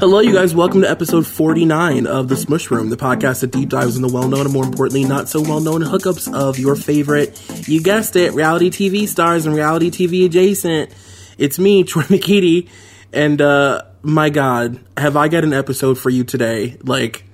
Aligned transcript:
Hello, 0.00 0.20
you 0.20 0.32
guys. 0.32 0.54
Welcome 0.54 0.80
to 0.80 0.88
episode 0.88 1.26
49 1.26 2.06
of 2.06 2.30
The 2.30 2.36
Smush 2.36 2.70
Room, 2.70 2.88
the 2.88 2.96
podcast 2.96 3.42
that 3.42 3.50
deep 3.50 3.68
dives 3.68 3.96
into 3.96 4.08
the 4.08 4.14
well 4.14 4.28
known 4.28 4.46
and 4.46 4.52
more 4.52 4.64
importantly, 4.64 5.04
not 5.04 5.28
so 5.28 5.42
well 5.42 5.60
known 5.60 5.82
hookups 5.82 6.32
of 6.32 6.58
your 6.58 6.74
favorite, 6.74 7.38
you 7.68 7.82
guessed 7.82 8.16
it, 8.16 8.32
reality 8.32 8.70
TV 8.70 9.06
stars 9.06 9.44
and 9.44 9.54
reality 9.54 9.90
TV 9.90 10.24
adjacent. 10.24 10.90
It's 11.36 11.58
me, 11.58 11.84
Troy 11.84 12.04
McKeety, 12.04 12.70
and 13.12 13.42
uh, 13.42 13.82
my 14.00 14.30
God, 14.30 14.80
have 14.96 15.18
I 15.18 15.28
got 15.28 15.44
an 15.44 15.52
episode 15.52 15.98
for 15.98 16.08
you 16.08 16.24
today? 16.24 16.78
Like, 16.82 17.24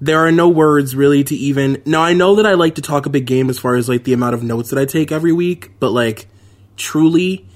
there 0.00 0.26
are 0.26 0.32
no 0.32 0.48
words 0.48 0.96
really 0.96 1.22
to 1.22 1.36
even. 1.36 1.80
Now, 1.86 2.02
I 2.02 2.14
know 2.14 2.34
that 2.34 2.46
I 2.46 2.54
like 2.54 2.74
to 2.74 2.82
talk 2.82 3.06
a 3.06 3.10
big 3.10 3.26
game 3.26 3.48
as 3.48 3.60
far 3.60 3.76
as 3.76 3.88
like 3.88 4.02
the 4.02 4.12
amount 4.12 4.34
of 4.34 4.42
notes 4.42 4.70
that 4.70 4.78
I 4.80 4.86
take 4.86 5.12
every 5.12 5.32
week, 5.32 5.70
but 5.78 5.92
like, 5.92 6.26
truly, 6.76 7.46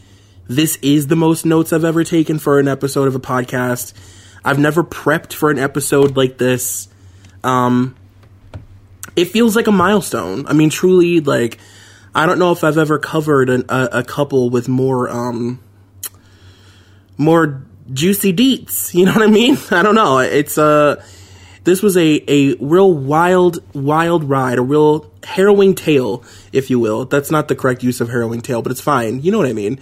this 0.47 0.77
is 0.83 1.07
the 1.07 1.17
most 1.17 1.47
notes 1.47 1.73
I've 1.73 1.85
ever 1.85 2.05
taken 2.05 2.39
for 2.39 2.59
an 2.59 2.69
episode 2.69 3.09
of 3.09 3.15
a 3.15 3.21
podcast. 3.21 3.95
I've 4.45 4.59
never 4.59 4.85
prepped 4.85 5.33
for 5.33 5.51
an 5.51 5.59
episode 5.59 6.17
like 6.17 6.37
this. 6.39 6.89
Um, 7.43 7.97
it 9.17 9.27
feels 9.27 9.57
like 9.57 9.67
a 9.67 9.73
milestone. 9.73 10.47
I 10.47 10.53
mean, 10.53 10.71
truly, 10.71 11.21
like, 11.21 11.59
I 12.15 12.27
don't 12.27 12.39
know 12.39 12.53
if 12.53 12.63
I've 12.63 12.79
ever 12.79 12.99
covered 12.99 13.49
an, 13.49 13.65
a, 13.69 13.89
a 13.93 14.05
couple 14.05 14.51
with 14.51 14.69
more, 14.69 15.09
um, 15.09 15.61
more 17.17 17.65
juicy 17.93 18.33
deets. 18.33 18.93
You 18.95 19.07
know 19.07 19.13
what 19.13 19.23
I 19.23 19.29
mean? 19.29 19.57
I 19.71 19.83
don't 19.83 19.95
know. 19.95 20.19
It's, 20.19 20.59
uh, 20.59 21.03
this 21.65 21.83
was 21.83 21.97
a, 21.97 22.23
a 22.31 22.55
real 22.57 22.93
wild, 22.93 23.61
wild 23.75 24.25
ride, 24.25 24.59
a 24.59 24.63
real 24.63 25.11
harrowing 25.23 25.75
tale, 25.75 26.23
if 26.53 26.69
you 26.69 26.79
will. 26.79 27.07
That's 27.07 27.31
not 27.31 27.49
the 27.49 27.57
correct 27.57 27.83
use 27.83 28.03
of 28.03 28.11
harrowing 28.11 28.43
tale, 28.43 28.61
but 28.61 28.71
it's 28.71 28.83
fine. 28.83 29.23
You 29.23 29.33
know 29.33 29.39
what 29.39 29.47
I 29.47 29.55
mean? 29.55 29.81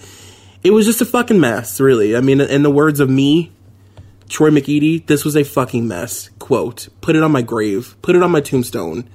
It 0.62 0.70
was 0.70 0.86
just 0.86 1.00
a 1.00 1.04
fucking 1.04 1.40
mess, 1.40 1.80
really. 1.80 2.16
I 2.16 2.20
mean, 2.20 2.40
in 2.40 2.62
the 2.62 2.70
words 2.70 3.00
of 3.00 3.10
me, 3.10 3.50
Troy 4.28 4.50
McEady, 4.50 5.04
this 5.06 5.24
was 5.24 5.36
a 5.36 5.42
fucking 5.42 5.88
mess. 5.88 6.30
Quote, 6.38 6.88
put 7.00 7.16
it 7.16 7.22
on 7.22 7.32
my 7.32 7.42
grave, 7.42 7.96
put 8.00 8.14
it 8.14 8.22
on 8.22 8.30
my 8.30 8.40
tombstone. 8.40 9.08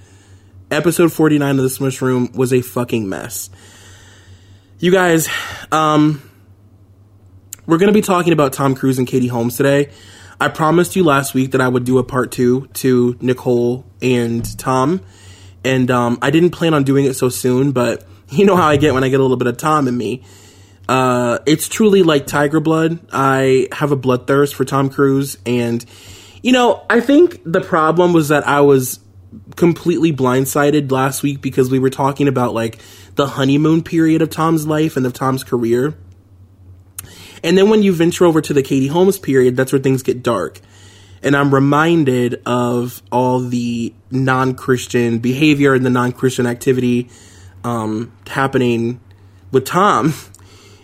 Episode 0.69 1.13
49 1.13 1.57
of 1.57 1.63
The 1.63 1.69
Smush 1.69 2.01
Room 2.01 2.29
was 2.33 2.51
a 2.51 2.61
fucking 2.61 3.07
mess. 3.07 3.49
You 4.79 4.91
guys, 4.91 5.29
um, 5.71 6.21
we're 7.65 7.77
gonna 7.77 7.93
be 7.93 8.01
talking 8.01 8.33
about 8.33 8.53
Tom 8.53 8.75
Cruise 8.75 8.99
and 8.99 9.07
Katie 9.07 9.27
Holmes 9.27 9.55
today. 9.57 9.89
I 10.39 10.49
promised 10.49 10.95
you 10.95 11.03
last 11.03 11.33
week 11.33 11.51
that 11.51 11.61
I 11.61 11.67
would 11.67 11.83
do 11.83 11.97
a 11.97 12.03
part 12.03 12.31
two 12.31 12.67
to 12.75 13.17
Nicole 13.21 13.85
and 14.01 14.57
Tom, 14.59 15.01
and 15.63 15.89
um, 15.89 16.19
I 16.21 16.29
didn't 16.29 16.51
plan 16.51 16.73
on 16.73 16.83
doing 16.83 17.05
it 17.05 17.15
so 17.15 17.29
soon, 17.29 17.71
but 17.71 18.05
you 18.29 18.45
know 18.45 18.55
how 18.55 18.67
I 18.67 18.77
get 18.77 18.93
when 18.93 19.03
I 19.03 19.09
get 19.09 19.19
a 19.19 19.23
little 19.23 19.37
bit 19.37 19.47
of 19.47 19.57
Tom 19.57 19.87
in 19.87 19.97
me. 19.97 20.23
Uh, 20.87 21.39
it's 21.45 21.67
truly 21.67 22.03
like 22.03 22.27
Tiger 22.27 22.59
Blood. 22.59 22.99
I 23.11 23.67
have 23.71 23.91
a 23.91 23.97
bloodthirst 23.97 24.53
for 24.53 24.65
Tom 24.65 24.89
Cruise, 24.89 25.37
and 25.45 25.85
you 26.41 26.51
know, 26.51 26.85
I 26.89 27.01
think 27.01 27.41
the 27.45 27.61
problem 27.61 28.13
was 28.13 28.29
that 28.29 28.47
I 28.47 28.61
was 28.61 28.99
completely 29.55 30.13
blindsided 30.13 30.91
last 30.91 31.23
week 31.23 31.41
because 31.41 31.69
we 31.69 31.79
were 31.79 31.89
talking 31.89 32.27
about 32.27 32.53
like 32.53 32.79
the 33.15 33.27
honeymoon 33.27 33.83
period 33.83 34.21
of 34.21 34.29
Tom's 34.29 34.65
life 34.65 34.95
and 34.95 35.05
of 35.05 35.13
Tom's 35.13 35.43
career. 35.43 35.95
And 37.43 37.57
then 37.57 37.69
when 37.69 37.83
you 37.83 37.93
venture 37.93 38.25
over 38.25 38.41
to 38.41 38.53
the 38.53 38.63
Katie 38.63 38.87
Holmes 38.87 39.19
period, 39.19 39.55
that's 39.55 39.71
where 39.71 39.81
things 39.81 40.03
get 40.03 40.23
dark. 40.23 40.59
And 41.21 41.35
I'm 41.35 41.53
reminded 41.53 42.41
of 42.45 43.01
all 43.11 43.39
the 43.39 43.93
non 44.11 44.55
Christian 44.55 45.19
behavior 45.19 45.73
and 45.73 45.85
the 45.85 45.89
non 45.89 46.11
Christian 46.11 46.45
activity 46.45 47.09
um, 47.63 48.11
happening 48.27 48.99
with 49.51 49.65
Tom 49.65 50.13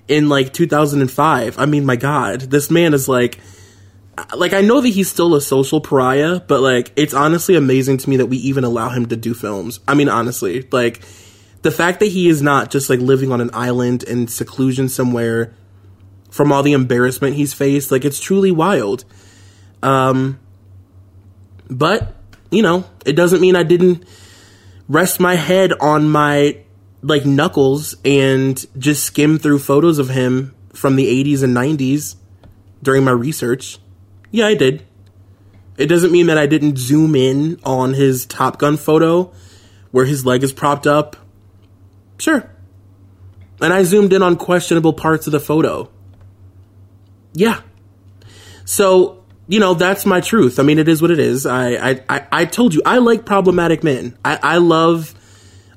in 0.07 0.29
like 0.29 0.53
2005. 0.53 1.59
I 1.59 1.65
mean, 1.65 1.85
my 1.85 1.95
God, 1.95 2.41
this 2.41 2.69
man 2.69 2.93
is 2.93 3.07
like, 3.07 3.39
like 4.35 4.53
I 4.53 4.61
know 4.61 4.81
that 4.81 4.89
he's 4.89 5.09
still 5.09 5.35
a 5.35 5.41
social 5.41 5.81
pariah, 5.81 6.39
but 6.39 6.61
like 6.61 6.91
it's 6.95 7.13
honestly 7.13 7.55
amazing 7.55 7.97
to 7.99 8.09
me 8.09 8.17
that 8.17 8.27
we 8.27 8.37
even 8.37 8.63
allow 8.63 8.89
him 8.89 9.07
to 9.07 9.15
do 9.15 9.33
films. 9.33 9.79
I 9.87 9.95
mean, 9.95 10.09
honestly, 10.09 10.67
like 10.71 11.03
the 11.61 11.71
fact 11.71 11.99
that 12.01 12.07
he 12.07 12.27
is 12.27 12.41
not 12.41 12.69
just 12.69 12.89
like 12.89 12.99
living 12.99 13.31
on 13.31 13.41
an 13.41 13.49
island 13.53 14.03
in 14.03 14.27
seclusion 14.27 14.89
somewhere 14.89 15.53
from 16.29 16.51
all 16.51 16.63
the 16.63 16.73
embarrassment 16.73 17.35
he's 17.35 17.53
faced, 17.53 17.91
like 17.91 18.05
it's 18.05 18.19
truly 18.19 18.51
wild. 18.51 19.05
Um, 19.81 20.39
but 21.69 22.15
you 22.51 22.61
know, 22.61 22.85
it 23.05 23.13
doesn't 23.13 23.41
mean 23.41 23.55
I 23.55 23.63
didn't 23.63 24.05
rest 24.87 25.19
my 25.19 25.35
head 25.35 25.73
on 25.79 26.09
my 26.09 26.59
like 27.03 27.25
knuckles 27.25 27.95
and 28.05 28.65
just 28.79 29.03
skim 29.03 29.37
through 29.37 29.59
photos 29.59 29.99
of 29.99 30.09
him 30.09 30.55
from 30.73 30.95
the 30.95 31.05
80s 31.23 31.43
and 31.43 31.55
90s 31.55 32.15
during 32.81 33.03
my 33.03 33.11
research. 33.11 33.77
Yeah, 34.31 34.47
I 34.47 34.55
did. 34.55 34.85
It 35.77 35.87
doesn't 35.87 36.11
mean 36.11 36.27
that 36.27 36.37
I 36.37 36.47
didn't 36.47 36.77
zoom 36.77 37.15
in 37.15 37.59
on 37.63 37.93
his 37.93 38.25
Top 38.25 38.57
Gun 38.57 38.77
photo 38.77 39.31
where 39.91 40.05
his 40.05 40.25
leg 40.25 40.43
is 40.43 40.53
propped 40.53 40.87
up. 40.87 41.17
Sure. 42.17 42.49
And 43.61 43.73
I 43.73 43.83
zoomed 43.83 44.13
in 44.13 44.23
on 44.23 44.37
questionable 44.37 44.93
parts 44.93 45.27
of 45.27 45.31
the 45.31 45.39
photo. 45.39 45.89
Yeah. 47.33 47.61
So, 48.65 49.23
you 49.47 49.59
know, 49.59 49.73
that's 49.73 50.05
my 50.05 50.21
truth. 50.21 50.59
I 50.59 50.63
mean, 50.63 50.79
it 50.79 50.87
is 50.87 51.01
what 51.01 51.11
it 51.11 51.19
is. 51.19 51.45
I, 51.45 51.91
I, 51.91 52.03
I, 52.09 52.27
I 52.31 52.45
told 52.45 52.73
you, 52.73 52.81
I 52.85 52.99
like 52.99 53.25
problematic 53.25 53.83
men. 53.83 54.17
I, 54.23 54.39
I 54.41 54.57
love 54.57 55.13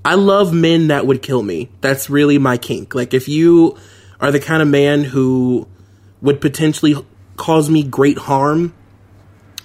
I 0.06 0.14
love 0.14 0.52
men 0.52 0.86
that 0.88 1.04
would 1.04 1.20
kill 1.20 1.42
me. 1.42 1.68
That's 1.80 2.08
really 2.08 2.38
my 2.38 2.58
kink. 2.58 2.94
Like 2.94 3.12
if 3.12 3.28
you 3.28 3.76
are 4.20 4.30
the 4.30 4.38
kind 4.38 4.62
of 4.62 4.68
man 4.68 5.02
who 5.02 5.66
would 6.22 6.40
potentially 6.40 6.94
cause 7.36 7.68
me 7.68 7.82
great 7.82 8.16
harm, 8.16 8.72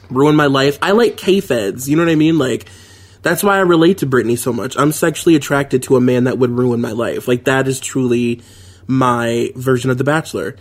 ruin 0.10 0.36
my 0.36 0.48
life. 0.48 0.80
I 0.82 0.92
like 0.92 1.16
K-feds. 1.16 1.88
You 1.88 1.96
know 1.96 2.04
what 2.04 2.12
I 2.12 2.16
mean? 2.16 2.40
Like 2.40 2.68
that's 3.22 3.44
why 3.44 3.58
I 3.58 3.60
relate 3.60 4.00
to 4.00 4.08
Britney 4.08 4.36
so 4.36 4.52
much. 4.52 4.76
I'm 4.80 4.92
sexually 4.92 5.36
attracted 5.36 5.84
to 5.84 5.96
a 5.96 6.02
man 6.02 6.24
that 6.24 6.40
would 6.40 6.50
ruin 6.50 6.82
my 6.82 6.92
life. 6.92 7.28
Like 7.28 7.46
that 7.46 7.68
is 7.68 7.80
truly 7.80 8.42
my 8.88 9.52
version 9.56 9.92
of 9.92 10.00
The 10.00 10.04
Bachelor. 10.04 10.56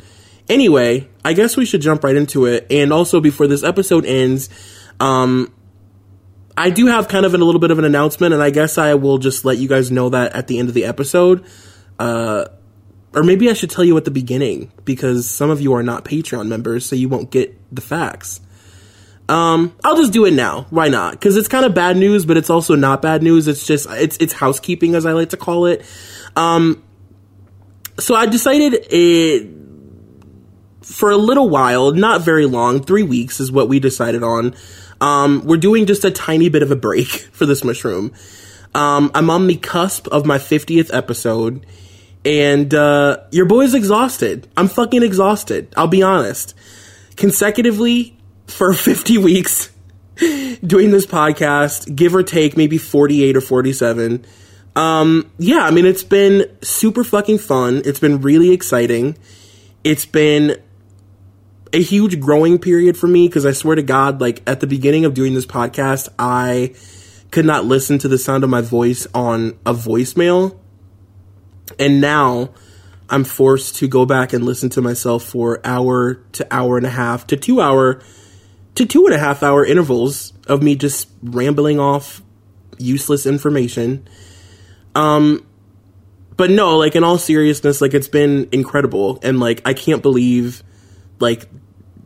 Anyway, 0.50 1.08
I 1.24 1.32
guess 1.32 1.56
we 1.56 1.64
should 1.64 1.80
jump 1.80 2.04
right 2.04 2.16
into 2.16 2.44
it. 2.44 2.66
And 2.70 2.92
also 2.92 3.18
before 3.18 3.46
this 3.46 3.64
episode 3.64 4.04
ends, 4.04 4.50
um, 5.00 5.54
I 6.56 6.70
do 6.70 6.86
have 6.86 7.08
kind 7.08 7.24
of 7.24 7.34
a 7.34 7.38
little 7.38 7.60
bit 7.60 7.70
of 7.70 7.78
an 7.78 7.84
announcement, 7.84 8.34
and 8.34 8.42
I 8.42 8.50
guess 8.50 8.78
I 8.78 8.94
will 8.94 9.18
just 9.18 9.44
let 9.44 9.58
you 9.58 9.68
guys 9.68 9.90
know 9.90 10.10
that 10.10 10.34
at 10.34 10.46
the 10.46 10.58
end 10.58 10.68
of 10.68 10.74
the 10.74 10.84
episode. 10.84 11.44
Uh, 11.98 12.46
or 13.14 13.22
maybe 13.22 13.50
I 13.50 13.54
should 13.54 13.70
tell 13.70 13.84
you 13.84 13.96
at 13.96 14.04
the 14.04 14.10
beginning 14.10 14.72
because 14.84 15.28
some 15.28 15.50
of 15.50 15.60
you 15.60 15.74
are 15.74 15.82
not 15.82 16.04
Patreon 16.04 16.48
members, 16.48 16.86
so 16.86 16.96
you 16.96 17.08
won't 17.08 17.30
get 17.30 17.56
the 17.74 17.80
facts. 17.80 18.40
Um, 19.28 19.76
I'll 19.84 19.96
just 19.96 20.12
do 20.12 20.24
it 20.24 20.32
now. 20.32 20.66
Why 20.70 20.88
not? 20.88 21.12
Because 21.12 21.36
it's 21.36 21.48
kind 21.48 21.64
of 21.64 21.74
bad 21.74 21.96
news, 21.96 22.26
but 22.26 22.36
it's 22.36 22.50
also 22.50 22.74
not 22.74 23.00
bad 23.00 23.22
news. 23.22 23.46
It's 23.48 23.66
just 23.66 23.88
it's 23.90 24.16
it's 24.18 24.32
housekeeping, 24.32 24.94
as 24.94 25.06
I 25.06 25.12
like 25.12 25.30
to 25.30 25.36
call 25.36 25.66
it. 25.66 25.84
Um, 26.36 26.82
so 27.98 28.14
I 28.14 28.26
decided 28.26 28.86
it 28.90 29.48
for 30.82 31.10
a 31.10 31.16
little 31.16 31.48
while, 31.48 31.92
not 31.92 32.22
very 32.22 32.46
long, 32.46 32.82
three 32.82 33.02
weeks 33.02 33.40
is 33.40 33.52
what 33.52 33.68
we 33.68 33.78
decided 33.78 34.22
on. 34.22 34.54
Um, 35.00 35.42
we're 35.44 35.56
doing 35.56 35.86
just 35.86 36.04
a 36.04 36.10
tiny 36.10 36.48
bit 36.48 36.62
of 36.62 36.70
a 36.70 36.76
break 36.76 37.08
for 37.32 37.46
this 37.46 37.60
Smush 37.60 37.84
Room. 37.84 38.12
Um, 38.74 39.10
I'm 39.14 39.30
on 39.30 39.46
the 39.46 39.56
cusp 39.56 40.06
of 40.08 40.26
my 40.26 40.38
50th 40.38 40.94
episode, 40.94 41.66
and 42.24 42.72
uh, 42.72 43.18
your 43.32 43.46
boy's 43.46 43.74
exhausted. 43.74 44.48
I'm 44.56 44.68
fucking 44.68 45.02
exhausted. 45.02 45.72
I'll 45.76 45.88
be 45.88 46.02
honest. 46.02 46.54
Consecutively 47.16 48.16
for 48.46 48.72
50 48.74 49.18
weeks 49.18 49.70
doing 50.64 50.90
this 50.90 51.06
podcast, 51.06 51.94
give 51.94 52.14
or 52.14 52.22
take 52.22 52.56
maybe 52.56 52.78
48 52.78 53.36
or 53.36 53.40
47. 53.40 54.24
Um, 54.76 55.30
yeah, 55.38 55.64
I 55.64 55.70
mean, 55.70 55.86
it's 55.86 56.04
been 56.04 56.46
super 56.62 57.02
fucking 57.02 57.38
fun. 57.38 57.82
It's 57.84 57.98
been 57.98 58.20
really 58.20 58.52
exciting. 58.52 59.16
It's 59.82 60.06
been 60.06 60.60
a 61.72 61.82
huge 61.82 62.20
growing 62.20 62.58
period 62.58 62.96
for 62.96 63.06
me 63.06 63.28
because 63.28 63.46
I 63.46 63.52
swear 63.52 63.76
to 63.76 63.82
God, 63.82 64.20
like 64.20 64.42
at 64.46 64.60
the 64.60 64.66
beginning 64.66 65.04
of 65.04 65.14
doing 65.14 65.34
this 65.34 65.46
podcast, 65.46 66.08
I 66.18 66.74
could 67.30 67.44
not 67.44 67.64
listen 67.64 67.98
to 67.98 68.08
the 68.08 68.18
sound 68.18 68.44
of 68.44 68.50
my 68.50 68.60
voice 68.60 69.06
on 69.14 69.58
a 69.64 69.72
voicemail. 69.72 70.58
And 71.78 72.00
now 72.00 72.50
I'm 73.08 73.24
forced 73.24 73.76
to 73.76 73.88
go 73.88 74.04
back 74.04 74.32
and 74.32 74.44
listen 74.44 74.70
to 74.70 74.82
myself 74.82 75.24
for 75.24 75.60
hour 75.64 76.14
to 76.32 76.46
hour 76.50 76.76
and 76.76 76.86
a 76.86 76.90
half 76.90 77.26
to 77.28 77.36
two 77.36 77.60
hour 77.60 78.02
to 78.74 78.86
two 78.86 79.06
and 79.06 79.14
a 79.14 79.18
half 79.18 79.42
hour 79.42 79.64
intervals 79.64 80.32
of 80.46 80.62
me 80.62 80.74
just 80.74 81.08
rambling 81.22 81.78
off 81.78 82.22
useless 82.78 83.26
information. 83.26 84.08
Um, 84.94 85.46
but 86.36 86.50
no, 86.50 86.78
like 86.78 86.96
in 86.96 87.04
all 87.04 87.18
seriousness, 87.18 87.80
like 87.80 87.94
it's 87.94 88.08
been 88.08 88.48
incredible, 88.52 89.18
and 89.22 89.38
like 89.38 89.60
I 89.66 89.74
can't 89.74 90.02
believe, 90.02 90.62
like 91.20 91.48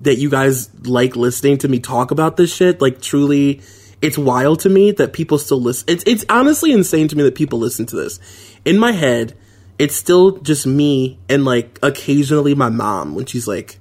that 0.02 0.16
you 0.16 0.28
guys 0.28 0.69
like 0.87 1.16
listening 1.16 1.58
to 1.58 1.69
me 1.69 1.78
talk 1.78 2.11
about 2.11 2.37
this 2.37 2.55
shit. 2.55 2.81
Like 2.81 3.00
truly, 3.00 3.62
it's 4.02 4.19
wild 4.19 4.61
to 4.61 4.69
me 4.69 4.93
that 4.93 5.12
people 5.12 5.38
still 5.38 5.61
listen. 5.61 5.88
It's 5.88 6.05
it's 6.06 6.25
honestly 6.28 6.72
insane 6.72 7.08
to 7.08 7.16
me 7.16 7.22
that 7.25 7.34
people 7.34 7.58
listen 7.58 7.87
to 7.87 7.96
this. 7.96 8.20
In 8.64 8.78
my 8.78 8.93
head, 8.93 9.37
it's 9.78 9.96
still 9.96 10.38
just 10.38 10.66
me 10.66 11.19
and 11.28 11.44
like 11.44 11.78
occasionally 11.82 12.55
my 12.55 12.69
mom 12.69 13.14
when 13.14 13.26
she's 13.26 13.49
like 13.49 13.78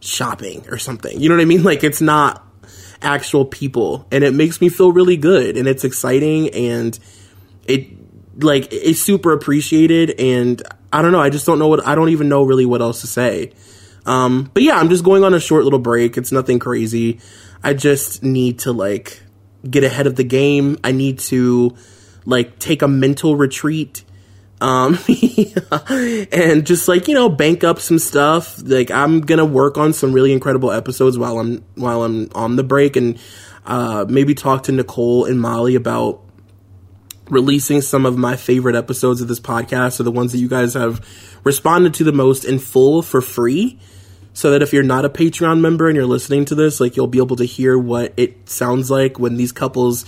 shopping 0.00 0.64
or 0.68 0.78
something. 0.78 1.20
You 1.20 1.28
know 1.28 1.36
what 1.36 1.42
I 1.42 1.46
mean? 1.46 1.62
Like 1.62 1.82
it's 1.84 2.00
not 2.00 2.44
actual 3.02 3.44
people 3.44 4.06
and 4.10 4.24
it 4.24 4.34
makes 4.34 4.60
me 4.60 4.68
feel 4.68 4.92
really 4.92 5.16
good 5.16 5.56
and 5.56 5.68
it's 5.68 5.84
exciting 5.84 6.48
and 6.50 6.98
it 7.64 7.86
like 8.42 8.68
it's 8.72 9.00
super 9.00 9.32
appreciated 9.32 10.18
and 10.18 10.62
I 10.92 11.02
don't 11.02 11.12
know, 11.12 11.20
I 11.20 11.30
just 11.30 11.46
don't 11.46 11.58
know 11.58 11.68
what 11.68 11.86
I 11.86 11.94
don't 11.94 12.10
even 12.10 12.28
know 12.28 12.42
really 12.42 12.66
what 12.66 12.80
else 12.80 13.00
to 13.02 13.06
say. 13.06 13.52
Um 14.06 14.50
but 14.54 14.62
yeah, 14.62 14.76
I'm 14.76 14.88
just 14.88 15.04
going 15.04 15.24
on 15.24 15.34
a 15.34 15.40
short 15.40 15.64
little 15.64 15.78
break. 15.78 16.16
It's 16.16 16.32
nothing 16.32 16.58
crazy. 16.58 17.20
I 17.62 17.74
just 17.74 18.22
need 18.22 18.60
to 18.60 18.72
like 18.72 19.20
get 19.68 19.84
ahead 19.84 20.06
of 20.06 20.16
the 20.16 20.24
game. 20.24 20.78
I 20.82 20.92
need 20.92 21.18
to 21.20 21.76
like 22.24 22.58
take 22.58 22.82
a 22.82 22.88
mental 22.88 23.36
retreat 23.36 24.04
um 24.60 24.98
and 26.32 26.66
just 26.66 26.88
like 26.88 27.08
you 27.08 27.14
know 27.14 27.28
bank 27.28 27.62
up 27.62 27.78
some 27.78 27.98
stuff 27.98 28.58
like 28.64 28.90
i'm 28.90 29.20
gonna 29.20 29.44
work 29.44 29.76
on 29.76 29.92
some 29.92 30.12
really 30.12 30.32
incredible 30.32 30.72
episodes 30.72 31.18
while 31.18 31.38
i'm 31.38 31.62
while 31.74 32.02
i'm 32.02 32.30
on 32.34 32.56
the 32.56 32.64
break 32.64 32.96
and 32.96 33.18
uh 33.66 34.06
maybe 34.08 34.34
talk 34.34 34.62
to 34.62 34.72
nicole 34.72 35.26
and 35.26 35.40
molly 35.40 35.74
about 35.74 36.22
releasing 37.28 37.82
some 37.82 38.06
of 38.06 38.16
my 38.16 38.34
favorite 38.34 38.76
episodes 38.76 39.20
of 39.20 39.28
this 39.28 39.40
podcast 39.40 40.00
or 40.00 40.04
the 40.04 40.12
ones 40.12 40.32
that 40.32 40.38
you 40.38 40.48
guys 40.48 40.72
have 40.72 41.06
responded 41.44 41.92
to 41.92 42.02
the 42.02 42.12
most 42.12 42.44
in 42.44 42.58
full 42.58 43.02
for 43.02 43.20
free 43.20 43.78
so 44.36 44.50
that 44.50 44.60
if 44.60 44.72
you're 44.72 44.82
not 44.82 45.04
a 45.04 45.08
patreon 45.08 45.60
member 45.60 45.88
and 45.88 45.96
you're 45.96 46.04
listening 46.04 46.44
to 46.44 46.54
this 46.54 46.78
like 46.80 46.94
you'll 46.96 47.06
be 47.06 47.18
able 47.18 47.36
to 47.36 47.44
hear 47.44 47.78
what 47.78 48.12
it 48.16 48.48
sounds 48.48 48.90
like 48.90 49.18
when 49.18 49.36
these 49.36 49.52
couples 49.52 50.04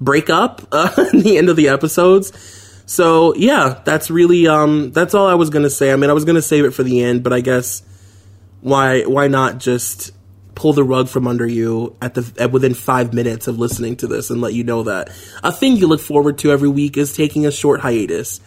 break 0.00 0.30
up 0.30 0.62
uh, 0.72 0.88
the 1.12 1.36
end 1.36 1.48
of 1.48 1.56
the 1.56 1.68
episodes 1.68 2.32
so 2.86 3.34
yeah, 3.34 3.80
that's 3.84 4.10
really 4.10 4.46
um 4.46 4.92
that's 4.92 5.14
all 5.14 5.26
I 5.26 5.34
was 5.34 5.48
gonna 5.48 5.70
say. 5.70 5.92
I 5.92 5.96
mean, 5.96 6.10
I 6.10 6.12
was 6.12 6.26
gonna 6.26 6.42
save 6.42 6.64
it 6.64 6.72
for 6.72 6.82
the 6.82 7.02
end, 7.02 7.22
but 7.22 7.32
I 7.32 7.40
guess 7.40 7.82
why 8.60 9.04
why 9.04 9.28
not 9.28 9.58
just 9.58 10.12
pull 10.54 10.72
the 10.72 10.84
rug 10.84 11.08
from 11.08 11.26
under 11.26 11.46
you 11.46 11.96
at 12.02 12.12
the 12.12 12.32
at 12.38 12.52
within 12.52 12.74
five 12.74 13.14
minutes 13.14 13.48
of 13.48 13.58
listening 13.58 13.96
to 13.96 14.06
this 14.06 14.28
and 14.28 14.42
let 14.42 14.52
you 14.52 14.64
know 14.64 14.82
that 14.82 15.08
a 15.42 15.50
thing 15.50 15.76
you 15.76 15.86
look 15.86 16.00
forward 16.00 16.36
to 16.38 16.52
every 16.52 16.68
week 16.68 16.96
is 16.96 17.16
taking 17.16 17.46
a 17.46 17.50
short 17.50 17.80
hiatus. 17.80 18.40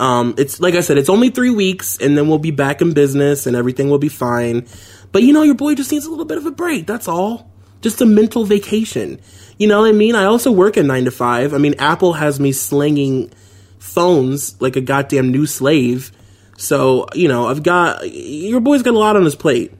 Um, 0.00 0.34
it's 0.38 0.58
like 0.60 0.74
I 0.74 0.80
said, 0.80 0.96
it's 0.96 1.10
only 1.10 1.28
three 1.28 1.50
weeks, 1.50 1.98
and 1.98 2.16
then 2.16 2.26
we'll 2.26 2.38
be 2.38 2.50
back 2.50 2.80
in 2.80 2.94
business, 2.94 3.46
and 3.46 3.54
everything 3.54 3.90
will 3.90 3.98
be 3.98 4.08
fine. 4.08 4.66
But 5.12 5.22
you 5.22 5.34
know, 5.34 5.42
your 5.42 5.54
boy 5.54 5.74
just 5.74 5.92
needs 5.92 6.06
a 6.06 6.10
little 6.10 6.24
bit 6.24 6.38
of 6.38 6.46
a 6.46 6.50
break. 6.50 6.86
That's 6.86 7.06
all. 7.06 7.50
Just 7.82 8.00
a 8.00 8.06
mental 8.06 8.44
vacation. 8.44 9.20
You 9.58 9.68
know 9.68 9.80
what 9.80 9.88
I 9.90 9.92
mean? 9.92 10.14
I 10.14 10.24
also 10.24 10.50
work 10.50 10.78
at 10.78 10.86
nine 10.86 11.04
to 11.04 11.10
five. 11.10 11.52
I 11.52 11.58
mean, 11.58 11.74
Apple 11.78 12.14
has 12.14 12.40
me 12.40 12.52
slinging 12.52 13.30
phones 13.78 14.60
like 14.60 14.76
a 14.76 14.80
goddamn 14.80 15.30
new 15.30 15.44
slave. 15.44 16.12
So, 16.56 17.06
you 17.14 17.28
know, 17.28 17.46
I've 17.46 17.62
got 17.62 18.10
your 18.10 18.60
boy's 18.60 18.82
got 18.82 18.94
a 18.94 18.98
lot 18.98 19.16
on 19.16 19.24
his 19.24 19.34
plate. 19.34 19.72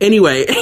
Anyway, 0.00 0.46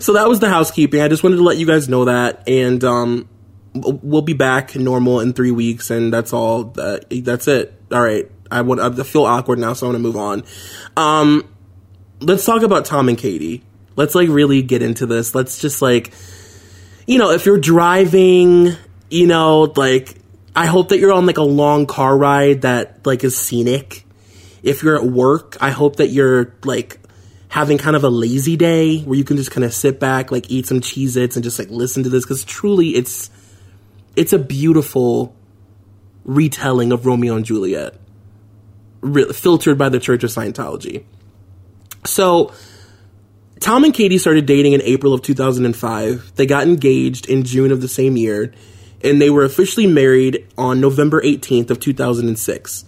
so 0.00 0.12
that 0.12 0.24
was 0.26 0.40
the 0.40 0.48
housekeeping. 0.48 1.02
I 1.02 1.08
just 1.08 1.22
wanted 1.22 1.36
to 1.36 1.42
let 1.42 1.58
you 1.58 1.66
guys 1.66 1.86
know 1.88 2.06
that 2.06 2.48
and 2.48 2.82
um 2.82 3.28
we'll 3.74 4.22
be 4.22 4.32
back 4.32 4.76
normal 4.76 5.20
in 5.20 5.32
3 5.32 5.50
weeks 5.50 5.90
and 5.90 6.12
that's 6.12 6.32
all 6.32 6.64
that 6.64 7.06
that's 7.24 7.48
it. 7.48 7.74
All 7.90 8.02
right. 8.02 8.30
I 8.50 8.62
want 8.62 8.80
I 8.80 9.02
feel 9.02 9.24
awkward 9.24 9.58
now 9.58 9.72
so 9.72 9.86
I 9.86 9.88
want 9.88 9.96
to 9.96 10.02
move 10.02 10.16
on. 10.16 10.44
Um 10.96 11.48
let's 12.20 12.44
talk 12.44 12.62
about 12.62 12.84
Tom 12.84 13.08
and 13.08 13.18
Katie. 13.18 13.64
Let's 13.96 14.14
like 14.14 14.28
really 14.28 14.62
get 14.62 14.82
into 14.82 15.06
this. 15.06 15.34
Let's 15.34 15.58
just 15.58 15.82
like 15.82 16.12
you 17.06 17.18
know, 17.18 17.30
if 17.30 17.46
you're 17.46 17.58
driving 17.58 18.76
you 19.10 19.26
know, 19.26 19.72
like 19.76 20.16
I 20.56 20.66
hope 20.66 20.90
that 20.90 20.98
you're 20.98 21.12
on 21.12 21.26
like 21.26 21.38
a 21.38 21.42
long 21.42 21.86
car 21.86 22.16
ride 22.16 22.62
that 22.62 23.04
like 23.04 23.24
is 23.24 23.36
scenic. 23.36 24.06
If 24.62 24.82
you're 24.82 24.96
at 24.96 25.04
work, 25.04 25.56
I 25.60 25.70
hope 25.70 25.96
that 25.96 26.08
you're 26.08 26.54
like 26.64 27.00
having 27.48 27.78
kind 27.78 27.94
of 27.94 28.02
a 28.02 28.08
lazy 28.08 28.56
day 28.56 29.00
where 29.02 29.16
you 29.16 29.24
can 29.24 29.36
just 29.36 29.50
kind 29.50 29.64
of 29.64 29.74
sit 29.74 30.00
back, 30.00 30.32
like 30.32 30.50
eat 30.50 30.66
some 30.66 30.80
Cheez 30.80 31.16
Its 31.16 31.36
and 31.36 31.44
just 31.44 31.58
like 31.58 31.70
listen 31.70 32.02
to 32.02 32.08
this 32.08 32.24
because 32.24 32.44
truly 32.44 32.90
it's 32.90 33.30
it's 34.16 34.32
a 34.32 34.38
beautiful 34.38 35.34
retelling 36.24 36.92
of 36.92 37.06
Romeo 37.06 37.36
and 37.36 37.44
Juliet, 37.44 37.94
re- 39.00 39.32
filtered 39.32 39.78
by 39.78 39.88
the 39.88 39.98
Church 39.98 40.24
of 40.24 40.30
Scientology. 40.30 41.04
So, 42.04 42.52
Tom 43.60 43.84
and 43.84 43.94
Katie 43.94 44.18
started 44.18 44.46
dating 44.46 44.72
in 44.72 44.82
April 44.82 45.14
of 45.14 45.22
2005. 45.22 46.32
They 46.36 46.46
got 46.46 46.66
engaged 46.66 47.28
in 47.28 47.44
June 47.44 47.72
of 47.72 47.80
the 47.80 47.88
same 47.88 48.16
year 48.16 48.52
and 49.04 49.20
they 49.20 49.30
were 49.30 49.44
officially 49.44 49.86
married 49.86 50.48
on 50.56 50.80
November 50.80 51.20
18th 51.20 51.70
of 51.70 51.78
2006. 51.78 52.84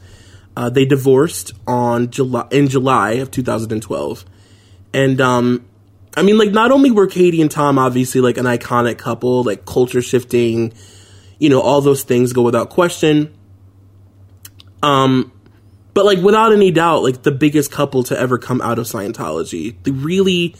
Uh, 0.56 0.70
they 0.70 0.86
divorced 0.86 1.52
on 1.66 2.10
July 2.10 2.48
in 2.50 2.68
July 2.68 3.12
of 3.12 3.30
2012, 3.30 4.24
and 4.94 5.20
um, 5.20 5.66
I 6.16 6.22
mean, 6.22 6.38
like, 6.38 6.50
not 6.50 6.72
only 6.72 6.90
were 6.90 7.06
Katie 7.06 7.42
and 7.42 7.50
Tom 7.50 7.78
obviously 7.78 8.22
like 8.22 8.38
an 8.38 8.46
iconic 8.46 8.96
couple, 8.96 9.44
like 9.44 9.66
culture 9.66 10.00
shifting, 10.00 10.72
you 11.38 11.48
know, 11.48 11.60
all 11.60 11.80
those 11.80 12.02
things 12.02 12.32
go 12.32 12.42
without 12.42 12.70
question. 12.70 13.34
Um, 14.82 15.32
but 15.94 16.04
like 16.04 16.18
without 16.18 16.52
any 16.52 16.70
doubt, 16.70 17.02
like 17.02 17.22
the 17.22 17.32
biggest 17.32 17.70
couple 17.70 18.02
to 18.04 18.18
ever 18.18 18.38
come 18.38 18.60
out 18.60 18.78
of 18.78 18.86
Scientology. 18.86 19.76
They 19.82 19.90
really, 19.90 20.54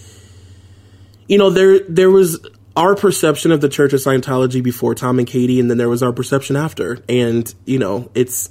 you 1.28 1.38
know, 1.38 1.50
there 1.50 1.80
there 1.80 2.10
was 2.10 2.40
our 2.76 2.94
perception 2.94 3.52
of 3.52 3.60
the 3.60 3.68
Church 3.68 3.92
of 3.94 4.00
Scientology 4.00 4.62
before 4.62 4.94
Tom 4.94 5.18
and 5.18 5.26
Katie, 5.26 5.58
and 5.58 5.70
then 5.70 5.78
there 5.78 5.88
was 5.88 6.02
our 6.02 6.12
perception 6.12 6.56
after. 6.56 6.98
And, 7.08 7.52
you 7.64 7.78
know, 7.78 8.10
it's 8.14 8.50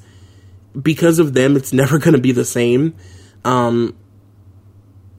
because 0.79 1.19
of 1.19 1.33
them, 1.33 1.55
it's 1.55 1.71
never 1.71 1.99
going 1.99 2.15
to 2.15 2.21
be 2.21 2.31
the 2.31 2.45
same. 2.45 2.95
Um, 3.43 3.95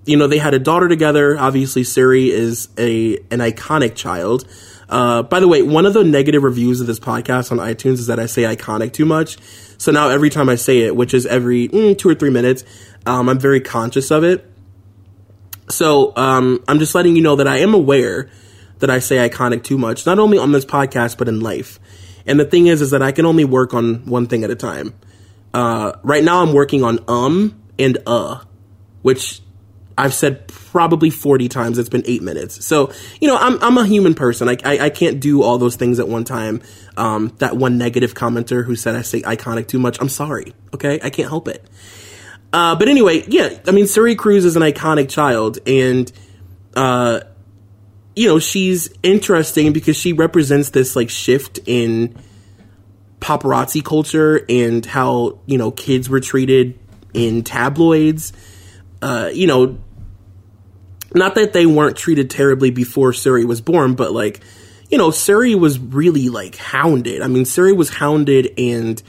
you 0.04 0.16
know, 0.16 0.26
they 0.26 0.38
had 0.38 0.54
a 0.54 0.58
daughter 0.58 0.88
together. 0.88 1.38
Obviously, 1.38 1.82
Suri 1.82 2.28
is 2.28 2.68
a 2.78 3.16
an 3.30 3.40
iconic 3.40 3.94
child. 3.94 4.46
Uh, 4.88 5.22
by 5.22 5.40
the 5.40 5.48
way, 5.48 5.62
one 5.62 5.86
of 5.86 5.94
the 5.94 6.04
negative 6.04 6.42
reviews 6.42 6.80
of 6.80 6.86
this 6.86 7.00
podcast 7.00 7.50
on 7.50 7.58
iTunes 7.58 7.94
is 7.94 8.06
that 8.06 8.20
I 8.20 8.26
say 8.26 8.42
iconic 8.42 8.92
too 8.92 9.04
much. 9.04 9.38
So 9.78 9.92
now 9.92 10.08
every 10.08 10.30
time 10.30 10.48
I 10.48 10.54
say 10.54 10.80
it, 10.80 10.94
which 10.94 11.12
is 11.12 11.26
every 11.26 11.68
mm, 11.68 11.98
two 11.98 12.08
or 12.08 12.14
three 12.14 12.30
minutes, 12.30 12.64
um, 13.04 13.28
I'm 13.28 13.38
very 13.38 13.60
conscious 13.60 14.10
of 14.10 14.24
it. 14.24 14.48
So 15.68 16.16
um, 16.16 16.62
I'm 16.68 16.78
just 16.78 16.94
letting 16.94 17.16
you 17.16 17.22
know 17.22 17.36
that 17.36 17.48
I 17.48 17.58
am 17.58 17.74
aware 17.74 18.30
that 18.78 18.90
I 18.90 19.00
say 19.00 19.28
iconic 19.28 19.64
too 19.64 19.78
much, 19.78 20.06
not 20.06 20.18
only 20.18 20.38
on 20.38 20.52
this 20.52 20.64
podcast, 20.64 21.18
but 21.18 21.28
in 21.28 21.40
life. 21.40 21.80
And 22.26 22.38
the 22.38 22.44
thing 22.44 22.66
is, 22.66 22.80
is 22.80 22.90
that 22.90 23.02
I 23.02 23.12
can 23.12 23.26
only 23.26 23.44
work 23.44 23.74
on 23.74 24.06
one 24.06 24.26
thing 24.26 24.44
at 24.44 24.50
a 24.50 24.54
time. 24.54 24.94
Uh, 25.54 25.92
right 26.02 26.22
now 26.22 26.42
I'm 26.42 26.52
working 26.52 26.84
on 26.84 26.98
um 27.08 27.62
and 27.78 27.98
uh, 28.06 28.40
which 29.02 29.40
I've 29.98 30.12
said 30.12 30.46
probably 30.48 31.10
40 31.10 31.48
times. 31.48 31.78
It's 31.78 31.88
been 31.88 32.02
eight 32.06 32.22
minutes. 32.22 32.64
So, 32.66 32.92
you 33.20 33.28
know, 33.28 33.36
I'm, 33.36 33.62
I'm 33.62 33.78
a 33.78 33.86
human 33.86 34.14
person. 34.14 34.48
I, 34.48 34.56
I, 34.64 34.78
I 34.86 34.90
can't 34.90 35.20
do 35.20 35.42
all 35.42 35.58
those 35.58 35.76
things 35.76 35.98
at 35.98 36.08
one 36.08 36.24
time. 36.24 36.60
Um, 36.96 37.32
that 37.38 37.56
one 37.56 37.78
negative 37.78 38.14
commenter 38.14 38.64
who 38.64 38.76
said 38.76 38.94
I 38.94 39.02
say 39.02 39.22
iconic 39.22 39.68
too 39.68 39.78
much. 39.78 40.00
I'm 40.00 40.08
sorry. 40.08 40.52
Okay. 40.74 41.00
I 41.02 41.10
can't 41.10 41.28
help 41.28 41.48
it. 41.48 41.66
Uh, 42.52 42.76
but 42.76 42.88
anyway, 42.88 43.24
yeah, 43.26 43.58
I 43.66 43.70
mean, 43.70 43.86
Suri 43.86 44.16
Cruise 44.16 44.44
is 44.44 44.56
an 44.56 44.62
iconic 44.62 45.08
child 45.10 45.58
and, 45.66 46.10
uh, 46.74 47.20
you 48.14 48.28
know, 48.28 48.38
she's 48.38 48.88
interesting 49.02 49.72
because 49.72 49.96
she 49.96 50.12
represents 50.12 50.70
this 50.70 50.96
like 50.96 51.10
shift 51.10 51.58
in 51.66 52.16
paparazzi 53.20 53.84
culture 53.84 54.44
and 54.48 54.84
how, 54.86 55.38
you 55.46 55.58
know, 55.58 55.70
kids 55.70 56.08
were 56.08 56.20
treated 56.20 56.78
in 57.12 57.42
tabloids. 57.42 58.32
Uh, 59.02 59.30
you 59.32 59.46
know, 59.46 59.78
not 61.14 61.34
that 61.36 61.52
they 61.52 61.66
weren't 61.66 61.96
treated 61.96 62.30
terribly 62.30 62.70
before 62.70 63.12
Suri 63.12 63.44
was 63.44 63.60
born, 63.60 63.94
but 63.94 64.12
like, 64.12 64.40
you 64.90 64.98
know, 64.98 65.10
Suri 65.10 65.58
was 65.58 65.78
really 65.78 66.28
like 66.28 66.56
hounded. 66.56 67.22
I 67.22 67.28
mean, 67.28 67.44
Suri 67.44 67.76
was 67.76 67.90
hounded 67.90 68.52
and 68.58 69.02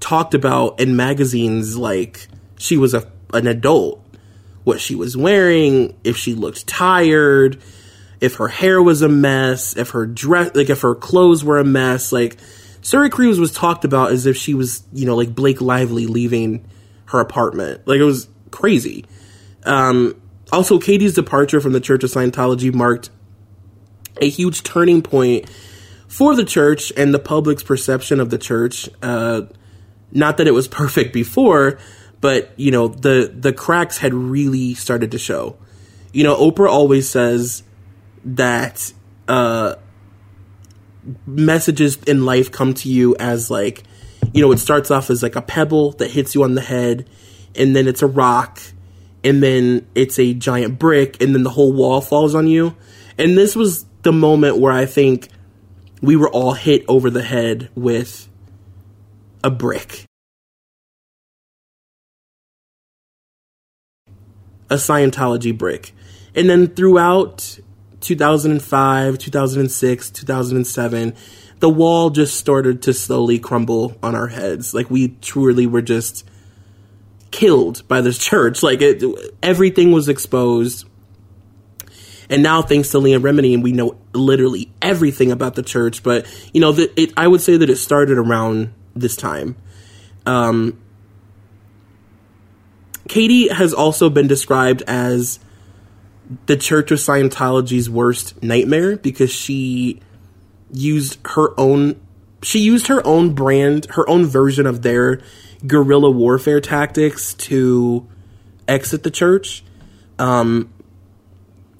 talked 0.00 0.34
about 0.34 0.80
in 0.80 0.96
magazines 0.96 1.76
like 1.76 2.26
she 2.58 2.76
was 2.76 2.94
a 2.94 3.10
an 3.32 3.46
adult, 3.46 4.04
what 4.64 4.80
she 4.80 4.94
was 4.94 5.16
wearing, 5.16 5.96
if 6.04 6.16
she 6.16 6.34
looked 6.34 6.66
tired, 6.66 7.60
if 8.20 8.36
her 8.36 8.48
hair 8.48 8.82
was 8.82 9.02
a 9.02 9.08
mess, 9.08 9.76
if 9.76 9.90
her 9.90 10.06
dress, 10.06 10.54
like 10.54 10.70
if 10.70 10.82
her 10.82 10.94
clothes 10.94 11.44
were 11.44 11.58
a 11.58 11.64
mess, 11.64 12.12
like 12.12 12.36
Suri 12.82 13.10
Cruise 13.10 13.38
was 13.38 13.52
talked 13.52 13.84
about 13.84 14.12
as 14.12 14.26
if 14.26 14.36
she 14.36 14.54
was, 14.54 14.82
you 14.92 15.06
know, 15.06 15.16
like 15.16 15.34
Blake 15.34 15.60
Lively 15.60 16.06
leaving 16.06 16.66
her 17.06 17.20
apartment. 17.20 17.86
Like 17.86 18.00
it 18.00 18.04
was 18.04 18.28
crazy. 18.50 19.04
Um, 19.64 20.19
also, 20.52 20.78
Katie's 20.78 21.14
departure 21.14 21.60
from 21.60 21.72
the 21.72 21.80
Church 21.80 22.04
of 22.04 22.10
Scientology 22.10 22.72
marked 22.72 23.10
a 24.20 24.28
huge 24.28 24.62
turning 24.62 25.02
point 25.02 25.48
for 26.08 26.34
the 26.34 26.44
church 26.44 26.92
and 26.96 27.14
the 27.14 27.18
public's 27.18 27.62
perception 27.62 28.20
of 28.20 28.30
the 28.30 28.38
church. 28.38 28.88
Uh, 29.02 29.42
not 30.12 30.36
that 30.38 30.46
it 30.46 30.52
was 30.52 30.68
perfect 30.82 31.12
before, 31.12 31.78
but 32.20 32.52
you 32.56 32.70
know 32.70 32.88
the 32.88 33.32
the 33.34 33.52
cracks 33.52 33.98
had 33.98 34.12
really 34.12 34.74
started 34.74 35.12
to 35.12 35.18
show. 35.18 35.56
You 36.12 36.24
know, 36.24 36.36
Oprah 36.36 36.68
always 36.68 37.08
says 37.08 37.62
that 38.24 38.92
uh, 39.28 39.76
messages 41.26 41.96
in 42.04 42.24
life 42.24 42.50
come 42.50 42.74
to 42.74 42.88
you 42.88 43.16
as 43.18 43.50
like, 43.50 43.84
you 44.32 44.42
know, 44.42 44.50
it 44.52 44.58
starts 44.58 44.90
off 44.90 45.08
as 45.08 45.22
like 45.22 45.36
a 45.36 45.42
pebble 45.42 45.92
that 45.92 46.10
hits 46.10 46.34
you 46.34 46.42
on 46.42 46.54
the 46.54 46.60
head, 46.60 47.08
and 47.54 47.74
then 47.74 47.86
it's 47.86 48.02
a 48.02 48.06
rock, 48.06 48.60
and 49.24 49.42
then 49.42 49.86
it's 49.94 50.18
a 50.18 50.34
giant 50.34 50.78
brick, 50.78 51.22
and 51.22 51.34
then 51.34 51.42
the 51.42 51.50
whole 51.50 51.72
wall 51.72 52.00
falls 52.00 52.34
on 52.34 52.46
you. 52.46 52.74
And 53.18 53.36
this 53.36 53.54
was 53.54 53.84
the 54.02 54.12
moment 54.12 54.58
where 54.58 54.72
I 54.72 54.86
think 54.86 55.28
we 56.00 56.16
were 56.16 56.30
all 56.30 56.54
hit 56.54 56.84
over 56.88 57.10
the 57.10 57.22
head 57.22 57.70
with 57.74 58.28
a 59.44 59.50
brick. 59.50 60.04
A 64.70 64.76
Scientology 64.76 65.56
brick. 65.56 65.92
And 66.34 66.48
then 66.48 66.68
throughout 66.68 67.58
2005, 68.00 69.18
2006, 69.18 70.10
2007, 70.10 71.14
the 71.58 71.68
wall 71.68 72.10
just 72.10 72.36
started 72.36 72.82
to 72.82 72.94
slowly 72.94 73.38
crumble 73.38 73.96
on 74.02 74.14
our 74.14 74.28
heads. 74.28 74.72
Like 74.72 74.90
we 74.90 75.08
truly 75.20 75.66
were 75.66 75.82
just 75.82 76.26
killed 77.30 77.86
by 77.88 78.00
this 78.00 78.18
church. 78.18 78.62
Like 78.62 78.80
it, 78.82 79.02
everything 79.42 79.92
was 79.92 80.08
exposed. 80.08 80.86
And 82.28 82.44
now, 82.44 82.62
thanks 82.62 82.90
to 82.90 83.00
Leah 83.00 83.18
Remini, 83.18 83.54
and 83.54 83.62
we 83.62 83.72
know 83.72 83.96
literally 84.12 84.70
everything 84.80 85.32
about 85.32 85.56
the 85.56 85.64
church. 85.64 86.02
But 86.02 86.26
you 86.52 86.60
know, 86.60 86.72
the, 86.72 86.92
it, 87.00 87.12
I 87.16 87.26
would 87.26 87.40
say 87.40 87.56
that 87.56 87.68
it 87.68 87.76
started 87.76 88.18
around 88.18 88.72
this 88.94 89.16
time. 89.16 89.56
Um, 90.26 90.80
Katie 93.08 93.48
has 93.48 93.74
also 93.74 94.08
been 94.10 94.28
described 94.28 94.82
as 94.86 95.40
the 96.46 96.56
Church 96.56 96.92
of 96.92 97.00
Scientology's 97.00 97.90
worst 97.90 98.40
nightmare 98.40 98.96
because 98.96 99.32
she 99.32 100.00
used 100.72 101.18
her 101.26 101.58
own 101.58 102.00
she 102.42 102.60
used 102.60 102.86
her 102.86 103.04
own 103.06 103.34
brand, 103.34 103.86
her 103.90 104.08
own 104.08 104.24
version 104.26 104.66
of 104.66 104.82
their 104.82 105.20
guerrilla 105.66 106.10
warfare 106.10 106.60
tactics 106.60 107.34
to 107.34 108.06
exit 108.66 109.02
the 109.02 109.10
church. 109.10 109.64
Um, 110.18 110.72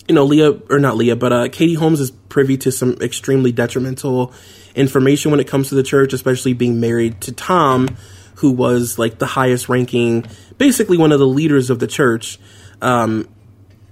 you 0.08 0.14
know, 0.14 0.24
Leah 0.24 0.52
or 0.68 0.78
not 0.78 0.96
Leah, 0.96 1.16
but 1.16 1.32
uh, 1.32 1.48
Katie 1.48 1.74
Holmes 1.74 2.00
is 2.00 2.10
privy 2.10 2.56
to 2.58 2.72
some 2.72 2.96
extremely 3.00 3.52
detrimental 3.52 4.32
information 4.74 5.30
when 5.30 5.40
it 5.40 5.46
comes 5.46 5.68
to 5.68 5.74
the 5.74 5.82
church, 5.82 6.12
especially 6.12 6.52
being 6.52 6.80
married 6.80 7.20
to 7.22 7.32
Tom, 7.32 7.88
who 8.36 8.50
was 8.50 8.98
like 8.98 9.18
the 9.18 9.26
highest 9.26 9.68
ranking, 9.68 10.24
basically 10.58 10.96
one 10.96 11.12
of 11.12 11.18
the 11.18 11.26
leaders 11.26 11.70
of 11.70 11.78
the 11.78 11.86
church. 11.86 12.38
Um, 12.82 13.28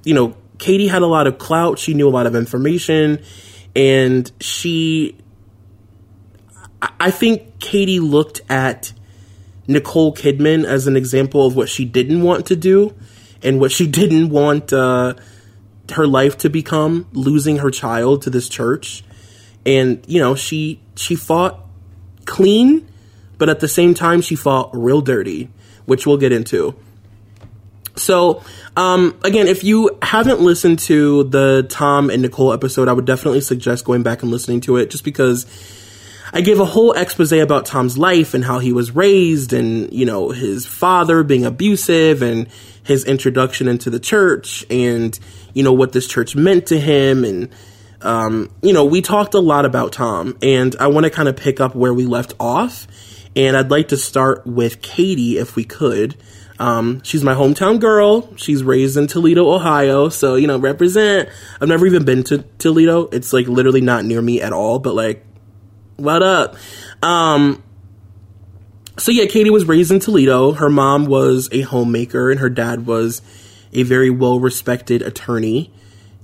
you 0.04 0.14
know, 0.14 0.36
Katie 0.58 0.88
had 0.88 1.02
a 1.02 1.06
lot 1.06 1.26
of 1.26 1.38
clout. 1.38 1.78
She 1.78 1.94
knew 1.94 2.08
a 2.08 2.10
lot 2.10 2.26
of 2.26 2.34
information, 2.34 3.20
and 3.76 4.30
she. 4.40 5.16
I 7.00 7.10
think 7.10 7.58
Katie 7.58 7.98
looked 7.98 8.40
at 8.48 8.92
Nicole 9.68 10.14
Kidman 10.14 10.64
as 10.64 10.86
an 10.86 10.96
example 10.96 11.46
of 11.46 11.54
what 11.54 11.68
she 11.68 11.84
didn't 11.84 12.22
want 12.22 12.46
to 12.46 12.56
do 12.56 12.94
and 13.42 13.60
what 13.60 13.70
she 13.70 13.86
didn't 14.00 14.30
want 14.30 14.72
uh, 14.72 15.14
her 15.92 16.06
life 16.06 16.38
to 16.38 16.50
become, 16.50 17.06
losing 17.12 17.58
her 17.58 17.70
child 17.70 18.22
to 18.22 18.30
this 18.30 18.48
church. 18.48 19.04
And 19.64 20.04
you 20.08 20.20
know, 20.20 20.34
she 20.34 20.80
she 20.96 21.14
fought 21.14 21.60
clean, 22.24 22.88
but 23.36 23.48
at 23.48 23.60
the 23.60 23.68
same 23.68 23.94
time, 23.94 24.22
she 24.22 24.34
fought 24.34 24.70
real 24.72 25.02
dirty, 25.02 25.50
which 25.84 26.06
we'll 26.06 26.16
get 26.16 26.32
into. 26.32 26.74
So, 27.96 28.42
um, 28.76 29.18
again, 29.24 29.48
if 29.48 29.64
you 29.64 29.98
haven't 30.00 30.40
listened 30.40 30.78
to 30.80 31.24
the 31.24 31.66
Tom 31.68 32.10
and 32.10 32.22
Nicole 32.22 32.52
episode, 32.52 32.88
I 32.88 32.92
would 32.92 33.06
definitely 33.06 33.40
suggest 33.40 33.84
going 33.84 34.04
back 34.04 34.22
and 34.22 34.30
listening 34.30 34.60
to 34.62 34.76
it 34.76 34.90
just 34.90 35.04
because 35.04 35.46
I 36.32 36.40
gave 36.40 36.60
a 36.60 36.64
whole 36.64 36.92
expose 36.92 37.32
about 37.32 37.66
Tom's 37.66 37.96
life 37.96 38.34
and 38.34 38.44
how 38.44 38.58
he 38.58 38.72
was 38.72 38.94
raised 38.94 39.52
and, 39.52 39.92
you 39.92 40.04
know, 40.04 40.30
his 40.30 40.66
father 40.66 41.22
being 41.22 41.44
abusive 41.44 42.22
and 42.22 42.48
his 42.82 43.04
introduction 43.04 43.68
into 43.68 43.90
the 43.90 44.00
church 44.00 44.64
and, 44.70 45.18
you 45.54 45.62
know, 45.62 45.72
what 45.72 45.92
this 45.92 46.06
church 46.06 46.36
meant 46.36 46.66
to 46.66 46.78
him. 46.78 47.24
And, 47.24 47.48
um, 48.02 48.50
you 48.62 48.72
know, 48.72 48.84
we 48.84 49.00
talked 49.00 49.34
a 49.34 49.40
lot 49.40 49.64
about 49.64 49.92
Tom 49.92 50.36
and 50.42 50.76
I 50.78 50.88
want 50.88 51.04
to 51.04 51.10
kind 51.10 51.28
of 51.28 51.36
pick 51.36 51.60
up 51.60 51.74
where 51.74 51.94
we 51.94 52.04
left 52.04 52.34
off. 52.38 52.86
And 53.36 53.56
I'd 53.56 53.70
like 53.70 53.88
to 53.88 53.96
start 53.96 54.46
with 54.46 54.82
Katie 54.82 55.38
if 55.38 55.54
we 55.54 55.64
could. 55.64 56.16
Um, 56.58 57.02
she's 57.04 57.22
my 57.22 57.34
hometown 57.34 57.78
girl. 57.78 58.34
She's 58.36 58.64
raised 58.64 58.96
in 58.96 59.06
Toledo, 59.06 59.48
Ohio. 59.48 60.08
So, 60.08 60.34
you 60.34 60.46
know, 60.46 60.58
represent. 60.58 61.28
I've 61.60 61.68
never 61.68 61.86
even 61.86 62.04
been 62.04 62.24
to 62.24 62.38
Toledo. 62.58 63.08
It's 63.12 63.32
like 63.32 63.46
literally 63.46 63.80
not 63.80 64.04
near 64.04 64.20
me 64.20 64.42
at 64.42 64.52
all, 64.52 64.80
but 64.80 64.94
like, 64.94 65.24
what 65.98 66.22
up? 66.22 66.56
Um, 67.02 67.62
so 68.96 69.10
yeah, 69.10 69.26
Katie 69.26 69.50
was 69.50 69.64
raised 69.64 69.90
in 69.90 69.98
Toledo. 69.98 70.52
Her 70.52 70.70
mom 70.70 71.06
was 71.06 71.48
a 71.52 71.62
homemaker 71.62 72.30
and 72.30 72.40
her 72.40 72.48
dad 72.48 72.86
was 72.86 73.20
a 73.72 73.82
very 73.82 74.08
well 74.08 74.40
respected 74.40 75.02
attorney. 75.02 75.72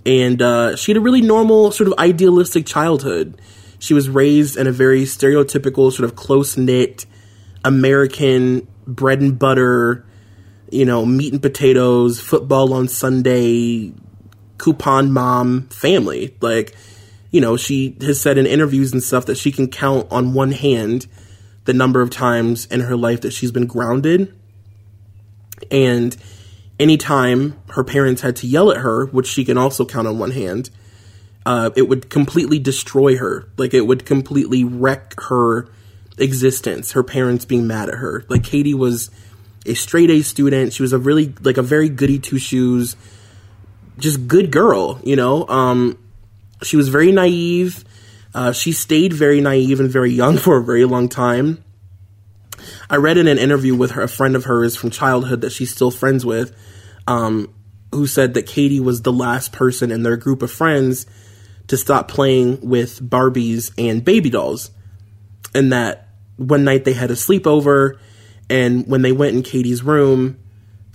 And, 0.07 0.40
uh, 0.40 0.76
she 0.76 0.93
had 0.93 0.97
a 0.97 1.00
really 1.00 1.23
normal, 1.23 1.73
sort 1.73 1.88
of 1.88 1.95
idealistic 1.99 2.66
childhood. 2.66 3.40
She 3.78 3.95
was 3.95 4.09
raised 4.09 4.57
in 4.57 4.66
a 4.66 4.73
very 4.73 5.02
stereotypical, 5.02 5.93
sort 5.93 6.04
of 6.04 6.14
close 6.14 6.57
knit 6.57 7.07
American 7.64 8.69
bread 8.87 9.21
and 9.21 9.38
butter, 9.38 10.04
you 10.71 10.85
know, 10.85 11.04
meat 11.04 11.33
and 11.33 11.43
potatoes, 11.43 12.21
football 12.21 12.73
on 12.75 12.87
Sunday, 12.87 13.93
coupon 14.59 15.11
mom 15.11 15.69
family. 15.69 16.37
Like, 16.40 16.76
you 17.34 17.40
know, 17.40 17.56
she 17.56 17.96
has 18.00 18.20
said 18.20 18.38
in 18.38 18.46
interviews 18.46 18.92
and 18.92 19.02
stuff 19.02 19.26
that 19.26 19.36
she 19.36 19.50
can 19.50 19.66
count 19.66 20.06
on 20.08 20.34
one 20.34 20.52
hand 20.52 21.08
the 21.64 21.72
number 21.72 22.00
of 22.00 22.08
times 22.08 22.64
in 22.66 22.78
her 22.78 22.96
life 22.96 23.22
that 23.22 23.32
she's 23.32 23.50
been 23.50 23.66
grounded. 23.66 24.32
And 25.68 26.16
anytime 26.78 27.60
her 27.70 27.82
parents 27.82 28.22
had 28.22 28.36
to 28.36 28.46
yell 28.46 28.70
at 28.70 28.76
her, 28.76 29.06
which 29.06 29.26
she 29.26 29.44
can 29.44 29.58
also 29.58 29.84
count 29.84 30.06
on 30.06 30.16
one 30.16 30.30
hand, 30.30 30.70
uh, 31.44 31.70
it 31.74 31.88
would 31.88 32.08
completely 32.08 32.60
destroy 32.60 33.16
her. 33.16 33.48
Like, 33.56 33.74
it 33.74 33.80
would 33.80 34.06
completely 34.06 34.62
wreck 34.62 35.14
her 35.22 35.66
existence, 36.16 36.92
her 36.92 37.02
parents 37.02 37.44
being 37.44 37.66
mad 37.66 37.88
at 37.88 37.96
her. 37.96 38.24
Like, 38.28 38.44
Katie 38.44 38.74
was 38.74 39.10
a 39.66 39.74
straight 39.74 40.10
A 40.10 40.22
student. 40.22 40.72
She 40.72 40.82
was 40.82 40.92
a 40.92 40.98
really 40.98 41.34
like 41.42 41.56
a 41.56 41.62
very 41.62 41.88
goody 41.88 42.20
two 42.20 42.38
shoes, 42.38 42.94
just 43.98 44.28
good 44.28 44.52
girl. 44.52 45.00
You 45.02 45.16
know, 45.16 45.48
um, 45.48 45.98
she 46.64 46.76
was 46.76 46.88
very 46.88 47.12
naive. 47.12 47.85
Uh, 48.35 48.52
she 48.52 48.73
stayed 48.73 49.12
very 49.12 49.40
naive 49.40 49.80
and 49.80 49.90
very 49.90 50.11
young 50.11 50.37
for 50.44 50.59
a 50.59 50.64
very 50.64 50.85
long 50.85 51.09
time. 51.09 51.62
I 52.88 52.97
read 52.97 53.18
in 53.18 53.26
an 53.26 53.38
interview 53.38 53.75
with 53.75 53.92
her, 53.92 54.02
a 54.02 54.09
friend 54.09 54.37
of 54.37 54.44
hers 54.44 54.76
from 54.76 54.90
childhood 54.90 55.42
that 55.42 55.50
she's 55.50 55.73
still 55.73 55.90
friends 55.90 56.25
with, 56.25 56.56
um, 57.06 57.52
who 57.92 58.06
said 58.06 58.35
that 58.35 58.47
Katie 58.47 58.80
was 58.80 59.02
the 59.02 59.12
last 59.12 59.52
person 59.52 59.90
in 59.90 60.02
their 60.02 60.16
group 60.16 60.42
of 60.42 60.50
friends 60.50 61.06
to 61.68 61.76
stop 61.76 62.09
playing 62.09 62.61
with 62.61 63.00
Barbies 63.00 63.73
and 63.78 64.04
baby 64.04 64.30
dolls. 64.30 64.71
And 65.54 65.73
that 65.73 66.09
one 66.37 66.64
night 66.64 66.85
they 66.85 66.92
had 66.92 67.11
a 67.11 67.14
sleepover 67.14 67.99
and 68.50 68.87
when 68.87 69.02
they 69.02 69.12
went 69.12 69.37
in 69.37 69.42
Katie's 69.42 69.83
room, 69.83 70.38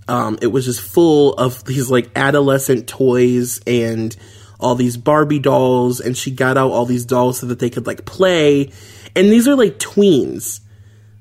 um, 0.08 0.38
it 0.42 0.48
was 0.48 0.66
just 0.66 0.82
full 0.82 1.34
of 1.34 1.64
these 1.66 1.90
like 1.90 2.10
adolescent 2.16 2.88
toys 2.88 3.62
and 3.66 4.16
all 4.60 4.76
these 4.76 4.98
Barbie 4.98 5.40
dolls. 5.40 6.00
And 6.00 6.18
she 6.18 6.32
got 6.32 6.58
out 6.58 6.72
all 6.72 6.86
these 6.86 7.06
dolls 7.06 7.40
so 7.40 7.48
that 7.48 7.60
they 7.60 7.70
could 7.70 7.88
like 7.88 8.06
play. 8.06 8.72
And 9.16 9.32
these 9.32 9.48
are 9.48 9.56
like 9.56 9.80
tweens. 9.80 10.62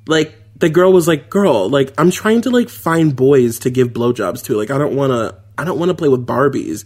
Like 0.06 0.34
the 0.56 0.68
girl 0.68 0.92
was 0.92 1.06
like, 1.06 1.30
"Girl, 1.30 1.68
like 1.68 1.92
I'm 1.98 2.10
trying 2.10 2.42
to 2.42 2.50
like 2.50 2.68
find 2.68 3.14
boys 3.14 3.60
to 3.60 3.70
give 3.70 3.88
blowjobs 3.88 4.44
to. 4.44 4.56
Like 4.56 4.70
I 4.70 4.78
don't 4.78 4.96
want 4.96 5.12
to. 5.12 5.38
I 5.56 5.64
don't 5.64 5.78
want 5.78 5.90
to 5.90 5.94
play 5.94 6.08
with 6.08 6.26
Barbies." 6.26 6.84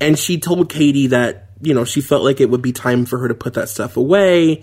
And 0.00 0.18
she 0.18 0.38
told 0.38 0.68
Katie 0.68 1.08
that 1.08 1.48
you 1.60 1.74
know 1.74 1.84
she 1.84 2.00
felt 2.00 2.24
like 2.24 2.40
it 2.40 2.50
would 2.50 2.62
be 2.62 2.72
time 2.72 3.06
for 3.06 3.18
her 3.18 3.28
to 3.28 3.34
put 3.34 3.54
that 3.54 3.68
stuff 3.68 3.96
away 3.96 4.62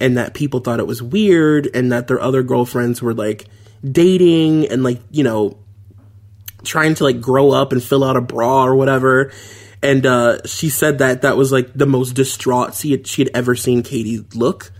and 0.00 0.16
that 0.16 0.34
people 0.34 0.60
thought 0.60 0.80
it 0.80 0.86
was 0.86 1.02
weird 1.02 1.68
and 1.74 1.92
that 1.92 2.08
their 2.08 2.20
other 2.20 2.42
girlfriends 2.42 3.02
were 3.02 3.14
like 3.14 3.46
dating 3.88 4.66
and 4.68 4.82
like, 4.82 5.00
you 5.10 5.22
know, 5.22 5.58
trying 6.64 6.94
to 6.94 7.04
like 7.04 7.20
grow 7.20 7.50
up 7.50 7.72
and 7.72 7.82
fill 7.82 8.02
out 8.02 8.16
a 8.16 8.20
bra 8.20 8.64
or 8.64 8.74
whatever. 8.74 9.30
And 9.82 10.04
uh, 10.04 10.38
she 10.46 10.68
said 10.68 10.98
that 10.98 11.22
that 11.22 11.36
was 11.36 11.52
like 11.52 11.72
the 11.74 11.86
most 11.86 12.12
distraught 12.12 12.74
she 12.74 12.90
had, 12.92 13.06
she 13.06 13.22
had 13.22 13.30
ever 13.34 13.54
seen 13.54 13.82
Katie 13.82 14.24
look. 14.34 14.72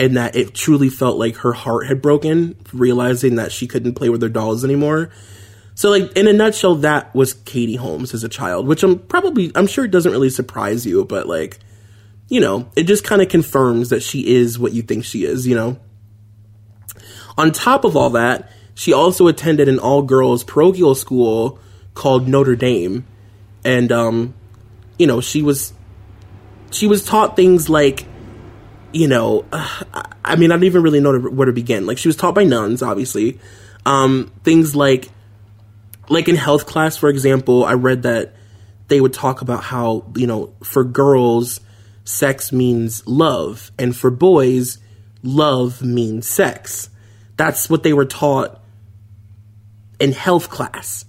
and 0.00 0.16
that 0.16 0.34
it 0.34 0.54
truly 0.54 0.88
felt 0.88 1.18
like 1.18 1.36
her 1.36 1.52
heart 1.52 1.86
had 1.86 2.00
broken, 2.00 2.56
realizing 2.72 3.34
that 3.36 3.52
she 3.52 3.66
couldn't 3.66 3.94
play 3.94 4.08
with 4.08 4.22
her 4.22 4.30
dolls 4.30 4.64
anymore. 4.64 5.10
So, 5.74 5.90
like 5.90 6.16
in 6.16 6.26
a 6.26 6.32
nutshell, 6.32 6.76
that 6.76 7.14
was 7.14 7.34
Katie 7.34 7.76
Holmes 7.76 8.14
as 8.14 8.24
a 8.24 8.28
child, 8.28 8.66
which 8.66 8.82
I'm 8.82 8.98
probably 8.98 9.52
I'm 9.54 9.66
sure 9.66 9.84
it 9.84 9.90
doesn't 9.90 10.12
really 10.12 10.30
surprise 10.30 10.86
you, 10.86 11.04
but 11.04 11.26
like, 11.28 11.58
you 12.28 12.40
know, 12.40 12.70
it 12.76 12.84
just 12.84 13.04
kind 13.04 13.20
of 13.20 13.28
confirms 13.28 13.90
that 13.90 14.02
she 14.02 14.26
is 14.26 14.58
what 14.58 14.72
you 14.72 14.80
think 14.80 15.04
she 15.04 15.24
is, 15.24 15.46
you 15.46 15.54
know. 15.54 15.78
On 17.36 17.52
top 17.52 17.84
of 17.84 17.94
all 17.94 18.10
that, 18.10 18.50
she 18.74 18.92
also 18.94 19.26
attended 19.26 19.68
an 19.68 19.78
all 19.78 20.02
girls 20.02 20.44
parochial 20.44 20.94
school 20.94 21.58
called 21.92 22.26
Notre 22.26 22.56
Dame, 22.56 23.04
and 23.64 23.90
um, 23.92 24.34
you 24.98 25.06
know, 25.06 25.20
she 25.20 25.42
was 25.42 25.72
she 26.70 26.86
was 26.86 27.04
taught 27.04 27.36
things 27.36 27.68
like 27.68 28.06
you 28.92 29.08
know, 29.08 29.44
uh, 29.52 30.02
I 30.24 30.36
mean, 30.36 30.50
I 30.52 30.56
don't 30.56 30.64
even 30.64 30.82
really 30.82 31.00
know 31.00 31.18
where 31.18 31.46
to 31.46 31.52
begin. 31.52 31.86
Like, 31.86 31.98
she 31.98 32.08
was 32.08 32.16
taught 32.16 32.34
by 32.34 32.44
nuns, 32.44 32.82
obviously. 32.82 33.38
Um, 33.86 34.32
things 34.44 34.76
like, 34.76 35.08
like 36.08 36.28
in 36.28 36.36
health 36.36 36.66
class, 36.66 36.96
for 36.96 37.08
example, 37.08 37.64
I 37.64 37.74
read 37.74 38.02
that 38.02 38.34
they 38.88 39.00
would 39.00 39.12
talk 39.12 39.40
about 39.40 39.64
how, 39.64 40.10
you 40.16 40.26
know, 40.26 40.52
for 40.62 40.84
girls, 40.84 41.60
sex 42.04 42.52
means 42.52 43.06
love, 43.06 43.70
and 43.78 43.96
for 43.96 44.10
boys, 44.10 44.78
love 45.22 45.82
means 45.82 46.26
sex. 46.26 46.90
That's 47.36 47.70
what 47.70 47.82
they 47.82 47.92
were 47.92 48.04
taught 48.04 48.60
in 49.98 50.12
health 50.12 50.50
class, 50.50 51.04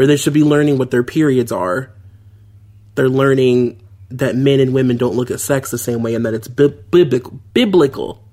where 0.00 0.06
they 0.06 0.16
should 0.16 0.32
be 0.32 0.42
learning 0.42 0.78
what 0.78 0.90
their 0.90 1.02
periods 1.02 1.52
are. 1.52 1.92
They're 2.94 3.06
learning 3.06 3.82
that 4.08 4.34
men 4.34 4.58
and 4.58 4.72
women 4.72 4.96
don't 4.96 5.14
look 5.14 5.30
at 5.30 5.40
sex 5.40 5.70
the 5.70 5.76
same 5.76 6.02
way 6.02 6.14
and 6.14 6.24
that 6.24 6.32
it's 6.32 6.48
bi- 6.48 6.68
biblical, 6.90 7.38
biblical, 7.52 8.24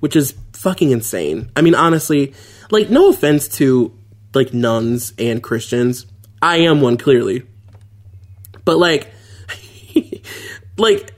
which 0.00 0.16
is 0.16 0.34
fucking 0.54 0.90
insane. 0.90 1.52
I 1.54 1.62
mean, 1.62 1.76
honestly, 1.76 2.34
like, 2.72 2.90
no 2.90 3.10
offense 3.10 3.46
to 3.58 3.96
like 4.34 4.52
nuns 4.52 5.12
and 5.20 5.40
Christians. 5.40 6.04
I 6.42 6.62
am 6.62 6.80
one 6.80 6.96
clearly. 6.96 7.44
But 8.64 8.78
like, 8.78 9.06
like, 10.78 11.12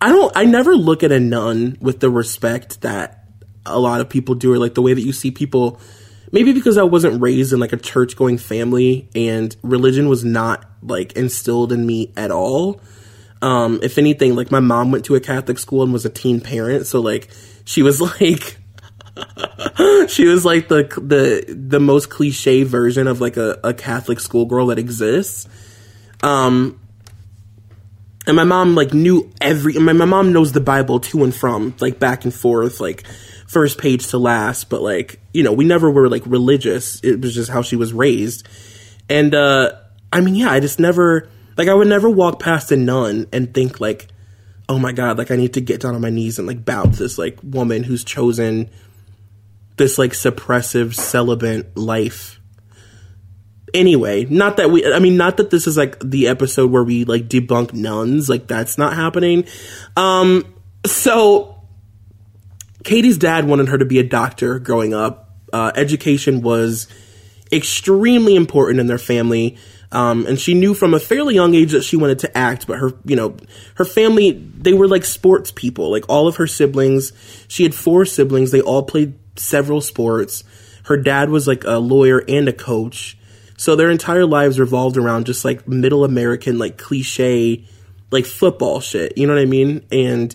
I 0.00 0.10
don't, 0.10 0.36
I 0.36 0.44
never 0.44 0.76
look 0.76 1.02
at 1.02 1.10
a 1.10 1.18
nun 1.18 1.76
with 1.80 1.98
the 1.98 2.08
respect 2.08 2.82
that 2.82 3.26
a 3.66 3.80
lot 3.80 4.00
of 4.00 4.08
people 4.08 4.36
do, 4.36 4.52
or 4.52 4.58
like 4.58 4.74
the 4.74 4.82
way 4.82 4.94
that 4.94 5.02
you 5.02 5.12
see 5.12 5.32
people. 5.32 5.80
Maybe 6.32 6.52
because 6.54 6.78
I 6.78 6.82
wasn't 6.82 7.20
raised 7.20 7.52
in 7.52 7.60
like 7.60 7.74
a 7.74 7.76
church 7.76 8.16
going 8.16 8.38
family 8.38 9.08
and 9.14 9.54
religion 9.62 10.08
was 10.08 10.24
not 10.24 10.64
like 10.82 11.12
instilled 11.12 11.72
in 11.72 11.86
me 11.86 12.10
at 12.16 12.30
all. 12.30 12.80
Um, 13.42 13.80
if 13.82 13.98
anything, 13.98 14.34
like 14.34 14.50
my 14.50 14.60
mom 14.60 14.92
went 14.92 15.04
to 15.06 15.14
a 15.14 15.20
Catholic 15.20 15.58
school 15.58 15.82
and 15.82 15.92
was 15.92 16.06
a 16.06 16.10
teen 16.10 16.40
parent, 16.40 16.86
so 16.86 17.00
like 17.00 17.28
she 17.64 17.82
was 17.82 18.00
like 18.20 18.56
she 20.08 20.26
was 20.26 20.44
like 20.44 20.68
the 20.68 20.84
the 20.96 21.54
the 21.54 21.80
most 21.80 22.08
cliche 22.08 22.62
version 22.62 23.06
of 23.06 23.20
like 23.20 23.36
a, 23.36 23.60
a 23.62 23.74
Catholic 23.74 24.18
schoolgirl 24.18 24.66
that 24.66 24.78
exists. 24.78 25.46
Um 26.22 26.80
and 28.26 28.36
my 28.36 28.44
mom 28.44 28.74
like 28.74 28.94
knew 28.94 29.30
every 29.40 29.74
my, 29.74 29.92
my 29.92 30.04
mom 30.04 30.32
knows 30.32 30.52
the 30.52 30.60
Bible 30.60 31.00
to 31.00 31.24
and 31.24 31.34
from, 31.34 31.74
like 31.80 31.98
back 31.98 32.24
and 32.24 32.32
forth, 32.32 32.80
like 32.80 33.04
first 33.52 33.76
page 33.76 34.06
to 34.08 34.18
last, 34.18 34.70
but 34.70 34.80
like, 34.80 35.20
you 35.34 35.42
know, 35.42 35.52
we 35.52 35.66
never 35.66 35.90
were 35.90 36.08
like 36.08 36.22
religious. 36.24 36.98
It 37.04 37.20
was 37.20 37.34
just 37.34 37.50
how 37.50 37.60
she 37.60 37.76
was 37.76 37.92
raised. 37.92 38.48
And 39.10 39.34
uh 39.34 39.72
I 40.10 40.22
mean, 40.22 40.34
yeah, 40.34 40.50
I 40.50 40.58
just 40.58 40.80
never 40.80 41.28
like 41.58 41.68
I 41.68 41.74
would 41.74 41.88
never 41.88 42.08
walk 42.08 42.40
past 42.40 42.72
a 42.72 42.76
nun 42.76 43.26
and 43.30 43.52
think 43.52 43.78
like, 43.78 44.08
oh 44.70 44.78
my 44.78 44.92
god, 44.92 45.18
like 45.18 45.30
I 45.30 45.36
need 45.36 45.52
to 45.54 45.60
get 45.60 45.82
down 45.82 45.94
on 45.94 46.00
my 46.00 46.08
knees 46.08 46.38
and 46.38 46.48
like 46.48 46.64
bow 46.64 46.84
to 46.84 46.90
this 46.90 47.18
like 47.18 47.38
woman 47.42 47.82
who's 47.82 48.04
chosen 48.04 48.70
this 49.76 49.98
like 49.98 50.12
suppressive 50.12 50.94
celibate 50.94 51.76
life. 51.76 52.40
Anyway, 53.74 54.24
not 54.24 54.56
that 54.56 54.70
we 54.70 54.90
I 54.90 54.98
mean 54.98 55.18
not 55.18 55.36
that 55.36 55.50
this 55.50 55.66
is 55.66 55.76
like 55.76 55.98
the 56.00 56.28
episode 56.28 56.70
where 56.70 56.84
we 56.84 57.04
like 57.04 57.28
debunk 57.28 57.74
nuns, 57.74 58.30
like 58.30 58.46
that's 58.46 58.78
not 58.78 58.94
happening. 58.94 59.44
Um 59.94 60.54
so 60.86 61.51
Katie's 62.84 63.18
dad 63.18 63.46
wanted 63.46 63.68
her 63.68 63.78
to 63.78 63.84
be 63.84 63.98
a 63.98 64.02
doctor 64.02 64.58
growing 64.58 64.94
up. 64.94 65.30
Uh, 65.52 65.70
education 65.74 66.40
was 66.42 66.88
extremely 67.52 68.34
important 68.34 68.80
in 68.80 68.86
their 68.86 68.98
family. 68.98 69.58
Um, 69.92 70.26
and 70.26 70.40
she 70.40 70.54
knew 70.54 70.72
from 70.72 70.94
a 70.94 70.98
fairly 70.98 71.34
young 71.34 71.54
age 71.54 71.72
that 71.72 71.84
she 71.84 71.96
wanted 71.96 72.20
to 72.20 72.38
act, 72.38 72.66
but 72.66 72.78
her, 72.78 72.92
you 73.04 73.14
know, 73.14 73.36
her 73.74 73.84
family, 73.84 74.30
they 74.30 74.72
were 74.72 74.88
like 74.88 75.04
sports 75.04 75.50
people. 75.50 75.90
Like 75.90 76.08
all 76.08 76.26
of 76.26 76.36
her 76.36 76.46
siblings, 76.46 77.12
she 77.46 77.62
had 77.62 77.74
four 77.74 78.06
siblings. 78.06 78.50
They 78.50 78.62
all 78.62 78.82
played 78.84 79.18
several 79.36 79.82
sports. 79.82 80.44
Her 80.84 80.96
dad 80.96 81.28
was 81.28 81.46
like 81.46 81.64
a 81.64 81.78
lawyer 81.78 82.24
and 82.26 82.48
a 82.48 82.52
coach. 82.54 83.18
So 83.58 83.76
their 83.76 83.90
entire 83.90 84.24
lives 84.24 84.58
revolved 84.58 84.96
around 84.96 85.26
just 85.26 85.44
like 85.44 85.68
middle 85.68 86.04
American, 86.04 86.58
like 86.58 86.78
cliche, 86.78 87.66
like 88.10 88.24
football 88.24 88.80
shit. 88.80 89.16
You 89.18 89.26
know 89.26 89.34
what 89.34 89.42
I 89.42 89.46
mean? 89.46 89.86
And 89.92 90.34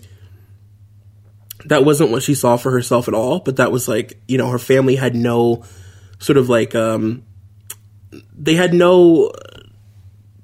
that 1.68 1.84
wasn't 1.84 2.10
what 2.10 2.22
she 2.22 2.34
saw 2.34 2.56
for 2.56 2.70
herself 2.70 3.08
at 3.08 3.14
all. 3.14 3.40
But 3.40 3.56
that 3.56 3.72
was 3.72 3.88
like, 3.88 4.20
you 4.26 4.38
know, 4.38 4.50
her 4.50 4.58
family 4.58 4.96
had 4.96 5.14
no 5.14 5.64
sort 6.18 6.36
of 6.36 6.48
like, 6.48 6.74
um, 6.74 7.24
they 8.36 8.54
had 8.54 8.74
no 8.74 9.32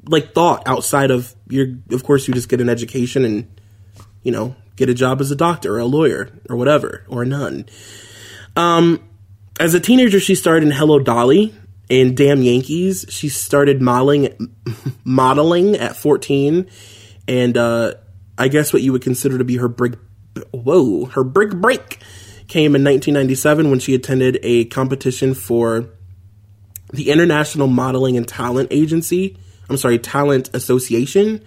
like 0.07 0.35
thought 0.35 0.63
outside 0.67 1.11
of 1.11 1.35
your 1.49 1.67
of 1.91 2.05
course 2.05 2.29
you 2.29 2.35
just 2.35 2.49
get 2.49 2.61
an 2.61 2.69
education 2.69 3.25
and 3.25 3.61
you 4.23 4.31
know 4.31 4.55
get 4.77 4.89
a 4.89 4.95
job 4.95 5.21
as 5.21 5.31
a 5.31 5.37
doctor 5.37 5.75
or 5.75 5.79
a 5.79 5.85
lawyer 5.85 6.31
or 6.51 6.57
whatever 6.57 7.05
or 7.09 7.25
nun 7.25 7.65
um 8.57 9.03
as 9.59 9.75
a 9.75 9.81
teenager 9.81 10.21
she 10.21 10.35
starred 10.35 10.63
in 10.63 10.71
hello 10.71 10.99
dolly 10.99 11.55
and 11.89 12.17
damn 12.17 12.43
yankees 12.43 13.07
she 13.09 13.29
started 13.29 13.81
modeling 13.81 14.55
modeling 15.05 15.77
at 15.77 15.97
14 15.97 16.69
and 17.27 17.57
uh 17.57 17.95
i 18.37 18.49
guess 18.49 18.73
what 18.73 18.83
you 18.83 18.93
would 18.93 19.03
consider 19.03 19.39
to 19.39 19.45
be 19.45 19.57
her 19.57 19.69
big 19.69 19.99
whoa 20.53 21.07
her 21.07 21.25
big 21.25 21.61
break 21.61 21.99
came 22.49 22.75
in 22.77 22.85
1997 22.85 23.71
when 23.71 23.79
she 23.79 23.95
attended 23.95 24.39
a 24.43 24.67
competition 24.67 25.35
for 25.35 25.89
the 26.95 27.11
International 27.11 27.67
Modeling 27.67 28.17
and 28.17 28.27
Talent 28.27 28.69
Agency, 28.71 29.37
I'm 29.69 29.77
sorry, 29.77 29.99
Talent 29.99 30.51
Association. 30.55 31.45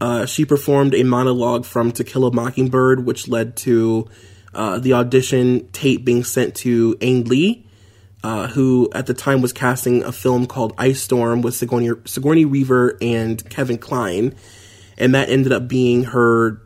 Uh, 0.00 0.26
she 0.26 0.44
performed 0.44 0.94
a 0.94 1.02
monologue 1.02 1.64
from 1.64 1.92
To 1.92 2.04
Kill 2.04 2.24
a 2.24 2.32
Mockingbird, 2.32 3.04
which 3.04 3.28
led 3.28 3.56
to 3.58 4.08
uh, 4.54 4.78
the 4.78 4.94
audition 4.94 5.68
tape 5.72 6.04
being 6.04 6.24
sent 6.24 6.54
to 6.56 6.96
Ang 7.00 7.24
Lee, 7.24 7.66
uh, 8.24 8.48
who 8.48 8.90
at 8.94 9.06
the 9.06 9.14
time 9.14 9.42
was 9.42 9.52
casting 9.52 10.02
a 10.02 10.12
film 10.12 10.46
called 10.46 10.72
Ice 10.78 11.02
Storm 11.02 11.42
with 11.42 11.54
Sigourney, 11.54 11.90
Sigourney 12.04 12.44
Weaver 12.44 12.96
and 13.00 13.48
Kevin 13.50 13.78
Kline. 13.78 14.34
And 14.98 15.14
that 15.14 15.28
ended 15.28 15.52
up 15.52 15.68
being 15.68 16.04
her 16.04 16.61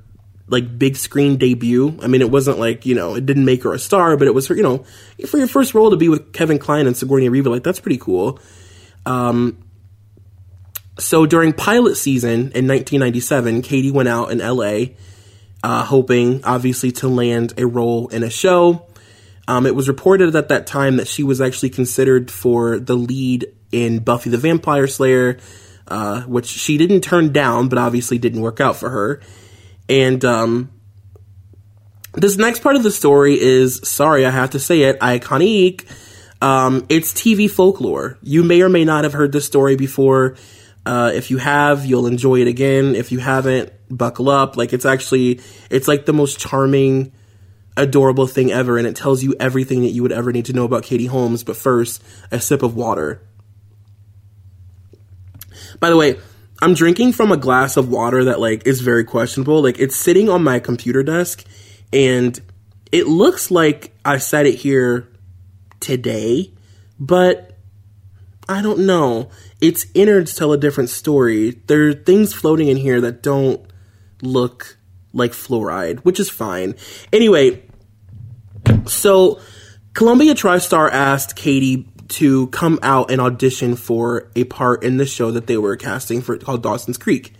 like 0.48 0.78
big 0.78 0.96
screen 0.96 1.36
debut. 1.36 1.98
I 2.00 2.06
mean, 2.06 2.20
it 2.20 2.30
wasn't 2.30 2.58
like, 2.58 2.86
you 2.86 2.94
know, 2.94 3.14
it 3.14 3.26
didn't 3.26 3.44
make 3.44 3.64
her 3.64 3.72
a 3.72 3.78
star, 3.78 4.16
but 4.16 4.28
it 4.28 4.34
was 4.34 4.46
her, 4.46 4.54
you 4.54 4.62
know, 4.62 4.84
for 5.26 5.38
your 5.38 5.48
first 5.48 5.74
role 5.74 5.90
to 5.90 5.96
be 5.96 6.08
with 6.08 6.32
Kevin 6.32 6.58
Kline 6.58 6.86
and 6.86 6.96
Sigourney 6.96 7.28
Weaver, 7.28 7.50
like 7.50 7.64
that's 7.64 7.80
pretty 7.80 7.98
cool. 7.98 8.38
Um, 9.04 9.58
so 10.98 11.26
during 11.26 11.52
pilot 11.52 11.96
season 11.96 12.30
in 12.30 12.66
1997, 12.68 13.62
Katie 13.62 13.90
went 13.90 14.08
out 14.08 14.30
in 14.30 14.38
LA, 14.38 14.94
uh, 15.62 15.84
hoping 15.84 16.44
obviously 16.44 16.92
to 16.92 17.08
land 17.08 17.54
a 17.58 17.66
role 17.66 18.08
in 18.08 18.22
a 18.22 18.30
show. 18.30 18.86
Um, 19.48 19.66
it 19.66 19.74
was 19.74 19.88
reported 19.88 20.34
at 20.34 20.48
that 20.48 20.66
time 20.66 20.96
that 20.96 21.06
she 21.06 21.22
was 21.22 21.40
actually 21.40 21.70
considered 21.70 22.30
for 22.30 22.78
the 22.78 22.96
lead 22.96 23.46
in 23.72 23.98
Buffy 23.98 24.30
the 24.30 24.38
Vampire 24.38 24.86
Slayer, 24.86 25.38
uh, 25.88 26.22
which 26.22 26.46
she 26.46 26.78
didn't 26.78 27.02
turn 27.02 27.32
down, 27.32 27.68
but 27.68 27.78
obviously 27.78 28.18
didn't 28.18 28.40
work 28.40 28.60
out 28.60 28.76
for 28.76 28.90
her. 28.90 29.20
And 29.88 30.24
um, 30.24 30.70
this 32.14 32.36
next 32.36 32.60
part 32.60 32.76
of 32.76 32.82
the 32.82 32.90
story 32.90 33.40
is 33.40 33.80
sorry, 33.88 34.26
I 34.26 34.30
have 34.30 34.50
to 34.50 34.58
say 34.58 34.82
it, 34.82 34.98
iconic. 35.00 35.86
Um, 36.42 36.86
it's 36.88 37.12
TV 37.12 37.50
folklore. 37.50 38.18
You 38.22 38.42
may 38.42 38.62
or 38.62 38.68
may 38.68 38.84
not 38.84 39.04
have 39.04 39.12
heard 39.12 39.32
this 39.32 39.46
story 39.46 39.76
before. 39.76 40.36
Uh, 40.84 41.10
if 41.14 41.30
you 41.30 41.38
have, 41.38 41.84
you'll 41.84 42.06
enjoy 42.06 42.40
it 42.40 42.48
again. 42.48 42.94
If 42.94 43.10
you 43.10 43.18
haven't, 43.18 43.72
buckle 43.90 44.28
up. 44.28 44.56
Like 44.56 44.72
it's 44.72 44.84
actually, 44.84 45.40
it's 45.70 45.88
like 45.88 46.06
the 46.06 46.12
most 46.12 46.38
charming, 46.38 47.12
adorable 47.76 48.26
thing 48.26 48.52
ever, 48.52 48.78
and 48.78 48.86
it 48.86 48.96
tells 48.96 49.22
you 49.22 49.34
everything 49.40 49.82
that 49.82 49.90
you 49.90 50.02
would 50.02 50.12
ever 50.12 50.32
need 50.32 50.46
to 50.46 50.52
know 50.52 50.64
about 50.64 50.84
Katie 50.84 51.06
Holmes. 51.06 51.42
But 51.42 51.56
first, 51.56 52.02
a 52.30 52.40
sip 52.40 52.62
of 52.62 52.76
water. 52.76 53.20
By 55.80 55.90
the 55.90 55.96
way, 55.96 56.18
I'm 56.62 56.74
drinking 56.74 57.12
from 57.12 57.32
a 57.32 57.36
glass 57.36 57.76
of 57.76 57.88
water 57.88 58.24
that 58.24 58.40
like 58.40 58.66
is 58.66 58.80
very 58.80 59.04
questionable. 59.04 59.62
Like 59.62 59.78
it's 59.78 59.96
sitting 59.96 60.28
on 60.28 60.42
my 60.42 60.58
computer 60.58 61.02
desk 61.02 61.44
and 61.92 62.40
it 62.92 63.06
looks 63.06 63.50
like 63.50 63.92
I 64.04 64.18
set 64.18 64.46
it 64.46 64.56
here 64.56 65.08
today, 65.80 66.52
but 66.98 67.52
I 68.48 68.62
don't 68.62 68.86
know. 68.86 69.30
Its 69.60 69.86
innards 69.94 70.34
tell 70.34 70.52
a 70.52 70.58
different 70.58 70.90
story. 70.90 71.50
There 71.66 71.88
are 71.88 71.92
things 71.92 72.32
floating 72.32 72.68
in 72.68 72.76
here 72.76 73.00
that 73.00 73.22
don't 73.22 73.60
look 74.22 74.78
like 75.12 75.32
fluoride, 75.32 76.00
which 76.00 76.20
is 76.20 76.30
fine. 76.30 76.74
Anyway, 77.12 77.62
so 78.86 79.40
Columbia 79.94 80.34
TriStar 80.34 80.90
asked 80.90 81.36
Katie 81.36 81.88
to 82.08 82.46
come 82.48 82.78
out 82.82 83.10
and 83.10 83.20
audition 83.20 83.76
for 83.76 84.30
a 84.36 84.44
part 84.44 84.82
in 84.84 84.96
the 84.96 85.06
show 85.06 85.30
that 85.30 85.46
they 85.46 85.56
were 85.56 85.76
casting 85.76 86.20
for 86.20 86.36
called 86.38 86.62
Dawson's 86.62 86.98
Creek. 86.98 87.32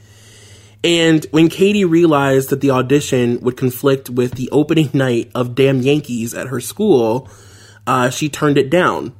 And 0.85 1.25
when 1.31 1.49
Katie 1.49 1.85
realized 1.85 2.51
that 2.51 2.61
the 2.61 2.71
audition 2.71 3.41
would 3.41 3.57
conflict 3.57 4.09
with 4.09 4.33
the 4.33 4.51
opening 4.51 4.91
night 4.95 5.31
of 5.35 5.55
Damn 5.55 5.81
Yankees 5.81 6.35
at 6.35 6.49
her 6.49 6.61
school, 6.61 7.29
uh, 7.87 8.11
she 8.11 8.29
turned 8.29 8.59
it 8.59 8.71
down. 8.71 9.15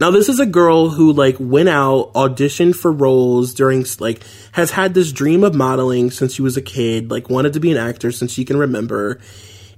Now 0.00 0.10
this 0.10 0.30
is 0.30 0.40
a 0.40 0.46
girl 0.46 0.88
who 0.88 1.12
like 1.12 1.36
went 1.38 1.68
out, 1.68 2.14
auditioned 2.14 2.74
for 2.74 2.90
roles 2.90 3.52
during 3.52 3.84
like 3.98 4.22
has 4.52 4.70
had 4.70 4.94
this 4.94 5.12
dream 5.12 5.44
of 5.44 5.54
modeling 5.54 6.10
since 6.10 6.34
she 6.34 6.42
was 6.42 6.56
a 6.56 6.62
kid, 6.62 7.10
like 7.10 7.28
wanted 7.28 7.52
to 7.52 7.60
be 7.60 7.70
an 7.70 7.76
actor 7.76 8.10
since 8.10 8.32
she 8.32 8.46
can 8.46 8.56
remember. 8.56 9.20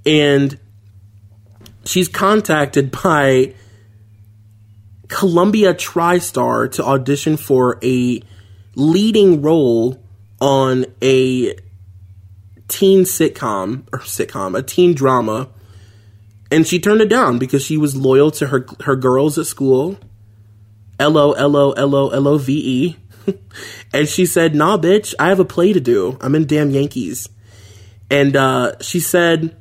And 0.07 0.59
she's 1.85 2.07
contacted 2.07 2.93
by 3.03 3.55
Columbia 5.13 5.75
TriStar 5.75 6.73
to 6.73 6.85
audition 6.85 7.37
for 7.37 7.79
a 7.85 8.23
leading 8.75 9.43
role 9.43 10.03
on 10.41 10.87
a 11.03 11.55
teen 12.67 13.03
sitcom 13.03 13.87
or 13.93 13.99
sitcom, 13.99 14.59
a 14.59 14.63
teen 14.63 14.95
drama. 14.95 15.49
And 16.51 16.67
she 16.67 16.81
turned 16.81 17.03
it 17.03 17.11
down 17.11 17.39
because 17.39 17.63
she 17.63 17.77
was 17.77 17.95
loyal 17.95 18.31
to 18.33 18.47
her 18.49 18.67
her 18.85 18.97
girls 18.97 19.39
at 19.39 19.47
school 19.47 19.99
L 20.99 21.19
O 21.19 21.33
L 21.33 21.57
O 21.57 21.73
L 21.73 21.95
O 21.95 22.09
L 22.09 22.29
O 22.29 22.39
V 22.39 22.53
E. 22.53 22.97
And 23.95 24.09
she 24.09 24.25
said, 24.25 24.55
Nah, 24.55 24.79
bitch, 24.79 25.15
I 25.19 25.29
have 25.29 25.39
a 25.39 25.45
play 25.45 25.75
to 25.75 25.81
do. 25.81 26.17
I'm 26.23 26.35
in 26.35 26.47
damn 26.47 26.71
Yankees. 26.71 27.29
And 28.11 28.35
uh, 28.35 28.73
she 28.81 29.01
said, 29.01 29.55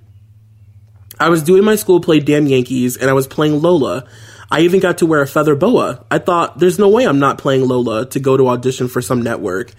I 1.19 1.29
was 1.29 1.43
doing 1.43 1.65
my 1.65 1.75
school 1.75 1.99
play 1.99 2.19
Damn 2.19 2.47
Yankees 2.47 2.95
and 2.95 3.09
I 3.09 3.13
was 3.13 3.27
playing 3.27 3.61
Lola. 3.61 4.07
I 4.51 4.61
even 4.61 4.81
got 4.81 4.97
to 4.97 5.05
wear 5.05 5.21
a 5.21 5.27
feather 5.27 5.55
boa. 5.55 6.05
I 6.11 6.19
thought, 6.19 6.59
there's 6.59 6.77
no 6.77 6.89
way 6.89 7.05
I'm 7.05 7.19
not 7.19 7.37
playing 7.37 7.65
Lola 7.65 8.05
to 8.07 8.19
go 8.19 8.35
to 8.35 8.49
audition 8.49 8.89
for 8.89 9.01
some 9.01 9.21
network. 9.21 9.71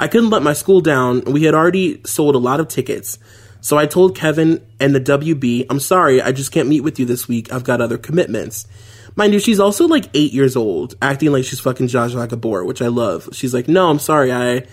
I 0.00 0.08
couldn't 0.08 0.30
let 0.30 0.42
my 0.42 0.54
school 0.54 0.80
down. 0.80 1.20
We 1.26 1.44
had 1.44 1.54
already 1.54 2.00
sold 2.04 2.34
a 2.34 2.38
lot 2.38 2.58
of 2.58 2.68
tickets. 2.68 3.18
So 3.60 3.76
I 3.76 3.86
told 3.86 4.16
Kevin 4.16 4.66
and 4.80 4.94
the 4.94 5.00
WB, 5.00 5.66
I'm 5.68 5.78
sorry, 5.78 6.22
I 6.22 6.32
just 6.32 6.52
can't 6.52 6.68
meet 6.68 6.80
with 6.80 6.98
you 6.98 7.04
this 7.04 7.28
week. 7.28 7.52
I've 7.52 7.64
got 7.64 7.82
other 7.82 7.98
commitments. 7.98 8.66
Mind 9.14 9.32
you, 9.32 9.38
she's 9.38 9.60
also 9.60 9.86
like 9.86 10.06
eight 10.14 10.32
years 10.32 10.56
old, 10.56 10.94
acting 11.00 11.30
like 11.30 11.44
she's 11.44 11.60
fucking 11.60 11.86
Zsa 11.86 12.10
Zsa 12.10 12.28
Gabor, 12.28 12.64
which 12.64 12.82
I 12.82 12.88
love. 12.88 13.28
She's 13.32 13.54
like, 13.54 13.68
no, 13.68 13.88
I'm 13.88 13.98
sorry, 13.98 14.32
I 14.32 14.66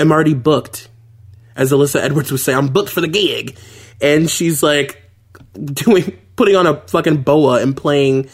am 0.00 0.10
already 0.10 0.34
booked. 0.34 0.88
As 1.54 1.72
Alyssa 1.72 2.00
Edwards 2.00 2.32
would 2.32 2.40
say, 2.40 2.54
I'm 2.54 2.68
booked 2.68 2.90
for 2.90 3.02
the 3.02 3.08
gig. 3.08 3.56
And 4.00 4.28
she's 4.28 4.62
like 4.62 5.02
doing, 5.64 6.16
putting 6.36 6.56
on 6.56 6.66
a 6.66 6.80
fucking 6.88 7.18
boa 7.18 7.62
and 7.62 7.76
playing 7.76 8.28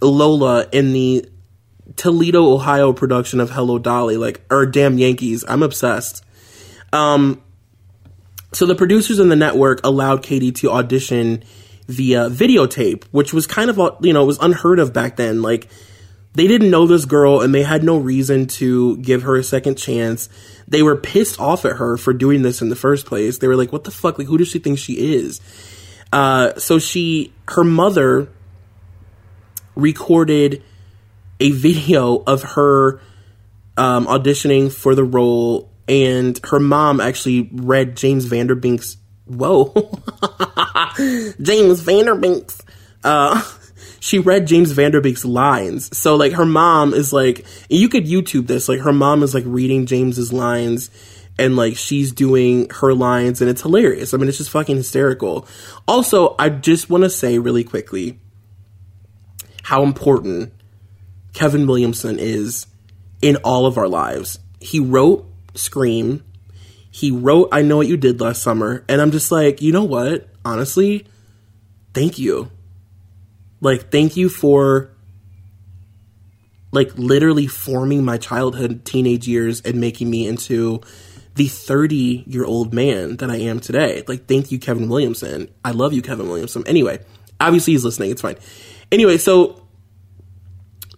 Lola 0.00 0.66
in 0.72 0.92
the 0.92 1.28
Toledo, 1.96 2.52
Ohio 2.52 2.92
production 2.92 3.40
of 3.40 3.50
Hello 3.50 3.78
Dolly, 3.78 4.16
like, 4.16 4.40
or 4.50 4.66
damn 4.66 4.98
Yankees. 4.98 5.44
I'm 5.48 5.62
obsessed. 5.62 6.24
Um, 6.92 7.42
so 8.52 8.66
the 8.66 8.74
producers 8.74 9.18
in 9.18 9.28
the 9.28 9.36
network 9.36 9.80
allowed 9.84 10.22
Katie 10.22 10.52
to 10.52 10.70
audition 10.70 11.44
via 11.86 12.28
videotape, 12.30 13.04
which 13.10 13.32
was 13.32 13.46
kind 13.46 13.70
of, 13.70 13.78
you 14.00 14.12
know, 14.12 14.22
it 14.22 14.26
was 14.26 14.38
unheard 14.40 14.78
of 14.78 14.92
back 14.92 15.16
then. 15.16 15.42
Like, 15.42 15.68
they 16.34 16.46
didn't 16.46 16.70
know 16.70 16.86
this 16.86 17.04
girl 17.04 17.40
and 17.40 17.54
they 17.54 17.62
had 17.62 17.82
no 17.82 17.96
reason 17.96 18.46
to 18.46 18.96
give 18.98 19.22
her 19.22 19.36
a 19.36 19.42
second 19.42 19.76
chance. 19.76 20.28
They 20.68 20.82
were 20.82 20.96
pissed 20.96 21.40
off 21.40 21.64
at 21.64 21.76
her 21.76 21.96
for 21.96 22.12
doing 22.12 22.42
this 22.42 22.62
in 22.62 22.68
the 22.68 22.76
first 22.76 23.06
place. 23.06 23.38
They 23.38 23.48
were 23.48 23.56
like, 23.56 23.72
what 23.72 23.84
the 23.84 23.90
fuck? 23.90 24.18
Like, 24.18 24.28
who 24.28 24.38
does 24.38 24.48
she 24.48 24.58
think 24.58 24.78
she 24.78 25.14
is? 25.14 25.40
Uh, 26.12 26.58
so 26.58 26.78
she, 26.78 27.32
her 27.48 27.64
mother 27.64 28.28
recorded 29.78 30.62
a 31.40 31.50
video 31.52 32.22
of 32.26 32.42
her 32.42 33.00
um, 33.78 34.06
auditioning 34.06 34.70
for 34.70 34.94
the 34.94 35.04
role, 35.04 35.70
and 35.86 36.38
her 36.44 36.60
mom 36.60 37.00
actually 37.00 37.48
read 37.52 37.96
James 37.96 38.26
Van 38.26 38.48
Der 38.48 38.54
Beek's 38.54 38.98
whoa, 39.24 39.72
James 41.40 41.80
Van 41.80 42.06
Der 42.06 42.14
Beek's. 42.16 42.62
Uh, 43.04 43.40
she 44.00 44.18
read 44.18 44.46
James 44.46 44.72
Van 44.72 44.90
Der 44.90 45.00
Beek's 45.00 45.24
lines. 45.24 45.96
So 45.96 46.16
like 46.16 46.32
her 46.32 46.46
mom 46.46 46.92
is 46.94 47.12
like, 47.12 47.46
you 47.68 47.88
could 47.88 48.04
YouTube 48.04 48.46
this. 48.46 48.68
Like 48.68 48.80
her 48.80 48.92
mom 48.92 49.22
is 49.22 49.34
like 49.34 49.44
reading 49.46 49.86
James's 49.86 50.32
lines 50.32 50.90
and 51.38 51.56
like 51.56 51.76
she's 51.76 52.12
doing 52.12 52.68
her 52.70 52.94
lines 52.94 53.40
and 53.40 53.48
it's 53.48 53.62
hilarious. 53.62 54.12
I 54.12 54.16
mean, 54.16 54.28
it's 54.28 54.38
just 54.38 54.50
fucking 54.50 54.76
hysterical. 54.76 55.46
Also, 55.86 56.34
I 56.38 56.48
just 56.48 56.90
want 56.90 57.04
to 57.04 57.10
say 57.10 57.38
really 57.38 57.64
quickly 57.64 58.18
how 59.68 59.82
important 59.82 60.50
Kevin 61.34 61.66
Williamson 61.66 62.18
is 62.18 62.66
in 63.20 63.36
all 63.44 63.66
of 63.66 63.76
our 63.76 63.86
lives. 63.86 64.38
He 64.60 64.80
wrote 64.80 65.30
Scream. 65.54 66.24
He 66.90 67.10
wrote 67.10 67.50
I 67.52 67.60
Know 67.60 67.76
What 67.76 67.86
You 67.86 67.98
Did 67.98 68.18
Last 68.18 68.42
Summer. 68.42 68.82
And 68.88 68.98
I'm 68.98 69.10
just 69.10 69.30
like, 69.30 69.60
you 69.60 69.70
know 69.70 69.84
what? 69.84 70.26
Honestly, 70.42 71.06
thank 71.92 72.18
you. 72.18 72.50
Like, 73.60 73.92
thank 73.92 74.16
you 74.16 74.30
for 74.30 74.90
like 76.72 76.96
literally 76.96 77.46
forming 77.46 78.06
my 78.06 78.16
childhood, 78.16 78.86
teenage 78.86 79.28
years, 79.28 79.60
and 79.60 79.78
making 79.78 80.08
me 80.08 80.26
into 80.26 80.80
the 81.34 81.46
30 81.46 82.24
year 82.26 82.46
old 82.46 82.72
man 82.72 83.18
that 83.18 83.28
I 83.28 83.36
am 83.36 83.60
today. 83.60 84.02
Like, 84.08 84.28
thank 84.28 84.50
you, 84.50 84.58
Kevin 84.58 84.88
Williamson. 84.88 85.50
I 85.62 85.72
love 85.72 85.92
you, 85.92 86.00
Kevin 86.00 86.30
Williamson. 86.30 86.66
Anyway, 86.66 87.00
obviously 87.38 87.74
he's 87.74 87.84
listening. 87.84 88.12
It's 88.12 88.22
fine. 88.22 88.36
Anyway, 88.90 89.18
so 89.18 89.62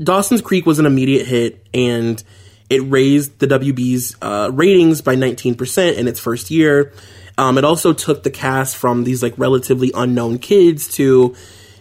Dawson's 0.02 0.42
Creek 0.42 0.66
was 0.66 0.78
an 0.78 0.86
immediate 0.86 1.26
hit 1.26 1.66
and 1.74 2.22
it 2.68 2.80
raised 2.82 3.38
the 3.40 3.46
WB's 3.46 4.16
uh, 4.22 4.50
ratings 4.52 5.02
by 5.02 5.16
19% 5.16 5.96
in 5.96 6.06
its 6.06 6.20
first 6.20 6.50
year. 6.50 6.92
Um, 7.36 7.58
it 7.58 7.64
also 7.64 7.92
took 7.92 8.22
the 8.22 8.30
cast 8.30 8.76
from 8.76 9.04
these 9.04 9.22
like 9.22 9.34
relatively 9.36 9.90
unknown 9.94 10.38
kids 10.38 10.88
to 10.94 11.34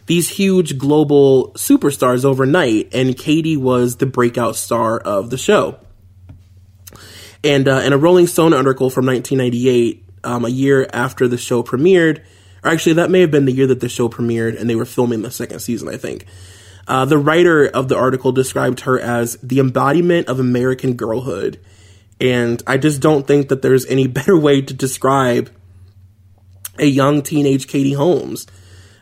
these 0.07 0.27
huge 0.27 0.79
global 0.79 1.51
superstars 1.53 2.25
overnight, 2.25 2.89
and 2.95 3.15
Katie 3.15 3.57
was 3.57 3.97
the 3.97 4.07
breakout 4.07 4.55
star 4.55 4.97
of 4.97 5.29
the 5.29 5.37
show. 5.37 5.77
And 7.43 7.67
uh, 7.67 7.81
in 7.85 7.93
a 7.93 7.97
Rolling 7.97 8.25
Stone 8.25 8.53
article 8.53 8.89
from 8.89 9.05
1998, 9.05 10.03
um, 10.23 10.45
a 10.45 10.49
year 10.49 10.89
after 10.91 11.27
the 11.27 11.37
show 11.37 11.61
premiered, 11.61 12.23
or 12.63 12.71
actually 12.71 12.93
that 12.93 13.09
may 13.09 13.21
have 13.21 13.31
been 13.31 13.45
the 13.45 13.51
year 13.51 13.67
that 13.67 13.79
the 13.79 13.89
show 13.89 14.09
premiered, 14.09 14.59
and 14.59 14.69
they 14.69 14.75
were 14.75 14.85
filming 14.85 15.21
the 15.21 15.31
second 15.31 15.59
season, 15.59 15.87
I 15.87 15.97
think. 15.97 16.25
Uh, 16.87 17.05
the 17.05 17.17
writer 17.17 17.67
of 17.67 17.87
the 17.87 17.95
article 17.95 18.31
described 18.31 18.81
her 18.81 18.99
as 18.99 19.35
the 19.43 19.59
embodiment 19.59 20.27
of 20.27 20.39
American 20.39 20.93
girlhood. 20.93 21.59
And 22.19 22.61
I 22.65 22.77
just 22.77 22.99
don't 22.99 23.27
think 23.27 23.49
that 23.49 23.61
there's 23.61 23.85
any 23.85 24.07
better 24.19 24.37
way 24.37 24.61
to 24.61 24.73
describe 24.73 25.51
a 26.79 26.85
young 26.85 27.21
teenage 27.21 27.67
Katie 27.67 27.93
Holmes. 27.93 28.47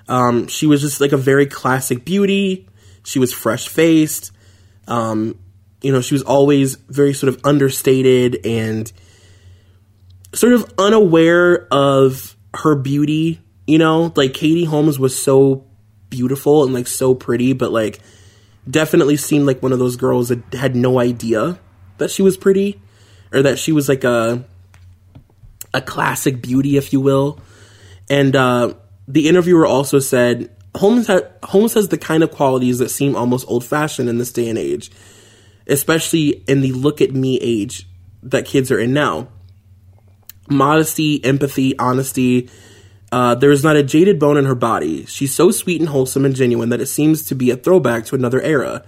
Um, 0.09 0.47
she 0.47 0.65
was 0.65 0.81
just 0.81 1.01
like 1.01 1.11
a 1.11 1.17
very 1.17 1.45
classic 1.45 2.05
beauty. 2.05 2.67
She 3.03 3.19
was 3.19 3.33
fresh 3.33 3.67
faced. 3.67 4.31
Um, 4.87 5.39
you 5.81 5.91
know, 5.91 6.01
she 6.01 6.13
was 6.15 6.23
always 6.23 6.75
very 6.75 7.13
sort 7.13 7.33
of 7.33 7.41
understated 7.45 8.45
and 8.45 8.91
sort 10.33 10.53
of 10.53 10.73
unaware 10.77 11.67
of 11.71 12.35
her 12.53 12.75
beauty. 12.75 13.39
You 13.67 13.77
know, 13.77 14.11
like 14.15 14.33
Katie 14.33 14.65
Holmes 14.65 14.97
was 14.97 15.21
so 15.21 15.65
beautiful 16.09 16.63
and 16.63 16.73
like 16.73 16.87
so 16.87 17.13
pretty, 17.13 17.53
but 17.53 17.71
like 17.71 17.99
definitely 18.69 19.17
seemed 19.17 19.45
like 19.45 19.61
one 19.61 19.73
of 19.73 19.79
those 19.79 19.97
girls 19.97 20.29
that 20.29 20.41
had 20.53 20.75
no 20.75 20.99
idea 20.99 21.59
that 21.97 22.09
she 22.09 22.21
was 22.21 22.37
pretty 22.37 22.81
or 23.31 23.41
that 23.43 23.59
she 23.59 23.71
was 23.71 23.87
like 23.87 24.03
a 24.03 24.43
a 25.73 25.81
classic 25.81 26.41
beauty, 26.41 26.77
if 26.77 26.93
you 26.93 27.01
will. 27.01 27.39
And 28.09 28.35
uh, 28.35 28.73
the 29.07 29.27
interviewer 29.27 29.65
also 29.65 29.99
said 29.99 30.49
Holmes, 30.75 31.07
ha- 31.07 31.21
Holmes 31.43 31.73
has 31.73 31.89
the 31.89 31.97
kind 31.97 32.23
of 32.23 32.31
qualities 32.31 32.79
that 32.79 32.89
seem 32.89 33.15
almost 33.15 33.47
old 33.47 33.65
fashioned 33.65 34.09
in 34.09 34.17
this 34.17 34.31
day 34.31 34.49
and 34.49 34.57
age, 34.57 34.91
especially 35.67 36.43
in 36.47 36.61
the 36.61 36.71
look 36.71 37.01
at 37.01 37.11
me 37.11 37.39
age 37.39 37.87
that 38.23 38.45
kids 38.45 38.71
are 38.71 38.79
in 38.79 38.93
now. 38.93 39.27
Modesty, 40.49 41.23
empathy, 41.25 41.77
honesty, 41.77 42.49
uh, 43.11 43.35
there 43.35 43.51
is 43.51 43.63
not 43.63 43.75
a 43.75 43.83
jaded 43.83 44.19
bone 44.19 44.37
in 44.37 44.45
her 44.45 44.55
body. 44.55 45.05
She's 45.05 45.33
so 45.33 45.51
sweet 45.51 45.79
and 45.79 45.89
wholesome 45.89 46.25
and 46.25 46.35
genuine 46.35 46.69
that 46.69 46.81
it 46.81 46.87
seems 46.87 47.23
to 47.23 47.35
be 47.35 47.49
a 47.49 47.57
throwback 47.57 48.05
to 48.05 48.15
another 48.15 48.41
era. 48.41 48.83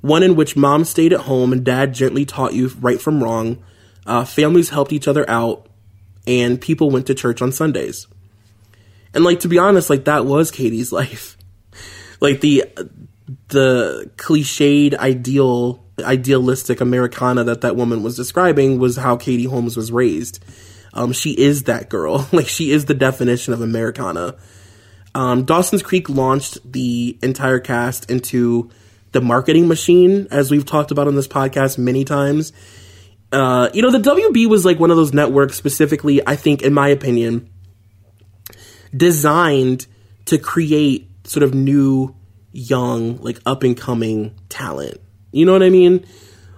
One 0.00 0.22
in 0.22 0.36
which 0.36 0.56
mom 0.56 0.84
stayed 0.84 1.12
at 1.12 1.20
home 1.20 1.52
and 1.52 1.64
dad 1.64 1.92
gently 1.92 2.24
taught 2.24 2.54
you 2.54 2.68
right 2.80 3.00
from 3.00 3.22
wrong, 3.22 3.62
uh, 4.06 4.24
families 4.24 4.70
helped 4.70 4.92
each 4.92 5.08
other 5.08 5.28
out, 5.28 5.66
and 6.26 6.60
people 6.60 6.90
went 6.90 7.06
to 7.06 7.14
church 7.14 7.42
on 7.42 7.50
Sundays. 7.50 8.06
And 9.12 9.24
like 9.24 9.40
to 9.40 9.48
be 9.48 9.58
honest, 9.58 9.90
like 9.90 10.04
that 10.04 10.24
was 10.24 10.50
Katie's 10.50 10.92
life. 11.00 11.36
like 12.20 12.40
the 12.40 12.64
the 13.48 14.10
cliched 14.16 14.94
ideal 14.96 15.84
idealistic 16.00 16.80
Americana 16.80 17.44
that 17.44 17.60
that 17.62 17.74
woman 17.74 18.02
was 18.02 18.16
describing 18.16 18.78
was 18.78 18.96
how 18.96 19.16
Katie 19.16 19.44
Holmes 19.44 19.76
was 19.76 19.90
raised. 19.90 20.42
Um, 20.98 21.12
she 21.12 21.30
is 21.30 21.64
that 21.64 21.88
girl. 21.88 22.28
like 22.32 22.48
she 22.48 22.72
is 22.72 22.86
the 22.86 22.94
definition 22.94 23.54
of 23.54 23.60
Americana. 23.60 24.34
Um, 25.14 25.44
Dawson's 25.44 25.82
Creek 25.82 26.08
launched 26.08 26.58
the 26.70 27.16
entire 27.22 27.60
cast 27.60 28.10
into 28.10 28.70
the 29.12 29.20
marketing 29.20 29.68
machine, 29.68 30.26
as 30.30 30.50
we've 30.50 30.66
talked 30.66 30.90
about 30.90 31.06
on 31.06 31.14
this 31.14 31.28
podcast 31.28 31.78
many 31.78 32.04
times. 32.04 32.52
Uh, 33.30 33.70
you 33.72 33.80
know, 33.80 33.90
the 33.90 33.98
WB 33.98 34.48
was 34.48 34.64
like 34.64 34.80
one 34.80 34.90
of 34.90 34.96
those 34.96 35.14
networks, 35.14 35.56
specifically, 35.56 36.20
I 36.26 36.34
think, 36.34 36.62
in 36.62 36.74
my 36.74 36.88
opinion, 36.88 37.48
designed 38.94 39.86
to 40.26 40.36
create 40.36 41.10
sort 41.24 41.42
of 41.42 41.54
new, 41.54 42.14
young, 42.52 43.18
like 43.18 43.38
up 43.46 43.62
and 43.62 43.76
coming 43.76 44.34
talent. 44.48 45.00
You 45.30 45.46
know 45.46 45.52
what 45.52 45.62
I 45.62 45.70
mean? 45.70 46.06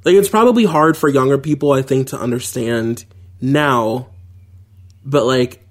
Like, 0.04 0.14
it's 0.14 0.28
probably 0.28 0.64
hard 0.64 0.96
for 0.96 1.08
younger 1.08 1.38
people, 1.38 1.72
I 1.72 1.82
think, 1.82 2.08
to 2.08 2.18
understand 2.18 3.04
now, 3.40 4.09
but 5.04 5.24
like, 5.24 5.66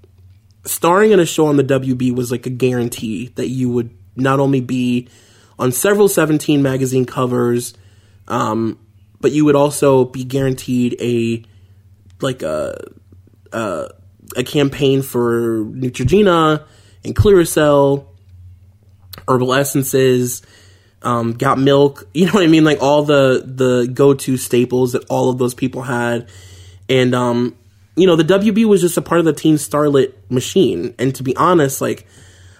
starring 0.64 1.12
in 1.12 1.20
a 1.20 1.26
show 1.26 1.46
on 1.46 1.56
the 1.56 1.64
WB 1.64 2.14
was 2.14 2.30
like 2.30 2.46
a 2.46 2.50
guarantee 2.50 3.28
that 3.36 3.48
you 3.48 3.70
would 3.70 3.90
not 4.16 4.40
only 4.40 4.60
be 4.60 5.08
on 5.58 5.72
several 5.72 6.08
17 6.08 6.62
magazine 6.62 7.04
covers, 7.04 7.74
um, 8.28 8.78
but 9.20 9.32
you 9.32 9.44
would 9.44 9.56
also 9.56 10.04
be 10.04 10.24
guaranteed 10.24 10.96
a 11.00 11.44
like 12.22 12.42
a 12.42 12.76
a, 13.52 13.88
a 14.36 14.42
campaign 14.44 15.02
for 15.02 15.64
Neutrogena 15.64 16.64
and 17.04 17.16
Clearasil, 17.16 18.06
herbal 19.28 19.54
essences, 19.54 20.42
um, 21.02 21.32
got 21.32 21.58
milk. 21.58 22.08
You 22.14 22.26
know 22.26 22.32
what 22.32 22.42
I 22.42 22.48
mean? 22.48 22.64
Like 22.64 22.82
all 22.82 23.02
the 23.02 23.42
the 23.44 23.90
go 23.92 24.14
to 24.14 24.36
staples 24.36 24.92
that 24.92 25.04
all 25.08 25.30
of 25.30 25.38
those 25.38 25.54
people 25.54 25.82
had, 25.82 26.28
and 26.88 27.14
um, 27.14 27.56
you 28.00 28.06
know 28.06 28.16
the 28.16 28.24
WB 28.24 28.64
was 28.64 28.80
just 28.80 28.96
a 28.96 29.02
part 29.02 29.18
of 29.18 29.26
the 29.26 29.32
Teen 29.34 29.56
Starlet 29.56 30.14
machine. 30.30 30.94
And 30.98 31.14
to 31.16 31.22
be 31.22 31.36
honest, 31.36 31.82
like 31.82 32.06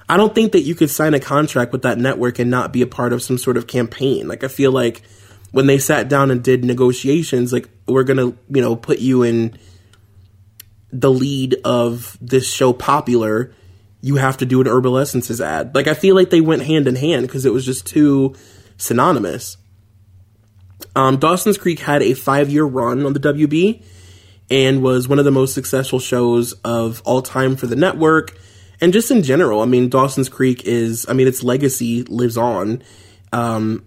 I 0.06 0.18
don't 0.18 0.34
think 0.34 0.52
that 0.52 0.60
you 0.60 0.74
could 0.74 0.90
sign 0.90 1.14
a 1.14 1.20
contract 1.20 1.72
with 1.72 1.82
that 1.82 1.96
network 1.96 2.38
and 2.38 2.50
not 2.50 2.74
be 2.74 2.82
a 2.82 2.86
part 2.86 3.14
of 3.14 3.22
some 3.22 3.38
sort 3.38 3.56
of 3.56 3.66
campaign. 3.66 4.28
Like 4.28 4.44
I 4.44 4.48
feel 4.48 4.70
like 4.70 5.02
when 5.50 5.66
they 5.66 5.78
sat 5.78 6.10
down 6.10 6.30
and 6.30 6.44
did 6.44 6.62
negotiations, 6.62 7.54
like 7.54 7.70
we're 7.86 8.04
gonna, 8.04 8.34
you 8.50 8.60
know, 8.60 8.76
put 8.76 8.98
you 8.98 9.22
in 9.22 9.58
the 10.92 11.10
lead 11.10 11.56
of 11.64 12.18
this 12.20 12.46
show 12.46 12.74
popular, 12.74 13.54
you 14.02 14.16
have 14.16 14.36
to 14.38 14.46
do 14.46 14.60
an 14.60 14.66
Herbal 14.66 14.98
Essences 14.98 15.40
ad. 15.40 15.74
Like 15.74 15.86
I 15.86 15.94
feel 15.94 16.14
like 16.14 16.28
they 16.28 16.42
went 16.42 16.62
hand 16.62 16.86
in 16.86 16.96
hand 16.96 17.26
because 17.26 17.46
it 17.46 17.52
was 17.52 17.64
just 17.64 17.86
too 17.86 18.34
synonymous. 18.76 19.56
Um, 20.94 21.16
Dawson's 21.16 21.56
Creek 21.56 21.78
had 21.78 22.02
a 22.02 22.12
five 22.12 22.50
year 22.50 22.64
run 22.64 23.06
on 23.06 23.14
the 23.14 23.20
WB 23.20 23.82
and 24.50 24.82
was 24.82 25.08
one 25.08 25.18
of 25.18 25.24
the 25.24 25.30
most 25.30 25.54
successful 25.54 26.00
shows 26.00 26.52
of 26.64 27.00
all 27.04 27.22
time 27.22 27.56
for 27.56 27.66
the 27.66 27.76
network 27.76 28.36
and 28.80 28.92
just 28.92 29.10
in 29.10 29.22
general. 29.22 29.60
I 29.60 29.66
mean, 29.66 29.88
Dawson's 29.88 30.28
Creek 30.28 30.64
is, 30.64 31.06
I 31.08 31.12
mean, 31.12 31.28
its 31.28 31.42
legacy 31.42 32.02
lives 32.04 32.36
on. 32.36 32.82
Um, 33.32 33.84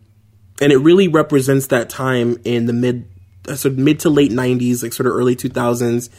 and 0.62 0.72
it 0.72 0.78
really 0.78 1.08
represents 1.08 1.68
that 1.68 1.90
time 1.90 2.38
in 2.44 2.66
the 2.68 2.74
mid 2.74 3.08
sort 3.48 3.66
of 3.66 3.78
mid 3.78 4.00
to 4.02 4.10
late 4.10 4.32
90s 4.32 4.84
like 4.84 4.94
sort 4.94 5.06
of 5.06 5.14
early 5.14 5.36
2000s 5.36 6.10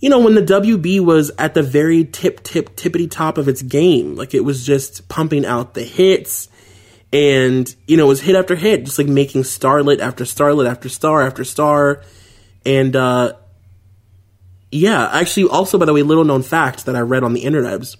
you 0.00 0.10
know 0.10 0.18
when 0.18 0.34
the 0.34 0.42
WB 0.42 1.00
was 1.00 1.30
at 1.38 1.54
the 1.54 1.62
very 1.62 2.04
tip 2.04 2.42
tip 2.42 2.76
tippity 2.76 3.10
top 3.10 3.38
of 3.38 3.48
its 3.48 3.62
game 3.62 4.16
like 4.16 4.34
it 4.34 4.44
was 4.44 4.66
just 4.66 5.08
pumping 5.08 5.46
out 5.46 5.72
the 5.72 5.82
hits 5.82 6.50
and 7.10 7.74
you 7.86 7.96
know 7.96 8.04
it 8.04 8.08
was 8.08 8.20
hit 8.20 8.36
after 8.36 8.54
hit 8.54 8.84
just 8.84 8.98
like 8.98 9.06
making 9.06 9.42
starlet 9.42 10.00
after 10.00 10.24
starlet 10.24 10.68
after 10.68 10.90
star 10.90 11.22
after 11.22 11.42
star 11.42 12.02
and 12.64 12.94
uh 12.96 13.32
yeah 14.70 15.08
actually 15.12 15.48
also 15.48 15.78
by 15.78 15.84
the 15.84 15.92
way 15.92 16.02
little 16.02 16.24
known 16.24 16.42
fact 16.42 16.86
that 16.86 16.94
i 16.94 17.00
read 17.00 17.24
on 17.24 17.32
the 17.32 17.44
internets 17.44 17.96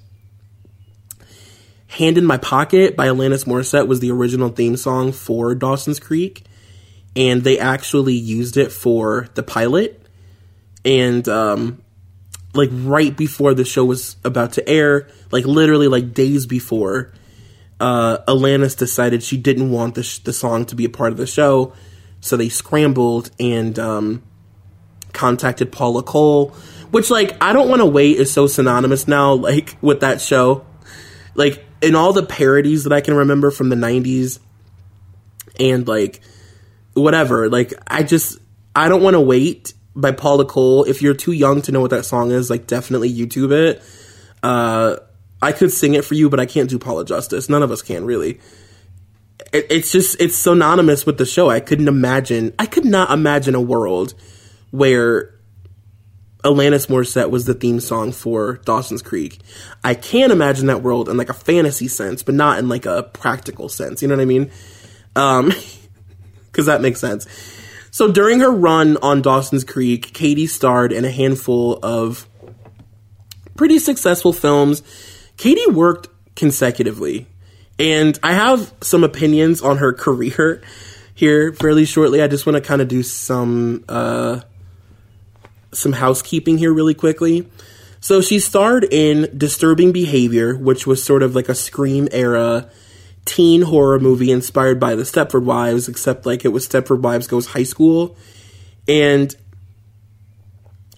Hand 1.90 2.16
in 2.16 2.25
My 2.25 2.37
Pocket 2.37 2.96
by 2.96 3.09
Alanis 3.09 3.46
Morissette 3.46 3.88
was 3.88 3.99
the 3.99 4.12
original 4.12 4.49
theme 4.51 4.77
song 4.77 5.11
for 5.11 5.57
Dawson's 5.57 5.99
Creek, 5.99 6.44
and 7.16 7.42
they 7.42 7.59
actually 7.59 8.14
used 8.14 8.57
it 8.57 8.70
for 8.70 9.27
the 9.35 9.42
pilot. 9.42 10.01
And 10.85 11.29
um, 11.29 11.83
like 12.55 12.68
right 12.73 13.14
before 13.16 13.55
the 13.55 13.64
show 13.64 13.85
was 13.85 14.14
about 14.25 14.53
to 14.53 14.68
air, 14.68 15.09
like 15.33 15.44
literally 15.46 15.88
like 15.88 16.14
days 16.14 16.46
before, 16.46 17.12
uh, 17.81 18.18
Alanis 18.29 18.79
decided 18.79 19.25
she 19.25 19.37
didn't 19.37 19.73
want 19.73 19.96
the, 19.96 20.05
sh- 20.05 20.18
the 20.20 20.33
song 20.33 20.66
to 20.66 20.77
be 20.77 20.85
a 20.85 20.90
part 20.90 21.11
of 21.11 21.18
the 21.18 21.27
show, 21.27 21.73
so 22.20 22.37
they 22.37 22.49
scrambled 22.49 23.33
and 23.40 23.77
um, 23.81 24.23
contacted 25.12 25.73
Paula 25.73 26.03
Cole, 26.03 26.55
which 26.90 27.11
like 27.11 27.37
I 27.42 27.53
don't 27.53 27.68
want 27.68 27.81
to 27.81 27.87
wait 27.87 28.16
is 28.16 28.33
so 28.33 28.46
synonymous 28.46 29.09
now, 29.09 29.33
like 29.35 29.77
with 29.81 30.01
that 30.01 30.20
show. 30.20 30.64
Like 31.35 31.64
in 31.81 31.94
all 31.94 32.12
the 32.12 32.25
parodies 32.25 32.85
that 32.85 32.92
I 32.92 33.01
can 33.01 33.14
remember 33.14 33.51
from 33.51 33.68
the 33.68 33.77
90s 33.77 34.38
and 35.59 35.87
like 35.87 36.20
whatever, 36.94 37.49
like 37.49 37.73
I 37.87 38.03
just 38.03 38.38
I 38.75 38.88
don't 38.88 39.03
want 39.03 39.14
to 39.14 39.20
wait 39.20 39.75
by 39.94 40.12
Paula 40.12 40.44
Cole. 40.44 40.85
If 40.85 41.03
you're 41.03 41.14
too 41.14 41.33
young 41.33 41.62
to 41.62 41.73
know 41.73 41.81
what 41.81 41.90
that 41.90 42.05
song 42.05 42.31
is, 42.31 42.51
like 42.51 42.66
definitely 42.66 43.12
YouTube 43.12 43.53
it. 43.53 43.83
Uh 44.42 44.96
I 45.42 45.53
could 45.53 45.73
sing 45.73 45.94
it 45.94 46.05
for 46.05 46.14
you, 46.14 46.29
but 46.29 46.38
I 46.38 46.46
can't 46.46 46.68
do 46.68 46.79
Paula 46.79 47.05
justice. 47.05 47.49
None 47.49 47.62
of 47.62 47.70
us 47.70 47.83
can 47.83 48.05
really. 48.05 48.40
It, 49.53 49.66
it's 49.70 49.90
just 49.90 50.20
it's 50.20 50.37
synonymous 50.37 51.07
with 51.07 51.18
the 51.18 51.25
show. 51.25 51.49
I 51.49 51.61
couldn't 51.61 51.88
imagine. 51.88 52.55
I 52.59 52.66
could 52.66 52.85
not 52.85 53.11
imagine 53.11 53.55
a 53.55 53.61
world 53.61 54.14
where 54.70 55.35
Alanis 56.44 56.87
Morissette 56.87 57.30
was 57.30 57.44
the 57.44 57.54
theme 57.54 57.80
song 57.80 58.12
for 58.12 58.54
Dawson's 58.64 59.02
Creek. 59.02 59.38
I 59.85 59.94
can 59.94 60.30
imagine 60.30 60.66
that 60.66 60.83
world 60.83 61.09
in 61.09 61.16
like 61.16 61.28
a 61.28 61.35
fantasy 61.35 61.88
sense, 61.88 62.22
but 62.22 62.35
not 62.35 62.59
in 62.59 62.68
like 62.68 62.87
a 62.87 63.02
practical 63.02 63.68
sense. 63.68 64.00
You 64.00 64.09
know 64.09 64.16
what 64.16 64.22
I 64.22 64.26
mean? 64.26 64.50
Um, 65.14 65.52
cause 66.52 66.66
that 66.66 66.80
makes 66.80 67.00
sense. 67.00 67.26
So 67.90 68.11
during 68.11 68.40
her 68.40 68.50
run 68.50 68.96
on 69.02 69.20
Dawson's 69.20 69.64
Creek, 69.64 70.14
Katie 70.14 70.46
starred 70.46 70.92
in 70.92 71.04
a 71.04 71.11
handful 71.11 71.78
of 71.83 72.26
pretty 73.56 73.78
successful 73.78 74.33
films. 74.33 74.83
Katie 75.37 75.70
worked 75.70 76.09
consecutively, 76.37 77.26
and 77.78 78.18
I 78.22 78.33
have 78.33 78.72
some 78.80 79.04
opinions 79.04 79.61
on 79.61 79.78
her 79.78 79.92
career 79.92 80.62
here 81.14 81.52
fairly 81.52 81.85
shortly. 81.85 82.22
I 82.22 82.28
just 82.28 82.46
want 82.46 82.56
to 82.56 82.62
kind 82.62 82.80
of 82.80 82.88
do 82.88 83.02
some, 83.02 83.85
uh, 83.88 84.40
some 85.72 85.92
housekeeping 85.92 86.59
here 86.59 86.72
really 86.72 86.94
quickly. 86.94 87.48
So 88.00 88.20
she 88.20 88.38
starred 88.38 88.85
in 88.85 89.28
Disturbing 89.37 89.92
Behavior, 89.92 90.56
which 90.56 90.87
was 90.87 91.04
sort 91.04 91.22
of 91.22 91.35
like 91.35 91.48
a 91.48 91.54
Scream 91.54 92.09
era 92.12 92.70
teen 93.26 93.62
horror 93.62 94.00
movie 94.00 94.33
inspired 94.33 94.80
by 94.80 94.94
the 94.94 95.02
Stepford 95.02 95.44
Wives, 95.44 95.88
except 95.88 96.26
like 96.26 96.44
it 96.44 96.48
was 96.48 96.66
Stepford 96.66 97.00
Wives 97.00 97.26
Goes 97.26 97.46
High 97.46 97.64
School. 97.64 98.16
And, 98.88 99.35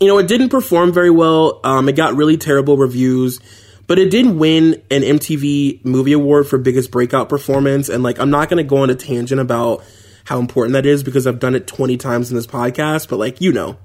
you 0.01 0.07
know, 0.07 0.19
it 0.19 0.29
didn't 0.29 0.49
perform 0.51 0.93
very 0.93 1.11
well. 1.11 1.61
Um, 1.65 1.89
it 1.89 1.97
got 1.97 2.15
really 2.15 2.37
terrible 2.37 2.77
reviews, 2.77 3.41
but 3.87 3.99
it 3.99 4.11
did 4.11 4.27
win 4.27 4.83
an 4.91 5.03
MTV 5.03 5.85
Movie 5.85 6.13
Award 6.13 6.47
for 6.47 6.57
Biggest 6.57 6.91
Breakout 6.91 7.29
Performance. 7.29 7.89
And, 7.89 8.03
like, 8.03 8.19
I'm 8.19 8.31
not 8.31 8.49
going 8.49 8.65
to 8.65 8.69
go 8.69 8.79
on 8.79 8.91
a 8.91 8.95
tangent 8.95 9.41
about 9.41 9.85
how 10.25 10.39
important 10.39 10.75
that 10.75 10.87
is 10.87 11.03
because 11.03 11.27
I've 11.27 11.41
done 11.41 11.57
it 11.57 11.67
20 11.67 11.97
times 11.97 12.31
in 12.31 12.37
this 12.37 12.47
podcast, 12.47 13.09
but, 13.09 13.19
like, 13.19 13.41
you 13.41 13.53
know. 13.53 13.77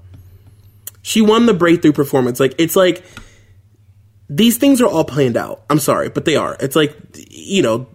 She 1.08 1.22
won 1.22 1.46
the 1.46 1.54
breakthrough 1.54 1.94
performance. 1.94 2.38
Like 2.38 2.54
it's 2.58 2.76
like 2.76 3.02
these 4.28 4.58
things 4.58 4.82
are 4.82 4.86
all 4.86 5.04
planned 5.04 5.38
out. 5.38 5.64
I'm 5.70 5.78
sorry, 5.78 6.10
but 6.10 6.26
they 6.26 6.36
are. 6.36 6.54
It's 6.60 6.76
like 6.76 6.94
you 7.30 7.62
know, 7.62 7.86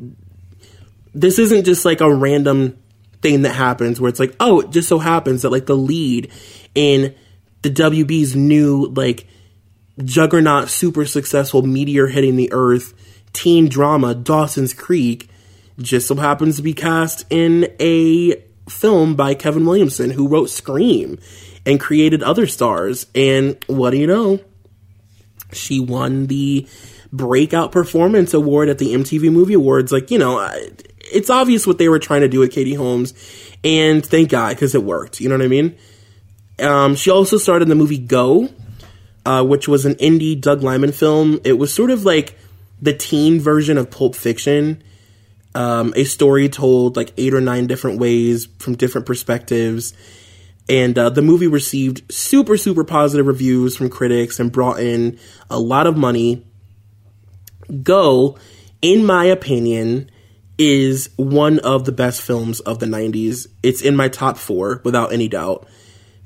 this 1.13 1.37
isn't 1.37 1.65
just 1.65 1.85
like 1.85 2.01
a 2.01 2.11
random 2.11 2.75
thing 3.21 3.43
that 3.43 3.53
happens 3.53 4.01
where 4.01 4.09
it's 4.09 4.19
like, 4.19 4.35
oh, 4.39 4.61
it 4.61 4.71
just 4.71 4.89
so 4.89 4.97
happens 4.97 5.43
that 5.43 5.51
like 5.51 5.67
the 5.67 5.77
lead 5.77 6.31
in 6.73 7.13
the 7.61 7.69
WB's 7.69 8.35
new 8.35 8.87
like 8.95 9.27
juggernaut 10.03 10.71
super 10.71 11.05
successful 11.05 11.61
meteor 11.61 12.07
hitting 12.07 12.35
the 12.35 12.51
earth 12.51 12.95
teen 13.31 13.69
drama 13.69 14.15
Dawson's 14.15 14.73
Creek 14.73 15.29
just 15.77 16.07
so 16.07 16.15
happens 16.15 16.55
to 16.55 16.63
be 16.63 16.73
cast 16.73 17.27
in 17.29 17.71
a 17.79 18.43
film 18.67 19.15
by 19.15 19.35
Kevin 19.35 19.67
Williamson 19.67 20.09
who 20.09 20.27
wrote 20.27 20.49
Scream 20.49 21.19
and 21.65 21.79
created 21.79 22.23
other 22.23 22.47
stars. 22.47 23.05
And 23.15 23.57
what 23.67 23.91
do 23.91 23.97
you 23.97 24.07
know? 24.07 24.39
She 25.51 25.79
won 25.79 26.27
the 26.27 26.67
Breakout 27.11 27.71
Performance 27.71 28.33
Award 28.33 28.69
at 28.69 28.79
the 28.79 28.93
MTV 28.93 29.31
Movie 29.31 29.53
Awards. 29.53 29.91
Like, 29.91 30.11
you 30.11 30.17
know, 30.17 30.49
it's 30.99 31.29
obvious 31.29 31.67
what 31.67 31.77
they 31.77 31.89
were 31.89 31.99
trying 31.99 32.21
to 32.21 32.27
do 32.27 32.39
with 32.39 32.51
Katie 32.51 32.73
Holmes. 32.73 33.13
And 33.63 34.05
thank 34.05 34.29
God, 34.29 34.49
because 34.49 34.75
it 34.75 34.83
worked. 34.83 35.21
You 35.21 35.29
know 35.29 35.35
what 35.35 35.45
I 35.45 35.47
mean? 35.47 35.77
Um, 36.59 36.95
she 36.95 37.09
also 37.11 37.37
starred 37.37 37.61
in 37.61 37.69
the 37.69 37.75
movie 37.75 37.97
Go, 37.97 38.49
uh, 39.25 39.43
which 39.43 39.67
was 39.67 39.85
an 39.85 39.95
indie 39.95 40.39
Doug 40.39 40.63
Liman 40.63 40.91
film. 40.91 41.39
It 41.43 41.53
was 41.53 41.73
sort 41.73 41.91
of 41.91 42.03
like 42.03 42.37
the 42.81 42.93
teen 42.93 43.39
version 43.39 43.77
of 43.77 43.89
Pulp 43.89 44.15
Fiction. 44.15 44.83
Um, 45.55 45.93
a 45.95 46.03
story 46.03 46.49
told 46.49 46.97
like 46.97 47.13
eight 47.15 47.33
or 47.33 47.41
nine 47.41 47.67
different 47.67 47.99
ways 47.99 48.47
from 48.57 48.75
different 48.75 49.05
perspectives 49.05 49.93
And 50.69 50.97
uh, 50.97 51.09
the 51.09 51.21
movie 51.21 51.47
received 51.47 52.11
super, 52.11 52.57
super 52.57 52.83
positive 52.83 53.27
reviews 53.27 53.75
from 53.75 53.89
critics 53.89 54.39
and 54.39 54.51
brought 54.51 54.79
in 54.79 55.19
a 55.49 55.59
lot 55.59 55.87
of 55.87 55.97
money. 55.97 56.45
Go, 57.81 58.37
in 58.81 59.05
my 59.05 59.25
opinion, 59.25 60.09
is 60.57 61.09
one 61.17 61.59
of 61.59 61.85
the 61.85 61.91
best 61.91 62.21
films 62.21 62.59
of 62.61 62.79
the 62.79 62.85
90s. 62.85 63.47
It's 63.61 63.81
in 63.81 63.95
my 63.95 64.07
top 64.07 64.37
four 64.37 64.81
without 64.83 65.11
any 65.11 65.27
doubt. 65.27 65.67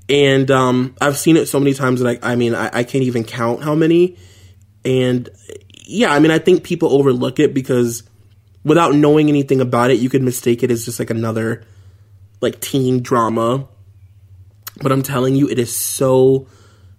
And 0.09 0.49
um, 0.51 0.95
I've 1.01 1.17
seen 1.17 1.37
it 1.37 1.47
so 1.47 1.59
many 1.59 1.73
times 1.73 1.99
that 2.01 2.23
I, 2.23 2.33
I 2.33 2.35
mean, 2.35 2.55
I, 2.55 2.69
I 2.71 2.83
can't 2.83 3.03
even 3.03 3.23
count 3.23 3.63
how 3.63 3.75
many. 3.75 4.17
And 4.85 5.29
yeah, 5.85 6.13
I 6.13 6.19
mean, 6.19 6.31
I 6.31 6.39
think 6.39 6.63
people 6.63 6.93
overlook 6.93 7.39
it 7.39 7.53
because 7.53 8.03
without 8.63 8.93
knowing 8.93 9.29
anything 9.29 9.61
about 9.61 9.91
it, 9.91 9.99
you 9.99 10.09
could 10.09 10.21
mistake 10.21 10.63
it 10.63 10.71
as 10.71 10.85
just 10.85 10.99
like 10.99 11.09
another 11.09 11.63
like 12.41 12.59
teen 12.59 13.01
drama. 13.01 13.67
But 14.81 14.91
I'm 14.91 15.03
telling 15.03 15.35
you, 15.35 15.49
it 15.49 15.59
is 15.59 15.75
so 15.75 16.47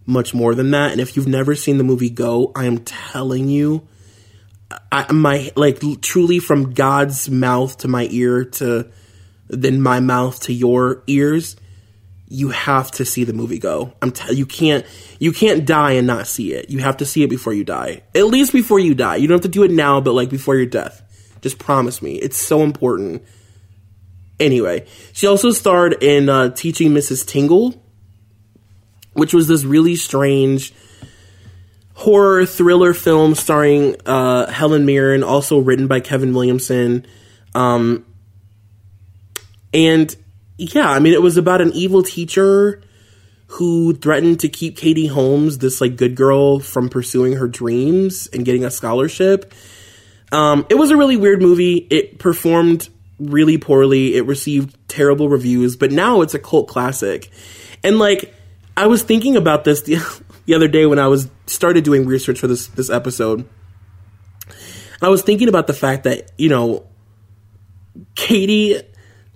much 0.07 0.35
more 0.35 0.55
than 0.55 0.71
that. 0.71 0.93
And 0.93 1.01
if 1.01 1.17
you've 1.17 1.29
never 1.29 1.55
seen 1.55 1.79
the 1.79 1.85
movie 1.85 2.11
Go, 2.11 2.51
I 2.57 2.65
am 2.65 2.79
telling 2.79 3.49
you, 3.49 3.87
I, 4.91 5.13
my 5.13 5.53
like 5.55 5.81
truly 6.01 6.39
from 6.39 6.73
God's 6.73 7.31
mouth 7.31 7.79
to 7.79 7.89
my 7.89 8.09
ear 8.11 8.45
to 8.45 8.91
then 9.49 9.81
my 9.81 10.01
mouth 10.01 10.41
to 10.43 10.53
your 10.53 11.03
ears, 11.07 11.57
you 12.29 12.51
have 12.51 12.91
to 12.93 13.05
see 13.05 13.25
the 13.25 13.33
movie 13.33 13.59
Go. 13.59 13.95
I'm 14.03 14.13
t- 14.13 14.35
you 14.35 14.47
can't 14.47 14.85
you 15.19 15.33
can't 15.33 15.65
die 15.65 15.93
and 15.93 16.07
not 16.07 16.27
see 16.27 16.53
it. 16.53 16.71
You 16.71 16.79
have 16.81 16.99
to 16.99 17.07
see 17.07 17.23
it 17.23 17.31
before 17.31 17.53
you 17.53 17.65
die. 17.65 18.03
At 18.15 18.27
least 18.27 18.53
before 18.53 18.79
you 18.79 18.95
die. 18.95 19.17
You 19.17 19.29
don't 19.29 19.37
have 19.37 19.43
to 19.43 19.49
do 19.49 19.63
it 19.63 19.71
now, 19.71 20.01
but 20.01 20.13
like 20.13 20.31
before 20.31 20.57
your 20.57 20.67
death. 20.67 21.03
Just 21.41 21.59
promise 21.59 22.03
me. 22.03 22.17
It's 22.17 22.37
so 22.37 22.63
important. 22.63 23.23
Anyway, 24.41 24.87
she 25.13 25.27
also 25.27 25.51
starred 25.51 26.03
in 26.03 26.29
uh, 26.29 26.51
Teaching 26.51 26.93
Mrs. 26.93 27.27
Tingle, 27.27 27.83
which 29.13 29.35
was 29.35 29.49
this 29.49 29.65
really 29.65 29.97
strange 29.97 30.73
horror 31.95 32.47
thriller 32.47 32.95
film 32.95 33.35
starring 33.35 33.97
uh, 34.07 34.51
Helen 34.51 34.87
Mirren, 34.87 35.25
also 35.25 35.59
written 35.59 35.89
by 35.89 35.99
Kevin 35.99 36.33
Williamson. 36.33 37.05
Um, 37.55 38.07
and 39.75 40.15
yeah, 40.57 40.89
I 40.89 41.01
mean, 41.01 41.13
it 41.13 41.23
was 41.23 41.37
about 41.37 41.61
an 41.61 41.73
evil 41.73 42.05
teacher 42.05 42.81
who 43.49 43.95
threatened 43.95 44.41
to 44.41 44.49
keep 44.49 44.77
Katie 44.77 45.07
Holmes, 45.07 45.59
this 45.59 45.81
like 45.81 45.97
good 45.97 46.15
girl, 46.15 46.61
from 46.61 46.89
pursuing 46.89 47.33
her 47.35 47.49
dreams 47.49 48.29
and 48.29 48.45
getting 48.45 48.65
a 48.65 48.71
scholarship. 48.71 49.53
Um, 50.31 50.67
it 50.69 50.75
was 50.77 50.91
a 50.91 50.97
really 50.97 51.17
weird 51.17 51.41
movie. 51.41 51.77
It 51.91 52.19
performed 52.19 52.89
really 53.19 53.59
poorly. 53.59 54.17
It 54.17 54.27
received 54.27 54.77
terrible 54.89 55.29
reviews, 55.29 55.77
but 55.77 55.93
now 55.93 56.21
it's 56.21 56.35
a 56.35 56.39
cult 56.39 56.69
classic. 56.69 57.31
And 57.83 57.99
like, 57.99 58.35
I 58.77 58.87
was 58.87 59.03
thinking 59.03 59.37
about 59.37 59.65
this 59.65 59.83
the, 59.83 59.99
the 60.47 60.55
other 60.55 60.69
day 60.69 60.87
when 60.87 60.99
I 60.99 61.09
was 61.09 61.31
started 61.47 61.85
doing 61.85 62.07
research 62.07 62.41
for 62.41 62.47
this 62.47 62.69
this 62.69 62.91
episode. 62.91 63.49
I 65.01 65.09
was 65.09 65.23
thinking 65.23 65.49
about 65.49 65.67
the 65.67 65.75
fact 65.75 66.05
that 66.05 66.33
you 66.39 66.49
know, 66.49 66.87
Katie 68.15 68.81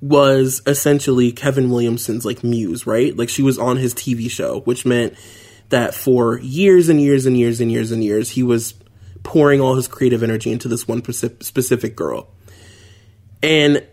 was 0.00 0.60
essentially 0.66 1.30
Kevin 1.30 1.70
Williamson's 1.70 2.24
like 2.24 2.42
muse, 2.42 2.86
right? 2.86 3.16
Like 3.16 3.28
she 3.28 3.42
was 3.42 3.58
on 3.58 3.76
his 3.76 3.94
TV 3.94 4.28
show, 4.28 4.60
which 4.60 4.84
meant 4.84 5.14
that 5.68 5.94
for 5.94 6.38
years 6.40 6.88
and 6.88 7.00
years 7.00 7.24
and 7.24 7.36
years 7.38 7.60
and 7.60 7.70
years 7.70 7.92
and 7.92 8.02
years, 8.02 8.30
he 8.30 8.42
was 8.42 8.74
pouring 9.22 9.60
all 9.60 9.76
his 9.76 9.86
creative 9.86 10.22
energy 10.22 10.50
into 10.50 10.68
this 10.68 10.88
one 10.88 11.02
specific 11.12 11.94
girl. 11.94 12.28
And 13.42 13.84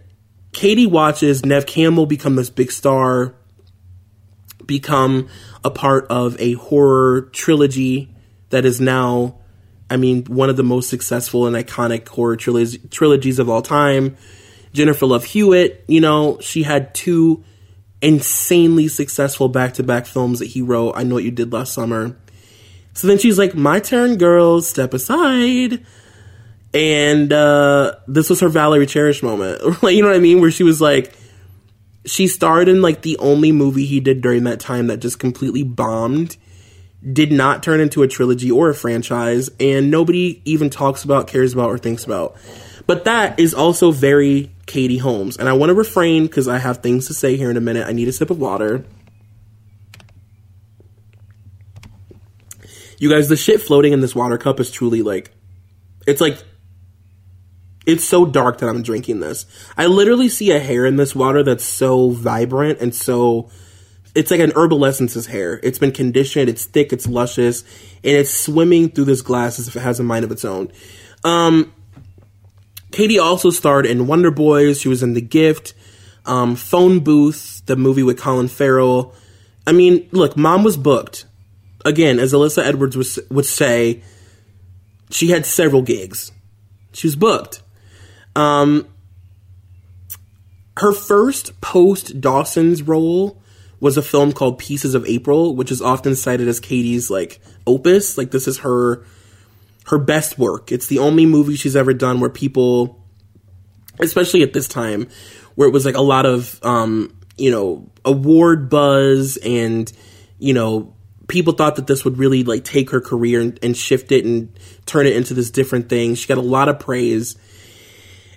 Katie 0.52 0.88
watches 0.88 1.46
Neve 1.46 1.66
Campbell 1.66 2.06
become 2.06 2.36
this 2.36 2.50
big 2.50 2.72
star, 2.72 3.34
become 4.66 5.30
a 5.64 5.72
part 5.72 6.08
of 6.10 6.40
a 6.40 6.54
horror 6.54 7.24
trilogy 7.34 8.14
that 8.50 8.66
is 8.66 8.80
now, 8.80 9.40
I 9.90 9.98
mean, 9.98 10.26
one 10.26 10.50
of 10.50 10.58
the 10.58 10.64
most 10.64 10.90
successful 10.90 11.48
and 11.48 11.56
iconic 11.56 12.08
horror 12.08 12.36
trilogies, 12.36 12.78
trilogies 12.90 13.40
of 13.40 13.50
all 13.50 13.62
time. 13.62 14.18
Jennifer 14.74 15.08
Love 15.08 15.26
Hewitt, 15.26 15.84
you 15.88 16.00
know, 16.00 16.40
she 16.42 16.64
had 16.64 16.94
two 16.94 17.44
insanely 18.02 18.88
successful 18.88 19.50
back 19.50 19.74
to 19.76 19.84
back 19.84 20.06
films 20.06 20.40
that 20.40 20.46
he 20.46 20.62
wrote. 20.62 20.94
I 20.96 21.04
know 21.04 21.16
what 21.16 21.24
you 21.24 21.32
did 21.32 21.52
last 21.52 21.74
summer. 21.74 22.16
So 22.94 23.08
then 23.08 23.18
she's 23.18 23.38
like, 23.38 23.56
My 23.56 23.80
turn, 23.80 24.18
girls, 24.18 24.68
step 24.68 24.94
aside. 24.94 25.86
And 26.74 27.34
uh, 27.34 27.96
this 28.08 28.30
was 28.30 28.42
her 28.42 28.50
Valerie 28.50 28.86
Cherish 28.86 29.24
moment. 29.24 29.62
like, 29.84 29.96
you 29.96 30.02
know 30.02 30.10
what 30.10 30.18
I 30.18 30.20
mean? 30.20 30.40
Where 30.40 30.52
she 30.52 30.64
was 30.64 30.80
like, 30.80 31.14
she 32.06 32.28
starred 32.28 32.68
in 32.68 32.82
like 32.82 33.02
the 33.02 33.18
only 33.18 33.52
movie 33.52 33.86
he 33.86 34.00
did 34.00 34.22
during 34.22 34.44
that 34.44 34.60
time 34.60 34.88
that 34.88 34.98
just 34.98 35.20
completely 35.20 35.64
bombed, 35.64 36.38
did 37.12 37.32
not 37.32 37.64
turn 37.64 37.80
into 37.80 38.04
a 38.04 38.08
trilogy 38.08 38.52
or 38.52 38.70
a 38.70 38.76
franchise, 38.76 39.50
and 39.60 39.90
nobody 39.90 40.42
even 40.46 40.70
talks 40.70 41.04
about, 41.04 41.28
cares 41.28 41.54
about, 41.54 41.70
or 41.70 41.78
thinks 41.78 42.04
about. 42.04 42.36
But 42.86 43.06
that 43.06 43.40
is 43.40 43.54
also 43.54 43.92
very 43.92 44.52
Katie 44.66 44.98
Holmes. 44.98 45.38
And 45.38 45.48
I 45.48 45.54
want 45.54 45.70
to 45.70 45.76
refrain 45.76 46.24
because 46.24 46.48
I 46.48 46.58
have 46.58 46.78
things 46.78 47.08
to 47.08 47.14
say 47.14 47.38
here 47.38 47.52
in 47.52 47.58
a 47.58 47.62
minute. 47.62 47.88
I 47.88 47.92
need 47.92 48.08
a 48.08 48.12
sip 48.12 48.30
of 48.30 48.40
water. 48.40 48.86
You 52.98 53.10
guys, 53.10 53.30
the 53.30 53.38
shit 53.38 53.62
floating 53.62 53.94
in 53.94 54.02
this 54.02 54.16
water 54.16 54.38
cup 54.38 54.60
is 54.60 54.72
truly 54.72 55.04
like, 55.04 55.32
it's 56.06 56.20
like 56.20 56.44
it's 57.90 58.08
so 58.08 58.24
dark 58.24 58.60
that 58.60 58.70
I'm 58.70 58.84
drinking 58.84 59.20
this. 59.20 59.48
I 59.76 59.88
literally 59.88 60.30
see 60.30 60.52
a 60.52 60.60
hair 60.60 60.86
in 60.86 60.96
this 60.96 61.16
water 61.16 61.42
that's 61.42 61.64
so 61.64 62.12
vibrant 62.12 62.80
and 62.80 62.94
so 62.94 63.50
it's 64.14 64.32
like 64.32 64.40
an 64.40 64.52
Herbal 64.56 64.86
Essences 64.86 65.26
hair. 65.26 65.60
It's 65.64 65.80
been 65.80 65.92
conditioned, 65.92 66.50
it's 66.50 66.66
thick, 66.66 66.94
it's 66.94 67.08
luscious, 67.08 67.62
and 68.04 68.16
it's 68.16 68.34
swimming 68.34 68.90
through 68.90 69.06
this 69.06 69.22
glass 69.22 69.60
as 69.60 69.68
if 69.68 69.76
it 69.76 69.82
has 69.82 70.00
a 70.00 70.04
mind 70.04 70.24
of 70.24 70.32
its 70.32 70.46
own. 70.46 70.72
Um, 71.24 71.74
Katie 72.92 73.20
also 73.20 73.50
starred 73.50 73.86
in 73.86 74.08
Wonder 74.08 74.32
Boys. 74.32 74.82
She 74.82 74.88
was 74.88 75.04
in 75.04 75.14
The 75.14 75.22
Gift, 75.22 75.74
um, 76.26 76.56
Phone 76.56 77.00
Booth, 77.00 77.64
the 77.66 77.76
movie 77.76 78.04
with 78.04 78.20
Colin 78.20 78.48
Farrell. 78.48 79.14
I 79.66 79.72
mean, 79.72 80.08
look, 80.12 80.38
mom 80.38 80.64
was 80.64 80.78
booked. 80.78 81.26
Again, 81.86 82.20
as 82.20 82.34
Alyssa 82.34 82.64
Edwards 82.64 82.98
was, 82.98 83.20
would 83.30 83.46
say, 83.46 84.04
she 85.10 85.30
had 85.30 85.46
several 85.46 85.82
gigs. 85.82 86.32
She 86.94 87.08
was 87.08 87.16
booked. 87.16 87.62
Um, 88.40 88.88
her 90.78 90.94
first 90.94 91.60
post 91.60 92.22
Dawson's 92.22 92.82
role 92.82 93.42
was 93.82 93.98
a 93.98 94.02
film 94.02 94.32
called 94.32 94.58
Pieces 94.58 94.96
of 94.96 95.06
April, 95.06 95.56
which 95.56 95.72
is 95.72 95.82
often 95.82 96.16
cited 96.16 96.48
as 96.48 96.62
Katie's 96.62 97.10
like 97.10 97.42
opus. 97.68 98.18
Like 98.18 98.32
this 98.32 98.48
is 98.48 98.60
her 98.60 99.04
her 99.88 99.98
best 99.98 100.38
work. 100.40 100.72
It's 100.72 100.88
the 100.88 101.00
only 101.00 101.26
movie 101.26 101.56
she's 101.56 101.76
ever 101.76 101.94
done 101.94 102.22
where 102.22 102.30
people, 102.30 103.04
especially 104.00 104.42
at 104.42 104.54
this 104.54 104.70
time, 104.70 105.10
where 105.56 105.68
it 105.68 105.72
was 105.72 105.86
like 105.86 105.96
a 105.96 106.02
lot 106.02 106.26
of 106.26 106.60
um, 106.64 107.14
you 107.38 107.52
know 107.52 107.90
award 108.06 108.70
buzz 108.70 109.38
and 109.38 109.92
you 110.38 110.54
know 110.54 110.96
people 111.28 111.52
thought 111.52 111.76
that 111.76 111.88
this 111.88 112.06
would 112.06 112.18
really 112.18 112.46
like 112.46 112.64
take 112.64 112.92
her 112.92 113.02
career 113.02 113.42
and, 113.42 113.60
and 113.62 113.76
shift 113.76 114.14
it 114.14 114.24
and 114.24 114.58
turn 114.86 115.06
it 115.08 115.16
into 115.18 115.34
this 115.34 115.52
different 115.52 115.90
thing. 115.90 116.16
She 116.16 116.28
got 116.28 116.38
a 116.38 116.42
lot 116.42 116.70
of 116.70 116.80
praise 116.80 117.36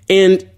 and 0.09 0.49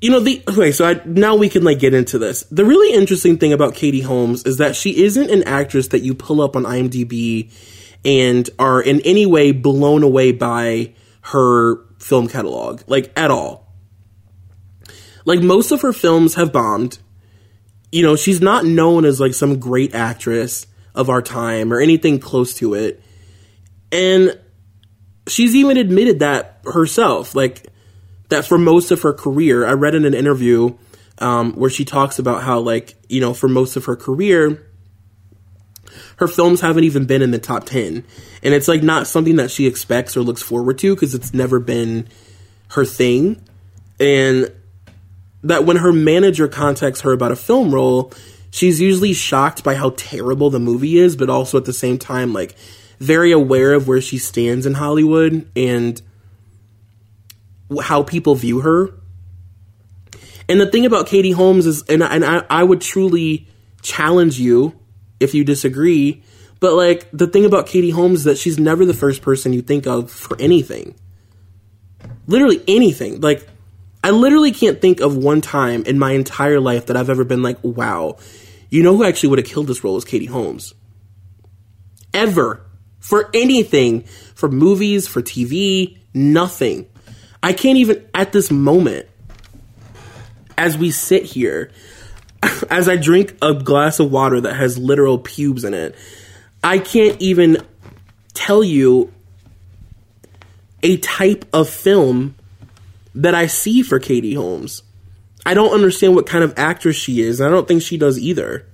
you 0.00 0.10
know 0.10 0.20
the 0.20 0.42
okay, 0.48 0.72
so 0.72 0.84
I, 0.84 1.00
now 1.04 1.36
we 1.36 1.48
can 1.48 1.62
like 1.62 1.78
get 1.78 1.94
into 1.94 2.18
this. 2.18 2.42
The 2.50 2.64
really 2.64 2.94
interesting 2.94 3.38
thing 3.38 3.52
about 3.52 3.74
Katie 3.74 4.00
Holmes 4.00 4.44
is 4.44 4.58
that 4.58 4.74
she 4.74 5.04
isn't 5.04 5.30
an 5.30 5.44
actress 5.44 5.88
that 5.88 6.00
you 6.00 6.14
pull 6.14 6.40
up 6.40 6.56
on 6.56 6.64
IMDb 6.64 7.52
and 8.04 8.50
are 8.58 8.82
in 8.82 9.00
any 9.02 9.26
way 9.26 9.52
blown 9.52 10.02
away 10.02 10.32
by 10.32 10.94
her 11.22 11.84
film 11.98 12.28
catalog, 12.28 12.82
like 12.88 13.12
at 13.16 13.30
all. 13.30 13.72
Like 15.24 15.40
most 15.40 15.70
of 15.70 15.82
her 15.82 15.92
films 15.92 16.34
have 16.34 16.52
bombed. 16.52 16.98
You 17.92 18.02
know, 18.02 18.16
she's 18.16 18.40
not 18.40 18.64
known 18.64 19.04
as 19.04 19.20
like 19.20 19.34
some 19.34 19.60
great 19.60 19.94
actress 19.94 20.66
of 20.94 21.08
our 21.10 21.22
time 21.22 21.72
or 21.72 21.80
anything 21.80 22.18
close 22.18 22.54
to 22.54 22.74
it. 22.74 23.00
And 23.92 24.38
she's 25.28 25.54
even 25.54 25.76
admitted 25.76 26.20
that 26.20 26.60
herself. 26.64 27.34
Like 27.34 27.68
that 28.32 28.46
for 28.46 28.58
most 28.58 28.90
of 28.90 29.02
her 29.02 29.12
career, 29.12 29.66
I 29.66 29.72
read 29.72 29.94
in 29.94 30.04
an 30.04 30.14
interview 30.14 30.76
um, 31.18 31.52
where 31.52 31.70
she 31.70 31.84
talks 31.84 32.18
about 32.18 32.42
how, 32.42 32.58
like, 32.58 32.94
you 33.08 33.20
know, 33.20 33.34
for 33.34 33.48
most 33.48 33.76
of 33.76 33.84
her 33.84 33.94
career, 33.94 34.66
her 36.16 36.26
films 36.26 36.60
haven't 36.60 36.84
even 36.84 37.04
been 37.04 37.22
in 37.22 37.30
the 37.30 37.38
top 37.38 37.64
10. 37.64 38.04
And 38.42 38.54
it's 38.54 38.68
like 38.68 38.82
not 38.82 39.06
something 39.06 39.36
that 39.36 39.50
she 39.50 39.66
expects 39.66 40.16
or 40.16 40.22
looks 40.22 40.42
forward 40.42 40.78
to 40.78 40.94
because 40.94 41.14
it's 41.14 41.34
never 41.34 41.60
been 41.60 42.08
her 42.70 42.84
thing. 42.84 43.40
And 44.00 44.50
that 45.42 45.64
when 45.64 45.76
her 45.76 45.92
manager 45.92 46.48
contacts 46.48 47.02
her 47.02 47.12
about 47.12 47.32
a 47.32 47.36
film 47.36 47.74
role, 47.74 48.12
she's 48.50 48.80
usually 48.80 49.12
shocked 49.12 49.62
by 49.62 49.74
how 49.74 49.90
terrible 49.96 50.50
the 50.50 50.60
movie 50.60 50.98
is, 50.98 51.16
but 51.16 51.28
also 51.28 51.58
at 51.58 51.66
the 51.66 51.72
same 51.72 51.98
time, 51.98 52.32
like, 52.32 52.56
very 52.98 53.32
aware 53.32 53.74
of 53.74 53.88
where 53.88 54.00
she 54.00 54.16
stands 54.16 54.64
in 54.64 54.74
Hollywood 54.74 55.50
and 55.56 56.00
how 57.80 58.02
people 58.02 58.34
view 58.34 58.60
her. 58.60 58.90
And 60.48 60.60
the 60.60 60.66
thing 60.66 60.84
about 60.84 61.06
Katie 61.06 61.30
Holmes 61.30 61.66
is, 61.66 61.82
and, 61.88 62.02
and 62.02 62.24
I, 62.24 62.44
I 62.50 62.62
would 62.62 62.80
truly 62.80 63.48
challenge 63.80 64.38
you 64.38 64.78
if 65.20 65.34
you 65.34 65.44
disagree. 65.44 66.22
But 66.60 66.74
like 66.74 67.08
the 67.12 67.26
thing 67.26 67.44
about 67.44 67.66
Katie 67.66 67.90
Holmes 67.90 68.20
is 68.20 68.24
that 68.24 68.38
she's 68.38 68.58
never 68.58 68.84
the 68.84 68.94
first 68.94 69.22
person 69.22 69.52
you 69.52 69.62
think 69.62 69.86
of 69.86 70.10
for 70.10 70.36
anything. 70.40 70.94
Literally 72.26 72.62
anything. 72.68 73.20
Like 73.20 73.48
I 74.04 74.10
literally 74.10 74.52
can't 74.52 74.80
think 74.80 75.00
of 75.00 75.16
one 75.16 75.40
time 75.40 75.84
in 75.84 75.98
my 75.98 76.12
entire 76.12 76.60
life 76.60 76.86
that 76.86 76.96
I've 76.96 77.10
ever 77.10 77.24
been 77.24 77.42
like, 77.42 77.58
wow, 77.62 78.16
you 78.68 78.82
know 78.82 78.96
who 78.96 79.04
actually 79.04 79.30
would 79.30 79.38
have 79.38 79.48
killed 79.48 79.66
this 79.66 79.84
role 79.84 79.96
is 79.96 80.04
Katie 80.04 80.26
Holmes. 80.26 80.74
Ever. 82.12 82.66
For 82.98 83.30
anything. 83.34 84.02
For 84.34 84.48
movies, 84.48 85.08
for 85.08 85.22
TV, 85.22 85.98
nothing. 86.14 86.86
I 87.42 87.52
can't 87.52 87.78
even, 87.78 88.06
at 88.14 88.32
this 88.32 88.50
moment, 88.50 89.08
as 90.56 90.78
we 90.78 90.90
sit 90.90 91.24
here, 91.24 91.70
as 92.70 92.88
I 92.88 92.96
drink 92.96 93.36
a 93.42 93.54
glass 93.54 94.00
of 94.00 94.10
water 94.10 94.40
that 94.40 94.54
has 94.54 94.78
literal 94.78 95.18
pubes 95.18 95.64
in 95.64 95.74
it, 95.74 95.96
I 96.62 96.78
can't 96.78 97.20
even 97.20 97.58
tell 98.34 98.62
you 98.62 99.12
a 100.82 100.96
type 100.98 101.44
of 101.52 101.68
film 101.68 102.34
that 103.14 103.34
I 103.34 103.46
see 103.46 103.82
for 103.82 103.98
Katie 103.98 104.34
Holmes. 104.34 104.82
I 105.44 105.54
don't 105.54 105.74
understand 105.74 106.14
what 106.14 106.26
kind 106.26 106.44
of 106.44 106.54
actress 106.56 106.96
she 106.96 107.20
is. 107.20 107.40
and 107.40 107.48
I 107.48 107.50
don't 107.50 107.66
think 107.66 107.82
she 107.82 107.98
does 107.98 108.18
either. 108.18 108.66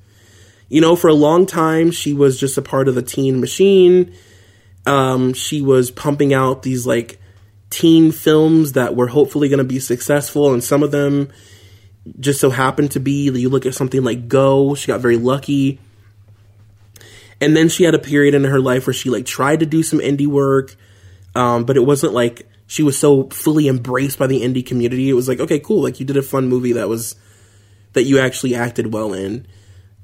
You 0.69 0.81
know, 0.83 0.97
for 0.97 1.09
a 1.09 1.15
long 1.15 1.47
time, 1.47 1.91
she 1.91 2.13
was 2.13 2.39
just 2.39 2.59
a 2.59 2.63
part 2.63 2.89
of 2.89 2.95
the 2.95 3.03
teen 3.03 3.41
machine. 3.41 4.15
Um, 4.87 5.33
she 5.33 5.63
was 5.63 5.91
pumping 5.91 6.35
out 6.35 6.63
these 6.63 6.87
like 6.87 7.19
teen 7.71 8.13
films 8.13 8.73
that 8.73 8.97
were 8.97 9.09
hopefully 9.09 9.49
going 9.49 9.59
to 9.59 9.65
be 9.65 9.79
successful, 9.79 10.53
and 10.53 10.63
some 10.63 10.83
of 10.83 10.91
them 10.91 11.31
just 12.19 12.41
so 12.41 12.51
happened 12.51 12.93
to 12.93 13.01
be. 13.01 13.31
You 13.31 13.49
look 13.49 13.67
at 13.67 13.75
something 13.75 14.03
like 14.03 14.29
Go, 14.29 14.75
she 14.75 14.87
got 14.87 15.01
very 15.01 15.17
lucky. 15.17 15.79
And 17.41 17.57
then 17.57 17.69
she 17.69 17.85
had 17.85 17.95
a 17.95 18.01
period 18.01 18.35
in 18.35 18.45
her 18.45 18.59
life 18.59 18.87
where 18.87 18.95
she 18.95 19.11
like 19.11 19.25
tried 19.25 19.61
to 19.61 19.67
do 19.67 19.83
some 19.83 20.01
indie 20.01 20.27
work, 20.27 20.75
um, 21.35 21.65
but 21.65 21.77
it 21.77 21.85
wasn't 21.85 22.13
like 22.13 22.49
she 22.67 22.83
was 22.83 22.99
so 22.99 23.29
fully 23.29 23.69
embraced 23.69 24.19
by 24.19 24.27
the 24.27 24.43
indie 24.43 24.67
community. 24.67 25.09
It 25.09 25.15
was 25.15 25.29
like, 25.29 25.41
okay, 25.41 25.61
cool, 25.61 25.83
like 25.83 26.01
you 26.01 26.07
did 26.07 26.17
a 26.17 26.23
fun 26.23 26.49
movie 26.49 26.73
that 26.73 26.89
was 26.89 27.15
that 27.93 28.05
you 28.05 28.19
actually 28.19 28.55
acted 28.55 28.93
well 28.93 29.13
in. 29.13 29.47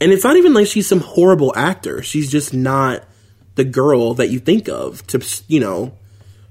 And 0.01 0.13
it's 0.13 0.25
not 0.25 0.37
even 0.37 0.55
like 0.55 0.67
she's 0.67 0.89
some 0.89 1.01
horrible 1.01 1.53
actor. 1.57 2.03
She's 2.03 2.31
just 2.31 2.55
not 2.55 3.05
the 3.55 3.65
girl 3.65 4.15
that 4.15 4.31
you 4.31 4.39
think 4.39 4.69
of 4.69 5.07
to, 5.09 5.25
you 5.49 5.61
know, 5.61 5.93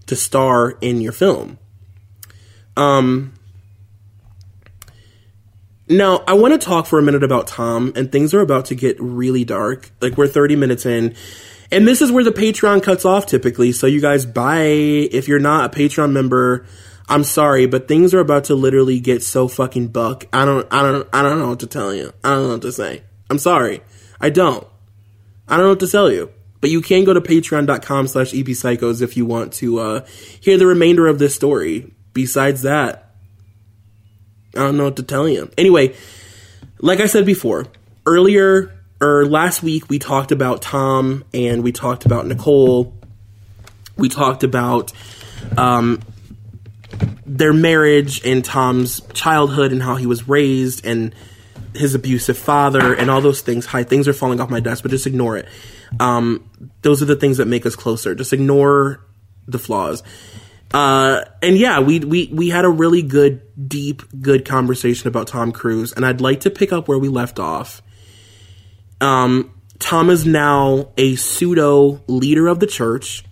to 0.08 0.16
star 0.16 0.78
in 0.82 1.02
your 1.02 1.12
film. 1.12 1.58
Um, 2.76 3.34
now, 5.88 6.24
I 6.28 6.34
want 6.34 6.60
to 6.60 6.66
talk 6.66 6.86
for 6.86 6.98
a 6.98 7.04
minute 7.04 7.24
about 7.24 7.48
Tom, 7.48 7.94
and 7.96 8.12
things 8.12 8.34
are 8.34 8.42
about 8.42 8.66
to 8.66 8.76
get 8.76 9.00
really 9.00 9.44
dark. 9.44 9.92
Like, 10.02 10.18
we're 10.18 10.28
30 10.28 10.56
minutes 10.56 10.86
in, 10.86 11.16
and 11.72 11.88
this 11.88 12.02
is 12.02 12.12
where 12.12 12.24
the 12.24 12.32
Patreon 12.32 12.82
cuts 12.82 13.06
off 13.06 13.26
typically. 13.26 13.72
So, 13.72 13.88
you 13.88 14.02
guys, 14.02 14.26
bye. 14.26 14.64
If 14.64 15.28
you're 15.28 15.40
not 15.40 15.74
a 15.74 15.78
Patreon 15.78 16.12
member, 16.12 16.66
I'm 17.08 17.24
sorry, 17.24 17.66
but 17.66 17.88
things 17.88 18.14
are 18.14 18.20
about 18.20 18.46
to 18.46 18.56
literally 18.56 19.00
get 19.00 19.24
so 19.24 19.48
fucking 19.48 19.90
buck. 19.90 20.26
I 20.32 20.46
don't, 20.46 20.68
I 20.72 20.82
don't, 20.82 21.08
I 21.14 21.22
don't 21.22 21.40
know 21.40 21.50
what 21.50 21.60
to 21.60 21.68
tell 21.68 21.94
you. 21.94 22.14
I 22.24 22.30
don't 22.30 22.44
know 22.44 22.54
what 22.54 22.62
to 22.64 22.72
say. 22.72 23.04
I'm 23.30 23.40
sorry. 23.40 23.82
I 24.22 24.30
don't. 24.30 24.66
I 25.48 25.58
don't 25.58 25.66
know 25.66 25.70
what 25.72 25.80
to 25.82 25.88
tell 25.88 26.12
you. 26.12 26.32
But 26.64 26.70
you 26.70 26.82
can 26.82 27.04
go 27.04 27.14
to 27.14 27.20
patreon.com 27.20 28.08
slash 28.08 28.32
epsychos 28.32 29.02
if 29.02 29.18
you 29.18 29.26
want 29.26 29.52
to 29.56 29.80
uh, 29.80 30.06
hear 30.40 30.58
the 30.58 30.66
remainder 30.66 31.08
of 31.08 31.20
this 31.20 31.36
story. 31.36 31.92
Besides 32.14 32.62
that, 32.62 33.16
I 34.56 34.60
don't 34.60 34.78
know 34.78 34.86
what 34.86 34.96
to 34.96 35.04
tell 35.04 35.28
you. 35.28 35.52
Anyway, 35.58 35.94
like 36.80 37.02
I 37.02 37.08
said 37.08 37.26
before, 37.26 37.66
earlier 38.06 38.72
or 39.02 39.26
last 39.26 39.62
week 39.62 39.90
we 39.90 40.00
talked 40.00 40.32
about 40.32 40.62
Tom 40.62 41.26
and 41.34 41.66
we 41.66 41.74
talked 41.74 42.06
about 42.06 42.28
Nicole. 42.28 42.94
We 43.98 44.08
talked 44.08 44.46
about 44.46 44.94
um, 45.58 46.00
their 47.26 47.52
marriage 47.52 48.26
and 48.26 48.46
Tom's 48.46 49.02
childhood 49.12 49.74
and 49.74 49.84
how 49.84 49.98
he 49.98 50.06
was 50.06 50.30
raised 50.30 50.86
and 50.86 51.14
his 51.76 51.94
abusive 51.94 52.38
father 52.38 52.94
and 52.94 53.12
all 53.12 53.20
those 53.20 53.42
things. 53.42 53.66
Hi, 53.66 53.84
things 53.84 54.08
are 54.08 54.14
falling 54.14 54.40
off 54.40 54.50
my 54.50 54.62
desk, 54.62 54.82
but 54.82 54.92
just 54.92 55.06
ignore 55.06 55.36
it. 55.36 55.50
Um, 56.00 56.50
those 56.82 57.02
are 57.02 57.06
the 57.06 57.16
things 57.16 57.38
that 57.38 57.48
make 57.48 57.66
us 57.66 57.76
closer. 57.76 58.16
Just 58.16 58.34
ignore 58.34 59.06
the 59.48 59.60
flaws. 59.60 60.04
Uh, 60.74 61.24
and 61.42 61.58
yeah, 61.58 61.80
we, 61.80 62.00
we, 62.00 62.30
we 62.34 62.50
had 62.50 62.66
a 62.66 62.70
really 62.70 63.04
good, 63.04 63.42
deep, 63.68 64.02
good 64.22 64.44
conversation 64.44 65.08
about 65.08 65.28
Tom 65.28 65.52
Cruise, 65.52 65.94
and 65.94 66.06
I'd 66.06 66.20
like 66.20 66.42
to 66.42 66.50
pick 66.50 66.74
up 66.74 66.88
where 66.88 66.98
we 66.98 67.10
left 67.10 67.40
off. 67.40 67.82
Um, 69.00 69.54
Tom 69.78 70.10
is 70.10 70.26
now 70.26 70.90
a 70.98 71.16
pseudo 71.16 72.02
leader 72.08 72.48
of 72.48 72.60
the 72.60 72.66
church, 72.66 73.24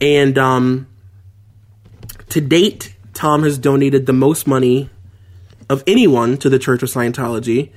and 0.00 0.36
um, 0.38 0.88
to 2.30 2.40
date, 2.40 2.96
Tom 3.14 3.44
has 3.44 3.58
donated 3.58 4.06
the 4.06 4.12
most 4.12 4.46
money 4.46 4.90
of 5.68 5.84
anyone 5.86 6.36
to 6.38 6.48
the 6.48 6.58
Church 6.58 6.82
of 6.82 6.88
Scientology, 6.88 7.70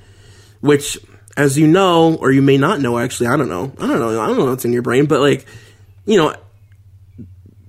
which 0.60 0.98
as 1.36 1.58
you 1.58 1.66
know, 1.66 2.14
or 2.16 2.30
you 2.30 2.42
may 2.42 2.58
not 2.58 2.80
know, 2.80 2.98
actually, 2.98 3.26
I 3.26 3.36
don't 3.36 3.48
know. 3.48 3.72
I 3.78 3.86
don't 3.86 3.98
know. 3.98 4.20
I 4.20 4.26
don't 4.26 4.38
know 4.38 4.46
what's 4.46 4.64
in 4.64 4.72
your 4.72 4.82
brain, 4.82 5.06
but 5.06 5.20
like, 5.20 5.46
you 6.04 6.16
know, 6.16 6.34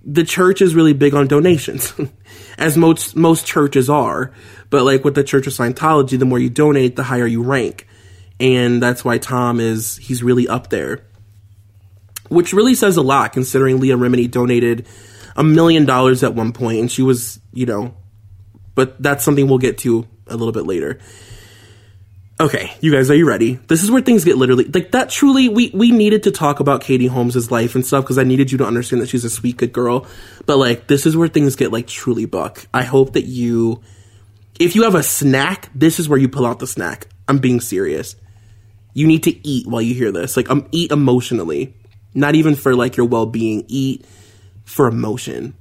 the 0.03 0.23
church 0.23 0.61
is 0.61 0.75
really 0.75 0.93
big 0.93 1.15
on 1.15 1.27
donations, 1.27 1.93
as 2.57 2.77
most 2.77 3.15
most 3.15 3.45
churches 3.45 3.89
are. 3.89 4.31
But 4.69 4.83
like 4.83 5.03
with 5.03 5.15
the 5.15 5.23
Church 5.23 5.47
of 5.47 5.53
Scientology, 5.53 6.17
the 6.17 6.25
more 6.25 6.39
you 6.39 6.49
donate, 6.49 6.95
the 6.95 7.03
higher 7.03 7.25
you 7.25 7.41
rank, 7.41 7.87
and 8.39 8.81
that's 8.81 9.03
why 9.03 9.17
Tom 9.17 9.59
is 9.59 9.97
he's 9.97 10.21
really 10.21 10.47
up 10.47 10.69
there, 10.69 11.05
which 12.29 12.53
really 12.53 12.75
says 12.75 12.97
a 12.97 13.01
lot 13.01 13.33
considering 13.33 13.79
Leah 13.79 13.97
Remini 13.97 14.29
donated 14.29 14.85
a 15.35 15.43
million 15.43 15.85
dollars 15.85 16.23
at 16.23 16.35
one 16.35 16.53
point, 16.53 16.79
and 16.79 16.91
she 16.91 17.01
was, 17.01 17.39
you 17.51 17.65
know, 17.65 17.95
but 18.75 19.01
that's 19.01 19.23
something 19.23 19.47
we'll 19.47 19.57
get 19.57 19.79
to 19.79 20.07
a 20.27 20.35
little 20.35 20.53
bit 20.53 20.65
later. 20.65 20.99
Okay, 22.37 22.73
you 22.81 22.91
guys, 22.91 23.09
are 23.09 23.15
you 23.15 23.25
ready? 23.25 23.53
This 23.67 23.81
is 23.81 23.89
where 23.89 24.01
things 24.01 24.25
get 24.25 24.37
literally 24.37 24.65
like 24.65 24.91
that. 24.91 25.09
Truly, 25.09 25.47
we 25.47 25.71
we 25.73 25.91
needed 25.91 26.23
to 26.23 26.31
talk 26.31 26.59
about 26.59 26.81
Katie 26.81 27.07
Holmes's 27.07 27.49
life 27.49 27.75
and 27.75 27.85
stuff 27.85 28.03
because 28.03 28.17
I 28.17 28.25
needed 28.25 28.51
you 28.51 28.57
to 28.57 28.65
understand 28.65 29.01
that 29.01 29.07
she's 29.07 29.23
a 29.23 29.29
sweet, 29.29 29.55
good 29.55 29.71
girl. 29.71 30.05
But 30.45 30.57
like, 30.57 30.87
this 30.87 31.05
is 31.05 31.15
where 31.15 31.29
things 31.29 31.55
get 31.55 31.71
like 31.71 31.87
truly 31.87 32.25
buck. 32.25 32.67
I 32.73 32.83
hope 32.83 33.13
that 33.13 33.23
you, 33.23 33.81
if 34.59 34.75
you 34.75 34.83
have 34.83 34.95
a 34.95 35.03
snack, 35.03 35.69
this 35.73 35.97
is 35.97 36.09
where 36.09 36.19
you 36.19 36.27
pull 36.27 36.45
out 36.45 36.59
the 36.59 36.67
snack. 36.67 37.07
I'm 37.25 37.37
being 37.37 37.61
serious. 37.61 38.17
You 38.93 39.07
need 39.07 39.23
to 39.23 39.47
eat 39.47 39.65
while 39.65 39.81
you 39.81 39.95
hear 39.95 40.11
this. 40.11 40.35
Like, 40.35 40.49
um, 40.49 40.67
eat 40.73 40.91
emotionally, 40.91 41.73
not 42.13 42.35
even 42.35 42.55
for 42.55 42.75
like 42.75 42.97
your 42.97 43.05
well 43.05 43.27
being. 43.27 43.63
Eat 43.69 44.05
for 44.65 44.87
emotion. 44.87 45.53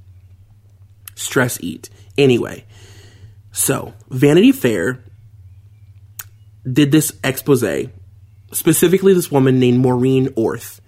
Stress 1.14 1.56
eat. 1.60 1.88
Anyway, 2.18 2.64
so 3.52 3.92
Vanity 4.10 4.50
Fair 4.50 5.04
did 6.70 6.92
this 6.92 7.12
expose, 7.22 7.88
specifically 8.52 9.14
this 9.14 9.30
woman 9.30 9.58
named 9.58 9.78
Maureen 9.78 10.28
Orth. 10.34 10.80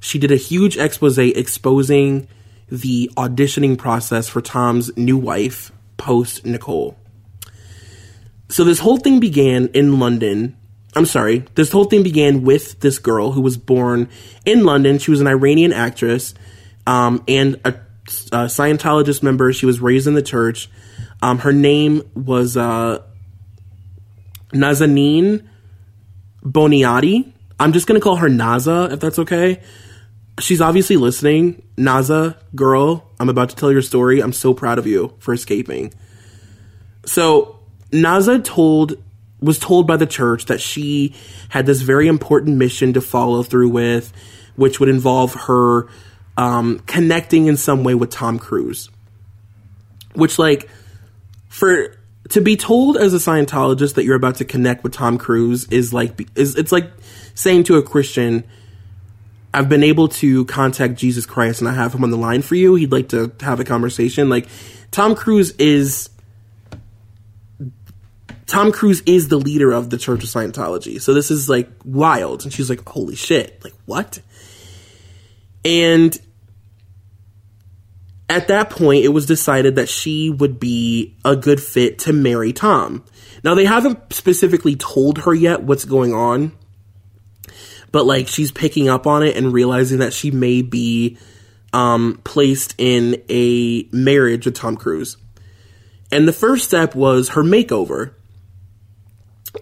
She 0.00 0.18
did 0.18 0.32
a 0.32 0.36
huge 0.36 0.76
expose 0.76 1.18
exposing 1.18 2.28
the 2.68 3.10
auditioning 3.16 3.76
process 3.76 4.28
for 4.28 4.40
Tom's 4.40 4.96
new 4.96 5.18
wife, 5.18 5.70
post 5.96 6.44
Nicole. 6.46 6.96
So 8.48 8.64
this 8.64 8.80
whole 8.80 8.96
thing 8.96 9.20
began 9.20 9.68
in 9.68 9.98
London. 9.98 10.56
I'm 10.94 11.06
sorry, 11.06 11.44
this 11.54 11.70
whole 11.70 11.84
thing 11.84 12.02
began 12.02 12.42
with 12.42 12.80
this 12.80 12.98
girl 12.98 13.32
who 13.32 13.40
was 13.40 13.56
born 13.56 14.08
in 14.44 14.64
London. 14.64 14.98
She 14.98 15.10
was 15.10 15.20
an 15.20 15.26
Iranian 15.26 15.72
actress 15.72 16.34
um, 16.86 17.22
and 17.28 17.60
a, 17.64 17.70
a, 17.70 18.46
Scientologist 18.46 19.22
member. 19.22 19.52
She 19.52 19.66
was 19.66 19.80
raised 19.80 20.06
in 20.06 20.14
the 20.14 20.22
church. 20.22 20.68
Um, 21.22 21.38
her 21.38 21.52
name 21.52 22.02
was 22.14 22.56
uh, 22.56 23.02
Nazanin 24.52 25.46
Boniadi. 26.44 27.32
I'm 27.58 27.72
just 27.72 27.86
going 27.86 28.00
to 28.00 28.02
call 28.02 28.16
her 28.16 28.28
Naza, 28.28 28.92
if 28.92 29.00
that's 29.00 29.18
okay. 29.18 29.60
She's 30.40 30.60
obviously 30.60 30.96
listening. 30.96 31.62
Naza, 31.76 32.36
girl, 32.54 33.10
I'm 33.20 33.28
about 33.28 33.50
to 33.50 33.56
tell 33.56 33.70
your 33.70 33.82
story. 33.82 34.20
I'm 34.20 34.32
so 34.32 34.54
proud 34.54 34.78
of 34.78 34.86
you 34.86 35.14
for 35.18 35.34
escaping. 35.34 35.92
So, 37.04 37.60
Naza 37.90 38.42
told 38.42 39.02
was 39.40 39.58
told 39.58 39.86
by 39.88 39.96
the 39.96 40.06
church 40.06 40.46
that 40.46 40.60
she 40.60 41.14
had 41.48 41.66
this 41.66 41.82
very 41.82 42.06
important 42.06 42.56
mission 42.56 42.92
to 42.92 43.00
follow 43.00 43.42
through 43.42 43.68
with, 43.68 44.12
which 44.54 44.78
would 44.78 44.88
involve 44.88 45.34
her 45.34 45.88
um, 46.36 46.78
connecting 46.86 47.46
in 47.46 47.56
some 47.56 47.82
way 47.82 47.94
with 47.94 48.10
Tom 48.10 48.38
Cruise. 48.38 48.88
Which, 50.14 50.38
like, 50.38 50.68
for 51.48 51.96
to 52.32 52.40
be 52.40 52.56
told 52.56 52.96
as 52.96 53.12
a 53.12 53.18
Scientologist 53.18 53.94
that 53.94 54.04
you're 54.04 54.16
about 54.16 54.36
to 54.36 54.44
connect 54.44 54.82
with 54.82 54.94
Tom 54.94 55.18
Cruise 55.18 55.66
is 55.68 55.92
like 55.92 56.28
is 56.34 56.56
it's 56.56 56.72
like 56.72 56.90
saying 57.34 57.64
to 57.64 57.76
a 57.76 57.82
Christian, 57.82 58.44
I've 59.52 59.68
been 59.68 59.82
able 59.82 60.08
to 60.08 60.46
contact 60.46 60.94
Jesus 60.94 61.26
Christ 61.26 61.60
and 61.60 61.68
I 61.68 61.74
have 61.74 61.94
him 61.94 62.04
on 62.04 62.10
the 62.10 62.16
line 62.16 62.40
for 62.40 62.54
you. 62.54 62.74
He'd 62.74 62.90
like 62.90 63.10
to 63.10 63.32
have 63.40 63.60
a 63.60 63.64
conversation. 63.64 64.30
Like 64.30 64.48
Tom 64.90 65.14
Cruise 65.14 65.50
is 65.58 66.08
Tom 68.46 68.72
Cruise 68.72 69.02
is 69.04 69.28
the 69.28 69.38
leader 69.38 69.70
of 69.70 69.90
the 69.90 69.98
Church 69.98 70.24
of 70.24 70.30
Scientology. 70.30 71.00
So 71.02 71.12
this 71.12 71.30
is 71.30 71.50
like 71.50 71.68
wild. 71.84 72.44
And 72.44 72.52
she's 72.52 72.70
like, 72.70 72.86
holy 72.88 73.14
shit. 73.14 73.62
Like, 73.62 73.74
what? 73.84 74.20
And 75.66 76.18
at 78.28 78.48
that 78.48 78.70
point, 78.70 79.04
it 79.04 79.08
was 79.08 79.26
decided 79.26 79.76
that 79.76 79.88
she 79.88 80.30
would 80.30 80.58
be 80.58 81.16
a 81.24 81.36
good 81.36 81.62
fit 81.62 81.98
to 82.00 82.12
marry 82.12 82.52
Tom. 82.52 83.04
Now, 83.44 83.54
they 83.54 83.64
haven't 83.64 84.12
specifically 84.12 84.76
told 84.76 85.18
her 85.18 85.34
yet 85.34 85.62
what's 85.62 85.84
going 85.84 86.14
on, 86.14 86.52
but 87.90 88.06
like 88.06 88.28
she's 88.28 88.52
picking 88.52 88.88
up 88.88 89.06
on 89.06 89.22
it 89.22 89.36
and 89.36 89.52
realizing 89.52 89.98
that 89.98 90.12
she 90.12 90.30
may 90.30 90.62
be 90.62 91.18
um, 91.72 92.20
placed 92.24 92.74
in 92.78 93.22
a 93.28 93.86
marriage 93.92 94.46
with 94.46 94.54
Tom 94.54 94.76
Cruise. 94.76 95.16
And 96.10 96.28
the 96.28 96.32
first 96.32 96.64
step 96.64 96.94
was 96.94 97.30
her 97.30 97.42
makeover 97.42 98.14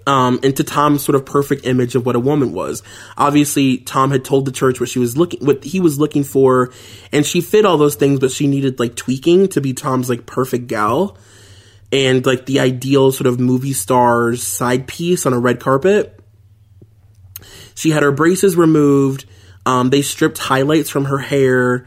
um, 0.07 0.39
into 0.43 0.63
Tom's 0.63 1.05
sort 1.05 1.17
of 1.17 1.27
perfect 1.27 1.67
image 1.67 1.95
of 1.95 2.07
what 2.07 2.17
a 2.17 2.21
woman 2.21 2.53
was. 2.53 2.83
Obviously, 3.17 3.79
Tom 3.79 4.11
had 4.11 4.25
told 4.25 4.45
the 4.45 4.53
church 4.53 4.81
what 4.81 4.89
she 4.89 4.99
was 4.99 5.17
looking, 5.17 5.45
what 5.45 5.65
he 5.65 5.81
was 5.81 5.99
looking 5.99 6.25
for, 6.25 6.73
and 7.13 7.27
she 7.27 7.41
fit 7.41 7.65
all 7.65 7.77
those 7.77 7.97
things, 7.97 8.21
but 8.21 8.31
she 8.31 8.47
needed 8.47 8.79
like 8.79 8.95
tweaking 8.95 9.49
to 9.49 9.61
be 9.61 9.73
Tom's 9.73 10.09
like 10.09 10.27
perfect 10.27 10.69
gal 10.69 11.17
and 11.93 12.25
like 12.25 12.47
the 12.47 12.61
ideal 12.61 13.11
sort 13.11 13.27
of 13.27 13.41
movie 13.41 13.73
star's 13.73 14.43
side 14.43 14.87
piece 14.87 15.27
on 15.27 15.33
a 15.33 15.39
red 15.39 15.59
carpet. 15.59 16.19
She 17.75 17.91
had 17.91 18.03
her 18.03 18.13
braces 18.13 18.57
removed. 18.57 19.25
Um, 19.67 19.91
they 19.91 20.03
stripped 20.03 20.39
highlights 20.39 20.89
from 20.89 21.07
her 21.07 21.19
hair. 21.19 21.87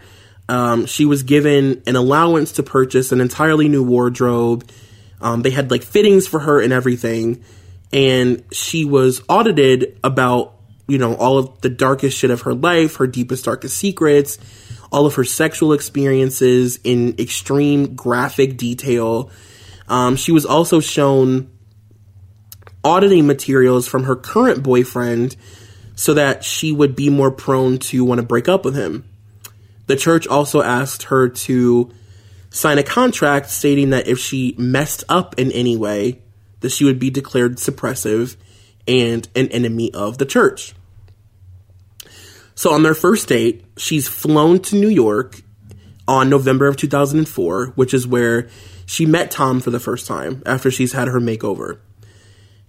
Um, 0.49 0.85
she 0.87 1.05
was 1.05 1.23
given 1.23 1.81
an 1.87 1.95
allowance 1.95 2.53
to 2.53 2.63
purchase 2.63 3.11
an 3.11 3.21
entirely 3.21 3.69
new 3.69 3.83
wardrobe. 3.83 4.69
Um, 5.21 5.41
they 5.41 5.51
had 5.51 5.71
like 5.71 5.83
fittings 5.83 6.27
for 6.27 6.41
her 6.41 6.59
and 6.59 6.73
everything 6.73 7.43
and 7.93 8.43
she 8.51 8.83
was 8.83 9.21
audited 9.29 9.97
about 10.03 10.55
you 10.87 10.97
know 10.97 11.15
all 11.15 11.37
of 11.37 11.61
the 11.61 11.69
darkest 11.69 12.17
shit 12.17 12.31
of 12.31 12.41
her 12.41 12.53
life 12.53 12.97
her 12.97 13.07
deepest 13.07 13.45
darkest 13.45 13.77
secrets 13.77 14.37
all 14.93 15.07
of 15.07 15.15
her 15.15 15.23
sexual 15.23 15.73
experiences 15.73 16.79
in 16.83 17.15
extreme 17.19 17.95
graphic 17.95 18.57
detail. 18.57 19.31
Um, 19.87 20.15
she 20.15 20.31
was 20.31 20.45
also 20.45 20.79
shown 20.79 21.49
auditing 22.83 23.25
materials 23.25 23.87
from 23.87 24.03
her 24.03 24.15
current 24.15 24.61
boyfriend 24.61 25.35
so 25.95 26.13
that 26.13 26.43
she 26.43 26.71
would 26.71 26.95
be 26.95 27.09
more 27.09 27.31
prone 27.31 27.79
to 27.79 28.05
want 28.05 28.19
to 28.19 28.25
break 28.25 28.47
up 28.47 28.63
with 28.63 28.75
him. 28.75 29.03
The 29.87 29.95
church 29.95 30.27
also 30.27 30.61
asked 30.61 31.03
her 31.03 31.27
to 31.27 31.91
sign 32.51 32.77
a 32.77 32.83
contract 32.83 33.49
stating 33.49 33.89
that 33.89 34.07
if 34.07 34.19
she 34.19 34.53
messed 34.59 35.03
up 35.09 35.39
in 35.39 35.51
any 35.51 35.75
way 35.75 36.21
that 36.64 36.72
she 36.72 36.84
would 36.86 36.97
be 36.97 37.11
declared 37.11 37.57
suppressive 37.57 38.36
and 38.88 39.28
an 39.36 39.47
enemy 39.49 39.93
of 39.93 40.18
the 40.18 40.26
church. 40.26 40.74
So 42.55 42.74
on 42.74 42.84
their 42.84 42.95
first 42.95 43.28
date, 43.28 43.64
she's 43.78 44.07
flown 44.07 44.59
to 44.61 44.76
New 44.76 44.89
York 44.89 45.41
on 46.07 46.30
November 46.30 46.68
of 46.68 46.78
2004, 46.78 47.68
which 47.76 47.93
is 47.93 48.07
where 48.07 48.47
she 48.86 49.05
met 49.05 49.30
Tom 49.30 49.59
for 49.59 49.72
the 49.72 49.80
first 49.80 50.07
time 50.07 50.41
after 50.45 50.72
she's 50.72 50.93
had 50.93 51.07
her 51.09 51.20
makeover. 51.20 51.80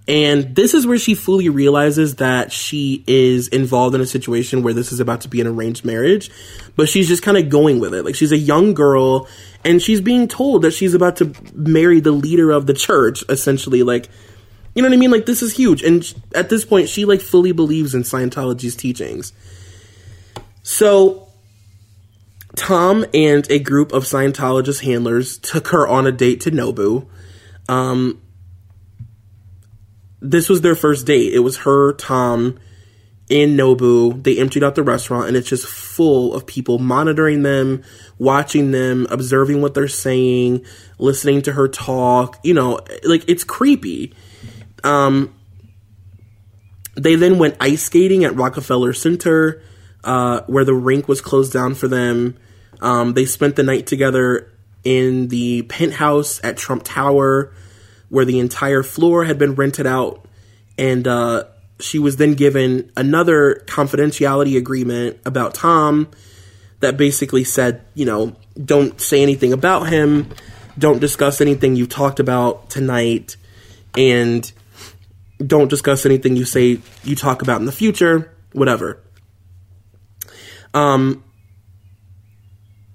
And 0.07 0.55
this 0.55 0.75
is 0.75 0.87
where 0.87 0.99
she 0.99 1.15
fully 1.15 1.49
realizes 1.49 2.17
that 2.17 2.53
she 2.53 3.03
is 3.07 3.49
involved 3.49 3.95
in 3.95 4.03
a 4.03 4.07
situation 4.07 4.63
where 4.63 4.75
this 4.75 4.93
is 4.93 5.01
about 5.01 5.23
to 5.23 5.29
be 5.29 5.41
an 5.41 5.47
arranged 5.47 5.85
marriage, 5.85 6.31
but 6.77 6.91
she's 6.91 7.09
just 7.09 7.23
kind 7.23 7.39
of 7.39 7.49
going 7.49 7.81
with 7.81 7.95
it. 7.95 8.05
Like 8.05 8.15
she's 8.15 8.33
a 8.33 8.37
young 8.37 8.75
girl 8.75 9.27
and 9.65 9.81
she's 9.81 10.03
being 10.03 10.29
told 10.29 10.63
that 10.63 10.73
she's 10.73 10.93
about 10.93 11.17
to 11.17 11.33
marry 11.55 12.01
the 12.01 12.13
leader 12.13 12.51
of 12.51 12.67
the 12.67 12.75
church, 12.75 13.25
essentially. 13.31 13.83
Like, 13.83 14.11
you 14.75 14.83
know 14.83 14.89
what 14.89 14.95
I 14.95 14.99
mean? 14.99 15.11
Like 15.11 15.25
this 15.25 15.43
is 15.43 15.57
huge. 15.57 15.83
And 15.83 16.13
at 16.35 16.51
this 16.51 16.67
point, 16.67 16.91
she 16.91 17.07
like 17.07 17.23
fully 17.23 17.53
believes 17.53 17.95
in 17.95 18.03
Scientology's 18.03 18.77
teachings. 18.77 19.33
So 20.63 21.29
Tom 22.57 23.07
and 23.15 23.51
a 23.51 23.59
group 23.59 23.93
of 23.93 24.05
Scientologist 24.05 24.83
handlers 24.83 25.39
took 25.39 25.69
her 25.69 25.89
on 25.89 26.07
a 26.07 26.13
date 26.13 26.43
to 26.43 26.51
Nobu. 26.51 27.07
Um, 27.71 28.21
this 30.25 30.49
was 30.49 30.62
their 30.62 30.75
first 30.75 31.07
date. 31.07 31.35
It 31.35 31.41
was 31.41 31.59
her, 31.59 31.93
Tom, 31.93 32.59
in 33.29 33.57
Nobu. 33.57 34.22
They 34.22 34.39
emptied 34.39 34.64
out 34.64 34.75
the 34.75 34.83
restaurant 34.83 35.29
and 35.29 35.37
it's 35.37 35.49
just 35.49 35.66
full 35.66 36.35
of 36.35 36.47
people 36.47 36.79
monitoring 36.79 37.43
them, 37.43 37.85
watching 38.18 38.70
them, 38.70 39.07
observing 39.11 39.61
what 39.61 39.75
they're 39.75 39.87
saying, 39.87 40.64
listening 40.99 41.43
to 41.43 41.53
her 41.53 41.68
talk. 41.68 42.41
You 42.43 42.55
know, 42.55 42.81
like 43.05 43.29
it's 43.29 43.45
creepy. 43.45 44.14
Um, 44.83 45.35
they 46.97 47.16
then 47.16 47.39
went 47.39 47.57
ice 47.61 47.83
skating 47.83 48.25
at 48.25 48.35
Rockefeller 48.35 48.95
Center, 48.95 49.62
uh, 50.05 50.41
where 50.47 50.64
the 50.64 50.75
rink 50.75 51.07
was 51.07 51.20
closed 51.20 51.53
down 51.53 51.75
for 51.75 51.89
them. 51.89 52.39
Um, 52.81 53.12
they 53.12 53.27
spent 53.27 53.57
the 53.57 53.62
night 53.62 53.87
together 53.87 54.51
in 54.85 55.29
the 55.29 55.62
penthouse 55.62 56.41
at 56.45 56.57
Trump 56.57 56.83
Tower 56.85 57.53
where 58.15 58.25
the 58.25 58.39
entire 58.39 58.85
floor 58.85 59.25
had 59.25 59.39
been 59.39 59.57
rented 59.57 59.89
out, 59.89 60.25
and 60.79 61.09
uh, 61.09 61.43
she 61.81 61.99
was 61.99 62.17
then 62.17 62.35
given 62.35 62.93
another 62.97 63.65
confidentiality 63.67 64.57
agreement 64.57 65.19
about 65.27 65.53
Tom 65.53 66.09
that 66.79 66.97
basically 66.97 67.43
said, 67.43 67.85
you 67.95 68.05
know, 68.05 68.37
don't 68.65 69.01
say 69.01 69.21
anything 69.21 69.53
about 69.53 69.89
him, 69.89 70.31
don't 70.79 71.01
discuss 71.01 71.41
anything 71.41 71.75
you 71.75 71.89
talked 71.89 72.21
about 72.21 72.71
tonight, 72.71 73.37
and 73.99 74.53
don't 75.45 75.69
discuss 75.69 76.07
anything 76.07 76.37
you 76.37 76.45
say 76.45 76.79
you 77.03 77.17
talk 77.17 77.43
about 77.43 77.59
in 77.59 77.67
the 77.67 77.73
future, 77.73 78.33
whatever. 78.53 79.03
Um, 80.73 81.25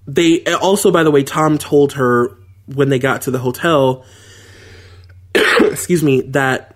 they 0.07 0.45
also, 0.45 0.91
by 0.91 1.03
the 1.03 1.11
way, 1.11 1.23
Tom 1.23 1.57
told 1.57 1.93
her 1.93 2.37
when 2.67 2.87
they 2.87 2.99
got 2.99 3.23
to 3.23 3.31
the 3.31 3.39
hotel 3.39 4.05
excuse 5.61 6.03
me, 6.03 6.21
that 6.21 6.75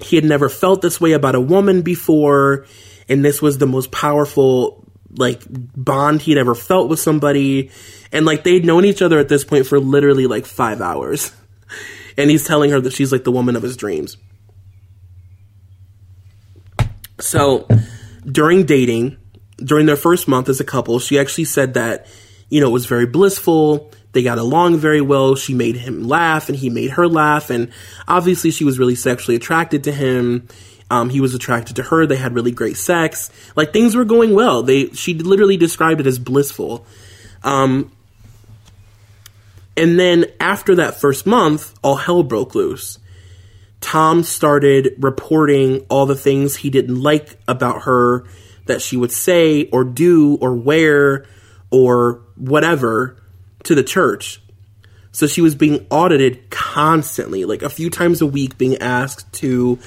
he 0.00 0.16
had 0.16 0.24
never 0.24 0.48
felt 0.48 0.82
this 0.82 1.00
way 1.00 1.12
about 1.12 1.34
a 1.34 1.40
woman 1.40 1.82
before, 1.82 2.66
and 3.08 3.24
this 3.24 3.42
was 3.42 3.58
the 3.58 3.66
most 3.66 3.90
powerful 3.90 4.84
like 5.16 5.42
bond 5.48 6.22
he'd 6.22 6.38
ever 6.38 6.54
felt 6.54 6.88
with 6.88 7.00
somebody. 7.00 7.70
And 8.12 8.24
like 8.24 8.44
they'd 8.44 8.64
known 8.64 8.84
each 8.84 9.02
other 9.02 9.18
at 9.18 9.28
this 9.28 9.44
point 9.44 9.66
for 9.66 9.78
literally 9.80 10.26
like 10.26 10.46
five 10.46 10.80
hours. 10.80 11.32
And 12.18 12.28
he's 12.28 12.44
telling 12.44 12.70
her 12.70 12.80
that 12.80 12.92
she's 12.92 13.12
like 13.12 13.24
the 13.24 13.32
woman 13.32 13.56
of 13.56 13.62
his 13.62 13.76
dreams. 13.78 14.18
So 17.18 17.66
during 18.26 18.64
dating, 18.66 19.16
during 19.56 19.86
their 19.86 19.96
first 19.96 20.28
month 20.28 20.48
as 20.48 20.60
a 20.60 20.64
couple, 20.64 20.98
she 20.98 21.18
actually 21.18 21.44
said 21.44 21.74
that, 21.74 22.06
you 22.50 22.60
know, 22.60 22.66
it 22.66 22.72
was 22.72 22.84
very 22.84 23.06
blissful. 23.06 23.92
They 24.12 24.22
got 24.22 24.38
along 24.38 24.78
very 24.78 25.00
well. 25.00 25.36
She 25.36 25.54
made 25.54 25.76
him 25.76 26.06
laugh 26.06 26.48
and 26.48 26.58
he 26.58 26.68
made 26.68 26.92
her 26.92 27.06
laugh. 27.06 27.50
And 27.50 27.70
obviously, 28.08 28.50
she 28.50 28.64
was 28.64 28.78
really 28.78 28.96
sexually 28.96 29.36
attracted 29.36 29.84
to 29.84 29.92
him. 29.92 30.48
Um, 30.90 31.10
he 31.10 31.20
was 31.20 31.34
attracted 31.34 31.76
to 31.76 31.84
her. 31.84 32.06
They 32.06 32.16
had 32.16 32.34
really 32.34 32.50
great 32.50 32.76
sex. 32.76 33.30
Like 33.54 33.72
things 33.72 33.94
were 33.94 34.04
going 34.04 34.34
well. 34.34 34.62
They 34.62 34.86
she 34.90 35.14
literally 35.14 35.56
described 35.56 36.00
it 36.00 36.06
as 36.06 36.18
blissful. 36.18 36.84
Um, 37.44 37.92
and 39.76 39.98
then 39.98 40.26
after 40.40 40.74
that 40.76 41.00
first 41.00 41.26
month, 41.26 41.72
all 41.82 41.94
hell 41.94 42.24
broke 42.24 42.56
loose. 42.56 42.98
Tom 43.80 44.24
started 44.24 44.94
reporting 44.98 45.86
all 45.88 46.06
the 46.06 46.16
things 46.16 46.56
he 46.56 46.70
didn't 46.70 47.00
like 47.00 47.38
about 47.46 47.82
her 47.82 48.24
that 48.66 48.82
she 48.82 48.96
would 48.96 49.12
say 49.12 49.68
or 49.70 49.84
do 49.84 50.36
or 50.40 50.54
wear 50.54 51.24
or 51.70 52.20
whatever 52.34 53.19
to 53.64 53.74
the 53.74 53.82
church. 53.82 54.40
So 55.12 55.26
she 55.26 55.40
was 55.40 55.54
being 55.54 55.86
audited 55.90 56.50
constantly, 56.50 57.44
like 57.44 57.62
a 57.62 57.70
few 57.70 57.90
times 57.90 58.20
a 58.20 58.26
week, 58.26 58.58
being 58.58 58.78
asked 58.78 59.32
to 59.34 59.78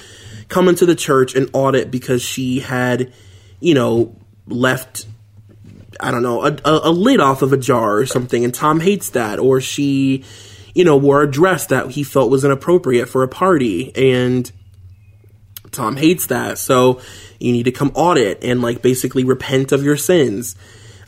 come 0.49 0.67
into 0.67 0.85
the 0.85 0.95
church 0.95 1.35
and 1.35 1.49
audit 1.53 1.89
because 1.89 2.21
she 2.21 2.59
had, 2.59 3.13
you 3.59 3.73
know, 3.73 4.17
left, 4.47 5.05
I 5.99 6.11
don't 6.11 6.23
know, 6.23 6.43
a, 6.43 6.57
a, 6.65 6.91
lid 6.91 7.21
off 7.21 7.41
of 7.41 7.53
a 7.53 7.57
jar 7.57 7.97
or 7.97 8.05
something, 8.05 8.43
and 8.43 8.53
Tom 8.53 8.81
hates 8.81 9.11
that. 9.11 9.39
Or 9.39 9.61
she, 9.61 10.25
you 10.75 10.83
know, 10.83 10.97
wore 10.97 11.23
a 11.23 11.31
dress 11.31 11.67
that 11.67 11.91
he 11.91 12.03
felt 12.03 12.29
was 12.29 12.43
inappropriate 12.43 13.07
for 13.07 13.23
a 13.23 13.27
party, 13.29 13.95
and 13.95 14.51
Tom 15.71 15.95
hates 15.95 16.27
that. 16.27 16.57
So 16.57 16.99
you 17.39 17.53
need 17.53 17.63
to 17.63 17.71
come 17.71 17.91
audit 17.95 18.43
and, 18.43 18.61
like, 18.61 18.81
basically 18.81 19.23
repent 19.23 19.71
of 19.71 19.83
your 19.83 19.97
sins. 19.97 20.57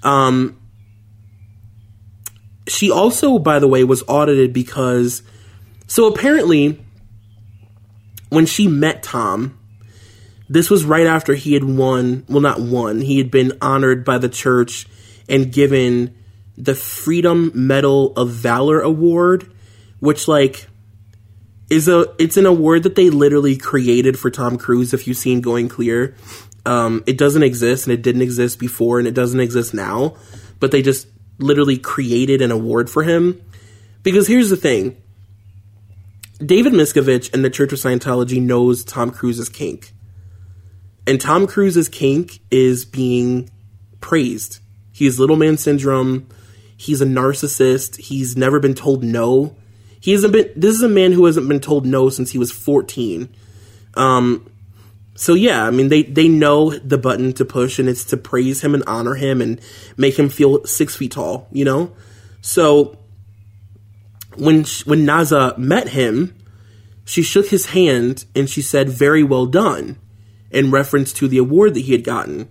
Um, 0.04 0.58
she 2.68 2.92
also, 2.92 3.40
by 3.40 3.60
the 3.60 3.68
way, 3.68 3.84
was 3.84 4.04
audited 4.08 4.54
because. 4.54 5.24
So 5.88 6.08
apparently, 6.08 6.84
when 8.30 8.46
she 8.46 8.68
met 8.68 9.04
Tom, 9.04 9.58
this 10.50 10.70
was 10.70 10.84
right 10.84 11.06
after 11.06 11.34
he 11.34 11.54
had 11.54 11.64
won. 11.64 12.26
Well, 12.28 12.42
not 12.42 12.60
won. 12.60 13.02
He 13.02 13.18
had 13.18 13.32
been 13.32 13.54
honored 13.62 14.04
by 14.04 14.18
the 14.18 14.30
church 14.30 14.88
and 15.30 15.52
given 15.52 16.16
the 16.58 16.76
Freedom 16.76 17.52
Medal 17.54 18.14
of 18.14 18.30
Valor 18.30 18.82
Award, 18.82 19.52
which, 20.00 20.28
like, 20.28 20.68
is 21.70 21.88
a 21.88 22.06
it's 22.20 22.38
an 22.38 22.46
award 22.46 22.84
that 22.84 22.96
they 22.96 23.10
literally 23.10 23.58
created 23.58 24.18
for 24.20 24.30
Tom 24.30 24.58
Cruise. 24.58 24.94
If 24.94 25.08
you've 25.08 25.18
seen 25.18 25.42
Going 25.42 25.68
Clear, 25.68 26.16
um, 26.66 27.04
it 27.08 27.18
doesn't 27.18 27.44
exist 27.44 27.88
and 27.88 27.94
it 27.94 28.02
didn't 28.02 28.22
exist 28.22 28.60
before 28.60 29.00
and 29.00 29.08
it 29.08 29.14
doesn't 29.14 29.40
exist 29.40 29.74
now. 29.74 30.16
But 30.60 30.72
they 30.72 30.82
just 30.82 31.08
literally 31.38 31.78
created 31.78 32.42
an 32.42 32.52
award 32.52 32.90
for 32.90 33.04
him 33.04 33.42
because 34.04 34.28
here's 34.28 34.50
the 34.50 34.58
thing: 34.58 35.02
David 36.44 36.74
Miscavige 36.74 37.34
and 37.34 37.44
the 37.44 37.50
Church 37.50 37.74
of 37.74 37.80
Scientology 37.80 38.42
knows 38.42 38.84
Tom 38.84 39.12
Cruise's 39.12 39.50
kink, 39.50 39.94
and 41.06 41.20
Tom 41.20 41.48
Cruise's 41.48 41.90
kink 41.90 42.40
is 42.52 42.86
being 42.86 43.50
praised. 44.02 44.60
He's 44.92 45.20
little 45.20 45.36
man 45.36 45.58
syndrome. 45.58 46.28
He's 46.78 47.02
a 47.02 47.06
narcissist. 47.06 47.98
He's 47.98 48.36
never 48.36 48.60
been 48.60 48.76
told 48.76 49.04
no 49.04 49.56
he 50.06 50.12
hasn't 50.12 50.34
been. 50.34 50.52
This 50.56 50.76
is 50.76 50.84
a 50.84 50.88
man 50.88 51.14
who 51.14 51.26
hasn't 51.26 51.48
been 51.50 51.60
told 51.60 51.84
no 51.84 52.10
since 52.10 52.30
he 52.30 52.38
was 52.38 52.52
fourteen. 52.52 53.28
Um, 53.96 54.48
so 55.16 55.34
yeah, 55.34 55.66
I 55.66 55.72
mean 55.72 55.90
they 55.90 56.04
they 56.04 56.28
know 56.28 56.72
the 56.72 56.98
button 56.98 57.34
to 57.34 57.46
push, 57.46 57.80
and 57.80 57.90
it's 57.90 58.04
to 58.06 58.18
praise 58.18 58.62
him 58.62 58.74
and 58.74 58.84
honor 58.86 59.16
him 59.16 59.42
and 59.42 59.60
make 59.98 60.20
him 60.20 60.30
feel 60.30 60.66
six 60.66 60.96
feet 60.96 61.14
tall. 61.14 61.48
You 61.52 61.66
know, 61.66 61.94
so 62.42 62.98
when 64.36 64.66
when 64.86 65.06
Naza 65.06 65.58
met 65.58 65.90
him, 65.90 66.36
she 67.06 67.24
shook 67.24 67.48
his 67.48 67.68
hand 67.68 68.26
and 68.36 68.50
she 68.50 68.62
said, 68.62 68.90
"Very 68.90 69.24
well 69.24 69.46
done," 69.46 69.98
in 70.52 70.70
reference 70.70 71.14
to 71.14 71.28
the 71.28 71.38
award 71.38 71.74
that 71.76 71.82
he 71.82 71.94
had 71.94 72.04
gotten. 72.04 72.50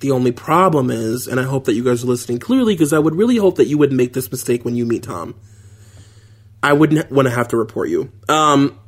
The 0.00 0.10
only 0.12 0.30
problem 0.30 0.90
is, 0.90 1.26
and 1.26 1.40
I 1.40 1.42
hope 1.42 1.64
that 1.64 1.74
you 1.74 1.82
guys 1.82 2.04
are 2.04 2.06
listening 2.06 2.38
clearly, 2.38 2.74
because 2.74 2.92
I 2.92 3.00
would 3.00 3.16
really 3.16 3.36
hope 3.36 3.56
that 3.56 3.66
you 3.66 3.78
would 3.78 3.92
make 3.92 4.12
this 4.12 4.30
mistake 4.30 4.64
when 4.64 4.76
you 4.76 4.86
meet 4.86 5.02
Tom. 5.02 5.34
I 6.62 6.72
wouldn't 6.72 7.10
want 7.10 7.26
to 7.26 7.34
have 7.34 7.48
to 7.48 7.56
report 7.56 7.88
you. 7.88 8.12
Um, 8.28 8.78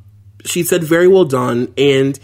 she 0.45 0.63
said, 0.63 0.85
very 0.85 1.09
well 1.09 1.25
done. 1.25 1.73
And 1.77 2.19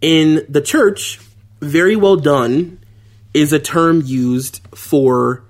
in 0.00 0.44
the 0.48 0.60
church, 0.60 1.20
very 1.60 1.96
well 1.96 2.16
done 2.16 2.78
is 3.34 3.52
a 3.52 3.58
term 3.58 4.02
used 4.04 4.60
for 4.74 5.44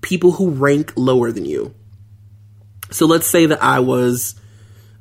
people 0.00 0.32
who 0.32 0.50
rank 0.50 0.92
lower 0.96 1.32
than 1.32 1.44
you. 1.44 1.74
So 2.90 3.06
let's 3.06 3.26
say 3.26 3.46
that 3.46 3.62
I 3.62 3.80
was, 3.80 4.34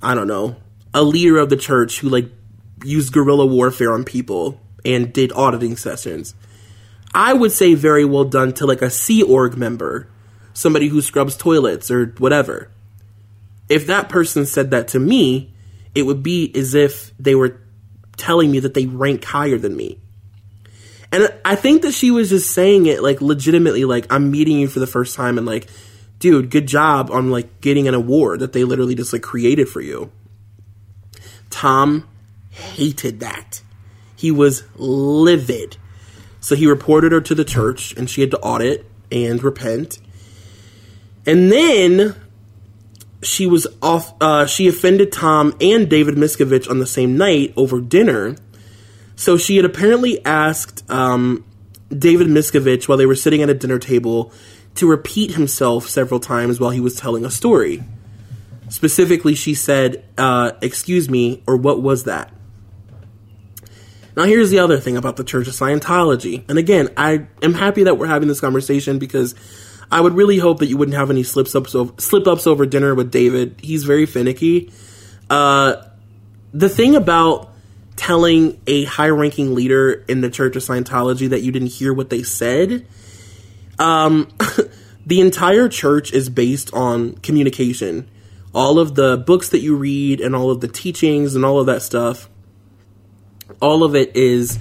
I 0.02 0.16
don't 0.16 0.28
know, 0.28 0.56
a 0.94 1.04
leader 1.04 1.38
of 1.38 1.50
the 1.50 1.58
church 1.58 2.00
who 2.00 2.10
like 2.10 2.30
used 2.84 3.14
guerrilla 3.14 3.46
warfare 3.46 3.94
on 3.94 4.04
people 4.04 4.60
and 4.84 5.14
did 5.14 5.32
auditing 5.34 5.78
sessions. 5.78 6.34
I 7.14 7.34
would 7.34 7.52
say 7.52 7.76
very 7.76 8.06
well 8.06 8.26
done 8.26 8.54
to 8.54 8.66
like 8.66 8.82
a 8.82 8.90
Sea 8.90 9.22
Org 9.22 9.56
member, 9.56 10.08
somebody 10.54 10.88
who 10.88 11.02
scrubs 11.02 11.38
toilets 11.38 11.92
or 11.92 12.08
whatever 12.18 12.70
if 13.70 13.88
that 13.88 14.10
person 14.10 14.46
said 14.46 14.72
that 14.72 14.90
to 14.90 15.00
me, 15.00 15.52
it 15.96 16.04
would 16.04 16.24
be 16.24 16.52
as 16.56 16.76
if 16.76 17.12
they 17.18 17.36
were 17.36 17.60
telling 18.18 18.52
me 18.52 18.60
that 18.60 18.74
they 18.74 18.86
rank 18.86 19.24
higher 19.24 19.58
than 19.58 19.76
me. 19.76 20.00
And 21.12 21.32
I 21.46 21.56
think 21.56 21.84
that 21.84 21.94
she 21.94 22.10
was 22.10 22.30
just 22.30 22.52
saying 22.52 22.88
it 22.88 23.04
like 23.04 23.22
legitimately, 23.22 23.86
like, 23.86 24.12
I'm 24.12 24.32
meeting 24.32 24.60
you 24.60 24.68
for 24.68 24.80
the 24.80 24.88
first 24.88 25.16
time 25.16 25.38
and 25.38 25.46
like, 25.46 25.70
dude, 26.18 26.50
good 26.50 26.68
job 26.68 27.12
on 27.12 27.30
like 27.30 27.62
getting 27.62 27.88
an 27.88 27.94
award 27.94 28.40
that 28.40 28.54
they 28.54 28.64
literally 28.64 28.96
just 28.96 29.14
like 29.14 29.22
created 29.22 29.70
for 29.70 29.82
you. 29.82 30.12
Tom 31.50 32.08
hated 32.50 33.20
that. 33.20 33.62
He 34.16 34.32
was 34.32 34.64
livid. 34.76 35.78
So 36.40 36.56
he 36.56 36.66
reported 36.66 37.12
her 37.12 37.22
to 37.22 37.36
the 37.36 37.46
church 37.46 37.94
and 37.96 38.10
she 38.10 38.22
had 38.22 38.32
to 38.32 38.40
audit 38.40 38.86
and 39.12 39.44
repent. 39.44 40.00
And 41.26 41.52
then 41.52 42.16
she 43.24 43.48
was 43.48 43.68
off. 43.82 44.14
Uh, 44.22 44.46
she 44.46 44.68
offended 44.68 45.12
Tom 45.12 45.56
and 45.60 45.90
David 45.90 46.16
Miscavige 46.16 46.70
on 46.70 46.80
the 46.80 46.86
same 46.86 47.18
night 47.18 47.54
over 47.56 47.82
dinner. 47.82 48.36
So 49.16 49.38
she 49.38 49.56
had 49.58 49.66
apparently 49.66 50.24
asked 50.26 50.90
um, 50.90 51.46
David 51.90 52.28
Miscavige 52.28 52.88
while 52.88 52.98
they 52.98 53.06
were 53.06 53.16
sitting 53.16 53.42
at 53.42 53.50
a 53.50 53.54
dinner 53.54 53.80
table 53.80 54.32
to 54.76 54.88
repeat 54.88 55.32
himself 55.32 55.88
several 55.88 56.20
times 56.20 56.60
while 56.60 56.72
he 56.72 56.80
was 56.80 56.96
telling 56.96 57.26
a 57.26 57.32
story. 57.32 57.84
Specifically, 58.70 59.36
she 59.36 59.54
said, 59.54 60.04
uh, 60.18 60.54
"Excuse 60.62 61.10
me," 61.10 61.44
or 61.46 61.58
"What 61.58 61.82
was 61.82 62.06
that?" 62.06 62.32
Now, 64.16 64.24
here's 64.24 64.52
the 64.52 64.60
other 64.60 64.80
thing 64.80 64.96
about 64.96 65.18
the 65.18 65.24
Church 65.24 65.48
of 65.48 65.54
Scientology. 65.54 66.44
And 66.48 66.58
again, 66.58 66.90
I 66.98 67.28
am 67.42 67.54
happy 67.54 67.84
that 67.84 67.98
we're 67.98 68.08
having 68.08 68.28
this 68.28 68.40
conversation 68.40 69.00
because 69.00 69.34
I 69.94 70.02
would 70.02 70.16
really 70.16 70.40
hope 70.40 70.58
that 70.58 70.66
you 70.66 70.76
wouldn't 70.76 70.98
have 70.98 71.12
any 71.12 71.22
slips 71.22 71.54
ups 71.54 71.76
over, 71.76 71.94
slip 72.00 72.26
ups 72.26 72.48
over 72.48 72.66
dinner 72.66 72.96
with 72.96 73.12
David. 73.12 73.60
He's 73.62 73.84
very 73.84 74.08
finicky. 74.08 74.74
Uh, 75.30 75.76
the 76.52 76.68
thing 76.68 76.96
about 76.96 77.52
telling 77.96 78.60
a 78.66 78.86
high 78.86 79.10
ranking 79.10 79.54
leader 79.54 80.04
in 80.08 80.22
the 80.22 80.32
Church 80.32 80.56
of 80.56 80.64
Scientology 80.64 81.30
that 81.30 81.42
you 81.42 81.52
didn't 81.52 81.68
hear 81.68 81.94
what 81.94 82.10
they 82.10 82.24
said, 82.24 82.88
um, 83.78 84.30
the 85.06 85.22
entire 85.22 85.70
church 85.70 86.12
is 86.12 86.28
based 86.28 86.74
on 86.74 87.14
communication. 87.18 88.10
All 88.52 88.80
of 88.80 88.96
the 88.96 89.18
books 89.18 89.50
that 89.50 89.60
you 89.60 89.76
read 89.76 90.22
and 90.22 90.36
all 90.36 90.50
of 90.50 90.60
the 90.60 90.68
teachings 90.68 91.36
and 91.36 91.46
all 91.46 91.60
of 91.60 91.68
that 91.68 91.84
stuff, 91.84 92.28
all 93.62 93.84
of 93.84 93.94
it 93.94 94.16
is 94.16 94.58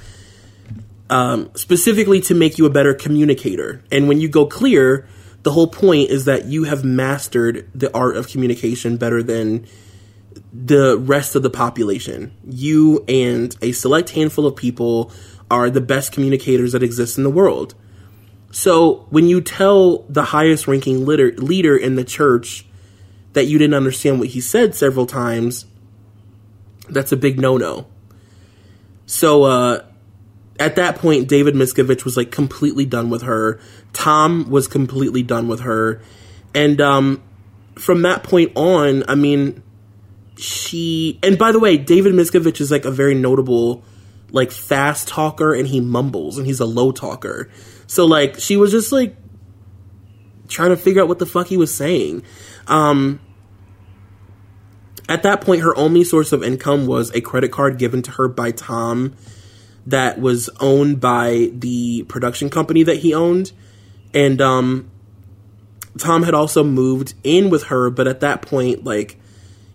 um, 1.09 1.51
specifically 1.55 2.20
to 2.20 2.35
make 2.35 2.59
you 2.59 2.66
a 2.66 2.70
better 2.70 2.93
communicator. 2.93 3.83
And 3.91 4.09
when 4.09 4.20
you 4.20 4.28
go 4.28 4.45
clear, 4.45 5.09
the 5.43 5.53
whole 5.53 5.66
point 5.66 6.11
is 6.11 6.24
that 6.26 6.47
you 6.47 6.64
have 6.64 6.84
mastered 6.84 7.68
the 7.74 7.95
art 7.97 8.16
of 8.16 8.28
communication 8.28 8.97
better 8.97 9.22
than 9.22 9.66
the 10.53 10.97
rest 10.99 11.34
of 11.34 11.43
the 11.43 11.51
population. 11.51 12.32
You 12.45 13.05
and 13.09 13.55
a 13.61 13.72
select 13.72 14.11
handful 14.11 14.47
of 14.47 14.57
people 14.57 15.11
are 15.51 15.68
the 15.68 15.80
best 15.80 16.12
communicators 16.12 16.72
that 16.72 16.82
exist 16.82 17.18
in 17.18 17.24
the 17.24 17.30
world. 17.30 17.74
So 18.51 19.07
when 19.11 19.28
you 19.28 19.40
tell 19.40 19.99
the 20.09 20.24
highest 20.24 20.68
ranking 20.68 21.05
leader, 21.07 21.32
leader 21.32 21.76
in 21.76 21.97
the 21.97 22.05
church 22.05 22.66
that 23.32 23.47
you 23.47 23.59
didn't 23.59 23.74
understand 23.74 24.18
what 24.18 24.28
he 24.28 24.40
said 24.40 24.74
several 24.74 25.07
times, 25.07 25.66
that's 26.88 27.12
a 27.12 27.16
big 27.16 27.40
no 27.40 27.57
no. 27.57 27.86
So 29.07 29.45
uh, 29.45 29.84
at 30.61 30.76
that 30.76 30.97
point, 30.97 31.28
David 31.28 31.55
Miscavige 31.55 32.05
was 32.05 32.16
like 32.16 32.30
completely 32.30 32.84
done 32.84 33.11
with 33.11 33.22
her. 33.22 33.59
Tom 33.93 34.51
was 34.51 34.68
completely 34.68 35.22
done 35.22 35.49
with 35.49 35.61
her. 35.61 36.01
And 36.55 36.80
um, 36.80 37.22
from 37.76 38.03
that 38.03 38.22
point 38.22 38.53
on, 38.57 39.05
I 39.09 39.14
mean, 39.14 39.62
she. 40.36 41.18
And 41.22 41.38
by 41.38 41.53
the 41.53 41.59
way, 41.59 41.76
David 41.76 42.14
Miscavige 42.14 42.61
is 42.61 42.70
like 42.70 42.84
a 42.84 42.90
very 42.90 43.14
notable, 43.14 43.82
like, 44.30 44.51
fast 44.51 45.09
talker 45.09 45.55
and 45.55 45.66
he 45.66 45.80
mumbles 45.80 46.38
and 46.38 46.47
he's 46.47 46.61
a 46.61 46.66
low 46.66 46.93
talker. 46.93 47.51
So, 47.86 48.07
like, 48.07 48.38
she 48.38 48.57
was 48.57 48.70
just 48.70 48.93
like 48.93 49.16
trying 50.49 50.70
to 50.70 50.76
figure 50.76 51.03
out 51.03 51.09
what 51.09 51.18
the 51.18 51.26
fuck 51.26 51.47
he 51.47 51.57
was 51.57 51.74
saying. 51.74 52.22
Um, 52.66 53.20
at 55.09 55.24
that 55.24 55.40
point, 55.40 55.62
her 55.62 55.76
only 55.76 56.05
source 56.05 56.32
of 56.32 56.43
income 56.43 56.86
was 56.86 57.14
a 57.14 57.20
credit 57.20 57.51
card 57.53 57.78
given 57.78 58.03
to 58.03 58.11
her 58.12 58.28
by 58.28 58.53
Tom 58.53 59.14
that 59.86 60.20
was 60.20 60.49
owned 60.61 61.01
by 61.01 61.51
the 61.53 62.05
production 62.05 62.49
company 62.49 62.82
that 62.84 62.99
he 62.99 63.12
owned. 63.12 63.53
And 64.14 64.40
um, 64.40 64.90
Tom 65.98 66.22
had 66.22 66.34
also 66.34 66.62
moved 66.62 67.14
in 67.24 67.50
with 67.50 67.64
her, 67.64 67.90
but 67.90 68.06
at 68.06 68.20
that 68.20 68.42
point, 68.42 68.84
like, 68.84 69.18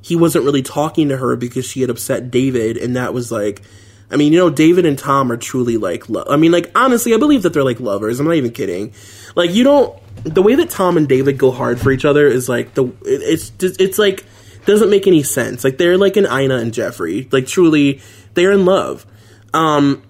he 0.01 0.15
wasn't 0.15 0.45
really 0.45 0.61
talking 0.61 1.09
to 1.09 1.17
her 1.17 1.35
because 1.35 1.65
she 1.65 1.81
had 1.81 1.89
upset 1.89 2.31
David, 2.31 2.77
and 2.77 2.95
that 2.95 3.13
was 3.13 3.31
like, 3.31 3.61
I 4.09 4.15
mean, 4.15 4.31
you 4.31 4.39
know, 4.39 4.49
David 4.49 4.85
and 4.85 4.97
Tom 4.97 5.31
are 5.31 5.37
truly 5.37 5.75
like, 5.75 6.07
lo- 6.07 6.25
I 6.29 6.37
mean, 6.37 6.51
like, 6.51 6.71
honestly, 6.75 7.13
I 7.13 7.17
believe 7.17 7.43
that 7.43 7.51
they're 7.53 7.63
like 7.63 7.79
lovers. 7.79 8.19
I'm 8.19 8.25
not 8.25 8.35
even 8.35 8.51
kidding. 8.51 8.93
Like, 9.35 9.53
you 9.53 9.65
don't, 9.65 9.99
the 10.23 10.41
way 10.41 10.55
that 10.55 10.69
Tom 10.69 10.95
and 10.95 11.09
David 11.09 11.37
go 11.37 11.51
hard 11.51 11.79
for 11.79 11.91
each 11.91 12.05
other 12.05 12.25
is 12.25 12.47
like, 12.47 12.73
the, 12.73 12.91
it's 13.03 13.49
just, 13.49 13.81
it's 13.81 13.99
like, 13.99 14.23
doesn't 14.65 14.89
make 14.89 15.07
any 15.07 15.23
sense. 15.23 15.63
Like, 15.63 15.77
they're 15.77 15.97
like 15.97 16.15
an 16.15 16.25
Ina 16.25 16.55
and 16.55 16.73
Jeffrey. 16.73 17.27
Like, 17.31 17.47
truly, 17.47 18.01
they're 18.33 18.51
in 18.51 18.65
love. 18.65 19.05
Um, 19.53 20.03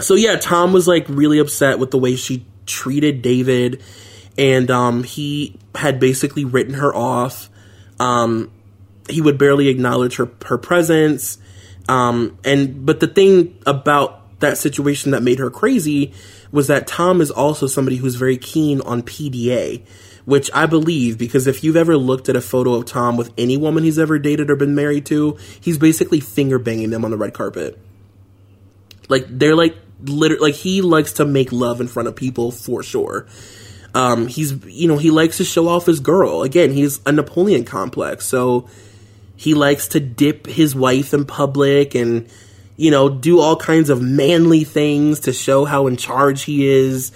so 0.00 0.14
yeah, 0.14 0.36
Tom 0.36 0.72
was 0.72 0.88
like 0.88 1.06
really 1.08 1.38
upset 1.38 1.78
with 1.78 1.90
the 1.90 1.98
way 1.98 2.16
she 2.16 2.44
treated 2.66 3.22
David, 3.22 3.82
and 4.36 4.70
um, 4.70 5.02
he 5.02 5.58
had 5.74 6.00
basically 6.00 6.44
written 6.44 6.74
her 6.74 6.94
off. 6.94 7.48
Um, 7.98 8.50
he 9.08 9.20
would 9.20 9.38
barely 9.38 9.68
acknowledge 9.68 10.16
her 10.16 10.30
her 10.46 10.58
presence, 10.58 11.38
um, 11.88 12.38
and 12.44 12.84
but 12.86 13.00
the 13.00 13.06
thing 13.06 13.58
about 13.66 14.40
that 14.40 14.58
situation 14.58 15.12
that 15.12 15.22
made 15.22 15.38
her 15.38 15.50
crazy 15.50 16.12
was 16.52 16.68
that 16.68 16.86
Tom 16.86 17.20
is 17.20 17.30
also 17.30 17.66
somebody 17.66 17.96
who's 17.96 18.14
very 18.14 18.36
keen 18.36 18.80
on 18.82 19.02
PDA, 19.02 19.82
which 20.24 20.50
I 20.54 20.66
believe 20.66 21.18
because 21.18 21.46
if 21.46 21.64
you've 21.64 21.76
ever 21.76 21.96
looked 21.96 22.28
at 22.28 22.36
a 22.36 22.40
photo 22.40 22.74
of 22.74 22.84
Tom 22.84 23.16
with 23.16 23.32
any 23.36 23.56
woman 23.56 23.82
he's 23.82 23.98
ever 23.98 24.18
dated 24.18 24.50
or 24.50 24.56
been 24.56 24.74
married 24.74 25.06
to, 25.06 25.36
he's 25.60 25.78
basically 25.78 26.20
finger 26.20 26.58
banging 26.58 26.90
them 26.90 27.04
on 27.04 27.10
the 27.10 27.16
red 27.16 27.34
carpet. 27.34 27.78
Like 29.08 29.26
they're 29.28 29.56
like 29.56 29.76
literally 30.04 30.50
like 30.52 30.54
he 30.54 30.82
likes 30.82 31.14
to 31.14 31.24
make 31.24 31.52
love 31.52 31.80
in 31.80 31.88
front 31.88 32.08
of 32.08 32.16
people 32.16 32.50
for 32.50 32.82
sure. 32.82 33.26
Um, 33.94 34.26
he's 34.26 34.52
you 34.66 34.88
know 34.88 34.98
he 34.98 35.10
likes 35.10 35.36
to 35.36 35.44
show 35.44 35.68
off 35.68 35.86
his 35.86 36.00
girl. 36.00 36.42
Again, 36.42 36.72
he's 36.72 37.00
a 37.06 37.12
Napoleon 37.12 37.64
complex, 37.64 38.26
so 38.26 38.68
He 39.36 39.54
likes 39.54 39.88
to 39.88 40.00
dip 40.00 40.46
his 40.46 40.74
wife 40.74 41.12
in 41.12 41.24
public 41.24 41.94
and, 41.94 42.28
you 42.76 42.90
know, 42.90 43.08
do 43.08 43.40
all 43.40 43.56
kinds 43.56 43.90
of 43.90 44.00
manly 44.00 44.64
things 44.64 45.20
to 45.20 45.32
show 45.32 45.64
how 45.64 45.86
in 45.86 45.96
charge 45.96 46.42
he 46.42 46.66
is. 46.66 47.12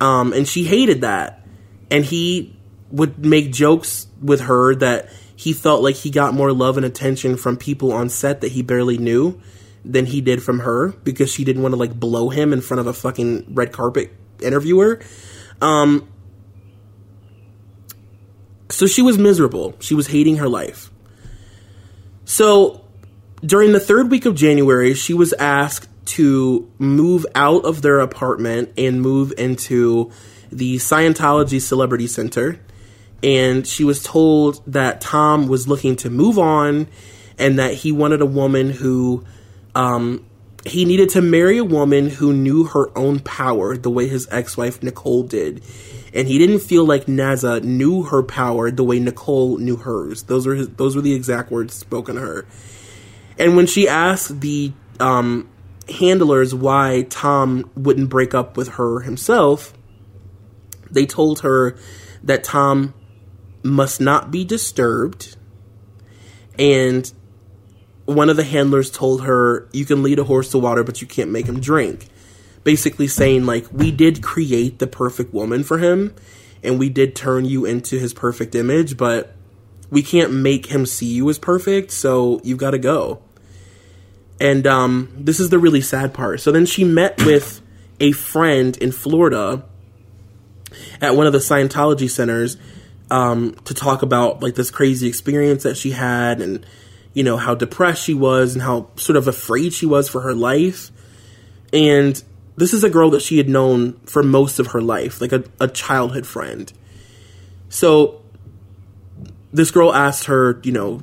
Um, 0.00 0.32
and 0.32 0.46
she 0.46 0.64
hated 0.64 1.02
that. 1.02 1.46
And 1.90 2.04
he 2.04 2.56
would 2.90 3.24
make 3.24 3.52
jokes 3.52 4.06
with 4.20 4.42
her 4.42 4.74
that 4.76 5.08
he 5.36 5.52
felt 5.52 5.82
like 5.82 5.96
he 5.96 6.10
got 6.10 6.34
more 6.34 6.52
love 6.52 6.76
and 6.76 6.86
attention 6.86 7.36
from 7.36 7.56
people 7.56 7.92
on 7.92 8.08
set 8.08 8.40
that 8.40 8.52
he 8.52 8.62
barely 8.62 8.98
knew 8.98 9.40
than 9.84 10.06
he 10.06 10.20
did 10.20 10.42
from 10.42 10.60
her 10.60 10.88
because 11.04 11.32
she 11.32 11.44
didn't 11.44 11.62
want 11.62 11.72
to 11.72 11.76
like 11.76 11.98
blow 11.98 12.28
him 12.28 12.52
in 12.52 12.60
front 12.60 12.80
of 12.80 12.86
a 12.86 12.92
fucking 12.92 13.46
red 13.54 13.72
carpet 13.72 14.12
interviewer. 14.40 15.00
Um, 15.60 16.08
so 18.68 18.86
she 18.86 19.02
was 19.02 19.18
miserable. 19.18 19.76
She 19.80 19.94
was 19.94 20.08
hating 20.08 20.36
her 20.36 20.48
life. 20.48 20.90
So 22.24 22.84
during 23.44 23.72
the 23.72 23.80
third 23.80 24.10
week 24.10 24.24
of 24.24 24.34
January, 24.34 24.94
she 24.94 25.14
was 25.14 25.32
asked 25.34 25.88
to 26.04 26.70
move 26.78 27.26
out 27.34 27.64
of 27.64 27.82
their 27.82 28.00
apartment 28.00 28.72
and 28.76 29.00
move 29.00 29.32
into 29.36 30.10
the 30.50 30.76
Scientology 30.76 31.60
Celebrity 31.60 32.06
Center. 32.06 32.60
And 33.22 33.66
she 33.66 33.84
was 33.84 34.02
told 34.02 34.62
that 34.66 35.00
Tom 35.00 35.46
was 35.48 35.68
looking 35.68 35.96
to 35.96 36.10
move 36.10 36.38
on 36.38 36.88
and 37.38 37.58
that 37.58 37.74
he 37.74 37.92
wanted 37.92 38.20
a 38.20 38.26
woman 38.26 38.70
who 38.70 39.24
um, 39.74 40.24
he 40.64 40.84
needed 40.84 41.10
to 41.10 41.22
marry 41.22 41.58
a 41.58 41.64
woman 41.64 42.08
who 42.08 42.32
knew 42.32 42.64
her 42.64 42.96
own 42.96 43.18
power 43.20 43.76
the 43.76 43.90
way 43.90 44.06
his 44.06 44.28
ex-wife 44.30 44.82
Nicole 44.82 45.24
did. 45.24 45.62
And 46.14 46.28
he 46.28 46.38
didn't 46.38 46.60
feel 46.60 46.84
like 46.84 47.06
Naza 47.06 47.62
knew 47.62 48.02
her 48.04 48.22
power 48.22 48.70
the 48.70 48.84
way 48.84 49.00
Nicole 49.00 49.56
knew 49.58 49.76
hers. 49.76 50.24
Those 50.24 50.46
were 50.46 50.54
his, 50.54 50.68
those 50.68 50.94
were 50.94 51.02
the 51.02 51.14
exact 51.14 51.50
words 51.50 51.74
spoken 51.74 52.16
to 52.16 52.20
her. 52.20 52.46
And 53.38 53.56
when 53.56 53.66
she 53.66 53.88
asked 53.88 54.40
the 54.40 54.72
um, 55.00 55.48
handlers 55.88 56.54
why 56.54 57.06
Tom 57.08 57.70
wouldn't 57.74 58.10
break 58.10 58.34
up 58.34 58.56
with 58.56 58.68
her 58.68 59.00
himself, 59.00 59.72
they 60.90 61.06
told 61.06 61.40
her 61.40 61.76
that 62.22 62.44
Tom 62.44 62.94
must 63.62 64.00
not 64.00 64.30
be 64.30 64.44
disturbed 64.44 65.36
and 66.58 67.12
one 68.04 68.28
of 68.28 68.36
the 68.36 68.44
handlers 68.44 68.90
told 68.90 69.22
her, 69.24 69.68
You 69.72 69.84
can 69.84 70.02
lead 70.02 70.18
a 70.18 70.24
horse 70.24 70.50
to 70.50 70.58
water, 70.58 70.84
but 70.84 71.00
you 71.00 71.06
can't 71.06 71.30
make 71.30 71.46
him 71.46 71.60
drink. 71.60 72.08
Basically 72.64 73.08
saying, 73.08 73.46
like, 73.46 73.66
we 73.72 73.90
did 73.90 74.22
create 74.22 74.78
the 74.78 74.86
perfect 74.86 75.32
woman 75.32 75.64
for 75.64 75.78
him, 75.78 76.14
and 76.62 76.78
we 76.78 76.88
did 76.88 77.16
turn 77.16 77.44
you 77.44 77.64
into 77.64 77.98
his 77.98 78.14
perfect 78.14 78.54
image, 78.54 78.96
but 78.96 79.34
we 79.90 80.02
can't 80.02 80.32
make 80.32 80.66
him 80.66 80.86
see 80.86 81.06
you 81.06 81.28
as 81.28 81.38
perfect, 81.38 81.90
so 81.90 82.40
you've 82.44 82.58
got 82.58 82.70
to 82.70 82.78
go. 82.78 83.22
And 84.40 84.66
um, 84.66 85.12
this 85.16 85.38
is 85.38 85.50
the 85.50 85.58
really 85.58 85.80
sad 85.80 86.14
part. 86.14 86.40
So 86.40 86.50
then 86.50 86.66
she 86.66 86.84
met 86.84 87.22
with 87.24 87.60
a 88.00 88.12
friend 88.12 88.76
in 88.78 88.90
Florida 88.90 89.64
at 91.00 91.14
one 91.14 91.26
of 91.26 91.32
the 91.32 91.38
Scientology 91.38 92.08
centers 92.08 92.56
um, 93.10 93.54
to 93.64 93.74
talk 93.74 94.02
about 94.02 94.42
like 94.42 94.54
this 94.54 94.70
crazy 94.70 95.06
experience 95.06 95.64
that 95.64 95.76
she 95.76 95.90
had 95.90 96.40
and 96.40 96.64
you 97.14 97.22
know, 97.22 97.36
how 97.36 97.54
depressed 97.54 98.02
she 98.02 98.14
was 98.14 98.54
and 98.54 98.62
how 98.62 98.88
sort 98.96 99.16
of 99.16 99.28
afraid 99.28 99.72
she 99.72 99.86
was 99.86 100.08
for 100.08 100.20
her 100.22 100.34
life. 100.34 100.90
And 101.72 102.22
this 102.56 102.72
is 102.72 102.84
a 102.84 102.90
girl 102.90 103.10
that 103.10 103.22
she 103.22 103.38
had 103.38 103.48
known 103.48 103.94
for 104.04 104.22
most 104.22 104.58
of 104.58 104.68
her 104.68 104.80
life, 104.80 105.20
like 105.20 105.32
a, 105.32 105.44
a 105.60 105.68
childhood 105.68 106.26
friend. 106.26 106.72
So 107.68 108.22
this 109.52 109.70
girl 109.70 109.92
asked 109.92 110.24
her, 110.24 110.60
you 110.62 110.72
know, 110.72 110.98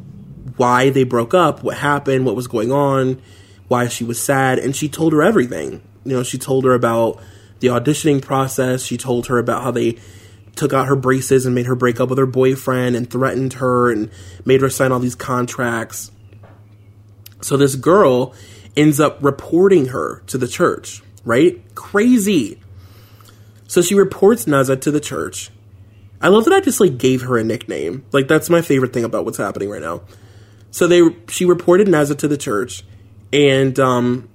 why 0.57 0.89
they 0.89 1.03
broke 1.03 1.33
up, 1.33 1.63
what 1.63 1.77
happened, 1.77 2.25
what 2.25 2.35
was 2.35 2.47
going 2.47 2.71
on, 2.71 3.21
why 3.67 3.87
she 3.87 4.03
was 4.03 4.21
sad, 4.21 4.59
and 4.59 4.75
she 4.75 4.89
told 4.89 5.13
her 5.13 5.23
everything. 5.23 5.81
You 6.03 6.17
know, 6.17 6.23
she 6.23 6.37
told 6.37 6.65
her 6.65 6.73
about 6.73 7.21
the 7.59 7.67
auditioning 7.67 8.21
process, 8.21 8.83
she 8.83 8.97
told 8.97 9.27
her 9.27 9.37
about 9.37 9.63
how 9.63 9.71
they 9.71 9.97
took 10.59 10.73
out 10.73 10.87
her 10.87 10.95
braces 10.95 11.45
and 11.45 11.55
made 11.55 11.65
her 11.65 11.75
break 11.75 12.01
up 12.01 12.09
with 12.09 12.19
her 12.19 12.25
boyfriend 12.25 12.95
and 12.95 13.09
threatened 13.09 13.53
her 13.53 13.89
and 13.89 14.11
made 14.43 14.59
her 14.59 14.69
sign 14.69 14.91
all 14.91 14.99
these 14.99 15.15
contracts. 15.15 16.11
So 17.41 17.55
this 17.55 17.75
girl 17.75 18.35
ends 18.75 18.99
up 18.99 19.17
reporting 19.23 19.87
her 19.87 20.21
to 20.27 20.37
the 20.37 20.47
church, 20.47 21.01
right? 21.23 21.63
Crazy. 21.75 22.59
So 23.67 23.81
she 23.81 23.95
reports 23.95 24.45
Naza 24.45 24.79
to 24.81 24.91
the 24.91 24.99
church. 24.99 25.49
I 26.21 26.27
love 26.27 26.43
that 26.43 26.53
I 26.53 26.59
just 26.59 26.81
like 26.81 26.97
gave 26.97 27.21
her 27.21 27.37
a 27.37 27.43
nickname. 27.43 28.05
Like 28.11 28.27
that's 28.27 28.49
my 28.49 28.61
favorite 28.61 28.91
thing 28.91 29.05
about 29.05 29.23
what's 29.23 29.37
happening 29.37 29.69
right 29.69 29.81
now. 29.81 30.01
So 30.71 30.87
they 30.87 31.01
she 31.29 31.45
reported 31.45 31.87
Naza 31.87 32.17
to 32.17 32.27
the 32.27 32.37
church 32.37 32.83
and 33.31 33.79
um 33.79 34.27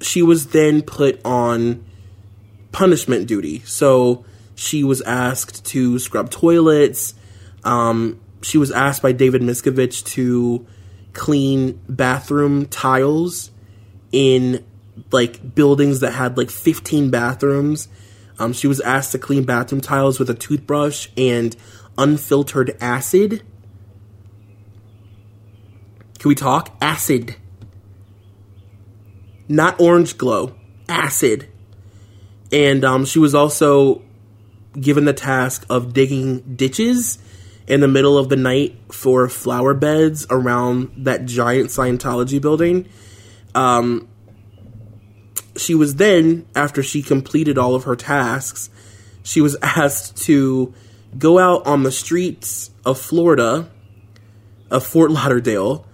she 0.00 0.20
was 0.20 0.48
then 0.48 0.82
put 0.82 1.24
on 1.24 1.84
punishment 2.76 3.26
duty. 3.26 3.60
So 3.60 4.26
she 4.54 4.84
was 4.84 5.00
asked 5.00 5.64
to 5.64 5.98
scrub 5.98 6.30
toilets. 6.30 7.14
Um, 7.64 8.20
she 8.42 8.58
was 8.58 8.70
asked 8.70 9.00
by 9.00 9.12
David 9.12 9.40
Miscavige 9.40 10.04
to 10.08 10.66
clean 11.14 11.80
bathroom 11.88 12.66
tiles 12.66 13.50
in 14.12 14.62
like 15.10 15.54
buildings 15.54 16.00
that 16.00 16.10
had 16.12 16.36
like 16.36 16.50
15 16.50 17.10
bathrooms. 17.10 17.88
Um, 18.38 18.52
she 18.52 18.66
was 18.66 18.82
asked 18.82 19.12
to 19.12 19.18
clean 19.18 19.44
bathroom 19.44 19.80
tiles 19.80 20.18
with 20.18 20.28
a 20.28 20.34
toothbrush 20.34 21.08
and 21.16 21.56
unfiltered 21.96 22.76
acid. 22.78 23.42
Can 26.18 26.28
we 26.28 26.34
talk? 26.34 26.76
Acid. 26.82 27.36
Not 29.48 29.80
Orange 29.80 30.18
Glo. 30.18 30.54
Acid 30.90 31.48
and 32.52 32.84
um, 32.84 33.04
she 33.04 33.18
was 33.18 33.34
also 33.34 34.02
given 34.80 35.04
the 35.04 35.12
task 35.12 35.64
of 35.70 35.92
digging 35.92 36.56
ditches 36.56 37.18
in 37.66 37.80
the 37.80 37.88
middle 37.88 38.16
of 38.16 38.28
the 38.28 38.36
night 38.36 38.78
for 38.92 39.28
flower 39.28 39.74
beds 39.74 40.26
around 40.30 40.92
that 40.98 41.24
giant 41.24 41.70
Scientology 41.70 42.40
building. 42.40 42.88
Um, 43.54 44.08
she 45.56 45.74
was 45.74 45.96
then, 45.96 46.46
after 46.54 46.82
she 46.82 47.02
completed 47.02 47.58
all 47.58 47.74
of 47.74 47.84
her 47.84 47.96
tasks, 47.96 48.70
she 49.22 49.40
was 49.40 49.56
asked 49.62 50.16
to 50.24 50.74
go 51.18 51.38
out 51.38 51.66
on 51.66 51.82
the 51.82 51.92
streets 51.92 52.70
of 52.84 53.00
Florida, 53.00 53.70
of 54.70 54.84
Fort 54.84 55.10
Lauderdale, 55.10 55.86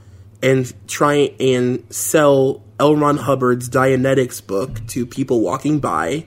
and 0.42 0.72
try 0.88 1.34
and 1.38 1.84
sell 1.94 2.64
L. 2.80 2.96
Ron 2.96 3.18
Hubbard's 3.18 3.70
Dianetics 3.70 4.44
book 4.44 4.84
to 4.88 5.06
people 5.06 5.40
walking 5.40 5.78
by 5.78 6.26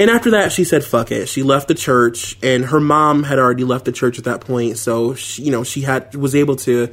and 0.00 0.08
after 0.08 0.30
that, 0.30 0.50
she 0.50 0.64
said, 0.64 0.82
fuck 0.82 1.12
it. 1.12 1.28
She 1.28 1.42
left 1.42 1.68
the 1.68 1.74
church, 1.74 2.38
and 2.42 2.64
her 2.64 2.80
mom 2.80 3.22
had 3.22 3.38
already 3.38 3.64
left 3.64 3.84
the 3.84 3.92
church 3.92 4.16
at 4.16 4.24
that 4.24 4.40
point. 4.40 4.78
So, 4.78 5.14
she, 5.14 5.42
you 5.42 5.50
know, 5.50 5.62
she 5.62 5.82
had 5.82 6.14
was 6.14 6.34
able 6.34 6.56
to 6.56 6.88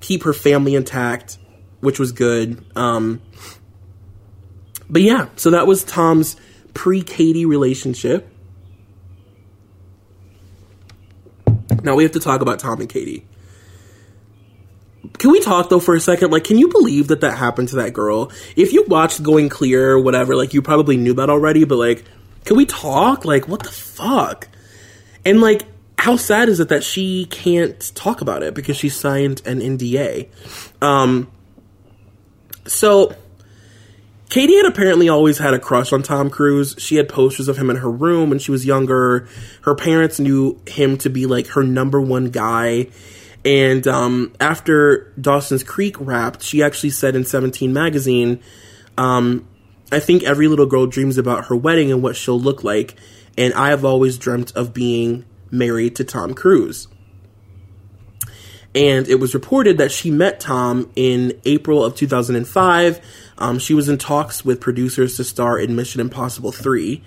keep 0.00 0.24
her 0.24 0.34
family 0.34 0.74
intact, 0.74 1.38
which 1.80 1.98
was 1.98 2.12
good. 2.12 2.62
Um, 2.76 3.22
but 4.90 5.00
yeah, 5.00 5.28
so 5.36 5.52
that 5.52 5.66
was 5.66 5.84
Tom's 5.84 6.36
pre 6.74 7.00
Katie 7.00 7.46
relationship. 7.46 8.30
Now 11.82 11.94
we 11.94 12.02
have 12.02 12.12
to 12.12 12.20
talk 12.20 12.42
about 12.42 12.58
Tom 12.58 12.80
and 12.80 12.90
Katie. 12.90 13.26
Can 15.16 15.30
we 15.30 15.40
talk 15.40 15.70
though 15.70 15.80
for 15.80 15.94
a 15.94 16.00
second? 16.00 16.30
Like, 16.30 16.44
can 16.44 16.58
you 16.58 16.68
believe 16.68 17.08
that 17.08 17.22
that 17.22 17.38
happened 17.38 17.68
to 17.68 17.76
that 17.76 17.94
girl? 17.94 18.30
If 18.54 18.74
you 18.74 18.84
watched 18.86 19.22
Going 19.22 19.48
Clear 19.48 19.92
or 19.92 20.00
whatever, 20.00 20.36
like, 20.36 20.52
you 20.52 20.60
probably 20.60 20.98
knew 20.98 21.14
that 21.14 21.30
already, 21.30 21.64
but 21.64 21.76
like, 21.76 22.04
can 22.50 22.56
we 22.56 22.66
talk? 22.66 23.24
Like, 23.24 23.46
what 23.46 23.62
the 23.62 23.70
fuck? 23.70 24.48
And 25.24 25.40
like, 25.40 25.62
how 25.96 26.16
sad 26.16 26.48
is 26.48 26.58
it 26.58 26.70
that 26.70 26.82
she 26.82 27.26
can't 27.26 27.78
talk 27.94 28.22
about 28.22 28.42
it 28.42 28.54
because 28.54 28.76
she 28.76 28.88
signed 28.88 29.40
an 29.46 29.60
NDA? 29.60 30.26
Um, 30.82 31.30
so 32.66 33.14
Katie 34.30 34.56
had 34.56 34.66
apparently 34.66 35.08
always 35.08 35.38
had 35.38 35.54
a 35.54 35.60
crush 35.60 35.92
on 35.92 36.02
Tom 36.02 36.28
Cruise. 36.28 36.74
She 36.76 36.96
had 36.96 37.08
posters 37.08 37.46
of 37.46 37.56
him 37.56 37.70
in 37.70 37.76
her 37.76 37.88
room 37.88 38.30
when 38.30 38.40
she 38.40 38.50
was 38.50 38.66
younger. 38.66 39.28
Her 39.62 39.76
parents 39.76 40.18
knew 40.18 40.60
him 40.66 40.98
to 40.98 41.08
be 41.08 41.26
like 41.26 41.46
her 41.50 41.62
number 41.62 42.00
one 42.00 42.30
guy. 42.30 42.88
And 43.44 43.86
um, 43.86 44.32
after 44.40 45.12
Dawson's 45.20 45.62
Creek 45.62 45.94
wrapped, 46.00 46.42
she 46.42 46.64
actually 46.64 46.90
said 46.90 47.14
in 47.14 47.24
17 47.24 47.72
magazine, 47.72 48.40
um, 48.98 49.46
I 49.92 50.00
think 50.00 50.22
every 50.22 50.48
little 50.48 50.66
girl 50.66 50.86
dreams 50.86 51.18
about 51.18 51.46
her 51.46 51.56
wedding 51.56 51.90
and 51.90 52.02
what 52.02 52.16
she'll 52.16 52.40
look 52.40 52.62
like, 52.62 52.94
and 53.36 53.52
I 53.54 53.70
have 53.70 53.84
always 53.84 54.18
dreamt 54.18 54.52
of 54.52 54.72
being 54.72 55.24
married 55.50 55.96
to 55.96 56.04
Tom 56.04 56.34
Cruise. 56.34 56.86
And 58.74 59.08
it 59.08 59.18
was 59.18 59.34
reported 59.34 59.78
that 59.78 59.90
she 59.90 60.12
met 60.12 60.38
Tom 60.38 60.90
in 60.94 61.40
April 61.44 61.84
of 61.84 61.96
2005. 61.96 63.00
Um, 63.38 63.58
she 63.58 63.74
was 63.74 63.88
in 63.88 63.98
talks 63.98 64.44
with 64.44 64.60
producers 64.60 65.16
to 65.16 65.24
star 65.24 65.58
in 65.58 65.74
Mission 65.74 66.00
Impossible 66.00 66.52
3, 66.52 67.02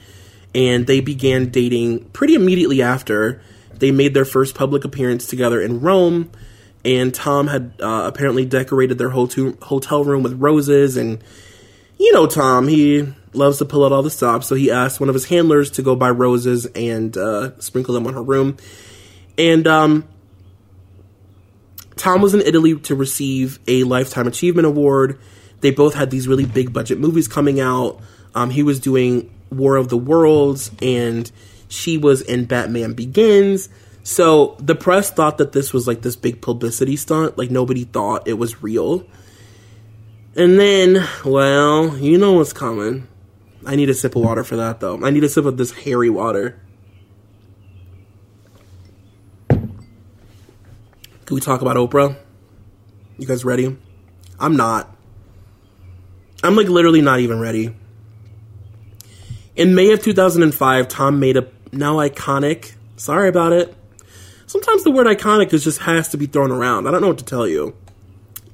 and 0.54 0.88
they 0.88 1.00
began 1.00 1.50
dating 1.50 2.06
pretty 2.10 2.36
immediately 2.36 2.82
after. 2.82 3.42
they 3.76 3.92
made 3.92 4.14
their 4.14 4.26
first 4.26 4.56
public 4.56 4.86
appearance 4.86 5.26
together 5.26 5.60
in 5.62 5.82
Rome, 5.82 6.30
and 6.86 7.14
Tom 7.14 7.48
had 7.48 7.74
uh, 7.82 8.04
apparently 8.06 8.46
decorated 8.46 8.98
their 8.98 9.10
hotel 9.10 9.54
hotel 9.62 10.04
room 10.04 10.22
with 10.22 10.34
roses. 10.34 10.96
And 10.96 11.24
you 12.04 12.12
know, 12.12 12.28
Tom, 12.28 12.68
he 12.68 13.08
loves 13.32 13.60
to 13.60 13.66
pull 13.66 13.86
out 13.86 13.94
all 13.94 14.04
the 14.04 14.10
stops, 14.10 14.46
so 14.48 14.56
he 14.56 14.70
asked 14.70 15.00
one 15.00 15.08
of 15.08 15.16
his 15.16 15.24
handlers 15.24 15.72
to 15.72 15.82
go 15.82 15.96
buy 15.96 16.10
roses 16.10 16.66
and 16.66 17.16
uh, 17.16 17.58
sprinkle 17.62 17.94
them 17.94 18.06
on 18.06 18.14
her 18.14 18.22
room. 18.22 18.58
And 19.38 19.66
um, 19.66 20.04
Tom 21.96 22.22
was 22.22 22.34
in 22.34 22.42
Italy 22.42 22.78
to 22.78 22.94
receive 22.94 23.58
a 23.70 23.86
Lifetime 23.86 24.28
Achievement 24.28 24.68
Award. 24.68 25.18
They 25.62 25.72
both 25.72 25.94
had 25.94 26.12
these 26.12 26.28
really 26.28 26.46
big 26.46 26.74
budget 26.74 27.00
movies 27.00 27.30
coming 27.30 27.62
out. 27.62 28.02
Um, 28.36 28.50
he 28.50 28.64
was 28.64 28.82
doing 28.82 29.34
War 29.50 29.78
of 29.78 29.88
the 29.88 29.98
Worlds, 29.98 30.72
and 30.82 31.32
she 31.70 31.98
was 31.98 32.22
in 32.22 32.44
Batman 32.44 32.96
Begins. 32.96 33.70
So 34.04 34.58
the 34.60 34.76
press 34.76 35.10
thought 35.10 35.38
that 35.38 35.54
this 35.54 35.72
was 35.72 35.88
like 35.88 36.02
this 36.02 36.18
big 36.18 36.42
publicity 36.42 36.98
stunt. 36.98 37.38
Like 37.38 37.50
nobody 37.50 37.86
thought 37.86 38.28
it 38.28 38.34
was 38.34 38.62
real. 38.62 39.06
And 40.36 40.60
then, 40.60 41.08
well, 41.24 41.96
you 41.98 42.18
know 42.18 42.34
what's 42.34 42.54
coming. 42.54 43.08
I 43.66 43.76
need 43.76 43.90
a 43.90 43.94
sip 43.94 44.16
of 44.16 44.24
water 44.24 44.44
for 44.44 44.56
that, 44.56 44.80
though. 44.80 45.00
I 45.06 45.12
need 45.12 45.24
a 45.24 45.30
sip 45.30 45.46
of 45.46 45.58
this 45.58 45.72
hairy 45.72 46.10
water. 46.10 46.60
Can 49.50 51.36
we 51.36 51.40
talk 51.40 51.62
about 51.62 51.78
Oprah? 51.78 52.18
You 53.18 53.28
guys 53.28 53.46
ready? 53.46 53.78
I'm 54.40 54.58
not. 54.58 54.94
I'm 56.44 56.56
like 56.56 56.68
literally 56.68 57.02
not 57.02 57.20
even 57.20 57.40
ready. 57.40 57.76
In 59.56 59.76
May 59.76 59.92
of 59.92 60.02
2005, 60.02 60.88
Tom 60.88 61.20
made 61.20 61.38
a 61.38 61.48
now 61.72 61.98
iconic, 61.98 62.74
sorry 62.98 63.30
about 63.30 63.54
it. 63.54 63.74
Sometimes 64.48 64.84
the 64.84 64.92
word 64.92 65.08
iconic 65.08 65.54
is 65.54 65.64
just 65.64 65.80
has 65.82 66.10
to 66.10 66.18
be 66.18 66.26
thrown 66.26 66.52
around. 66.52 66.88
I 66.88 66.92
don't 66.92 67.02
know 67.02 67.08
what 67.08 67.20
to 67.20 67.26
tell 67.26 67.48
you. 67.48 67.76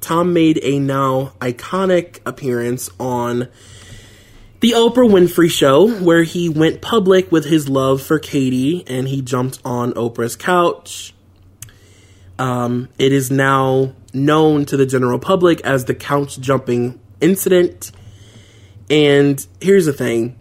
Tom 0.00 0.32
made 0.32 0.58
a 0.62 0.78
now 0.78 1.32
iconic 1.40 2.20
appearance 2.26 2.90
on 2.98 3.48
the 4.60 4.72
Oprah 4.72 5.08
Winfrey 5.08 5.50
Show, 5.50 5.88
where 6.02 6.22
he 6.22 6.48
went 6.48 6.82
public 6.82 7.32
with 7.32 7.44
his 7.46 7.68
love 7.68 8.02
for 8.02 8.18
Katie 8.18 8.84
and 8.86 9.08
he 9.08 9.22
jumped 9.22 9.58
on 9.64 9.92
Oprah's 9.94 10.36
couch. 10.36 11.14
Um, 12.38 12.88
it 12.98 13.12
is 13.12 13.30
now 13.30 13.94
known 14.12 14.64
to 14.66 14.76
the 14.76 14.86
general 14.86 15.18
public 15.18 15.60
as 15.62 15.84
the 15.84 15.94
couch 15.94 16.40
jumping 16.40 16.98
incident. 17.20 17.92
And 18.88 19.46
here's 19.60 19.86
the 19.86 19.92
thing 19.92 20.36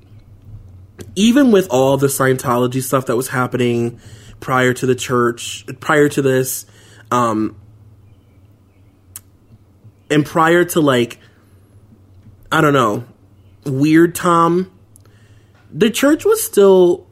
even 1.16 1.52
with 1.52 1.68
all 1.70 1.98
the 1.98 2.08
Scientology 2.08 2.82
stuff 2.82 3.06
that 3.06 3.16
was 3.16 3.30
happening 3.30 4.00
prior 4.40 4.74
to 4.74 4.86
the 4.86 4.96
church, 4.96 5.66
prior 5.80 6.10
to 6.10 6.22
this, 6.22 6.66
um, 7.12 7.56
and 10.10 10.26
prior 10.26 10.66
to 10.66 10.82
like, 10.82 11.20
I 12.52 12.62
don't 12.62 12.74
know, 12.74 13.06
weird 13.66 14.16
Tom, 14.16 14.72
the 15.72 15.90
church 15.90 16.26
was 16.26 16.44
still 16.44 17.08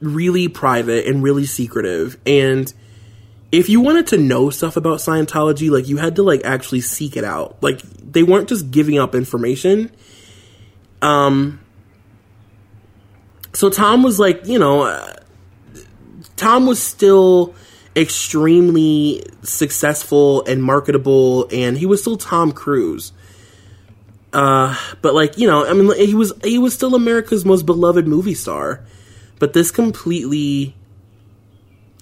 really 0.00 0.48
private 0.48 1.06
and 1.06 1.22
really 1.22 1.46
secretive. 1.46 2.18
And 2.26 2.72
if 3.52 3.68
you 3.68 3.80
wanted 3.80 4.08
to 4.08 4.18
know 4.18 4.50
stuff 4.50 4.76
about 4.76 4.98
Scientology, 4.98 5.70
like 5.70 5.88
you 5.88 5.96
had 5.96 6.16
to 6.16 6.22
like 6.22 6.44
actually 6.44 6.80
seek 6.80 7.16
it 7.16 7.24
out. 7.24 7.62
Like 7.62 7.80
they 7.80 8.22
weren't 8.22 8.48
just 8.48 8.70
giving 8.70 8.98
up 8.98 9.14
information. 9.14 9.90
Um, 11.00 11.60
so 13.52 13.70
Tom 13.70 14.02
was 14.02 14.18
like, 14.18 14.46
you 14.46 14.58
know, 14.58 14.82
uh, 14.82 15.14
Tom 16.36 16.66
was 16.66 16.82
still 16.82 17.54
extremely 17.96 19.24
successful 19.42 20.44
and 20.44 20.62
marketable, 20.62 21.48
and 21.52 21.78
he 21.78 21.86
was 21.86 22.00
still 22.00 22.16
Tom 22.16 22.52
Cruise. 22.52 23.12
Uh, 24.32 24.76
but 25.00 25.14
like 25.14 25.38
you 25.38 25.46
know, 25.46 25.66
I 25.66 25.72
mean, 25.72 25.94
he 25.96 26.14
was 26.14 26.32
he 26.42 26.58
was 26.58 26.74
still 26.74 26.94
America's 26.94 27.44
most 27.44 27.66
beloved 27.66 28.06
movie 28.06 28.34
star. 28.34 28.84
But 29.38 29.52
this 29.52 29.70
completely 29.70 30.76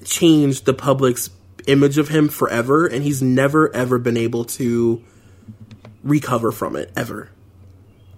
changed 0.04 0.66
the 0.66 0.74
public's 0.74 1.30
image 1.66 1.98
of 1.98 2.08
him 2.08 2.28
forever, 2.28 2.86
and 2.86 3.02
he's 3.02 3.22
never 3.22 3.74
ever 3.74 3.98
been 3.98 4.16
able 4.16 4.44
to 4.44 5.02
recover 6.02 6.52
from 6.52 6.76
it 6.76 6.90
ever 6.96 7.30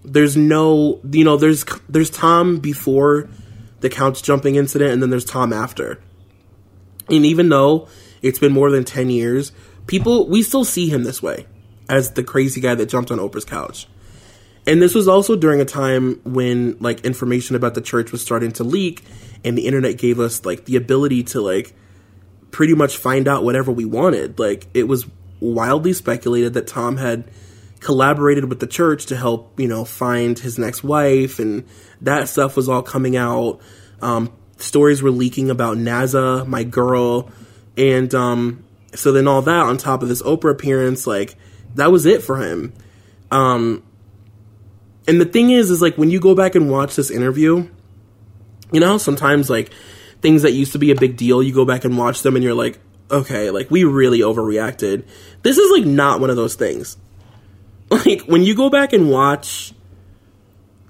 there's 0.04 0.36
no 0.36 1.00
you 1.10 1.24
know 1.24 1.36
there's 1.36 1.64
there's 1.88 2.10
Tom 2.10 2.58
before 2.58 3.28
the 3.80 3.88
couch 3.88 4.22
jumping 4.22 4.56
incident 4.56 4.92
and 4.92 5.02
then 5.02 5.10
there's 5.10 5.24
Tom 5.24 5.52
after. 5.52 5.98
And 7.08 7.26
even 7.26 7.48
though 7.48 7.88
it's 8.22 8.38
been 8.38 8.52
more 8.52 8.70
than 8.70 8.84
10 8.84 9.10
years, 9.10 9.52
people 9.86 10.28
we 10.28 10.42
still 10.42 10.64
see 10.64 10.88
him 10.88 11.04
this 11.04 11.22
way 11.22 11.46
as 11.88 12.12
the 12.12 12.24
crazy 12.24 12.60
guy 12.60 12.74
that 12.74 12.86
jumped 12.86 13.10
on 13.10 13.18
Oprah's 13.18 13.44
couch. 13.44 13.86
And 14.66 14.80
this 14.80 14.94
was 14.94 15.06
also 15.06 15.36
during 15.36 15.60
a 15.60 15.66
time 15.66 16.20
when 16.24 16.78
like 16.80 17.04
information 17.04 17.54
about 17.54 17.74
the 17.74 17.82
church 17.82 18.12
was 18.12 18.22
starting 18.22 18.52
to 18.52 18.64
leak 18.64 19.02
and 19.44 19.58
the 19.58 19.66
internet 19.66 19.98
gave 19.98 20.18
us 20.18 20.44
like 20.44 20.64
the 20.64 20.76
ability 20.76 21.22
to 21.24 21.40
like 21.40 21.74
pretty 22.50 22.74
much 22.74 22.96
find 22.96 23.28
out 23.28 23.44
whatever 23.44 23.70
we 23.70 23.84
wanted. 23.84 24.38
Like 24.38 24.66
it 24.72 24.84
was 24.84 25.06
wildly 25.40 25.92
speculated 25.92 26.54
that 26.54 26.66
Tom 26.66 26.96
had 26.96 27.30
collaborated 27.80 28.46
with 28.46 28.60
the 28.60 28.66
church 28.66 29.06
to 29.06 29.16
help, 29.16 29.60
you 29.60 29.68
know, 29.68 29.84
find 29.84 30.38
his 30.38 30.58
next 30.58 30.82
wife, 30.82 31.38
and 31.38 31.66
that 32.00 32.28
stuff 32.28 32.56
was 32.56 32.68
all 32.68 32.82
coming 32.82 33.16
out. 33.16 33.60
Um, 34.00 34.32
stories 34.58 35.02
were 35.02 35.10
leaking 35.10 35.50
about 35.50 35.76
Naza, 35.76 36.46
my 36.46 36.64
girl, 36.64 37.30
and 37.76 38.14
um, 38.14 38.64
so 38.94 39.12
then 39.12 39.26
all 39.26 39.42
that 39.42 39.66
on 39.66 39.76
top 39.76 40.02
of 40.02 40.08
this 40.08 40.22
Oprah 40.22 40.52
appearance, 40.52 41.06
like 41.06 41.36
that 41.74 41.90
was 41.90 42.06
it 42.06 42.22
for 42.22 42.38
him. 42.38 42.72
Um, 43.30 43.82
and 45.06 45.20
the 45.20 45.24
thing 45.24 45.50
is, 45.50 45.70
is 45.70 45.82
like 45.82 45.96
when 45.96 46.10
you 46.10 46.20
go 46.20 46.34
back 46.34 46.54
and 46.54 46.70
watch 46.70 46.96
this 46.96 47.10
interview, 47.10 47.68
you 48.72 48.80
know, 48.80 48.98
sometimes 48.98 49.50
like 49.50 49.70
things 50.22 50.42
that 50.42 50.52
used 50.52 50.72
to 50.72 50.78
be 50.78 50.90
a 50.90 50.96
big 50.96 51.16
deal, 51.16 51.42
you 51.42 51.52
go 51.52 51.64
back 51.64 51.84
and 51.84 51.98
watch 51.98 52.22
them, 52.22 52.36
and 52.36 52.44
you're 52.44 52.54
like, 52.54 52.78
okay, 53.10 53.50
like 53.50 53.70
we 53.70 53.84
really 53.84 54.20
overreacted. 54.20 55.04
This 55.42 55.58
is 55.58 55.70
like 55.70 55.84
not 55.84 56.20
one 56.20 56.30
of 56.30 56.36
those 56.36 56.54
things 56.54 56.96
like 58.06 58.22
when 58.22 58.42
you 58.42 58.54
go 58.54 58.70
back 58.70 58.92
and 58.92 59.10
watch 59.10 59.72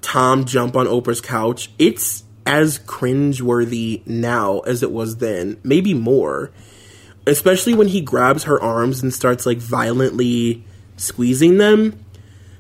Tom 0.01 0.45
jump 0.45 0.77
on 0.77 0.87
Oprah's 0.87 1.21
couch, 1.21 1.71
it's 1.79 2.24
as 2.47 2.79
cringeworthy 2.81 4.07
now 4.07 4.61
as 4.61 4.83
it 4.83 4.93
was 4.93 5.17
then, 5.17 5.59
maybe 5.63 5.95
more. 5.95 6.51
Especially 7.27 7.75
when 7.75 7.89
he 7.89 8.01
grabs 8.01 8.45
her 8.45 8.61
arms 8.61 9.03
and 9.03 9.13
starts 9.13 9.47
like 9.47 9.59
violently 9.59 10.65
squeezing 10.97 11.57
them, 11.59 12.05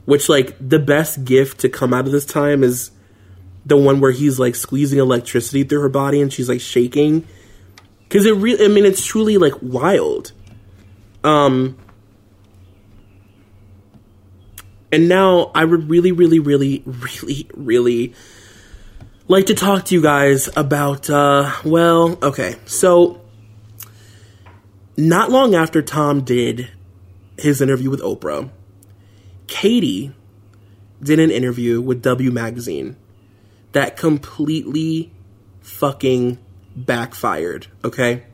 which 0.07 0.29
like 0.29 0.57
the 0.59 0.79
best 0.79 1.25
gift 1.25 1.61
to 1.61 1.69
come 1.69 1.93
out 1.93 2.07
of 2.07 2.13
this 2.13 2.25
time 2.25 2.65
is 2.65 2.91
the 3.67 3.77
one 3.77 4.01
where 4.01 4.13
he's 4.13 4.39
like 4.39 4.55
squeezing 4.55 4.99
electricity 4.99 5.65
through 5.65 5.81
her 5.81 5.89
body 5.89 6.21
and 6.21 6.33
she's 6.33 6.49
like 6.49 6.61
shaking 6.61 7.27
cuz 8.11 8.27
it 8.27 8.37
really 8.37 8.65
I 8.65 8.69
mean 8.69 8.85
it's 8.85 9.05
truly 9.05 9.39
like 9.39 9.55
wild. 9.63 10.33
Um 11.23 11.77
And 14.95 15.09
now 15.09 15.51
I 15.57 15.65
would 15.65 15.91
really, 15.91 16.13
really, 16.13 16.39
really, 16.39 16.85
really, 16.87 17.49
really 17.53 18.15
like 19.29 19.47
to 19.47 19.55
talk 19.55 19.87
to 19.87 19.95
you 19.95 20.03
guys 20.03 20.49
about, 20.57 21.09
uh, 21.09 21.53
well, 21.65 22.19
okay. 22.23 22.57
So, 22.67 23.21
not 24.97 25.31
long 25.31 25.55
after 25.55 25.83
Tom 25.83 26.23
did 26.23 26.71
his 27.39 27.61
interview 27.61 27.91
with 27.91 28.01
Oprah, 28.01 28.51
Katie 29.47 30.15
did 31.03 31.19
an 31.19 31.31
interview 31.31 31.81
with 31.81 32.03
W 32.03 32.31
Magazine 32.31 32.97
that 33.73 33.97
completely 33.97 35.13
fucking 35.61 36.39
backfired, 36.77 37.67
okay? 37.85 38.25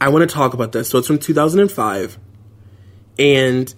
I 0.00 0.08
want 0.08 0.28
to 0.28 0.34
talk 0.34 0.54
about 0.54 0.72
this. 0.72 0.88
So 0.88 0.98
it's 0.98 1.06
from 1.06 1.18
2005. 1.18 2.18
And 3.18 3.74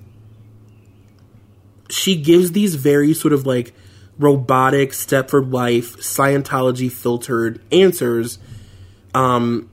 she 1.90 2.16
gives 2.16 2.53
these 2.53 2.76
very 2.76 3.12
sort 3.12 3.32
of 3.32 3.45
like 3.45 3.74
robotic 4.23 4.91
Stepford 4.91 5.49
wife 5.49 5.97
Scientology 5.99 6.91
filtered 6.91 7.61
answers 7.70 8.39
um, 9.14 9.68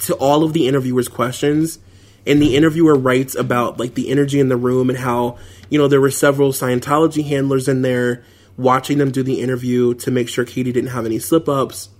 to 0.00 0.14
all 0.14 0.44
of 0.44 0.52
the 0.52 0.68
interviewers' 0.68 1.08
questions. 1.08 1.78
And 2.26 2.42
the 2.42 2.56
interviewer 2.56 2.96
writes 2.96 3.36
about 3.36 3.78
like 3.78 3.94
the 3.94 4.10
energy 4.10 4.40
in 4.40 4.48
the 4.48 4.56
room 4.56 4.90
and 4.90 4.98
how 4.98 5.38
you 5.70 5.78
know 5.78 5.86
there 5.86 6.00
were 6.00 6.10
several 6.10 6.52
Scientology 6.52 7.24
handlers 7.24 7.68
in 7.68 7.82
there 7.82 8.24
watching 8.56 8.98
them 8.98 9.10
do 9.10 9.22
the 9.22 9.40
interview 9.40 9.94
to 9.94 10.10
make 10.10 10.28
sure 10.28 10.44
Katie 10.44 10.72
didn't 10.72 10.90
have 10.90 11.06
any 11.06 11.18
slip 11.18 11.48
ups. 11.48 11.90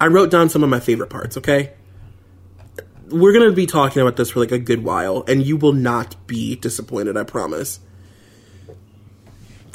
I 0.00 0.06
wrote 0.06 0.30
down 0.30 0.48
some 0.48 0.62
of 0.62 0.70
my 0.70 0.80
favorite 0.80 1.10
parts. 1.10 1.36
Okay, 1.36 1.72
we're 3.08 3.32
gonna 3.32 3.50
be 3.50 3.66
talking 3.66 4.00
about 4.02 4.16
this 4.16 4.30
for 4.30 4.40
like 4.40 4.52
a 4.52 4.58
good 4.58 4.84
while, 4.84 5.24
and 5.26 5.44
you 5.44 5.56
will 5.56 5.72
not 5.72 6.14
be 6.28 6.54
disappointed. 6.54 7.16
I 7.16 7.24
promise 7.24 7.80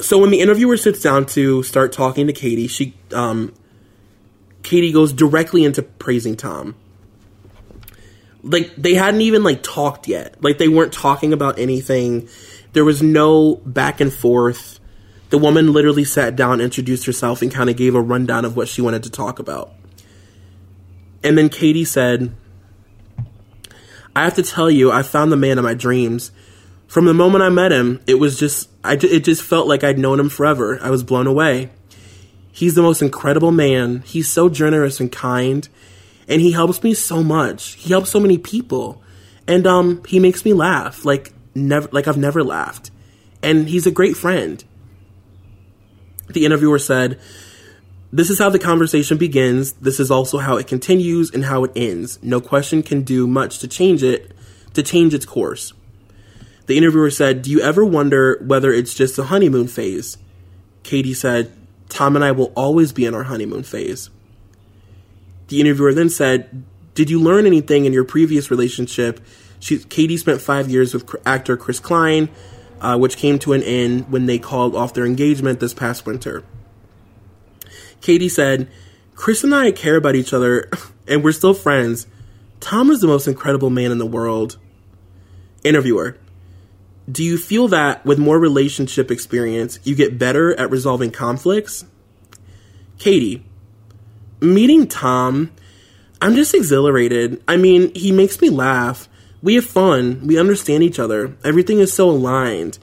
so 0.00 0.18
when 0.18 0.30
the 0.30 0.40
interviewer 0.40 0.76
sits 0.76 1.00
down 1.00 1.26
to 1.26 1.62
start 1.62 1.92
talking 1.92 2.26
to 2.26 2.32
Katie, 2.32 2.66
she 2.66 2.94
um, 3.12 3.54
Katie 4.62 4.92
goes 4.92 5.12
directly 5.12 5.64
into 5.64 5.82
praising 5.82 6.36
Tom. 6.36 6.74
Like 8.42 8.74
they 8.76 8.94
hadn't 8.94 9.22
even 9.22 9.42
like 9.42 9.62
talked 9.62 10.08
yet. 10.08 10.42
Like 10.42 10.58
they 10.58 10.68
weren't 10.68 10.92
talking 10.92 11.32
about 11.32 11.58
anything. 11.58 12.28
There 12.72 12.84
was 12.84 13.02
no 13.02 13.56
back 13.64 14.00
and 14.00 14.12
forth. 14.12 14.80
The 15.30 15.38
woman 15.38 15.72
literally 15.72 16.04
sat 16.04 16.36
down, 16.36 16.60
introduced 16.60 17.06
herself, 17.06 17.42
and 17.42 17.50
kind 17.50 17.68
of 17.68 17.76
gave 17.76 17.94
a 17.94 18.00
rundown 18.00 18.44
of 18.44 18.56
what 18.56 18.68
she 18.68 18.80
wanted 18.80 19.02
to 19.04 19.10
talk 19.10 19.38
about. 19.38 19.72
And 21.24 21.36
then 21.36 21.48
Katie 21.48 21.84
said, 21.84 22.32
I 24.14 24.24
have 24.24 24.34
to 24.34 24.42
tell 24.42 24.70
you, 24.70 24.92
I 24.92 25.02
found 25.02 25.32
the 25.32 25.36
man 25.36 25.58
of 25.58 25.64
my 25.64 25.74
dreams. 25.74 26.30
From 26.86 27.04
the 27.04 27.14
moment 27.14 27.42
I 27.42 27.48
met 27.48 27.72
him, 27.72 28.00
it 28.06 28.14
was 28.14 28.38
just, 28.38 28.70
I, 28.84 28.94
it 28.94 29.24
just 29.24 29.42
felt 29.42 29.66
like 29.66 29.84
I'd 29.84 29.98
known 29.98 30.20
him 30.20 30.28
forever. 30.28 30.78
I 30.80 30.90
was 30.90 31.02
blown 31.02 31.26
away. 31.26 31.70
He's 32.52 32.74
the 32.74 32.82
most 32.82 33.02
incredible 33.02 33.50
man. 33.50 34.02
He's 34.06 34.30
so 34.30 34.48
generous 34.48 34.98
and 35.00 35.12
kind, 35.12 35.68
and 36.28 36.40
he 36.40 36.52
helps 36.52 36.82
me 36.82 36.94
so 36.94 37.22
much. 37.22 37.74
He 37.74 37.90
helps 37.90 38.10
so 38.10 38.20
many 38.20 38.38
people, 38.38 39.02
and 39.46 39.66
um, 39.66 40.02
he 40.06 40.20
makes 40.20 40.44
me 40.44 40.52
laugh 40.52 41.04
like 41.04 41.32
never, 41.54 41.88
like 41.92 42.08
I've 42.08 42.16
never 42.16 42.42
laughed. 42.42 42.90
And 43.42 43.68
he's 43.68 43.86
a 43.86 43.90
great 43.90 44.16
friend. 44.16 44.64
The 46.28 46.44
interviewer 46.44 46.78
said, 46.78 47.20
this 48.12 48.30
is 48.30 48.38
how 48.38 48.48
the 48.48 48.58
conversation 48.58 49.18
begins. 49.18 49.72
This 49.72 50.00
is 50.00 50.10
also 50.10 50.38
how 50.38 50.56
it 50.56 50.66
continues 50.66 51.30
and 51.30 51.44
how 51.44 51.64
it 51.64 51.72
ends. 51.76 52.18
No 52.22 52.40
question 52.40 52.82
can 52.82 53.02
do 53.02 53.26
much 53.26 53.58
to 53.58 53.68
change 53.68 54.02
it, 54.02 54.32
to 54.74 54.82
change 54.82 55.12
its 55.12 55.26
course. 55.26 55.72
The 56.66 56.76
interviewer 56.76 57.10
said, 57.10 57.42
Do 57.42 57.50
you 57.50 57.60
ever 57.60 57.84
wonder 57.84 58.38
whether 58.44 58.72
it's 58.72 58.94
just 58.94 59.16
the 59.16 59.24
honeymoon 59.24 59.68
phase? 59.68 60.18
Katie 60.82 61.14
said, 61.14 61.52
Tom 61.88 62.16
and 62.16 62.24
I 62.24 62.32
will 62.32 62.52
always 62.56 62.92
be 62.92 63.04
in 63.04 63.14
our 63.14 63.24
honeymoon 63.24 63.62
phase. 63.62 64.10
The 65.48 65.60
interviewer 65.60 65.94
then 65.94 66.10
said, 66.10 66.64
Did 66.94 67.08
you 67.08 67.20
learn 67.20 67.46
anything 67.46 67.84
in 67.84 67.92
your 67.92 68.04
previous 68.04 68.50
relationship? 68.50 69.20
She, 69.60 69.78
Katie 69.78 70.16
spent 70.16 70.40
five 70.40 70.68
years 70.68 70.92
with 70.92 71.14
actor 71.24 71.56
Chris 71.56 71.80
Klein, 71.80 72.28
uh, 72.80 72.98
which 72.98 73.16
came 73.16 73.38
to 73.40 73.52
an 73.52 73.62
end 73.62 74.10
when 74.10 74.26
they 74.26 74.38
called 74.38 74.74
off 74.74 74.92
their 74.92 75.06
engagement 75.06 75.60
this 75.60 75.74
past 75.74 76.04
winter. 76.04 76.44
Katie 78.00 78.28
said, 78.28 78.68
Chris 79.14 79.42
and 79.42 79.54
I 79.54 79.72
care 79.72 79.96
about 79.96 80.14
each 80.14 80.32
other, 80.32 80.68
and 81.08 81.24
we're 81.24 81.32
still 81.32 81.54
friends. 81.54 82.06
Tom 82.60 82.90
is 82.90 83.00
the 83.00 83.06
most 83.06 83.26
incredible 83.26 83.70
man 83.70 83.92
in 83.92 83.98
the 83.98 84.06
world. 84.06 84.58
Interviewer, 85.64 86.16
do 87.10 87.22
you 87.22 87.38
feel 87.38 87.68
that 87.68 88.04
with 88.04 88.18
more 88.18 88.38
relationship 88.38 89.10
experience, 89.10 89.78
you 89.84 89.94
get 89.94 90.18
better 90.18 90.58
at 90.58 90.70
resolving 90.70 91.10
conflicts? 91.10 91.84
Katie, 92.98 93.44
meeting 94.40 94.88
Tom, 94.88 95.52
I'm 96.20 96.34
just 96.34 96.54
exhilarated. 96.54 97.42
I 97.46 97.56
mean, 97.56 97.94
he 97.94 98.10
makes 98.10 98.40
me 98.40 98.50
laugh. 98.50 99.08
We 99.42 99.54
have 99.54 99.64
fun. 99.64 100.26
We 100.26 100.38
understand 100.38 100.82
each 100.82 100.98
other. 100.98 101.36
Everything 101.44 101.78
is 101.78 101.92
so 101.92 102.10
aligned. 102.10 102.78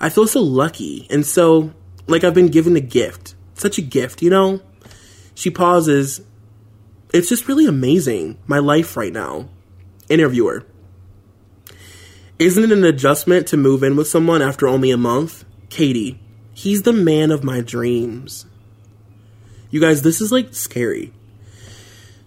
I 0.00 0.08
feel 0.08 0.26
so 0.26 0.40
lucky 0.40 1.06
and 1.10 1.24
so 1.24 1.72
like 2.06 2.24
I've 2.24 2.34
been 2.34 2.48
given 2.48 2.76
a 2.76 2.80
gift. 2.80 3.34
Such 3.54 3.78
a 3.78 3.82
gift, 3.82 4.22
you 4.22 4.30
know? 4.30 4.60
She 5.34 5.50
pauses. 5.50 6.20
It's 7.12 7.28
just 7.28 7.46
really 7.46 7.66
amazing. 7.66 8.38
My 8.46 8.58
life 8.58 8.96
right 8.96 9.12
now. 9.12 9.48
Interviewer. 10.08 10.64
Isn't 12.38 12.64
it 12.64 12.72
an 12.72 12.84
adjustment 12.84 13.48
to 13.48 13.56
move 13.56 13.82
in 13.82 13.96
with 13.96 14.06
someone 14.06 14.42
after 14.42 14.68
only 14.68 14.92
a 14.92 14.96
month? 14.96 15.44
Katie, 15.70 16.20
he's 16.54 16.82
the 16.82 16.92
man 16.92 17.32
of 17.32 17.42
my 17.42 17.60
dreams. 17.60 18.46
You 19.70 19.80
guys, 19.80 20.02
this 20.02 20.20
is 20.20 20.30
like 20.30 20.54
scary. 20.54 21.12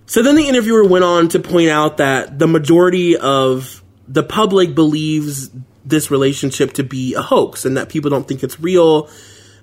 So 0.05 0.21
then 0.21 0.35
the 0.35 0.49
interviewer 0.49 0.83
went 0.83 1.05
on 1.05 1.29
to 1.29 1.39
point 1.39 1.69
out 1.69 1.97
that 1.97 2.37
the 2.37 2.47
majority 2.47 3.15
of 3.15 3.81
the 4.05 4.21
public 4.21 4.75
believes 4.75 5.49
this 5.85 6.11
relationship 6.11 6.73
to 6.73 6.83
be 6.83 7.13
a 7.13 7.21
hoax 7.21 7.63
and 7.63 7.77
that 7.77 7.87
people 7.87 8.09
don't 8.09 8.27
think 8.27 8.43
it's 8.43 8.59
real. 8.59 9.09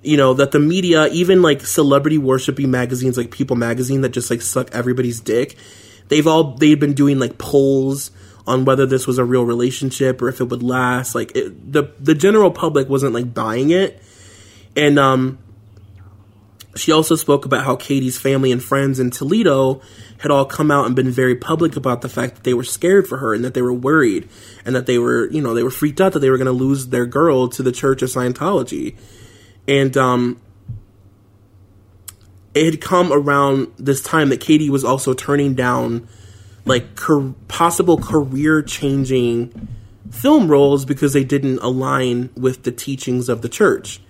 You 0.03 0.17
know, 0.17 0.33
that 0.33 0.53
the 0.53 0.61
media, 0.61 1.09
even 1.09 1.43
like 1.43 1.61
celebrity 1.61 2.17
worshiping 2.17 2.71
magazines 2.71 3.19
like 3.19 3.31
People 3.31 3.57
Magazine 3.57 4.01
that 4.01 4.11
just 4.11 4.31
like 4.31 4.41
suck 4.41 4.75
everybody's 4.75 5.21
dick, 5.21 5.57
they've 6.09 6.27
all, 6.27 6.55
they've 6.55 6.81
been 6.81 6.95
doing 6.95 7.19
like 7.19 7.37
polls 7.37 8.11
on 8.49 8.65
whether 8.65 8.87
this 8.87 9.07
was 9.07 9.19
a 9.19 9.25
real 9.25 9.45
relationship 9.45 10.21
or 10.23 10.29
if 10.29 10.41
it 10.41 10.45
would 10.45 10.63
last. 10.63 11.15
Like 11.15 11.37
it, 11.37 11.73
the 11.73 11.93
the 12.01 12.15
general 12.15 12.51
public 12.51 12.89
wasn't 12.89 13.13
like 13.13 13.33
buying 13.33 13.71
it, 13.71 14.03
and 14.75 14.99
um, 14.99 15.39
she 16.79 16.93
also 16.93 17.17
spoke 17.17 17.45
about 17.45 17.65
how 17.65 17.77
Katie's 17.77 18.19
family 18.19 18.53
and 18.53 18.63
friends 18.63 18.99
in 18.99 19.11
Toledo 19.11 19.81
had 20.19 20.31
all 20.31 20.45
come 20.45 20.71
out 20.71 20.87
and 20.87 20.97
been 20.97 21.11
very 21.11 21.37
public 21.37 21.77
about 21.77 22.01
the 22.01 22.09
fact 22.09 22.37
that 22.37 22.45
they 22.45 22.55
were 22.55 22.65
scared 22.65 23.07
for 23.07 23.19
her 23.19 23.35
and 23.35 23.45
that 23.45 23.55
they 23.55 23.63
were 23.63 23.73
worried 23.73 24.29
and 24.65 24.75
that 24.75 24.87
they 24.87 24.99
were, 24.99 25.31
you 25.31 25.41
know, 25.41 25.55
they 25.55 25.63
were 25.63 25.71
freaked 25.71 26.01
out 26.01 26.13
that 26.13 26.21
they 26.21 26.31
were 26.31 26.39
going 26.39 26.47
to 26.47 26.53
lose 26.53 26.89
their 26.89 27.07
girl 27.07 27.49
to 27.49 27.63
the 27.63 27.73
Church 27.73 28.03
of 28.03 28.09
Scientology. 28.09 28.97
And 29.67 29.97
um, 29.97 30.41
it 32.55 32.65
had 32.65 32.81
come 32.81 33.13
around 33.13 33.73
this 33.77 34.03
time 34.03 34.31
that 34.31 34.41
Katie 34.41 34.71
was 34.71 34.85
also 34.85 35.15
turning 35.15 35.55
down 35.55 36.09
like 36.69 36.95
car- 36.95 37.35
possible 37.49 37.97
career 37.97 38.63
changing 38.63 39.69
film 40.11 40.49
roles 40.49 40.85
because 40.85 41.13
they 41.13 41.25
didn't 41.25 41.59
align 41.61 42.31
with 42.37 42.63
the 42.63 42.73
teachings 42.73 43.29
of 43.29 43.43
the 43.43 43.49
church. 43.49 44.01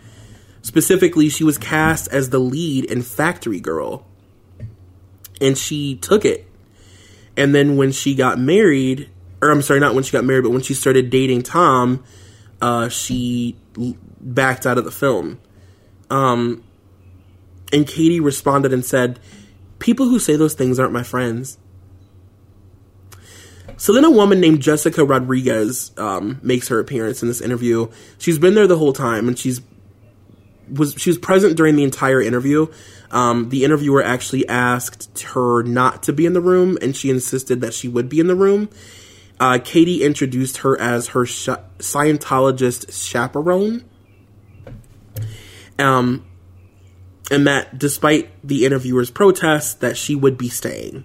Specifically, 0.63 1.29
she 1.29 1.45
was 1.45 1.57
cast 1.57 2.09
as 2.13 2.31
the 2.31 2.39
lead 2.39 2.85
in 2.85 3.03
Factory 3.03 3.61
Girl, 3.61 4.07
and 5.41 5.57
she 5.57 5.97
took 5.97 6.25
it. 6.25 6.47
And 7.37 7.55
then 7.55 7.77
when 7.77 7.93
she 7.93 8.15
got 8.15 8.39
married, 8.39 9.09
or 9.41 9.51
I'm 9.51 9.63
sorry, 9.63 9.81
not 9.81 9.95
when 9.95 10.03
she 10.03 10.13
got 10.13 10.25
married, 10.25 10.43
but 10.43 10.51
when 10.51 10.63
she 10.63 10.75
started 10.75 11.11
dating 11.11 11.43
Tom, 11.43 12.05
uh, 12.61 12.89
she 12.89 13.57
backed 14.21 14.67
out 14.67 14.79
of 14.79 14.85
the 14.85 14.91
film. 14.91 15.39
Um, 16.11 16.65
and 17.73 17.87
Katie 17.87 18.19
responded 18.19 18.73
and 18.73 18.85
said, 18.85 19.21
People 19.79 20.09
who 20.09 20.19
say 20.19 20.35
those 20.35 20.55
things 20.55 20.81
aren't 20.81 20.93
my 20.93 21.05
friends. 21.05 21.59
So 23.79 23.93
then 23.93 24.05
a 24.05 24.11
woman 24.11 24.41
named 24.41 24.61
Jessica 24.61 25.05
Rodriguez 25.05 25.93
um, 25.97 26.41
makes 26.43 26.69
her 26.69 26.81
appearance 26.81 27.23
in 27.23 27.29
this 27.29 27.41
interview. 27.41 27.89
She's 28.19 28.39
been 28.39 28.55
there 28.55 28.67
the 28.67 28.77
whole 28.77 28.93
time, 28.93 29.29
and 29.29 29.39
she's 29.39 29.61
was 30.69 30.95
she 30.99 31.09
was 31.09 31.17
present 31.17 31.57
during 31.57 31.77
the 31.77 31.85
entire 31.85 32.21
interview. 32.21 32.67
Um, 33.11 33.49
the 33.49 33.65
interviewer 33.65 34.03
actually 34.03 34.47
asked 34.49 35.21
her 35.21 35.63
not 35.63 36.03
to 36.03 36.13
be 36.13 36.27
in 36.27 36.33
the 36.33 36.41
room, 36.41 36.77
and 36.83 36.95
she 36.95 37.09
insisted 37.09 37.61
that 37.61 37.73
she 37.73 37.89
would 37.89 38.09
be 38.09 38.21
in 38.21 38.27
the 38.27 38.35
room. 38.35 38.69
Uh, 39.41 39.59
Katie 39.63 40.03
introduced 40.03 40.59
her 40.59 40.79
as 40.81 41.09
her 41.09 41.25
sh- 41.25 41.49
Scientologist 41.79 42.93
chaperone. 42.93 43.85
Um, 45.79 46.27
and 47.31 47.47
that 47.47 47.79
despite 47.79 48.31
the 48.47 48.67
interviewer's 48.67 49.11
protests, 49.11 49.75
that 49.75 49.97
she 49.97 50.17
would 50.17 50.37
be 50.37 50.49
staying. 50.49 51.05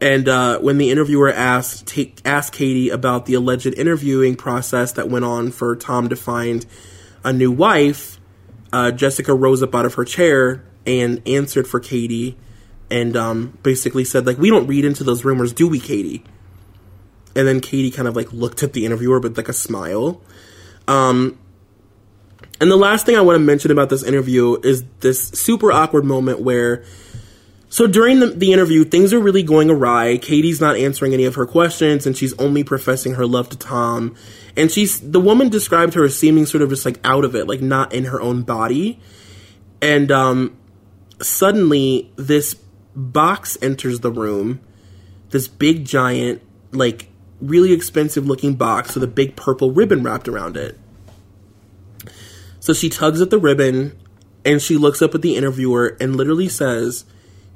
And 0.00 0.28
uh, 0.28 0.58
when 0.58 0.78
the 0.78 0.90
interviewer 0.90 1.32
asked 1.32 1.86
take, 1.86 2.20
asked 2.24 2.52
Katie 2.52 2.90
about 2.90 3.26
the 3.26 3.34
alleged 3.34 3.66
interviewing 3.66 4.36
process 4.36 4.92
that 4.92 5.08
went 5.08 5.24
on 5.24 5.50
for 5.50 5.74
Tom 5.74 6.08
to 6.10 6.16
find 6.16 6.66
a 7.24 7.32
new 7.32 7.50
wife, 7.50 8.20
uh, 8.72 8.90
Jessica 8.90 9.34
rose 9.34 9.62
up 9.62 9.74
out 9.74 9.86
of 9.86 9.94
her 9.94 10.04
chair 10.04 10.64
and 10.84 11.22
answered 11.26 11.66
for 11.66 11.80
Katie, 11.80 12.36
and 12.90 13.16
um, 13.16 13.58
basically 13.62 14.04
said 14.04 14.26
like, 14.26 14.38
"We 14.38 14.50
don't 14.50 14.66
read 14.66 14.84
into 14.84 15.02
those 15.02 15.24
rumors, 15.24 15.52
do 15.52 15.66
we, 15.66 15.80
Katie?" 15.80 16.22
And 17.34 17.48
then 17.48 17.60
Katie 17.60 17.90
kind 17.90 18.06
of 18.06 18.14
like 18.14 18.32
looked 18.32 18.62
at 18.62 18.74
the 18.74 18.84
interviewer 18.84 19.18
with 19.18 19.36
like 19.36 19.48
a 19.48 19.54
smile. 19.54 20.20
Um, 20.86 21.38
and 22.60 22.70
the 22.70 22.76
last 22.76 23.06
thing 23.06 23.16
I 23.16 23.20
want 23.22 23.36
to 23.36 23.40
mention 23.40 23.70
about 23.70 23.88
this 23.88 24.02
interview 24.02 24.58
is 24.62 24.84
this 25.00 25.28
super 25.28 25.72
awkward 25.72 26.04
moment 26.04 26.40
where 26.40 26.84
so 27.68 27.86
during 27.86 28.20
the, 28.20 28.28
the, 28.28 28.52
interview, 28.52 28.84
things 28.84 29.12
are 29.12 29.18
really 29.18 29.42
going 29.42 29.70
awry. 29.70 30.18
Katie's 30.18 30.60
not 30.60 30.76
answering 30.76 31.14
any 31.14 31.24
of 31.24 31.34
her 31.34 31.46
questions, 31.46 32.06
and 32.06 32.16
she's 32.16 32.32
only 32.38 32.62
professing 32.62 33.14
her 33.14 33.26
love 33.26 33.48
to 33.50 33.58
Tom. 33.58 34.14
And 34.56 34.70
she's 34.70 35.00
the 35.00 35.20
woman 35.20 35.48
described 35.48 35.94
her 35.94 36.04
as 36.04 36.16
seeming 36.16 36.46
sort 36.46 36.62
of 36.62 36.70
just 36.70 36.84
like 36.84 37.00
out 37.02 37.24
of 37.24 37.34
it, 37.34 37.48
like 37.48 37.60
not 37.60 37.92
in 37.92 38.04
her 38.04 38.20
own 38.20 38.42
body. 38.42 39.00
And 39.82 40.12
um, 40.12 40.56
suddenly, 41.20 42.12
this 42.16 42.54
box 42.94 43.58
enters 43.60 44.00
the 44.00 44.12
room. 44.12 44.60
This 45.30 45.48
big, 45.48 45.84
giant, 45.84 46.42
like 46.70 47.08
really 47.40 47.72
expensive 47.72 48.26
looking 48.26 48.54
box 48.54 48.94
with 48.94 49.02
a 49.02 49.08
big 49.08 49.34
purple 49.34 49.72
ribbon 49.72 50.04
wrapped 50.04 50.28
around 50.28 50.56
it. 50.56 50.78
So 52.60 52.72
she 52.72 52.88
tugs 52.88 53.20
at 53.20 53.30
the 53.30 53.38
ribbon, 53.38 53.98
and 54.44 54.62
she 54.62 54.76
looks 54.76 55.02
up 55.02 55.16
at 55.16 55.22
the 55.22 55.36
interviewer 55.36 55.96
and 56.00 56.14
literally 56.14 56.48
says 56.48 57.04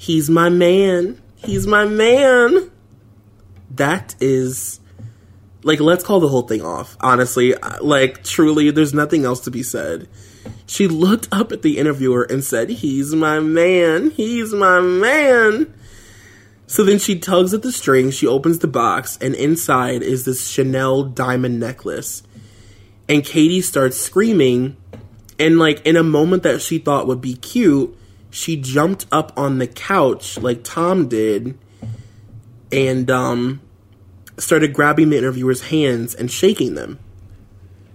He's 0.01 0.31
my 0.31 0.49
man. 0.49 1.21
He's 1.37 1.67
my 1.67 1.85
man. 1.85 2.71
That 3.71 4.15
is 4.19 4.81
like 5.63 5.79
let's 5.79 6.03
call 6.03 6.21
the 6.21 6.29
whole 6.29 6.49
thing 6.49 6.63
off. 6.63 6.97
Honestly, 7.01 7.55
like 7.83 8.25
truly 8.25 8.71
there's 8.71 8.95
nothing 8.95 9.27
else 9.27 9.41
to 9.41 9.51
be 9.51 9.63
said. 9.63 10.09
She 10.65 10.89
looked 10.89 11.29
up 11.31 11.53
at 11.53 11.61
the 11.61 11.77
interviewer 11.77 12.23
and 12.23 12.43
said, 12.43 12.71
"He's 12.71 13.15
my 13.15 13.41
man. 13.41 14.13
He's 14.13 14.55
my 14.55 14.81
man." 14.81 15.71
So 16.67 16.83
then 16.83 16.99
she 16.99 17.19
tugs 17.19 17.53
at 17.53 17.61
the 17.61 17.71
string, 17.71 18.11
she 18.11 18.27
opens 18.27 18.61
the 18.61 18.69
box, 18.69 19.19
and 19.21 19.35
inside 19.35 20.03
is 20.03 20.25
this 20.25 20.49
Chanel 20.49 21.03
diamond 21.03 21.61
necklace. 21.61 22.23
And 23.07 23.23
Katie 23.23 23.61
starts 23.61 23.99
screaming, 23.99 24.79
and 25.39 25.59
like 25.59 25.85
in 25.85 25.97
a 25.97 26.03
moment 26.03 26.43
that 26.45 26.63
she 26.63 26.79
thought 26.79 27.07
would 27.07 27.21
be 27.21 27.35
cute, 27.35 27.95
she 28.31 28.57
jumped 28.57 29.07
up 29.11 29.33
on 29.37 29.59
the 29.59 29.67
couch 29.67 30.39
like 30.39 30.63
Tom 30.63 31.09
did 31.09 31.59
and 32.73 33.11
um 33.11 33.61
started 34.39 34.73
grabbing 34.73 35.11
the 35.11 35.19
interviewer's 35.19 35.63
hands 35.69 36.15
and 36.15 36.31
shaking 36.31 36.75
them. 36.75 36.99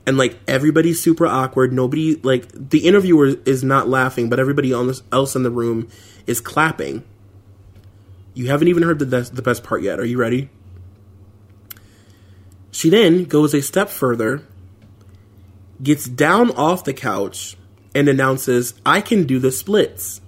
And 0.05 0.17
like 0.17 0.37
everybody's 0.47 1.01
super 1.01 1.25
awkward. 1.25 1.73
Nobody 1.73 2.15
like 2.17 2.47
the 2.51 2.85
interviewer 2.85 3.35
is 3.45 3.63
not 3.63 3.87
laughing, 3.87 4.29
but 4.29 4.39
everybody 4.39 4.71
else 4.71 5.35
in 5.35 5.43
the 5.43 5.49
room 5.49 5.87
is 6.27 6.39
clapping. 6.41 7.03
You 8.35 8.47
haven't 8.49 8.67
even 8.67 8.83
heard 8.83 8.99
the, 8.99 9.05
the 9.05 9.41
best 9.41 9.63
part 9.63 9.81
yet. 9.81 9.99
Are 9.99 10.05
you 10.05 10.17
ready? 10.17 10.49
She 12.69 12.89
then 12.89 13.23
goes 13.23 13.53
a 13.53 13.61
step 13.61 13.89
further, 13.89 14.45
gets 15.81 16.05
down 16.05 16.51
off 16.51 16.83
the 16.83 16.93
couch, 16.93 17.55
and 17.95 18.09
announces, 18.09 18.73
I 18.85 18.99
can 18.99 19.25
do 19.25 19.39
the 19.39 19.51
splits. 19.51 20.19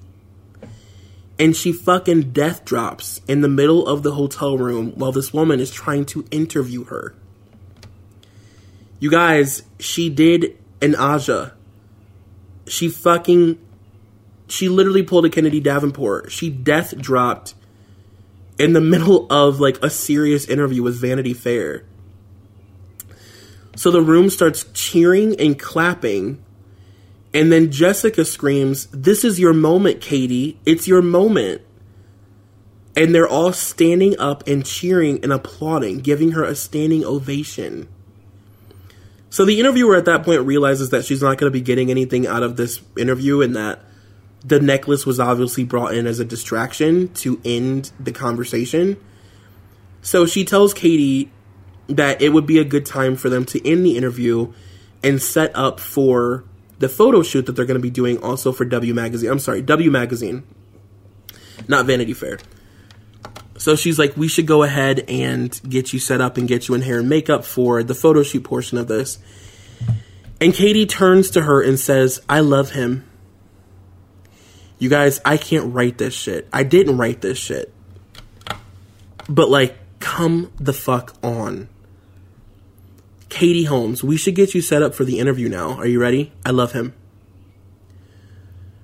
And 1.40 1.56
she 1.56 1.72
fucking 1.72 2.32
death 2.32 2.66
drops 2.66 3.22
in 3.28 3.42
the 3.42 3.48
middle 3.48 3.86
of 3.86 4.02
the 4.04 4.14
hotel 4.14 4.58
room 4.58 4.94
while 4.96 5.12
this 5.12 5.32
woman 5.32 5.60
is 5.60 5.72
trying 5.72 6.06
to 6.08 6.26
interview 6.32 6.86
her. 6.86 7.14
You 9.00 9.12
guys, 9.12 9.64
she 9.80 10.10
did 10.10 10.58
an 10.82 10.96
Aja. 10.96 11.54
She 12.66 12.90
fucking. 12.90 13.60
She 14.48 14.70
literally 14.70 15.04
pulled 15.04 15.26
a 15.26 15.30
Kennedy 15.30 15.60
Davenport. 15.60 16.32
She 16.32 16.50
death 16.50 16.98
dropped 16.98 17.54
in 18.58 18.74
the 18.74 18.82
middle 18.94 19.32
of 19.32 19.60
like 19.60 19.82
a 19.84 19.90
serious 19.90 20.48
interview 20.48 20.82
with 20.82 21.00
Vanity 21.00 21.34
Fair. 21.34 21.86
So 23.76 23.92
the 23.92 24.02
room 24.02 24.30
starts 24.30 24.66
cheering 24.74 25.40
and 25.40 25.58
clapping. 25.58 26.44
And 27.38 27.52
then 27.52 27.72
Jessica 27.72 28.26
screams, 28.26 28.88
This 28.88 29.24
is 29.24 29.40
your 29.40 29.54
moment, 29.54 30.02
Katie. 30.02 30.60
It's 30.66 30.88
your 30.88 31.04
moment. 31.04 31.62
And 32.96 33.14
they're 33.14 33.28
all 33.28 33.54
standing 33.54 34.20
up 34.20 34.48
and 34.48 34.66
cheering 34.66 35.20
and 35.22 35.32
applauding, 35.32 36.00
giving 36.00 36.32
her 36.32 36.44
a 36.44 36.56
standing 36.56 37.06
ovation. 37.06 37.90
So 39.30 39.46
the 39.46 39.60
interviewer 39.60 39.96
at 39.96 40.06
that 40.06 40.24
point 40.24 40.48
realizes 40.48 40.90
that 40.90 41.06
she's 41.06 41.22
not 41.22 41.38
going 41.38 41.52
to 41.52 41.54
be 41.54 41.62
getting 41.62 41.92
anything 41.92 42.26
out 42.26 42.42
of 42.42 42.58
this 42.58 42.82
interview 42.98 43.44
and 43.44 43.56
that 43.56 43.84
the 44.44 44.60
necklace 44.60 45.06
was 45.06 45.20
obviously 45.20 45.64
brought 45.64 45.94
in 45.94 46.08
as 46.08 46.20
a 46.20 46.26
distraction 46.26 47.10
to 47.10 47.40
end 47.46 47.92
the 48.00 48.12
conversation. 48.12 48.98
So 50.02 50.26
she 50.26 50.44
tells 50.44 50.74
Katie 50.74 51.32
that 51.86 52.20
it 52.20 52.30
would 52.30 52.48
be 52.48 52.58
a 52.58 52.66
good 52.66 52.88
time 52.88 53.16
for 53.16 53.30
them 53.30 53.46
to 53.46 53.64
end 53.64 53.86
the 53.86 53.96
interview 53.96 54.54
and 55.04 55.22
set 55.22 55.56
up 55.56 55.80
for 55.80 56.44
the 56.80 56.90
photo 56.90 57.24
shoot 57.24 57.46
that 57.46 57.54
they're 57.54 57.66
going 57.66 57.80
to 57.80 57.82
be 57.82 57.90
doing 57.90 58.22
also 58.22 58.52
for 58.52 58.66
W 58.66 58.94
Magazine. 58.94 59.30
I'm 59.30 59.40
sorry, 59.40 59.62
W 59.62 59.92
Magazine, 59.92 60.44
not 61.68 61.86
Vanity 61.86 62.14
Fair. 62.14 62.40
So 63.58 63.76
she's 63.76 63.98
like, 63.98 64.16
we 64.16 64.28
should 64.28 64.46
go 64.46 64.64
ahead 64.64 65.04
and 65.08 65.60
get 65.68 65.92
you 65.92 66.00
set 66.00 66.22
up 66.22 66.38
and 66.38 66.48
get 66.48 66.68
you 66.68 66.76
in 66.76 66.82
hair 66.82 67.00
and 67.00 67.10
makeup 67.10 67.44
for 67.44 67.82
the 67.84 67.96
photo 67.96 68.22
shoot 68.22 68.44
portion 68.44 68.78
of 68.78 68.88
this. 68.88 69.18
And 70.40 70.54
Katie 70.54 70.86
turns 70.86 71.32
to 71.32 71.42
her 71.42 71.62
and 71.62 71.80
says, 71.80 72.22
I 72.30 72.42
love 72.42 72.72
him. 72.72 73.04
You 74.78 74.90
guys, 74.90 75.20
I 75.26 75.38
can't 75.38 75.74
write 75.74 75.98
this 75.98 76.14
shit. 76.14 76.48
I 76.54 76.62
didn't 76.62 76.98
write 76.98 77.22
this 77.22 77.40
shit. 77.40 77.74
But 79.28 79.50
like, 79.50 79.76
come 80.00 80.52
the 80.60 80.74
fuck 80.74 81.16
on. 81.24 81.68
Katie 83.30 83.66
Holmes, 83.66 84.04
we 84.04 84.18
should 84.18 84.36
get 84.36 84.56
you 84.56 84.62
set 84.62 84.82
up 84.82 84.96
for 84.96 85.04
the 85.04 85.20
interview 85.20 85.50
now. 85.50 85.72
Are 85.74 85.88
you 85.88 86.00
ready? 86.00 86.32
I 86.46 86.52
love 86.52 86.72
him. 86.72 86.94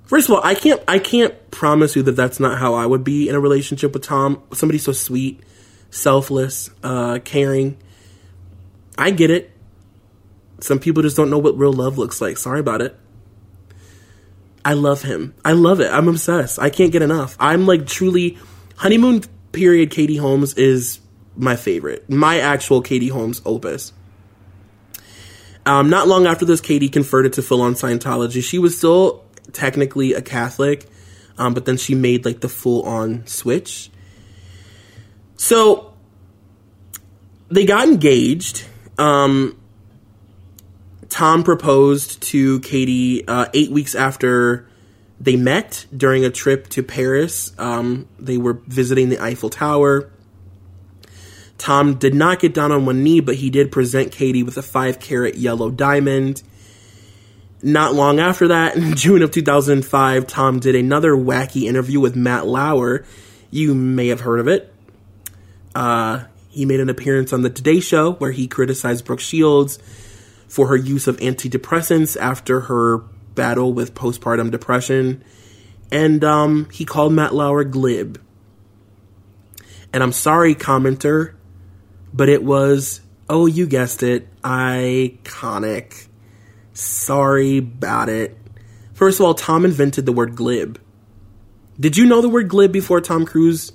First 0.04 0.28
of 0.28 0.34
all, 0.34 0.42
I 0.44 0.54
can't 0.54 0.82
I 0.86 0.98
can't 0.98 1.50
promise 1.50 1.96
you 1.96 2.02
that 2.02 2.12
that's 2.12 2.38
not 2.38 2.58
how 2.58 2.74
I 2.74 2.84
would 2.84 3.04
be 3.04 3.28
in 3.28 3.34
a 3.34 3.40
relationship 3.40 3.94
with 3.94 4.02
Tom. 4.02 4.42
Somebody 4.52 4.78
so 4.78 4.92
sweet, 4.92 5.40
selfless, 5.90 6.70
uh, 6.82 7.20
caring. 7.24 7.78
I 8.98 9.10
get 9.10 9.30
it. 9.30 9.50
Some 10.60 10.78
people 10.78 11.02
just 11.02 11.16
don't 11.16 11.30
know 11.30 11.38
what 11.38 11.56
real 11.58 11.72
love 11.72 11.98
looks 11.98 12.20
like. 12.20 12.36
Sorry 12.36 12.60
about 12.60 12.82
it. 12.82 12.96
I 14.64 14.74
love 14.74 15.02
him. 15.02 15.34
I 15.44 15.52
love 15.52 15.80
it. 15.80 15.90
I'm 15.90 16.08
obsessed. 16.08 16.58
I 16.58 16.70
can't 16.70 16.92
get 16.92 17.02
enough. 17.02 17.36
I'm 17.40 17.66
like 17.66 17.86
truly 17.86 18.38
honeymoon 18.76 19.22
period 19.52 19.90
Katie 19.90 20.16
Holmes 20.16 20.54
is 20.54 21.00
my 21.36 21.56
favorite. 21.56 22.08
My 22.08 22.38
actual 22.38 22.82
Katie 22.82 23.08
Holmes 23.08 23.42
opus. 23.44 23.92
Um, 25.66 25.88
not 25.88 26.08
long 26.08 26.26
after 26.26 26.44
this, 26.44 26.60
Katie 26.60 26.88
converted 26.88 27.32
to 27.34 27.42
full 27.42 27.62
on 27.62 27.74
Scientology. 27.74 28.42
She 28.42 28.58
was 28.58 28.76
still 28.76 29.24
technically 29.52 30.12
a 30.12 30.20
Catholic, 30.20 30.86
um, 31.38 31.54
but 31.54 31.64
then 31.64 31.76
she 31.76 31.94
made 31.94 32.24
like 32.24 32.40
the 32.40 32.48
full 32.48 32.82
on 32.82 33.26
switch. 33.26 33.90
So 35.36 35.94
they 37.48 37.64
got 37.64 37.88
engaged. 37.88 38.66
Um, 38.98 39.58
Tom 41.08 41.44
proposed 41.44 42.22
to 42.24 42.60
Katie 42.60 43.26
uh, 43.26 43.46
eight 43.54 43.70
weeks 43.70 43.94
after 43.94 44.68
they 45.20 45.36
met 45.36 45.86
during 45.96 46.24
a 46.24 46.30
trip 46.30 46.68
to 46.70 46.82
Paris. 46.82 47.52
Um, 47.58 48.08
they 48.18 48.36
were 48.36 48.54
visiting 48.66 49.08
the 49.08 49.20
Eiffel 49.20 49.48
Tower. 49.48 50.10
Tom 51.64 51.94
did 51.94 52.14
not 52.14 52.40
get 52.40 52.52
down 52.52 52.72
on 52.72 52.84
one 52.84 53.02
knee, 53.02 53.20
but 53.20 53.36
he 53.36 53.48
did 53.48 53.72
present 53.72 54.12
Katie 54.12 54.42
with 54.42 54.58
a 54.58 54.62
five 54.62 55.00
carat 55.00 55.36
yellow 55.36 55.70
diamond. 55.70 56.42
Not 57.62 57.94
long 57.94 58.20
after 58.20 58.48
that, 58.48 58.76
in 58.76 58.94
June 58.96 59.22
of 59.22 59.30
2005, 59.30 60.26
Tom 60.26 60.60
did 60.60 60.74
another 60.74 61.12
wacky 61.12 61.62
interview 61.62 62.00
with 62.00 62.14
Matt 62.14 62.46
Lauer. 62.46 63.06
You 63.50 63.74
may 63.74 64.08
have 64.08 64.20
heard 64.20 64.40
of 64.40 64.46
it. 64.46 64.74
Uh, 65.74 66.24
he 66.50 66.66
made 66.66 66.80
an 66.80 66.90
appearance 66.90 67.32
on 67.32 67.40
the 67.40 67.48
Today 67.48 67.80
Show 67.80 68.12
where 68.12 68.32
he 68.32 68.46
criticized 68.46 69.06
Brooke 69.06 69.20
Shields 69.20 69.78
for 70.46 70.66
her 70.66 70.76
use 70.76 71.06
of 71.06 71.16
antidepressants 71.16 72.14
after 72.20 72.60
her 72.60 72.98
battle 73.34 73.72
with 73.72 73.94
postpartum 73.94 74.50
depression. 74.50 75.24
And 75.90 76.22
um, 76.24 76.68
he 76.68 76.84
called 76.84 77.14
Matt 77.14 77.32
Lauer 77.34 77.64
glib. 77.64 78.20
And 79.94 80.02
I'm 80.02 80.12
sorry, 80.12 80.54
commenter, 80.54 81.36
but 82.14 82.30
it 82.30 82.42
was, 82.42 83.02
oh, 83.28 83.44
you 83.44 83.66
guessed 83.66 84.02
it, 84.02 84.26
iconic. 84.40 86.08
Sorry 86.72 87.58
about 87.58 88.08
it. 88.08 88.38
First 88.94 89.20
of 89.20 89.26
all, 89.26 89.34
Tom 89.34 89.66
invented 89.66 90.06
the 90.06 90.12
word 90.12 90.34
glib. 90.34 90.80
Did 91.78 91.98
you 91.98 92.06
know 92.06 92.22
the 92.22 92.30
word 92.30 92.48
glib 92.48 92.72
before 92.72 93.02
Tom 93.02 93.26
Cruise 93.26 93.72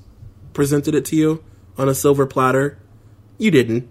presented 0.53 0.95
it 0.95 1.06
to 1.06 1.16
you 1.16 1.44
on 1.78 1.88
a 1.88 1.94
silver 1.94 2.26
platter? 2.26 2.80
You 3.38 3.52
didn't 3.52 3.88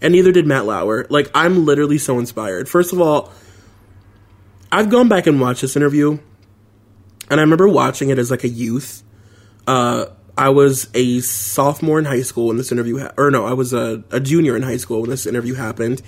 and 0.00 0.12
neither 0.12 0.32
did 0.32 0.46
Matt 0.46 0.66
Lauer. 0.66 1.06
Like, 1.08 1.30
I'm 1.34 1.64
literally 1.64 1.98
so 1.98 2.18
inspired. 2.18 2.68
First 2.68 2.92
of 2.92 3.00
all, 3.00 3.32
I've 4.70 4.90
gone 4.90 5.08
back 5.08 5.26
and 5.26 5.40
watched 5.40 5.62
this 5.62 5.76
interview, 5.76 6.18
and 7.30 7.40
I 7.40 7.42
remember 7.42 7.68
watching 7.68 8.10
it 8.10 8.18
as 8.18 8.30
like 8.30 8.44
a 8.44 8.48
youth. 8.48 9.02
Uh, 9.66 10.06
I 10.38 10.50
was 10.50 10.88
a 10.94 11.18
sophomore 11.20 11.98
in 11.98 12.04
high 12.04 12.22
school 12.22 12.46
when 12.46 12.58
this 12.58 12.70
interview, 12.70 12.98
ha- 12.98 13.12
or 13.18 13.30
no, 13.30 13.44
I 13.44 13.54
was 13.54 13.72
a, 13.72 14.04
a 14.12 14.20
junior 14.20 14.56
in 14.56 14.62
high 14.62 14.76
school 14.76 15.00
when 15.00 15.10
this 15.10 15.26
interview 15.26 15.54
happened. 15.54 16.00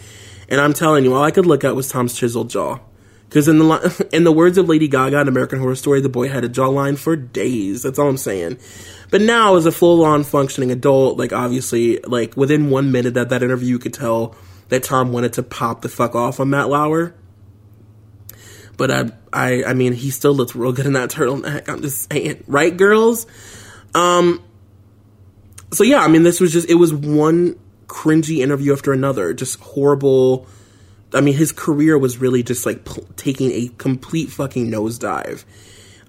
And 0.48 0.60
I'm 0.60 0.72
telling 0.72 1.04
you, 1.04 1.14
all 1.14 1.24
I 1.24 1.32
could 1.32 1.46
look 1.46 1.64
at 1.64 1.74
was 1.74 1.88
Tom's 1.88 2.14
chiseled 2.14 2.48
jaw. 2.48 2.78
Because 3.28 3.48
in 3.48 3.58
the 3.58 4.08
in 4.12 4.22
the 4.22 4.32
words 4.32 4.56
of 4.56 4.68
Lady 4.68 4.86
Gaga 4.86 5.20
in 5.20 5.28
American 5.28 5.58
Horror 5.58 5.74
Story, 5.74 6.00
the 6.00 6.08
boy 6.08 6.28
had 6.28 6.44
a 6.44 6.48
jawline 6.48 6.96
for 6.96 7.16
days. 7.16 7.82
That's 7.82 7.98
all 7.98 8.08
I'm 8.08 8.16
saying. 8.16 8.58
But 9.10 9.20
now, 9.20 9.56
as 9.56 9.66
a 9.66 9.72
full 9.72 10.04
on 10.04 10.22
functioning 10.22 10.70
adult, 10.70 11.18
like 11.18 11.32
obviously, 11.32 11.98
like 11.98 12.36
within 12.36 12.70
one 12.70 12.92
minute 12.92 13.16
of 13.16 13.28
that 13.30 13.42
interview, 13.42 13.68
you 13.68 13.78
could 13.80 13.94
tell 13.94 14.36
that 14.68 14.84
Tom 14.84 15.12
wanted 15.12 15.32
to 15.34 15.42
pop 15.42 15.82
the 15.82 15.88
fuck 15.88 16.14
off 16.14 16.38
on 16.38 16.50
Matt 16.50 16.68
Lauer. 16.68 17.14
But 18.76 18.90
I, 18.90 19.10
I, 19.32 19.64
I 19.64 19.74
mean, 19.74 19.92
he 19.92 20.10
still 20.10 20.32
looks 20.32 20.54
real 20.54 20.72
good 20.72 20.86
in 20.86 20.94
that 20.94 21.10
turtleneck. 21.10 21.68
I'm 21.68 21.82
just 21.82 22.10
saying, 22.10 22.44
right, 22.46 22.74
girls? 22.74 23.26
Um. 23.94 24.42
So 25.72 25.84
yeah, 25.84 26.00
I 26.00 26.08
mean, 26.08 26.22
this 26.24 26.40
was 26.40 26.52
just 26.52 26.68
it 26.68 26.74
was 26.74 26.92
one 26.92 27.58
cringy 27.86 28.38
interview 28.38 28.72
after 28.72 28.92
another, 28.92 29.34
just 29.34 29.60
horrible. 29.60 30.46
I 31.12 31.20
mean, 31.20 31.34
his 31.34 31.52
career 31.52 31.98
was 31.98 32.18
really 32.18 32.42
just 32.42 32.64
like 32.64 32.84
p- 32.84 33.02
taking 33.16 33.50
a 33.50 33.68
complete 33.78 34.30
fucking 34.30 34.70
nosedive. 34.70 35.44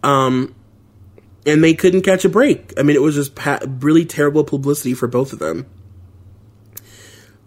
Um, 0.03 0.55
and 1.45 1.63
they 1.63 1.73
couldn't 1.73 2.01
catch 2.03 2.23
a 2.23 2.29
break. 2.29 2.73
I 2.77 2.83
mean, 2.83 2.95
it 2.95 3.01
was 3.01 3.15
just 3.15 3.33
pa- 3.35 3.59
really 3.65 4.05
terrible 4.05 4.43
publicity 4.43 4.93
for 4.93 5.07
both 5.07 5.33
of 5.33 5.39
them. 5.39 5.65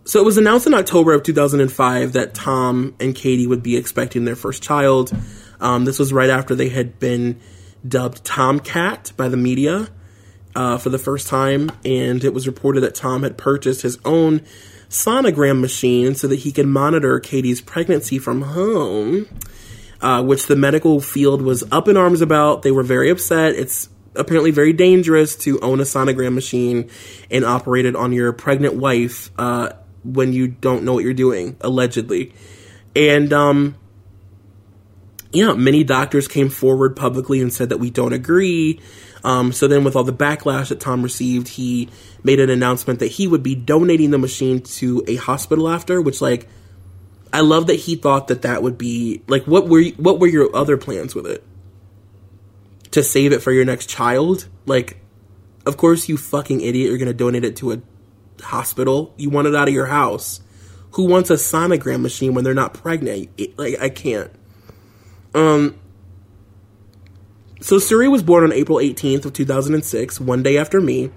So 0.04 0.20
it 0.20 0.24
was 0.24 0.36
announced 0.36 0.66
in 0.66 0.74
October 0.74 1.14
of 1.14 1.22
2005 1.22 2.12
that 2.12 2.34
Tom 2.34 2.94
and 3.00 3.14
Katie 3.14 3.46
would 3.46 3.62
be 3.62 3.76
expecting 3.76 4.24
their 4.24 4.36
first 4.36 4.62
child. 4.62 5.16
Um, 5.60 5.84
this 5.84 5.98
was 5.98 6.12
right 6.12 6.28
after 6.28 6.54
they 6.54 6.68
had 6.68 6.98
been 6.98 7.40
dubbed 7.86 8.24
TomKat 8.24 9.16
by 9.16 9.28
the 9.28 9.36
media. 9.36 9.88
Uh, 10.54 10.78
for 10.78 10.90
the 10.90 10.98
first 10.98 11.26
time, 11.28 11.70
and 11.84 12.22
it 12.24 12.32
was 12.32 12.46
reported 12.46 12.80
that 12.80 12.94
Tom 12.94 13.22
had 13.22 13.36
purchased 13.36 13.82
his 13.82 13.98
own 14.04 14.40
sonogram 14.88 15.60
machine 15.60 16.14
so 16.14 16.28
that 16.28 16.40
he 16.40 16.52
could 16.52 16.66
monitor 16.66 17.18
Katie's 17.18 17.60
pregnancy 17.60 18.18
from 18.18 18.42
home, 18.42 19.26
uh, 20.00 20.22
which 20.22 20.46
the 20.46 20.56
medical 20.56 21.00
field 21.00 21.42
was 21.42 21.64
up 21.72 21.88
in 21.88 21.96
arms 21.96 22.20
about. 22.20 22.62
They 22.62 22.70
were 22.70 22.82
very 22.82 23.10
upset. 23.10 23.54
It's 23.54 23.88
apparently 24.14 24.52
very 24.52 24.72
dangerous 24.72 25.34
to 25.34 25.58
own 25.60 25.80
a 25.80 25.84
sonogram 25.84 26.34
machine 26.34 26.88
and 27.30 27.44
operate 27.44 27.84
it 27.84 27.96
on 27.96 28.12
your 28.12 28.32
pregnant 28.32 28.74
wife 28.74 29.30
uh, 29.38 29.70
when 30.04 30.32
you 30.32 30.46
don't 30.46 30.84
know 30.84 30.94
what 30.94 31.04
you're 31.04 31.14
doing, 31.14 31.56
allegedly. 31.60 32.32
And, 32.94 33.32
um, 33.32 33.76
yeah, 35.32 35.54
many 35.54 35.82
doctors 35.82 36.28
came 36.28 36.48
forward 36.48 36.94
publicly 36.94 37.40
and 37.40 37.52
said 37.52 37.70
that 37.70 37.78
we 37.78 37.90
don't 37.90 38.12
agree. 38.12 38.80
Um, 39.24 39.52
so 39.52 39.66
then, 39.66 39.84
with 39.84 39.96
all 39.96 40.04
the 40.04 40.12
backlash 40.12 40.68
that 40.68 40.80
Tom 40.80 41.02
received, 41.02 41.48
he 41.48 41.88
made 42.22 42.40
an 42.40 42.50
announcement 42.50 43.00
that 43.00 43.06
he 43.08 43.26
would 43.26 43.42
be 43.42 43.54
donating 43.54 44.10
the 44.10 44.18
machine 44.18 44.60
to 44.60 45.02
a 45.08 45.16
hospital 45.16 45.68
after. 45.68 46.00
Which, 46.00 46.20
like, 46.20 46.46
I 47.32 47.40
love 47.40 47.66
that 47.68 47.74
he 47.74 47.96
thought 47.96 48.28
that 48.28 48.42
that 48.42 48.62
would 48.62 48.76
be 48.76 49.22
like 49.26 49.44
what 49.44 49.66
were 49.66 49.82
what 49.96 50.20
were 50.20 50.26
your 50.26 50.54
other 50.54 50.76
plans 50.76 51.14
with 51.14 51.26
it? 51.26 51.42
To 52.92 53.02
save 53.02 53.32
it 53.32 53.40
for 53.42 53.50
your 53.50 53.64
next 53.64 53.88
child? 53.88 54.46
Like, 54.66 54.98
of 55.66 55.78
course, 55.78 56.08
you 56.08 56.18
fucking 56.18 56.60
idiot, 56.60 56.90
you're 56.90 56.98
gonna 56.98 57.14
donate 57.14 57.44
it 57.44 57.56
to 57.56 57.72
a 57.72 57.82
hospital. 58.42 59.14
You 59.16 59.30
want 59.30 59.48
it 59.48 59.54
out 59.54 59.68
of 59.68 59.74
your 59.74 59.86
house. 59.86 60.42
Who 60.92 61.06
wants 61.06 61.30
a 61.30 61.34
sonogram 61.34 62.02
machine 62.02 62.34
when 62.34 62.44
they're 62.44 62.54
not 62.54 62.74
pregnant? 62.74 63.30
Like, 63.58 63.80
I 63.80 63.88
can't. 63.88 64.30
Um, 65.34 65.76
so 67.64 67.76
Suri 67.76 68.10
was 68.10 68.22
born 68.22 68.44
on 68.44 68.52
April 68.52 68.76
18th 68.76 69.24
of 69.24 69.32
2006, 69.32 70.20
one 70.20 70.42
day 70.42 70.58
after 70.58 70.82
me. 70.82 71.08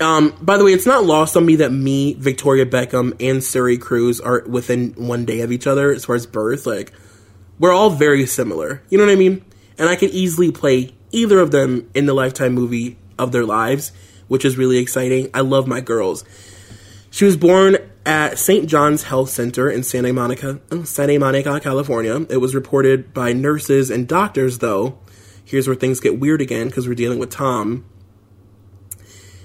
Um, 0.00 0.34
by 0.42 0.56
the 0.56 0.64
way, 0.64 0.72
it's 0.72 0.84
not 0.84 1.04
lost 1.04 1.36
on 1.36 1.46
me 1.46 1.54
that 1.56 1.70
me, 1.70 2.14
Victoria 2.14 2.66
Beckham, 2.66 3.12
and 3.20 3.38
Suri 3.38 3.80
Cruise 3.80 4.20
are 4.20 4.42
within 4.48 4.94
one 4.94 5.24
day 5.24 5.42
of 5.42 5.52
each 5.52 5.68
other 5.68 5.92
as 5.92 6.06
far 6.06 6.16
as 6.16 6.26
birth. 6.26 6.66
Like, 6.66 6.92
we're 7.60 7.72
all 7.72 7.90
very 7.90 8.26
similar. 8.26 8.82
You 8.90 8.98
know 8.98 9.06
what 9.06 9.12
I 9.12 9.14
mean? 9.14 9.44
And 9.78 9.88
I 9.88 9.94
could 9.94 10.10
easily 10.10 10.50
play 10.50 10.92
either 11.12 11.38
of 11.38 11.52
them 11.52 11.88
in 11.94 12.06
the 12.06 12.12
Lifetime 12.12 12.54
movie 12.54 12.98
of 13.16 13.30
their 13.30 13.46
lives, 13.46 13.92
which 14.26 14.44
is 14.44 14.58
really 14.58 14.78
exciting. 14.78 15.30
I 15.32 15.42
love 15.42 15.68
my 15.68 15.80
girls. 15.80 16.24
She 17.12 17.24
was 17.24 17.36
born 17.36 17.76
at 18.06 18.38
St. 18.38 18.68
John's 18.68 19.04
Health 19.04 19.30
Center 19.30 19.70
in 19.70 19.82
Santa 19.82 20.12
Monica, 20.12 20.60
Santa 20.84 21.18
Monica, 21.18 21.60
California. 21.60 22.26
It 22.28 22.38
was 22.38 22.54
reported 22.54 23.12
by 23.12 23.32
nurses 23.32 23.90
and 23.90 24.08
doctors, 24.08 24.58
though. 24.58 24.98
Here's 25.44 25.66
where 25.66 25.76
things 25.76 26.00
get 26.00 26.18
weird 26.18 26.40
again 26.40 26.68
because 26.68 26.88
we're 26.88 26.94
dealing 26.94 27.18
with 27.18 27.30
Tom. 27.30 27.84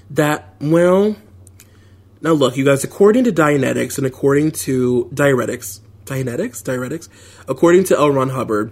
That, 0.10 0.56
well, 0.62 1.16
now 2.22 2.34
look, 2.34 2.58
you 2.58 2.64
guys, 2.64 2.84
according 2.84 3.24
to 3.26 3.32
Dianetics 3.32 3.98
and 3.98 4.06
according 4.06 4.52
to 4.52 5.10
Diuretics, 5.14 5.82
Dianetics? 6.06 6.64
Diuretics? 6.64 7.10
According 7.48 7.86
to 7.86 7.98
L. 7.98 8.12
Ron 8.12 8.30
Hubbard, 8.30 8.72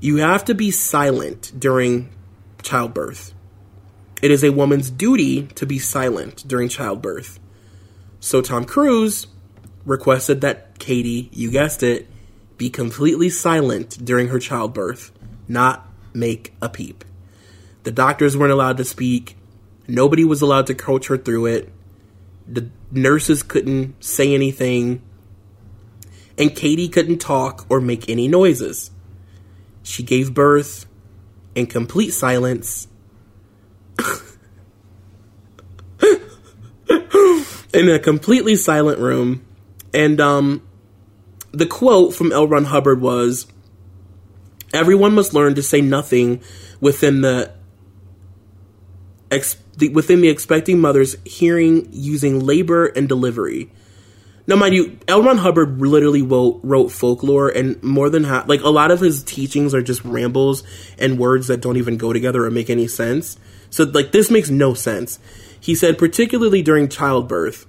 you 0.00 0.16
have 0.16 0.44
to 0.46 0.54
be 0.54 0.70
silent 0.70 1.52
during 1.58 2.10
childbirth. 2.62 3.32
It 4.20 4.30
is 4.30 4.42
a 4.42 4.50
woman's 4.50 4.90
duty 4.90 5.46
to 5.54 5.64
be 5.64 5.78
silent 5.78 6.44
during 6.46 6.68
childbirth. 6.68 7.38
So 8.20 8.40
Tom 8.40 8.64
Cruise 8.64 9.26
requested 9.84 10.40
that 10.40 10.78
Katie, 10.78 11.30
you 11.32 11.50
guessed 11.50 11.82
it, 11.82 12.08
be 12.56 12.68
completely 12.68 13.30
silent 13.30 14.04
during 14.04 14.28
her 14.28 14.38
childbirth, 14.38 15.12
not 15.46 15.88
make 16.12 16.52
a 16.60 16.68
peep. 16.68 17.04
The 17.84 17.92
doctors 17.92 18.36
weren't 18.36 18.52
allowed 18.52 18.76
to 18.78 18.84
speak. 18.84 19.36
Nobody 19.86 20.24
was 20.24 20.42
allowed 20.42 20.66
to 20.66 20.74
coach 20.74 21.06
her 21.06 21.16
through 21.16 21.46
it. 21.46 21.72
The 22.46 22.68
nurses 22.90 23.42
couldn't 23.42 24.02
say 24.04 24.34
anything. 24.34 25.02
And 26.36 26.54
Katie 26.54 26.88
couldn't 26.88 27.18
talk 27.18 27.66
or 27.68 27.80
make 27.80 28.08
any 28.08 28.28
noises. 28.28 28.90
She 29.82 30.02
gave 30.02 30.34
birth 30.34 30.86
in 31.54 31.66
complete 31.66 32.10
silence 32.10 32.88
in 37.72 37.88
a 37.88 37.98
completely 37.98 38.56
silent 38.56 38.98
room. 38.98 39.44
And 39.94 40.20
um, 40.20 40.62
the 41.52 41.66
quote 41.66 42.14
from 42.14 42.32
L. 42.32 42.46
Ron 42.46 42.64
Hubbard 42.64 43.00
was 43.00 43.46
Everyone 44.72 45.14
must 45.14 45.32
learn 45.32 45.54
to 45.54 45.62
say 45.62 45.80
nothing 45.80 46.42
within 46.80 47.22
the, 47.22 47.54
ex- 49.30 49.56
the 49.76 49.88
within 49.88 50.20
the 50.20 50.28
expecting 50.28 50.78
mother's 50.78 51.16
hearing 51.24 51.88
using 51.90 52.40
labor 52.40 52.86
and 52.86 53.08
delivery. 53.08 53.70
Now, 54.48 54.56
mind 54.56 54.74
you, 54.74 54.98
L. 55.06 55.22
Ron 55.22 55.36
Hubbard 55.36 55.78
literally 55.78 56.22
wrote, 56.22 56.60
wrote 56.62 56.90
folklore, 56.90 57.50
and 57.50 57.82
more 57.82 58.08
than 58.08 58.24
half, 58.24 58.48
like 58.48 58.62
a 58.62 58.70
lot 58.70 58.90
of 58.90 58.98
his 58.98 59.22
teachings 59.22 59.74
are 59.74 59.82
just 59.82 60.02
rambles 60.06 60.62
and 60.98 61.18
words 61.18 61.48
that 61.48 61.60
don't 61.60 61.76
even 61.76 61.98
go 61.98 62.14
together 62.14 62.46
or 62.46 62.50
make 62.50 62.70
any 62.70 62.88
sense. 62.88 63.38
So, 63.68 63.84
like, 63.84 64.12
this 64.12 64.30
makes 64.30 64.48
no 64.48 64.72
sense. 64.72 65.18
He 65.60 65.74
said, 65.74 65.98
particularly 65.98 66.62
during 66.62 66.88
childbirth, 66.88 67.66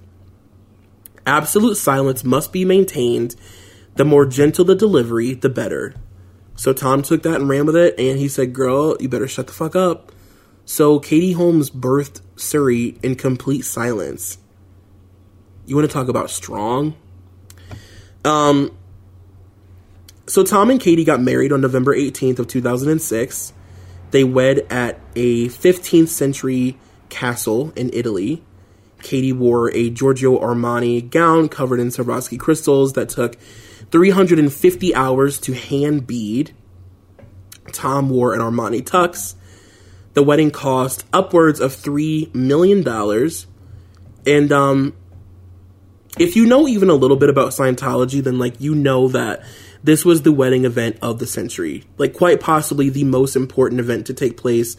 absolute 1.26 1.76
silence 1.76 2.24
must 2.24 2.52
be 2.52 2.64
maintained. 2.64 3.36
The 3.96 4.04
more 4.04 4.26
gentle 4.26 4.64
the 4.64 4.74
delivery, 4.74 5.34
the 5.34 5.48
better. 5.48 5.94
So 6.56 6.72
Tom 6.72 7.02
took 7.02 7.22
that 7.22 7.40
and 7.40 7.48
ran 7.48 7.66
with 7.66 7.76
it, 7.76 7.94
and 7.98 8.18
he 8.18 8.28
said, 8.28 8.52
Girl, 8.52 8.96
you 9.00 9.08
better 9.08 9.28
shut 9.28 9.46
the 9.46 9.52
fuck 9.52 9.74
up. 9.74 10.12
So 10.64 11.00
Katie 11.00 11.32
Holmes 11.32 11.70
birthed 11.70 12.20
Suri 12.36 13.02
in 13.02 13.16
complete 13.16 13.62
silence. 13.62 14.38
You 15.66 15.76
want 15.76 15.88
to 15.88 15.92
talk 15.92 16.08
about 16.08 16.30
strong? 16.30 16.96
Um, 18.24 18.76
so 20.26 20.44
Tom 20.44 20.70
and 20.70 20.80
Katie 20.80 21.04
got 21.04 21.20
married 21.20 21.52
on 21.52 21.60
November 21.60 21.94
18th 21.94 22.38
of 22.38 22.48
2006. 22.48 23.52
They 24.10 24.24
wed 24.24 24.66
at 24.70 25.00
a 25.16 25.48
15th 25.48 26.08
century 26.08 26.78
castle 27.10 27.72
in 27.76 27.90
Italy. 27.92 28.42
Katie 29.02 29.32
wore 29.32 29.70
a 29.74 29.90
Giorgio 29.90 30.38
Armani 30.38 31.08
gown 31.08 31.48
covered 31.48 31.80
in 31.80 31.88
Swarovski 31.88 32.38
crystals 32.38 32.92
that 32.94 33.08
took 33.08 33.36
350 33.90 34.94
hours 34.94 35.40
to 35.40 35.52
hand 35.52 36.06
bead. 36.06 36.52
Tom 37.72 38.10
wore 38.10 38.34
an 38.34 38.40
Armani 38.40 38.82
tux. 38.82 39.34
The 40.14 40.22
wedding 40.22 40.50
cost 40.50 41.04
upwards 41.12 41.60
of 41.60 41.72
$3 41.72 42.34
million. 42.34 42.86
And 44.26 44.52
um, 44.52 44.94
if 46.18 46.36
you 46.36 46.46
know 46.46 46.66
even 46.68 46.90
a 46.90 46.94
little 46.94 47.16
bit 47.16 47.30
about 47.30 47.50
Scientology, 47.50 48.22
then 48.22 48.38
like 48.38 48.60
you 48.60 48.74
know 48.74 49.08
that 49.08 49.44
this 49.82 50.04
was 50.04 50.22
the 50.22 50.32
wedding 50.32 50.64
event 50.64 50.98
of 51.00 51.18
the 51.18 51.26
century. 51.26 51.84
Like 51.96 52.12
quite 52.12 52.40
possibly 52.40 52.90
the 52.90 53.04
most 53.04 53.36
important 53.36 53.80
event 53.80 54.06
to 54.06 54.14
take 54.14 54.36
place 54.36 54.76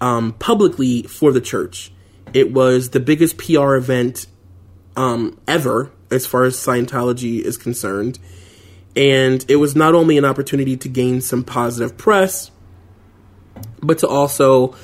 um, 0.00 0.32
publicly 0.34 1.02
for 1.02 1.32
the 1.32 1.40
church. 1.40 1.92
It 2.32 2.52
was 2.52 2.90
the 2.90 3.00
biggest 3.00 3.38
PR 3.38 3.74
event 3.74 4.26
um, 4.96 5.38
ever 5.46 5.90
as 6.10 6.26
far 6.26 6.44
as 6.44 6.56
Scientology 6.56 7.40
is 7.40 7.56
concerned. 7.56 8.18
And 8.96 9.44
it 9.48 9.56
was 9.56 9.76
not 9.76 9.94
only 9.94 10.18
an 10.18 10.24
opportunity 10.24 10.76
to 10.76 10.88
gain 10.88 11.20
some 11.20 11.44
positive 11.44 11.96
press, 11.96 12.50
but 13.80 13.98
to 13.98 14.08
also 14.08 14.74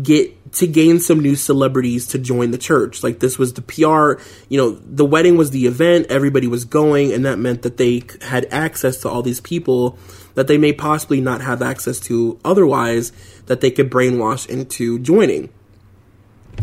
get 0.00 0.37
to 0.52 0.66
gain 0.66 0.98
some 0.98 1.20
new 1.20 1.36
celebrities 1.36 2.06
to 2.08 2.18
join 2.18 2.50
the 2.50 2.58
church. 2.58 3.02
Like 3.02 3.18
this 3.18 3.38
was 3.38 3.54
the 3.54 3.62
PR, 3.62 4.22
you 4.48 4.58
know, 4.58 4.70
the 4.70 5.04
wedding 5.04 5.36
was 5.36 5.50
the 5.50 5.66
event, 5.66 6.06
everybody 6.08 6.46
was 6.46 6.64
going, 6.64 7.12
and 7.12 7.24
that 7.24 7.38
meant 7.38 7.62
that 7.62 7.76
they 7.76 8.02
had 8.22 8.46
access 8.50 8.98
to 8.98 9.08
all 9.08 9.22
these 9.22 9.40
people 9.40 9.98
that 10.34 10.46
they 10.46 10.58
may 10.58 10.72
possibly 10.72 11.20
not 11.20 11.40
have 11.40 11.60
access 11.62 11.98
to 11.98 12.38
otherwise 12.44 13.10
that 13.46 13.60
they 13.60 13.70
could 13.70 13.90
brainwash 13.90 14.48
into 14.48 14.98
joining. 15.00 15.48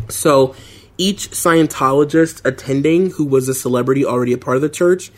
So 0.10 0.56
each 0.98 1.32
Scientologist 1.32 2.42
attending 2.46 3.12
who 3.12 3.26
was 3.26 3.50
a 3.50 3.54
celebrity 3.54 4.06
already 4.06 4.34
a 4.34 4.38
part 4.38 4.56
of 4.56 4.62
the 4.62 4.70
church 4.70 5.12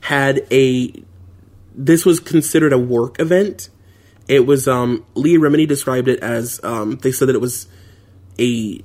had 0.00 0.46
a 0.50 0.92
this 1.72 2.04
was 2.04 2.18
considered 2.18 2.72
a 2.72 2.78
work 2.78 3.20
event. 3.20 3.68
It 4.26 4.46
was 4.46 4.66
um 4.66 5.04
Leah 5.14 5.38
Remini 5.38 5.68
described 5.68 6.08
it 6.08 6.20
as 6.20 6.60
um 6.64 6.96
they 6.96 7.12
said 7.12 7.28
that 7.28 7.36
it 7.36 7.40
was 7.40 7.68
a 8.40 8.82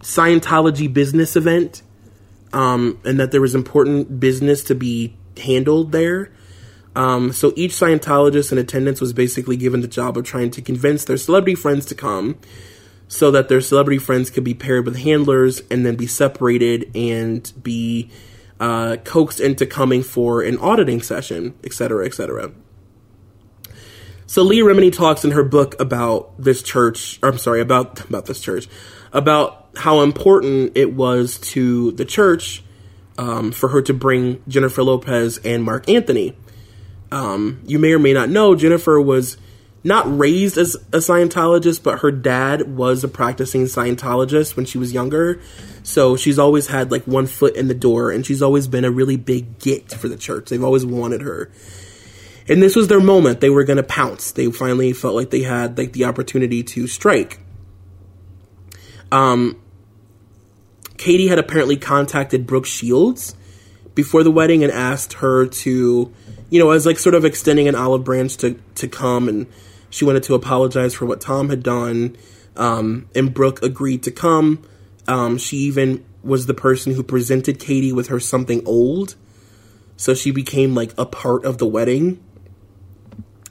Scientology 0.00 0.92
business 0.92 1.34
event, 1.34 1.82
um, 2.52 2.98
and 3.04 3.18
that 3.18 3.32
there 3.32 3.40
was 3.40 3.54
important 3.54 4.20
business 4.20 4.62
to 4.64 4.74
be 4.74 5.16
handled 5.36 5.92
there. 5.92 6.32
Um, 6.94 7.32
so 7.32 7.52
each 7.56 7.72
Scientologist 7.72 8.52
in 8.52 8.58
attendance 8.58 9.00
was 9.00 9.12
basically 9.12 9.56
given 9.56 9.80
the 9.80 9.88
job 9.88 10.16
of 10.16 10.24
trying 10.24 10.50
to 10.52 10.62
convince 10.62 11.04
their 11.04 11.16
celebrity 11.16 11.54
friends 11.54 11.84
to 11.86 11.94
come 11.94 12.38
so 13.08 13.30
that 13.30 13.48
their 13.48 13.60
celebrity 13.60 13.98
friends 13.98 14.30
could 14.30 14.44
be 14.44 14.54
paired 14.54 14.84
with 14.84 14.96
handlers 14.98 15.62
and 15.70 15.84
then 15.84 15.96
be 15.96 16.06
separated 16.06 16.90
and 16.94 17.52
be 17.62 18.10
uh, 18.60 18.96
coaxed 19.04 19.40
into 19.40 19.66
coming 19.66 20.02
for 20.02 20.42
an 20.42 20.58
auditing 20.58 21.00
session, 21.00 21.54
etc., 21.64 22.04
etc. 22.04 22.52
So 24.28 24.42
Leah 24.42 24.62
Remini 24.62 24.94
talks 24.94 25.24
in 25.24 25.30
her 25.30 25.42
book 25.42 25.80
about 25.80 26.34
this 26.38 26.62
church, 26.62 27.18
I'm 27.22 27.38
sorry, 27.38 27.62
about 27.62 28.00
about 28.10 28.26
this 28.26 28.42
church, 28.42 28.68
about 29.10 29.70
how 29.74 30.02
important 30.02 30.72
it 30.76 30.92
was 30.92 31.38
to 31.38 31.92
the 31.92 32.04
church 32.04 32.62
um, 33.16 33.52
for 33.52 33.70
her 33.70 33.80
to 33.82 33.94
bring 33.94 34.42
Jennifer 34.46 34.82
Lopez 34.82 35.38
and 35.38 35.64
Marc 35.64 35.88
Anthony. 35.88 36.36
Um, 37.10 37.62
you 37.64 37.78
may 37.78 37.92
or 37.92 37.98
may 37.98 38.12
not 38.12 38.28
know 38.28 38.54
Jennifer 38.54 39.00
was 39.00 39.38
not 39.82 40.04
raised 40.18 40.58
as 40.58 40.74
a 40.92 40.98
Scientologist, 40.98 41.82
but 41.82 42.00
her 42.00 42.10
dad 42.10 42.76
was 42.76 43.02
a 43.04 43.08
practicing 43.08 43.64
Scientologist 43.64 44.56
when 44.56 44.66
she 44.66 44.76
was 44.76 44.92
younger. 44.92 45.40
So 45.82 46.16
she's 46.16 46.38
always 46.38 46.66
had 46.66 46.90
like 46.90 47.04
one 47.04 47.28
foot 47.28 47.56
in 47.56 47.68
the 47.68 47.74
door, 47.74 48.10
and 48.10 48.26
she's 48.26 48.42
always 48.42 48.68
been 48.68 48.84
a 48.84 48.90
really 48.90 49.16
big 49.16 49.58
get 49.58 49.90
for 49.90 50.08
the 50.08 50.18
church. 50.18 50.50
They've 50.50 50.62
always 50.62 50.84
wanted 50.84 51.22
her 51.22 51.50
and 52.48 52.62
this 52.62 52.74
was 52.74 52.88
their 52.88 53.00
moment. 53.00 53.40
They 53.40 53.50
were 53.50 53.64
going 53.64 53.76
to 53.76 53.82
pounce. 53.82 54.32
They 54.32 54.50
finally 54.50 54.92
felt 54.92 55.14
like 55.14 55.30
they 55.30 55.42
had 55.42 55.76
like 55.76 55.92
the 55.92 56.04
opportunity 56.04 56.62
to 56.62 56.86
strike. 56.86 57.40
Um, 59.10 59.60
Katie 60.96 61.28
had 61.28 61.38
apparently 61.38 61.76
contacted 61.76 62.46
Brooke 62.46 62.66
Shields 62.66 63.34
before 63.94 64.22
the 64.22 64.30
wedding 64.30 64.62
and 64.62 64.72
asked 64.72 65.14
her 65.14 65.46
to, 65.46 66.12
you 66.50 66.58
know, 66.58 66.70
as 66.70 66.86
like 66.86 66.98
sort 66.98 67.14
of 67.14 67.24
extending 67.24 67.68
an 67.68 67.74
olive 67.74 68.04
branch 68.04 68.36
to 68.38 68.60
to 68.76 68.88
come, 68.88 69.28
and 69.28 69.46
she 69.90 70.04
wanted 70.04 70.22
to 70.24 70.34
apologize 70.34 70.94
for 70.94 71.06
what 71.06 71.20
Tom 71.20 71.48
had 71.48 71.62
done. 71.62 72.16
Um, 72.56 73.08
and 73.14 73.32
Brooke 73.32 73.62
agreed 73.62 74.02
to 74.02 74.10
come. 74.10 74.66
Um, 75.06 75.38
she 75.38 75.58
even 75.58 76.04
was 76.22 76.46
the 76.46 76.54
person 76.54 76.94
who 76.94 77.02
presented 77.02 77.58
Katie 77.58 77.92
with 77.92 78.08
her 78.08 78.20
something 78.20 78.66
old, 78.66 79.14
so 79.96 80.14
she 80.14 80.30
became 80.30 80.74
like 80.74 80.92
a 80.98 81.06
part 81.06 81.44
of 81.44 81.58
the 81.58 81.66
wedding. 81.66 82.22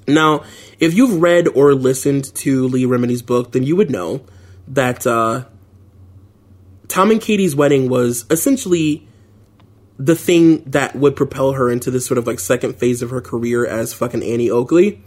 Now, 0.08 0.44
if 0.80 0.94
you've 0.94 1.22
read 1.22 1.48
or 1.50 1.76
listened 1.76 2.34
to 2.36 2.68
Leah 2.68 2.88
Remini's 2.88 3.22
book, 3.22 3.52
then 3.52 3.64
you 3.64 3.76
would 3.76 3.90
know 3.90 4.22
that 4.68 5.06
uh, 5.06 5.46
Tom 6.88 7.12
and 7.12 7.22
Katie's 7.22 7.56
wedding 7.56 7.90
was 7.90 8.26
essentially 8.30 9.08
the 10.00 10.16
thing 10.16 10.64
that 10.64 10.96
would 10.96 11.16
propel 11.16 11.54
her 11.54 11.70
into 11.70 11.92
this 11.92 12.06
sort 12.06 12.18
of 12.18 12.28
like 12.28 12.40
second 12.40 12.78
phase 12.78 13.02
of 13.02 13.10
her 13.10 13.22
career 13.22 13.66
as 13.66 13.94
fucking 13.94 14.24
Annie 14.24 14.50
Oakley. 14.50 15.02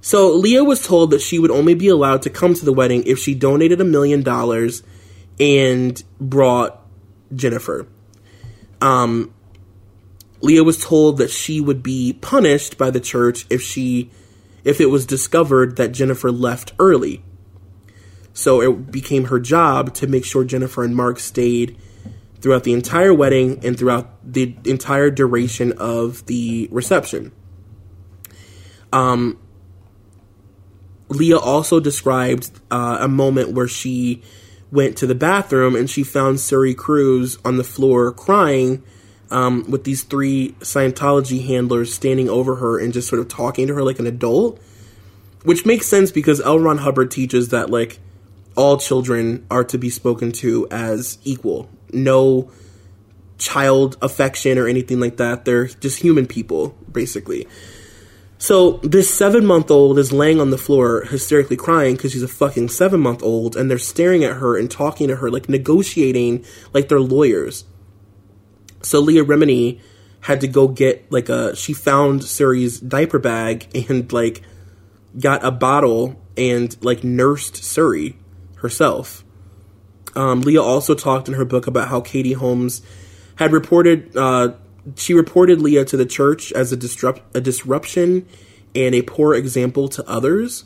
So 0.00 0.32
Leah 0.32 0.64
was 0.64 0.86
told 0.86 1.10
that 1.10 1.20
she 1.20 1.38
would 1.38 1.50
only 1.50 1.74
be 1.74 1.88
allowed 1.88 2.22
to 2.22 2.30
come 2.30 2.54
to 2.54 2.64
the 2.64 2.72
wedding 2.72 3.04
if 3.04 3.18
she 3.18 3.34
donated 3.34 3.80
a 3.80 3.84
million 3.84 4.22
dollars 4.22 4.82
and 5.40 6.02
brought 6.20 6.80
Jennifer. 7.34 7.86
Um, 8.80 9.32
Leah 10.40 10.64
was 10.64 10.82
told 10.82 11.18
that 11.18 11.30
she 11.30 11.60
would 11.60 11.82
be 11.82 12.12
punished 12.12 12.78
by 12.78 12.90
the 12.90 13.00
church 13.00 13.46
if 13.50 13.60
she 13.62 14.10
if 14.64 14.80
it 14.80 14.86
was 14.86 15.06
discovered 15.06 15.76
that 15.76 15.92
Jennifer 15.92 16.30
left 16.30 16.72
early. 16.78 17.22
So 18.32 18.60
it 18.60 18.90
became 18.90 19.26
her 19.26 19.40
job 19.40 19.94
to 19.94 20.06
make 20.06 20.24
sure 20.24 20.44
Jennifer 20.44 20.84
and 20.84 20.94
Mark 20.94 21.18
stayed 21.18 21.76
throughout 22.40 22.64
the 22.64 22.72
entire 22.72 23.12
wedding 23.12 23.64
and 23.64 23.78
throughout 23.78 24.10
the 24.22 24.56
entire 24.64 25.10
duration 25.10 25.72
of 25.72 26.24
the 26.26 26.68
reception. 26.70 27.32
Um, 28.92 29.38
Leah 31.08 31.38
also 31.38 31.80
described 31.80 32.50
uh, 32.70 32.98
a 33.00 33.08
moment 33.08 33.52
where 33.52 33.68
she 33.68 34.22
went 34.70 34.96
to 34.98 35.06
the 35.06 35.14
bathroom 35.14 35.74
and 35.74 35.88
she 35.88 36.02
found 36.02 36.36
Suri 36.36 36.76
Cruise 36.76 37.38
on 37.44 37.56
the 37.56 37.64
floor 37.64 38.12
crying 38.12 38.82
um, 39.30 39.64
with 39.70 39.84
these 39.84 40.02
three 40.02 40.54
Scientology 40.60 41.46
handlers 41.46 41.92
standing 41.92 42.28
over 42.28 42.56
her 42.56 42.78
and 42.78 42.92
just 42.92 43.08
sort 43.08 43.20
of 43.20 43.28
talking 43.28 43.66
to 43.66 43.74
her 43.74 43.82
like 43.82 43.98
an 43.98 44.06
adult, 44.06 44.60
which 45.42 45.66
makes 45.66 45.86
sense 45.86 46.10
because 46.10 46.40
L. 46.40 46.58
Ron 46.58 46.78
Hubbard 46.78 47.10
teaches 47.10 47.48
that 47.48 47.70
like 47.70 47.98
all 48.56 48.78
children 48.78 49.46
are 49.50 49.64
to 49.64 49.78
be 49.78 49.90
spoken 49.90 50.32
to 50.32 50.66
as 50.70 51.18
equal. 51.24 51.70
No 51.92 52.50
child 53.38 53.96
affection 54.02 54.58
or 54.58 54.66
anything 54.66 55.00
like 55.00 55.16
that. 55.18 55.44
They're 55.44 55.66
just 55.66 56.00
human 56.00 56.26
people, 56.26 56.76
basically. 56.90 57.46
So 58.38 58.72
this 58.78 59.12
seven 59.12 59.44
month 59.44 59.70
old 59.70 59.98
is 59.98 60.12
laying 60.12 60.40
on 60.40 60.50
the 60.50 60.58
floor 60.58 61.02
hysterically 61.04 61.56
crying 61.56 61.96
because 61.96 62.12
she's 62.12 62.22
a 62.22 62.28
fucking 62.28 62.68
seven 62.68 63.00
month 63.00 63.22
old, 63.22 63.56
and 63.56 63.70
they're 63.70 63.78
staring 63.78 64.24
at 64.24 64.36
her 64.36 64.56
and 64.56 64.70
talking 64.70 65.08
to 65.08 65.16
her, 65.16 65.30
like 65.30 65.48
negotiating 65.48 66.44
like 66.72 66.88
they're 66.88 67.00
lawyers. 67.00 67.64
So 68.82 69.00
Leah 69.00 69.24
Remini 69.24 69.80
had 70.20 70.40
to 70.40 70.48
go 70.48 70.68
get 70.68 71.10
like 71.10 71.28
a 71.28 71.54
she 71.56 71.72
found 71.72 72.22
Suri's 72.22 72.80
diaper 72.80 73.18
bag 73.18 73.68
and 73.88 74.12
like 74.12 74.42
got 75.18 75.44
a 75.44 75.50
bottle 75.50 76.20
and 76.36 76.76
like 76.84 77.04
nursed 77.04 77.54
Suri 77.54 78.16
herself. 78.56 79.24
Um, 80.14 80.40
Leah 80.40 80.62
also 80.62 80.94
talked 80.94 81.28
in 81.28 81.34
her 81.34 81.44
book 81.44 81.66
about 81.66 81.88
how 81.88 82.00
Katie 82.00 82.32
Holmes 82.32 82.82
had 83.36 83.52
reported 83.52 84.16
uh, 84.16 84.54
she 84.96 85.14
reported 85.14 85.60
Leah 85.60 85.84
to 85.86 85.96
the 85.96 86.06
church 86.06 86.52
as 86.52 86.72
a 86.72 86.76
disrupt 86.76 87.36
a 87.36 87.40
disruption 87.40 88.26
and 88.74 88.94
a 88.94 89.02
poor 89.02 89.34
example 89.34 89.88
to 89.88 90.08
others. 90.08 90.64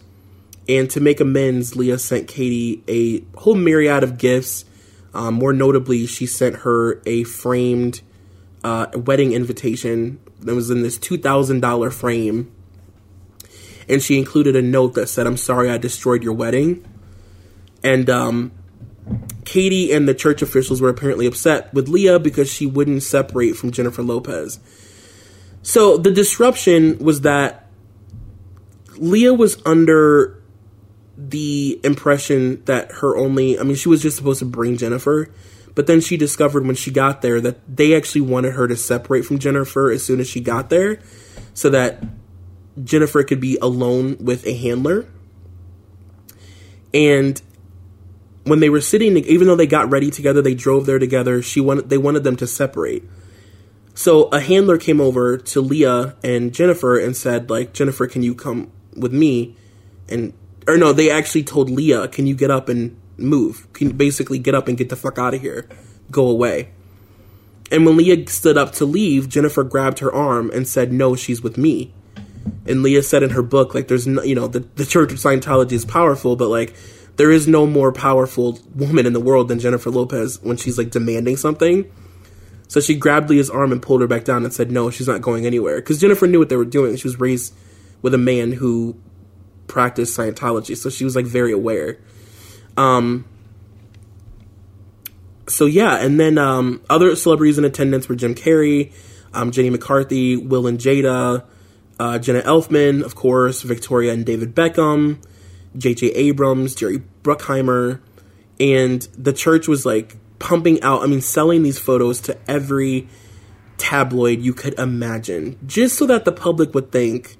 And 0.69 0.89
to 0.91 1.01
make 1.01 1.21
amends, 1.21 1.75
Leah 1.75 1.99
sent 1.99 2.29
Katie 2.29 2.85
a 2.87 3.25
whole 3.39 3.57
myriad 3.57 4.05
of 4.05 4.17
gifts 4.17 4.65
um, 5.15 5.35
more 5.35 5.53
notably, 5.53 6.07
she 6.07 6.27
sent 6.27 6.57
her 6.57 7.01
a 7.05 7.25
framed 7.25 8.03
uh, 8.65 8.87
wedding 8.95 9.33
invitation 9.33 10.21
that 10.41 10.55
was 10.55 10.71
in 10.71 10.83
this 10.83 10.99
$2,000 10.99 11.93
frame. 11.93 12.53
And 13.89 14.03
she 14.03 14.17
included 14.17 14.57
a 14.57 14.63
note 14.63 14.95
that 14.95 15.09
said, 15.09 15.27
I'm 15.27 15.37
sorry 15.37 15.71
I 15.71 15.77
destroyed 15.77 16.23
your 16.23 16.33
wedding. 16.33 16.85
And 17.83 18.09
um, 18.09 18.53
Katie 19.45 19.93
and 19.93 20.09
the 20.09 20.15
church 20.15 20.41
officials 20.41 20.81
were 20.81 20.89
apparently 20.89 21.27
upset 21.27 21.73
with 21.75 21.89
Leah 21.89 22.19
because 22.19 22.51
she 22.51 22.65
wouldn't 22.65 23.03
separate 23.03 23.57
from 23.57 23.73
Jennifer 23.73 24.03
Lopez. 24.03 24.61
So 25.63 25.97
the 25.97 26.11
disruption 26.11 26.99
was 26.99 27.23
that 27.23 27.67
Leah 28.97 29.35
was 29.35 29.61
under 29.67 30.42
the 31.17 31.81
impression 31.85 32.65
that 32.65 32.91
her 32.93 33.17
only 33.17 33.59
I 33.59 33.63
mean 33.63 33.77
she 33.77 33.89
was 33.89 34.03
just 34.03 34.17
supposed 34.17 34.39
to 34.41 34.45
bring 34.47 34.77
Jennifer, 34.77 35.29
but 35.75 35.87
then 35.87 36.01
she 36.01 36.17
discovered 36.17 36.67
when 36.67 36.77
she 36.77 36.91
got 36.91 37.23
there 37.23 37.41
that 37.41 37.77
they 37.77 37.95
actually 37.95 38.23
wanted 38.23 38.55
her 38.55 38.67
to 38.67 38.77
separate 38.77 39.25
from 39.25 39.39
Jennifer 39.39 39.91
as 39.91 40.05
soon 40.05 40.21
as 40.21 40.29
she 40.29 40.41
got 40.41 40.71
there 40.71 40.99
so 41.55 41.71
that 41.71 42.03
Jennifer 42.83 43.23
could 43.23 43.41
be 43.41 43.59
alone 43.61 44.17
with 44.19 44.47
a 44.47 44.55
handler. 44.55 45.07
And 46.95 47.41
when 48.45 48.61
they 48.61 48.71
were 48.71 48.81
sitting 48.81 49.17
even 49.19 49.47
though 49.47 49.57
they 49.57 49.67
got 49.67 49.91
ready 49.91 50.11
together, 50.11 50.43
they 50.43 50.55
drove 50.55 50.87
there 50.87 50.99
together, 50.99 51.43
she 51.43 51.61
wanted 51.61 51.89
they 51.91 51.99
wanted 51.99 52.25
them 52.25 52.37
to 52.37 52.47
separate. 52.47 53.05
So 53.95 54.25
a 54.29 54.41
handler 54.41 54.79
came 54.79 55.01
over 55.01 55.37
to 55.37 55.61
Leah 55.61 56.17
and 56.25 56.55
Jennifer 56.55 56.99
and 56.99 57.17
said 57.17 57.51
like 57.51 57.75
Jennifer, 57.75 58.07
can 58.07 58.23
you 58.23 58.35
come 58.35 58.73
with 58.97 59.13
me? 59.13 59.57
And 60.09 60.33
or 60.67 60.77
no, 60.77 60.93
they 60.93 61.11
actually 61.11 61.45
told 61.45 61.71
Leah, 61.71 62.09
"Can 62.09 62.27
you 62.27 62.35
get 62.35 62.51
up 62.51 62.69
and 62.69 62.97
move? 63.17 63.67
Can 63.73 63.89
you 63.89 63.95
basically 63.95 64.39
get 64.39 64.55
up 64.55 64.69
and 64.69 64.77
get 64.77 64.89
the 64.89 64.97
fuck 64.97 65.19
out 65.19 65.35
of 65.35 65.41
here? 65.41 65.69
Go 66.11 66.29
away." 66.29 66.71
And 67.71 67.87
when 67.87 67.97
Leah 67.97 68.29
stood 68.29 68.59
up 68.59 68.73
to 68.73 68.85
leave, 68.85 69.29
Jennifer 69.29 69.65
grabbed 69.65 70.01
her 70.01 70.13
arm 70.13 70.51
and 70.53 70.67
said, 70.67 70.93
"No, 70.93 71.15
she's 71.15 71.43
with 71.43 71.57
me." 71.57 71.93
And 72.67 72.83
Leah 72.83 73.03
said 73.03 73.23
in 73.23 73.31
her 73.31 73.43
book, 73.43 73.75
like, 73.75 73.89
"There's 73.89 74.07
no, 74.07 74.23
you 74.23 74.35
know, 74.35 74.47
the 74.47 74.65
the 74.77 74.87
Church 74.87 75.13
of 75.13 75.19
Scientology 75.19 75.73
is 75.73 75.85
powerful, 75.85 76.37
but 76.37 76.49
like." 76.49 76.75
There 77.17 77.31
is 77.31 77.47
no 77.47 77.67
more 77.67 77.93
powerful 77.93 78.59
woman 78.75 79.05
in 79.05 79.13
the 79.13 79.21
world 79.21 79.49
than 79.49 79.59
Jennifer 79.61 79.91
Lopez 79.91 80.43
when 80.43 80.57
she's 80.57 80.79
like 80.79 80.91
demanding 80.91 81.37
something. 81.37 81.85
So 82.73 82.81
she 82.81 82.95
grabbed 82.95 83.29
Leah's 83.29 83.51
arm 83.51 83.71
and 83.71 83.83
pulled 83.83 84.01
her 84.01 84.07
back 84.07 84.25
down 84.25 84.45
and 84.45 84.53
said, 84.53 84.71
No, 84.71 84.89
she's 84.89 85.07
not 85.07 85.21
going 85.21 85.45
anywhere. 85.45 85.77
Because 85.77 86.01
Jennifer 86.01 86.27
knew 86.27 86.39
what 86.39 86.49
they 86.49 86.57
were 86.57 86.65
doing. 86.65 86.97
She 86.97 87.07
was 87.07 87.21
raised 87.21 87.53
with 88.01 88.15
a 88.15 88.19
man 88.19 88.53
who 88.53 88.97
practiced 89.73 90.17
Scientology, 90.17 90.77
so 90.77 90.91
she 90.91 91.03
was 91.03 91.17
like 91.17 91.25
very 91.25 91.51
aware. 91.51 91.99
Um, 92.77 93.25
so 95.49 95.65
yeah, 95.65 95.97
and 95.97 96.21
then 96.21 96.37
um, 96.37 96.83
other 96.91 97.17
celebrities 97.17 97.57
in 97.57 97.65
attendance 97.65 98.07
were 98.07 98.15
Jim 98.15 98.35
Carrey, 98.35 98.93
um, 99.33 99.51
Jenny 99.51 99.71
McCarthy, 99.71 100.37
Will 100.37 100.67
and 100.67 100.79
Jada, 100.79 101.45
uh, 101.99 102.19
Jenna 102.19 102.43
Elfman, 102.43 103.03
of 103.03 103.15
course, 103.15 103.63
Victoria 103.63 104.13
and 104.13 104.27
David 104.27 104.55
Beckham, 104.55 105.25
J.J. 105.79 106.09
Abrams, 106.09 106.75
Jerry 106.75 107.03
Bruckheimer, 107.23 108.01
and 108.61 109.01
the 109.17 109.33
church 109.33 109.67
was 109.69 109.87
like 109.87 110.17
pumping 110.39 110.83
out, 110.83 111.03
I 111.03 111.07
mean, 111.07 111.23
selling 111.23 111.63
these 111.63 111.79
photos 111.79 112.21
to 112.23 112.39
every 112.47 113.09
tabloid 113.79 114.43
you 114.43 114.53
could 114.53 114.79
imagine, 114.79 115.59
just 115.67 115.97
so 115.97 116.07
that 116.07 116.27
the 116.27 116.33
public 116.33 116.75
would 116.75 116.93
think 116.93 117.39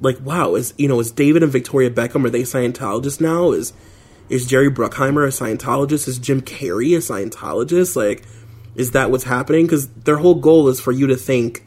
like, 0.00 0.18
wow, 0.20 0.54
is 0.54 0.74
you 0.76 0.88
know, 0.88 1.00
is 1.00 1.12
David 1.12 1.42
and 1.42 1.52
Victoria 1.52 1.90
Beckham 1.90 2.24
are 2.24 2.30
they 2.30 2.42
Scientologists 2.42 3.20
now? 3.20 3.52
Is 3.52 3.72
is 4.28 4.46
Jerry 4.46 4.70
Bruckheimer 4.70 5.24
a 5.24 5.28
Scientologist? 5.28 6.08
Is 6.08 6.18
Jim 6.18 6.40
Carrey 6.40 6.94
a 6.94 7.00
Scientologist? 7.00 7.96
Like, 7.96 8.24
is 8.74 8.92
that 8.92 9.10
what's 9.10 9.24
happening? 9.24 9.66
Because 9.66 9.88
their 9.88 10.16
whole 10.16 10.36
goal 10.36 10.68
is 10.68 10.80
for 10.80 10.92
you 10.92 11.06
to 11.08 11.16
think 11.16 11.66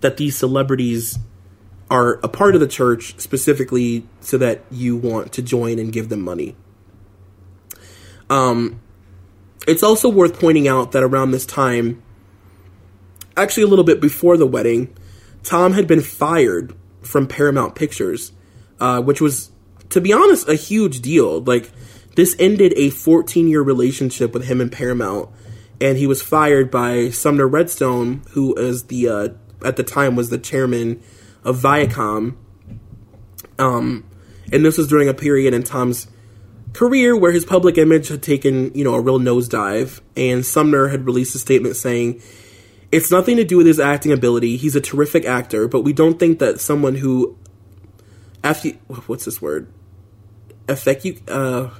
that 0.00 0.16
these 0.16 0.36
celebrities 0.36 1.18
are 1.90 2.14
a 2.22 2.28
part 2.28 2.54
of 2.54 2.60
the 2.60 2.66
church 2.66 3.18
specifically 3.18 4.06
so 4.20 4.38
that 4.38 4.62
you 4.70 4.96
want 4.96 5.32
to 5.32 5.42
join 5.42 5.78
and 5.78 5.92
give 5.92 6.08
them 6.08 6.20
money. 6.20 6.56
Um, 8.28 8.80
it's 9.68 9.82
also 9.82 10.08
worth 10.08 10.38
pointing 10.38 10.66
out 10.66 10.92
that 10.92 11.02
around 11.02 11.30
this 11.30 11.46
time, 11.46 12.02
actually 13.36 13.64
a 13.64 13.68
little 13.68 13.84
bit 13.84 14.00
before 14.00 14.36
the 14.36 14.46
wedding, 14.46 14.96
Tom 15.42 15.72
had 15.72 15.86
been 15.86 16.00
fired 16.00 16.74
from 17.06 17.26
Paramount 17.26 17.74
Pictures, 17.74 18.32
uh, 18.80 19.00
which 19.00 19.20
was, 19.20 19.50
to 19.90 20.00
be 20.00 20.12
honest, 20.12 20.48
a 20.48 20.54
huge 20.54 21.00
deal. 21.00 21.40
Like, 21.40 21.70
this 22.16 22.34
ended 22.38 22.72
a 22.76 22.90
14 22.90 23.48
year 23.48 23.62
relationship 23.62 24.32
with 24.32 24.44
him 24.44 24.60
and 24.60 24.72
Paramount, 24.72 25.30
and 25.80 25.98
he 25.98 26.06
was 26.06 26.22
fired 26.22 26.70
by 26.70 27.10
Sumner 27.10 27.46
Redstone, 27.46 28.22
who 28.30 28.54
is 28.56 28.84
the, 28.84 29.08
uh, 29.08 29.28
at 29.64 29.76
the 29.76 29.82
time 29.82 30.16
was 30.16 30.30
the 30.30 30.38
chairman 30.38 31.02
of 31.44 31.58
Viacom. 31.58 32.36
Um, 33.58 34.04
and 34.52 34.64
this 34.64 34.78
was 34.78 34.88
during 34.88 35.08
a 35.08 35.14
period 35.14 35.54
in 35.54 35.62
Tom's 35.62 36.08
career 36.72 37.16
where 37.16 37.32
his 37.32 37.44
public 37.44 37.78
image 37.78 38.08
had 38.08 38.22
taken, 38.22 38.72
you 38.74 38.84
know, 38.84 38.94
a 38.94 39.00
real 39.00 39.18
nosedive, 39.18 40.00
and 40.16 40.44
Sumner 40.44 40.88
had 40.88 41.06
released 41.06 41.34
a 41.34 41.38
statement 41.38 41.76
saying, 41.76 42.20
it's 42.92 43.10
nothing 43.10 43.36
to 43.36 43.44
do 43.44 43.56
with 43.56 43.66
his 43.66 43.80
acting 43.80 44.12
ability. 44.12 44.56
He's 44.56 44.76
a 44.76 44.80
terrific 44.80 45.24
actor, 45.24 45.68
but 45.68 45.82
we 45.82 45.92
don't 45.92 46.18
think 46.18 46.38
that 46.38 46.60
someone 46.60 46.96
who 46.96 47.36
after 48.44 48.70
what's 49.06 49.24
this 49.24 49.42
word? 49.42 49.72
Affect 50.68 51.04
you 51.04 51.18
uh 51.28 51.70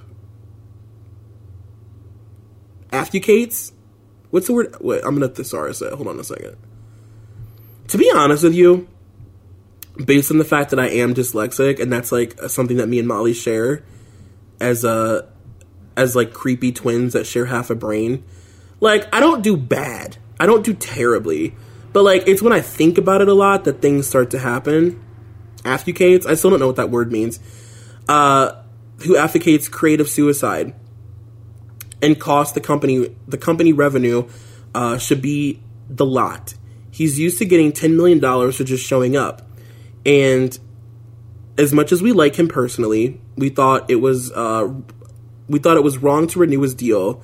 affucates? 2.91 3.73
What's 4.31 4.49
the 4.49 4.53
word? 4.55 4.77
Wait, 4.81 5.03
I'm 5.05 5.15
gonna 5.15 5.29
thesaurus 5.29 5.83
it. 5.83 5.93
Hold 5.93 6.09
on 6.09 6.19
a 6.19 6.25
second. 6.25 6.57
To 7.89 7.99
be 7.99 8.11
honest 8.13 8.43
with 8.43 8.55
you, 8.55 8.89
based 10.05 10.31
on 10.31 10.39
the 10.39 10.45
fact 10.45 10.71
that 10.71 10.81
I 10.81 10.89
am 10.89 11.15
dyslexic, 11.15 11.81
and 11.81 11.93
that's 11.93 12.11
like 12.11 12.39
something 12.49 12.77
that 12.79 12.89
me 12.89 12.99
and 12.99 13.09
Molly 13.09 13.33
share 13.33 13.85
as 14.61 14.85
a 14.85 15.29
as 15.97 16.17
like 16.17 16.33
creepy 16.33 16.73
twins 16.73 17.13
that 17.13 17.27
share 17.27 17.47
half 17.47 17.71
a 17.71 17.75
brain. 17.75 18.25
Like 18.81 19.13
I 19.15 19.21
don't 19.21 19.43
do 19.43 19.57
bad. 19.57 20.19
I 20.39 20.47
don't 20.47 20.65
do 20.65 20.75
terribly, 20.75 21.55
but 21.93 22.03
like 22.03 22.27
it's 22.27 22.43
when 22.43 22.53
I 22.53 22.61
think 22.61 22.99
about 22.99 23.21
it 23.21 23.29
a 23.29 23.35
lot 23.35 23.65
that 23.65 23.81
things 23.81 24.07
start 24.07 24.31
to 24.31 24.39
happen. 24.39 25.03
Affucates. 25.63 26.27
I 26.27 26.35
still 26.35 26.51
don't 26.51 26.61
know 26.61 26.67
what 26.67 26.77
that 26.77 26.91
word 26.91 27.11
means. 27.11 27.41
Uh, 28.09 28.63
who 29.05 29.17
advocates 29.17 29.69
creative 29.69 30.09
suicide 30.09 30.75
and 32.01 32.19
cost 32.19 32.55
the 32.55 32.61
company 32.61 33.15
the 33.27 33.39
company 33.39 33.73
revenue 33.73 34.29
uh, 34.75 34.99
should 34.99 35.23
be 35.23 35.63
the 35.89 36.05
lot. 36.05 36.55
He's 36.91 37.19
used 37.19 37.39
to 37.39 37.45
getting 37.45 37.73
ten 37.73 37.97
million 37.97 38.19
dollars 38.19 38.57
for 38.57 38.65
just 38.65 38.87
showing 38.87 39.17
up, 39.17 39.43
and 40.05 40.59
as 41.59 41.73
much 41.73 41.93
as 41.93 42.03
we 42.03 42.13
like 42.13 42.37
him 42.37 42.49
personally, 42.49 43.21
we 43.37 43.49
thought 43.49 43.91
it 43.91 43.97
was 43.97 44.31
uh, 44.33 44.73
we 45.49 45.59
thought 45.59 45.77
it 45.77 45.83
was 45.83 45.99
wrong 45.99 46.27
to 46.29 46.39
renew 46.39 46.61
his 46.61 46.75
deal 46.75 47.23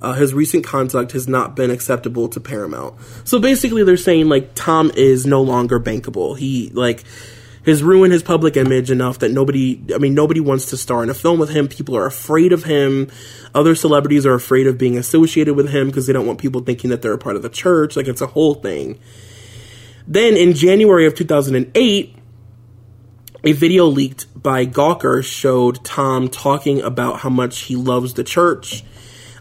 uh, 0.00 0.12
his 0.12 0.32
recent 0.32 0.64
conduct 0.64 1.12
has 1.12 1.26
not 1.26 1.56
been 1.56 1.70
acceptable 1.70 2.28
to 2.28 2.40
Paramount. 2.40 2.94
So 3.24 3.38
basically, 3.38 3.82
they're 3.82 3.96
saying 3.96 4.28
like 4.28 4.54
Tom 4.54 4.92
is 4.94 5.26
no 5.26 5.42
longer 5.42 5.80
bankable. 5.80 6.38
He 6.38 6.70
like 6.70 7.02
has 7.66 7.82
ruined 7.82 8.12
his 8.12 8.22
public 8.22 8.56
image 8.56 8.90
enough 8.90 9.18
that 9.18 9.30
nobody. 9.30 9.82
I 9.92 9.98
mean, 9.98 10.14
nobody 10.14 10.40
wants 10.40 10.66
to 10.66 10.76
star 10.76 11.02
in 11.02 11.10
a 11.10 11.14
film 11.14 11.40
with 11.40 11.50
him. 11.50 11.66
People 11.66 11.96
are 11.96 12.06
afraid 12.06 12.52
of 12.52 12.64
him. 12.64 13.10
Other 13.54 13.74
celebrities 13.74 14.24
are 14.24 14.34
afraid 14.34 14.68
of 14.68 14.78
being 14.78 14.96
associated 14.96 15.54
with 15.54 15.70
him 15.70 15.88
because 15.88 16.06
they 16.06 16.12
don't 16.12 16.26
want 16.26 16.38
people 16.38 16.60
thinking 16.60 16.90
that 16.90 17.02
they're 17.02 17.12
a 17.12 17.18
part 17.18 17.36
of 17.36 17.42
the 17.42 17.48
church. 17.48 17.96
Like 17.96 18.06
it's 18.06 18.20
a 18.20 18.26
whole 18.26 18.54
thing. 18.54 19.00
Then 20.06 20.36
in 20.36 20.54
January 20.54 21.06
of 21.06 21.14
2008, 21.14 22.14
a 23.44 23.52
video 23.52 23.86
leaked 23.86 24.26
by 24.40 24.64
Gawker 24.64 25.24
showed 25.24 25.84
Tom 25.84 26.28
talking 26.28 26.80
about 26.80 27.20
how 27.20 27.28
much 27.28 27.60
he 27.60 27.76
loves 27.76 28.14
the 28.14 28.24
church 28.24 28.84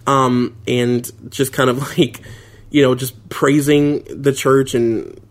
um, 0.07 0.57
and 0.67 1.11
just 1.31 1.53
kind 1.53 1.69
of 1.69 1.79
like, 1.97 2.21
you 2.71 2.81
know, 2.81 2.95
just 2.95 3.29
praising 3.29 4.03
the 4.05 4.33
church 4.33 4.73
and 4.73 5.21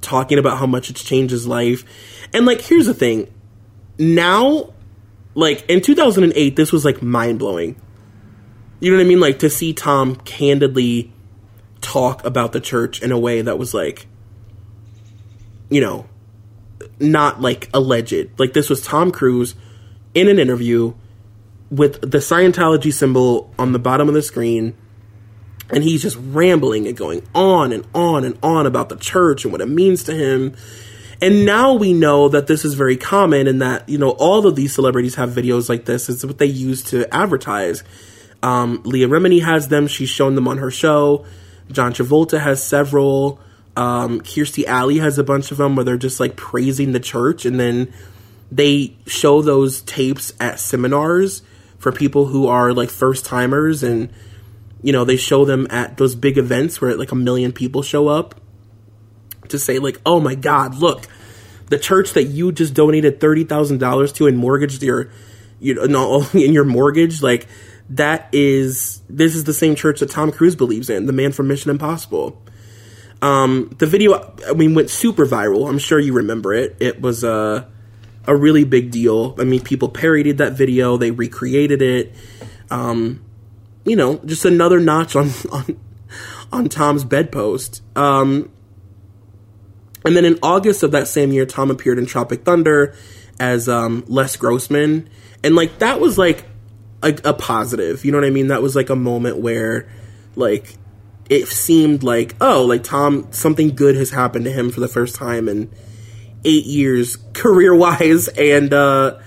talking 0.00 0.38
about 0.38 0.58
how 0.58 0.66
much 0.66 0.90
it's 0.90 1.04
changed 1.04 1.30
his 1.30 1.46
life. 1.46 1.84
And 2.32 2.46
like, 2.46 2.60
here's 2.60 2.86
the 2.86 2.94
thing 2.94 3.32
now, 3.98 4.72
like 5.34 5.68
in 5.68 5.82
2008, 5.82 6.56
this 6.56 6.72
was 6.72 6.84
like 6.84 7.02
mind 7.02 7.38
blowing. 7.38 7.80
You 8.80 8.90
know 8.90 8.96
what 8.96 9.04
I 9.04 9.08
mean? 9.08 9.20
Like 9.20 9.40
to 9.40 9.50
see 9.50 9.74
Tom 9.74 10.16
candidly 10.16 11.12
talk 11.82 12.24
about 12.24 12.52
the 12.52 12.60
church 12.60 13.02
in 13.02 13.12
a 13.12 13.18
way 13.18 13.42
that 13.42 13.58
was 13.58 13.74
like, 13.74 14.06
you 15.68 15.82
know, 15.82 16.06
not 16.98 17.42
like 17.42 17.68
alleged. 17.74 18.38
Like 18.38 18.54
this 18.54 18.70
was 18.70 18.82
Tom 18.82 19.10
Cruise 19.10 19.54
in 20.14 20.28
an 20.28 20.38
interview 20.38 20.94
with 21.70 22.00
the 22.00 22.18
Scientology 22.18 22.92
symbol 22.92 23.52
on 23.58 23.72
the 23.72 23.78
bottom 23.78 24.08
of 24.08 24.14
the 24.14 24.22
screen. 24.22 24.76
And 25.72 25.84
he's 25.84 26.02
just 26.02 26.18
rambling 26.20 26.88
and 26.88 26.96
going 26.96 27.22
on 27.32 27.72
and 27.72 27.86
on 27.94 28.24
and 28.24 28.36
on 28.42 28.66
about 28.66 28.88
the 28.88 28.96
church 28.96 29.44
and 29.44 29.52
what 29.52 29.60
it 29.60 29.68
means 29.68 30.02
to 30.04 30.14
him. 30.14 30.56
And 31.22 31.44
now 31.46 31.74
we 31.74 31.92
know 31.92 32.28
that 32.28 32.48
this 32.48 32.64
is 32.64 32.74
very 32.74 32.96
common 32.96 33.46
and 33.46 33.62
that, 33.62 33.88
you 33.88 33.98
know, 33.98 34.10
all 34.10 34.46
of 34.46 34.56
these 34.56 34.74
celebrities 34.74 35.14
have 35.14 35.30
videos 35.30 35.68
like 35.68 35.84
this. 35.84 36.08
It's 36.08 36.24
what 36.24 36.38
they 36.38 36.46
use 36.46 36.82
to 36.84 37.12
advertise. 37.14 37.84
Um, 38.42 38.82
Leah 38.84 39.06
Remini 39.06 39.42
has 39.44 39.68
them. 39.68 39.86
She's 39.86 40.08
shown 40.08 40.34
them 40.34 40.48
on 40.48 40.58
her 40.58 40.70
show. 40.70 41.24
John 41.70 41.92
Travolta 41.92 42.40
has 42.40 42.64
several. 42.64 43.38
Um, 43.76 44.22
Kirstie 44.22 44.64
Alley 44.64 44.98
has 44.98 45.18
a 45.18 45.24
bunch 45.24 45.52
of 45.52 45.58
them 45.58 45.76
where 45.76 45.84
they're 45.84 45.96
just 45.96 46.18
like 46.18 46.36
praising 46.36 46.92
the 46.92 47.00
church 47.00 47.44
and 47.44 47.60
then 47.60 47.92
they 48.50 48.96
show 49.06 49.42
those 49.42 49.82
tapes 49.82 50.32
at 50.40 50.58
seminars 50.58 51.42
for 51.80 51.90
people 51.90 52.26
who 52.26 52.46
are 52.46 52.72
like 52.72 52.90
first 52.90 53.24
timers 53.24 53.82
and 53.82 54.10
you 54.82 54.92
know 54.92 55.04
they 55.04 55.16
show 55.16 55.44
them 55.44 55.66
at 55.70 55.96
those 55.96 56.14
big 56.14 56.38
events 56.38 56.80
where 56.80 56.94
like 56.94 57.10
a 57.10 57.16
million 57.16 57.50
people 57.50 57.82
show 57.82 58.06
up 58.06 58.40
to 59.48 59.58
say 59.58 59.80
like 59.80 60.00
oh 60.06 60.20
my 60.20 60.36
god 60.36 60.76
look 60.76 61.08
the 61.70 61.78
church 61.78 62.12
that 62.12 62.24
you 62.24 62.52
just 62.52 62.74
donated 62.74 63.20
$30,000 63.20 64.14
to 64.16 64.26
and 64.26 64.36
mortgaged 64.36 64.82
your 64.82 65.08
you 65.58 65.74
know 65.74 65.84
no, 65.86 66.26
in 66.38 66.52
your 66.52 66.64
mortgage 66.64 67.22
like 67.22 67.48
that 67.88 68.28
is 68.32 69.00
this 69.08 69.34
is 69.34 69.44
the 69.44 69.54
same 69.54 69.74
church 69.74 70.00
that 70.00 70.10
Tom 70.10 70.30
Cruise 70.30 70.54
believes 70.54 70.90
in 70.90 71.06
the 71.06 71.12
man 71.12 71.32
from 71.32 71.48
Mission 71.48 71.70
Impossible. 71.70 72.40
Um 73.20 73.74
the 73.78 73.86
video 73.86 74.34
I 74.46 74.52
mean 74.52 74.74
went 74.74 74.90
super 74.90 75.26
viral. 75.26 75.68
I'm 75.68 75.78
sure 75.78 75.98
you 75.98 76.12
remember 76.12 76.52
it. 76.52 76.76
It 76.78 77.00
was 77.00 77.24
uh 77.24 77.64
a 78.30 78.36
really 78.36 78.62
big 78.62 78.92
deal. 78.92 79.34
I 79.40 79.44
mean, 79.44 79.60
people 79.60 79.88
parodied 79.88 80.38
that 80.38 80.52
video, 80.52 80.96
they 80.96 81.10
recreated 81.10 81.82
it. 81.82 82.14
Um, 82.70 83.24
you 83.84 83.96
know, 83.96 84.18
just 84.18 84.44
another 84.44 84.78
notch 84.78 85.16
on 85.16 85.30
on 85.52 85.80
on 86.52 86.68
Tom's 86.68 87.04
bedpost. 87.04 87.82
Um, 87.96 88.52
and 90.04 90.16
then 90.16 90.24
in 90.24 90.38
August 90.44 90.84
of 90.84 90.92
that 90.92 91.08
same 91.08 91.32
year, 91.32 91.44
Tom 91.44 91.72
appeared 91.72 91.98
in 91.98 92.06
Tropic 92.06 92.44
Thunder 92.44 92.94
as 93.40 93.68
um, 93.68 94.04
Les 94.06 94.36
Grossman, 94.36 95.10
and 95.42 95.56
like 95.56 95.80
that 95.80 95.98
was 95.98 96.16
like 96.16 96.44
a, 97.02 97.18
a 97.24 97.34
positive. 97.34 98.04
You 98.04 98.12
know 98.12 98.18
what 98.18 98.26
I 98.28 98.30
mean? 98.30 98.46
That 98.46 98.62
was 98.62 98.76
like 98.76 98.90
a 98.90 98.96
moment 98.96 99.38
where 99.38 99.88
like 100.36 100.76
it 101.28 101.48
seemed 101.48 102.04
like 102.04 102.36
oh, 102.40 102.64
like 102.64 102.84
Tom, 102.84 103.26
something 103.32 103.74
good 103.74 103.96
has 103.96 104.10
happened 104.10 104.44
to 104.44 104.52
him 104.52 104.70
for 104.70 104.78
the 104.78 104.88
first 104.88 105.16
time, 105.16 105.48
and 105.48 105.68
eight 106.44 106.66
years 106.66 107.16
career 107.32 107.74
wise, 107.74 108.28
and 108.28 108.72
uh, 108.72 109.18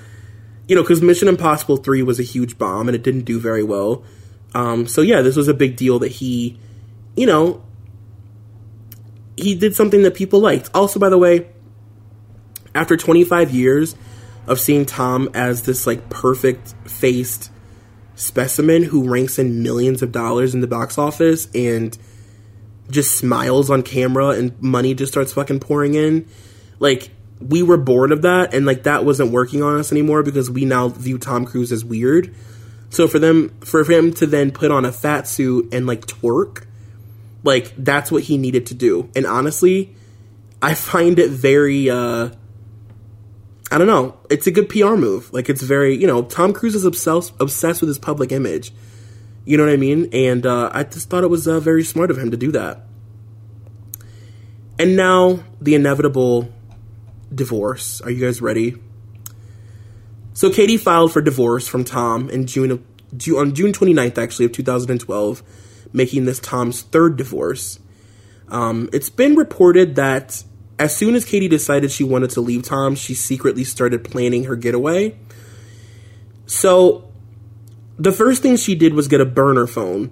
you 0.68 0.76
know, 0.76 0.81
because 0.81 1.02
Mission 1.02 1.27
Impossible 1.27 1.77
Three 1.77 2.03
was 2.03 2.19
a 2.19 2.23
huge 2.23 2.57
bomb 2.57 2.88
and 2.88 2.95
it 2.95 3.03
didn't 3.03 3.26
do 3.26 3.40
very 3.40 3.64
well. 3.64 4.03
Um, 4.56 4.88
so 4.88 5.02
yeah, 5.02 5.22
this 5.22 5.35
was 5.35 5.48
a 5.48 5.53
big 5.53 5.76
deal 5.76 5.99
that 5.99 6.11
he, 6.11 6.60
you 7.15 7.26
know, 7.26 7.64
he 9.35 9.56
did 9.56 9.76
something 9.76 10.03
that 10.03 10.14
people 10.14 10.40
liked. 10.40 10.69
Also, 10.73 10.99
by 10.99 11.10
the 11.10 11.18
way, 11.18 11.48
after 12.76 12.95
25 12.95 13.52
years 13.52 13.95
of 14.48 14.60
seeing 14.60 14.85
Tom 14.85 15.30
as 15.34 15.64
this 15.64 15.88
like 15.88 16.10
perfect 16.10 16.76
faced 16.85 17.52
specimen 18.15 18.84
who 18.84 19.10
ranks 19.10 19.40
in 19.40 19.64
millions 19.64 20.02
of 20.02 20.11
dollars 20.11 20.53
in 20.53 20.61
the 20.61 20.68
box 20.68 20.98
office 20.98 21.48
and 21.56 21.98
just 22.90 23.15
smiles 23.18 23.72
on 23.72 23.81
camera 23.81 24.30
and 24.30 24.60
money 24.61 24.94
just 24.94 25.11
starts 25.11 25.34
fucking 25.34 25.60
pouring 25.60 25.95
in 25.95 26.27
like 26.84 27.11
we 27.39 27.64
were 27.64 27.77
bored 27.77 28.11
of 28.11 28.23
that 28.23 28.53
and 28.53 28.65
like 28.65 28.84
that 28.84 29.05
wasn't 29.05 29.31
working 29.31 29.64
on 29.64 29.80
us 29.80 29.91
anymore 29.91 30.22
because 30.22 30.51
we 30.51 30.65
now 30.65 30.89
view 30.89 31.18
Tom 31.18 31.45
Cruise 31.45 31.72
as 31.72 31.84
weird. 31.84 32.35
So 32.89 33.07
for 33.07 33.19
them 33.19 33.57
for 33.61 33.89
him 33.89 34.14
to 34.15 34.27
then 34.27 34.51
put 34.51 34.69
on 34.69 34.84
a 34.84 34.91
fat 34.91 35.26
suit 35.26 35.73
and 35.73 35.88
like 35.88 36.05
twerk, 36.05 36.65
like 37.41 37.73
that's 37.77 38.11
what 38.11 38.23
he 38.23 38.38
needed 38.38 38.65
to 38.68 38.73
do. 38.73 39.10
And 39.15 39.26
honestly, 39.26 39.95
I 40.61 40.73
find 40.73 41.19
it 41.19 41.31
very 41.31 41.89
uh 41.89 42.31
I 43.72 43.77
don't 43.77 43.88
know. 43.88 44.18
It's 44.30 44.45
a 44.45 44.51
good 44.51 44.68
PR 44.68 44.95
move. 44.95 45.31
Like 45.34 45.49
it's 45.49 45.64
very, 45.64 45.95
you 45.95 46.05
know, 46.05 46.22
Tom 46.22 46.51
Cruise 46.51 46.76
is 46.76 46.84
obsessed 46.84 47.34
obsessed 47.39 47.80
with 47.81 47.88
his 47.88 47.97
public 47.97 48.34
image. 48.34 48.73
You 49.45 49.55
know 49.55 49.64
what 49.64 49.73
I 49.73 49.77
mean? 49.77 50.10
And 50.11 50.45
uh, 50.45 50.69
I 50.73 50.84
just 50.84 51.10
thought 51.10 51.23
it 51.23 51.30
was 51.30 51.47
uh, 51.47 51.61
very 51.61 51.84
smart 51.84 52.11
of 52.11 52.18
him 52.18 52.31
to 52.31 52.38
do 52.38 52.51
that. 52.51 52.84
And 54.77 54.95
now 54.95 55.43
the 55.61 55.76
inevitable 55.76 56.49
divorce. 57.35 58.01
Are 58.01 58.10
you 58.10 58.26
guys 58.26 58.41
ready? 58.41 58.76
So 60.34 60.49
Katie 60.49 60.77
filed 60.77 61.14
for 61.14 61.22
divorce 61.22 61.68
from 61.68 61.84
Tom 61.84 62.30
in 62.30 62.47
June 62.47 62.72
of 62.72 62.84
on 63.38 63.53
June 63.53 63.72
29th 63.72 64.18
actually 64.18 64.45
of 64.45 64.51
2012, 64.53 65.43
making 65.93 66.26
this 66.26 66.39
Tom's 66.39 66.81
third 66.81 67.15
divorce. 67.15 67.80
Um, 68.47 68.89
it's 68.91 69.10
been 69.10 69.35
reported 69.35 69.95
that 69.95 70.43
as 70.80 70.95
soon 70.95 71.15
as 71.15 71.23
Katie 71.23 71.47
decided 71.47 71.91
she 71.91 72.03
wanted 72.03 72.31
to 72.31 72.41
leave 72.41 72.64
Tom, 72.64 72.95
she 72.95 73.14
secretly 73.14 73.64
started 73.64 74.03
planning 74.03 74.45
her 74.45 74.55
getaway. 74.55 75.18
So 76.45 77.11
the 77.97 78.11
first 78.11 78.41
thing 78.41 78.57
she 78.57 78.76
did 78.76 78.93
was 78.93 79.07
get 79.07 79.22
a 79.22 79.26
burner 79.26 79.68
phone, 79.68 80.11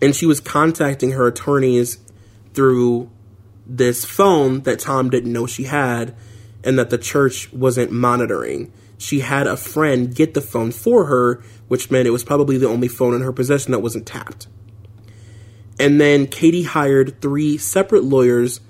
and 0.00 0.14
she 0.14 0.26
was 0.26 0.40
contacting 0.40 1.12
her 1.12 1.26
attorneys 1.26 1.98
through 2.54 3.10
this 3.68 4.04
phone 4.04 4.62
that 4.62 4.80
Tom 4.80 5.10
didn't 5.10 5.32
know 5.32 5.46
she 5.46 5.64
had 5.64 6.16
and 6.64 6.78
that 6.78 6.90
the 6.90 6.98
church 6.98 7.52
wasn't 7.52 7.92
monitoring. 7.92 8.72
She 8.96 9.20
had 9.20 9.46
a 9.46 9.56
friend 9.56 10.14
get 10.14 10.34
the 10.34 10.40
phone 10.40 10.72
for 10.72 11.06
her, 11.06 11.42
which 11.68 11.90
meant 11.90 12.08
it 12.08 12.12
was 12.12 12.24
probably 12.24 12.58
the 12.58 12.66
only 12.66 12.88
phone 12.88 13.14
in 13.14 13.22
her 13.22 13.32
possession 13.32 13.72
that 13.72 13.78
wasn't 13.78 14.06
tapped. 14.06 14.48
And 15.78 16.00
then 16.00 16.26
Katie 16.26 16.64
hired 16.64 17.20
three 17.20 17.56
separate 17.58 18.02
lawyers, 18.02 18.60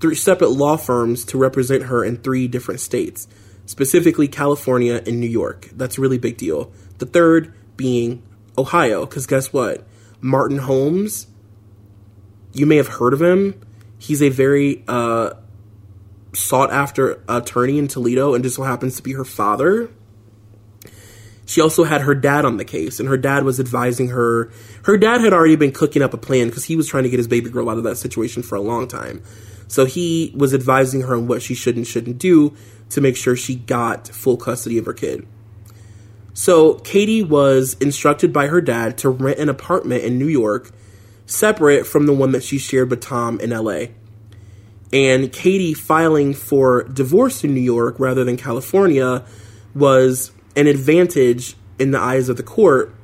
three 0.00 0.14
separate 0.14 0.50
law 0.50 0.76
firms 0.76 1.24
to 1.26 1.38
represent 1.38 1.84
her 1.84 2.02
in 2.02 2.16
three 2.16 2.48
different 2.48 2.80
states, 2.80 3.28
specifically 3.66 4.28
California 4.28 5.02
and 5.06 5.20
New 5.20 5.26
York. 5.26 5.68
That's 5.72 5.98
a 5.98 6.00
really 6.00 6.16
big 6.16 6.38
deal. 6.38 6.72
The 6.98 7.06
third 7.06 7.52
being 7.76 8.22
Ohio, 8.56 9.04
because 9.04 9.26
guess 9.26 9.52
what? 9.52 9.86
Martin 10.20 10.58
Holmes, 10.58 11.26
you 12.54 12.64
may 12.64 12.76
have 12.76 12.88
heard 12.88 13.12
of 13.12 13.20
him. 13.20 13.60
He's 13.98 14.22
a 14.22 14.28
very 14.28 14.84
uh, 14.86 15.30
sought 16.32 16.72
after 16.72 17.22
attorney 17.28 17.78
in 17.78 17.88
Toledo 17.88 18.34
and 18.34 18.44
just 18.44 18.56
so 18.56 18.62
happens 18.62 18.96
to 18.96 19.02
be 19.02 19.12
her 19.12 19.24
father. 19.24 19.90
She 21.46 21.62
also 21.62 21.84
had 21.84 22.02
her 22.02 22.14
dad 22.14 22.44
on 22.44 22.58
the 22.58 22.64
case, 22.64 23.00
and 23.00 23.08
her 23.08 23.16
dad 23.16 23.42
was 23.42 23.58
advising 23.58 24.08
her. 24.08 24.50
Her 24.84 24.98
dad 24.98 25.22
had 25.22 25.32
already 25.32 25.56
been 25.56 25.72
cooking 25.72 26.02
up 26.02 26.12
a 26.12 26.18
plan 26.18 26.48
because 26.48 26.64
he 26.64 26.76
was 26.76 26.86
trying 26.86 27.04
to 27.04 27.08
get 27.08 27.16
his 27.16 27.26
baby 27.26 27.48
girl 27.48 27.70
out 27.70 27.78
of 27.78 27.84
that 27.84 27.96
situation 27.96 28.42
for 28.42 28.54
a 28.54 28.60
long 28.60 28.86
time. 28.86 29.22
So 29.66 29.86
he 29.86 30.32
was 30.36 30.52
advising 30.52 31.02
her 31.02 31.14
on 31.14 31.26
what 31.26 31.40
she 31.40 31.54
should 31.54 31.76
and 31.76 31.86
shouldn't 31.86 32.18
do 32.18 32.54
to 32.90 33.00
make 33.00 33.16
sure 33.16 33.34
she 33.34 33.54
got 33.54 34.08
full 34.08 34.36
custody 34.36 34.76
of 34.76 34.84
her 34.84 34.92
kid. 34.92 35.26
So 36.34 36.74
Katie 36.74 37.22
was 37.22 37.76
instructed 37.80 38.32
by 38.32 38.46
her 38.48 38.60
dad 38.60 38.98
to 38.98 39.08
rent 39.08 39.38
an 39.38 39.48
apartment 39.48 40.04
in 40.04 40.18
New 40.18 40.28
York, 40.28 40.70
separate 41.28 41.86
from 41.86 42.06
the 42.06 42.12
one 42.12 42.32
that 42.32 42.42
she 42.42 42.58
shared 42.58 42.90
with 42.90 43.00
Tom 43.00 43.38
in 43.38 43.50
LA. 43.50 43.86
And 44.92 45.30
Katie 45.30 45.74
filing 45.74 46.32
for 46.32 46.82
divorce 46.84 47.44
in 47.44 47.54
New 47.54 47.60
York 47.60 48.00
rather 48.00 48.24
than 48.24 48.36
California 48.36 49.24
was 49.74 50.32
an 50.56 50.66
advantage 50.66 51.54
in 51.78 51.90
the 51.90 52.00
eyes 52.00 52.28
of 52.28 52.38
the 52.38 52.42
court 52.42 52.94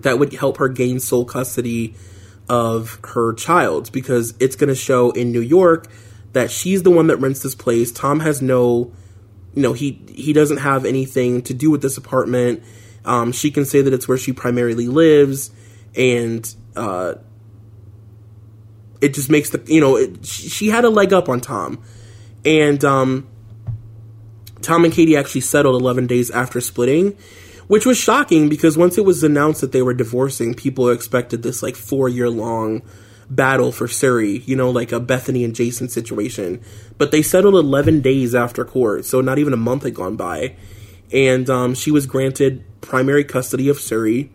that 0.00 0.18
would 0.18 0.34
help 0.34 0.58
her 0.58 0.68
gain 0.68 1.00
sole 1.00 1.24
custody 1.24 1.94
of 2.48 3.00
her 3.02 3.32
child 3.32 3.90
because 3.90 4.34
it's 4.38 4.54
going 4.54 4.68
to 4.68 4.74
show 4.74 5.10
in 5.12 5.32
New 5.32 5.40
York 5.40 5.88
that 6.34 6.50
she's 6.50 6.82
the 6.82 6.90
one 6.90 7.06
that 7.06 7.16
rents 7.16 7.42
this 7.42 7.54
place. 7.54 7.90
Tom 7.90 8.20
has 8.20 8.42
no, 8.42 8.92
you 9.54 9.62
know, 9.62 9.72
he 9.72 10.02
he 10.14 10.34
doesn't 10.34 10.58
have 10.58 10.84
anything 10.84 11.40
to 11.42 11.54
do 11.54 11.70
with 11.70 11.80
this 11.80 11.96
apartment. 11.96 12.62
Um, 13.06 13.32
she 13.32 13.50
can 13.50 13.64
say 13.64 13.80
that 13.80 13.94
it's 13.94 14.06
where 14.06 14.18
she 14.18 14.32
primarily 14.32 14.88
lives, 14.88 15.50
and 15.96 16.54
uh, 16.76 17.14
it 19.00 19.14
just 19.14 19.30
makes 19.30 19.50
the 19.50 19.62
you 19.66 19.80
know 19.80 19.96
it, 19.96 20.24
she 20.24 20.68
had 20.68 20.84
a 20.84 20.90
leg 20.90 21.12
up 21.12 21.28
on 21.28 21.40
Tom, 21.40 21.82
and 22.44 22.84
um, 22.84 23.28
Tom 24.64 24.84
and 24.84 24.92
Katie 24.92 25.16
actually 25.16 25.42
settled 25.42 25.80
11 25.80 26.06
days 26.06 26.30
after 26.30 26.60
splitting, 26.60 27.16
which 27.66 27.84
was 27.84 27.98
shocking 27.98 28.48
because 28.48 28.78
once 28.78 28.96
it 28.96 29.04
was 29.04 29.22
announced 29.22 29.60
that 29.60 29.72
they 29.72 29.82
were 29.82 29.94
divorcing, 29.94 30.54
people 30.54 30.88
expected 30.88 31.42
this 31.42 31.62
like 31.62 31.76
four 31.76 32.08
year 32.08 32.30
long 32.30 32.82
battle 33.28 33.72
for 33.72 33.86
Suri, 33.86 34.46
you 34.46 34.56
know, 34.56 34.70
like 34.70 34.92
a 34.92 35.00
Bethany 35.00 35.44
and 35.44 35.54
Jason 35.54 35.88
situation. 35.88 36.62
But 36.98 37.10
they 37.10 37.22
settled 37.22 37.54
11 37.54 38.00
days 38.00 38.34
after 38.34 38.64
court, 38.64 39.04
so 39.04 39.20
not 39.20 39.38
even 39.38 39.52
a 39.52 39.58
month 39.58 39.82
had 39.82 39.94
gone 39.94 40.16
by. 40.16 40.56
And 41.12 41.48
um, 41.50 41.74
she 41.74 41.90
was 41.90 42.06
granted 42.06 42.64
primary 42.80 43.24
custody 43.24 43.68
of 43.68 43.76
Suri. 43.78 44.30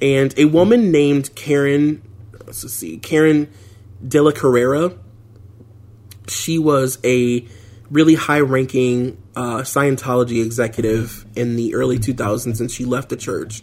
And 0.00 0.36
a 0.38 0.46
woman 0.46 0.90
named 0.90 1.34
Karen, 1.34 2.02
let's 2.46 2.70
see, 2.72 2.98
Karen 2.98 3.50
De 4.06 4.20
La 4.20 4.32
Carriere, 4.32 4.92
she 6.28 6.58
was 6.58 6.98
a 7.04 7.46
really 7.90 8.14
high 8.14 8.40
ranking 8.40 9.22
uh, 9.36 9.58
Scientology 9.58 10.44
executive 10.44 11.24
in 11.36 11.56
the 11.56 11.74
early 11.74 11.98
2000s 11.98 12.60
and 12.60 12.70
she 12.70 12.84
left 12.84 13.08
the 13.08 13.16
church. 13.16 13.62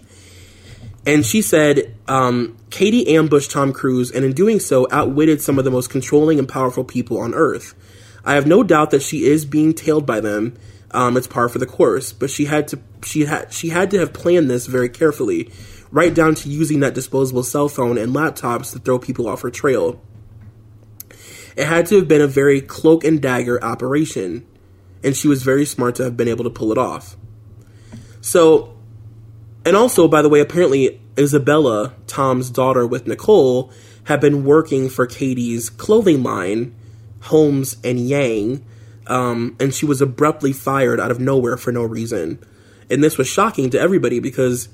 And 1.06 1.26
she 1.26 1.41
said, 1.41 1.95
um, 2.08 2.58
Katie 2.70 3.16
ambushed 3.16 3.52
Tom 3.52 3.74
Cruise 3.74 4.12
and 4.12 4.24
in 4.24 4.34
doing 4.34 4.60
so 4.60 4.88
outwitted 4.91 5.41
some 5.41 5.58
of 5.58 5.66
the 5.66 5.72
most 5.72 5.90
controlling 5.90 6.38
and 6.38 6.48
powerful 6.48 6.84
people 6.84 7.20
on 7.20 7.34
earth. 7.34 7.74
I 8.24 8.36
have 8.36 8.45
no 8.45 8.64
doubt 8.64 8.91
that 8.91 9.02
she 9.02 9.26
is 9.26 9.45
being 9.45 9.74
tailed 9.74 10.06
by 10.06 10.20
them. 10.20 10.58
Um, 10.91 11.18
it's 11.18 11.26
par 11.26 11.49
for 11.49 11.58
the 11.58 11.66
course, 11.66 12.14
but 12.14 12.30
she 12.30 12.45
had 12.45 12.68
to 12.70 12.80
she 13.03 13.26
had 13.26 13.53
she 13.53 13.70
had 13.70 13.91
to 13.91 13.99
have 13.99 14.12
planned 14.14 14.49
this 14.49 14.68
very 14.68 14.90
carefully, 14.90 15.49
right 15.91 16.13
down 16.13 16.35
to 16.35 16.49
using 16.49 16.80
that 16.80 16.93
disposable 16.93 17.43
cell 17.43 17.68
phone 17.68 17.97
and 17.97 18.15
laptops 18.15 18.72
to 18.73 18.80
throw 18.80 18.97
people 18.97 19.27
off 19.27 19.41
her 19.41 19.51
trail. 19.51 20.01
It 21.55 21.65
had 21.65 21.85
to 21.88 21.97
have 21.97 22.07
been 22.07 22.22
a 22.22 22.27
very 22.27 22.61
cloak 22.61 23.03
and 23.03 23.22
dagger 23.22 23.61
operation 23.63 24.47
and 25.03 25.15
she 25.15 25.27
was 25.27 25.43
very 25.43 25.65
smart 25.65 25.95
to 25.95 26.03
have 26.03 26.18
been 26.18 26.27
able 26.27 26.43
to 26.43 26.49
pull 26.49 26.72
it 26.72 26.77
off. 26.77 27.15
So, 28.22 28.77
and 29.65 29.76
also, 29.76 30.07
by 30.07 30.22
the 30.22 30.30
way, 30.30 30.39
apparently 30.39 31.01
Isabella, 31.18 31.93
Tom's 32.07 32.49
daughter 32.49 32.85
with 32.85 33.07
Nicole, 33.07 33.72
had 34.05 34.22
been 34.22 34.43
working 34.43 34.89
for 34.89 35.05
Katie's 35.05 35.69
clothing 35.69 36.23
line, 36.23 36.76
Holmes 37.22 37.77
and 37.84 37.99
Yang, 37.99 38.65
um, 39.07 39.55
and 39.59 39.73
she 39.73 39.85
was 39.85 40.01
abruptly 40.01 40.53
fired 40.53 40.99
out 40.99 41.11
of 41.11 41.19
nowhere 41.19 41.57
for 41.57 41.72
no 41.72 41.84
reason. 41.84 42.39
And 42.89 43.03
this 43.03 43.18
was 43.18 43.27
shocking 43.27 43.69
to 43.72 43.80
everybody 43.80 44.19
because 44.19 44.69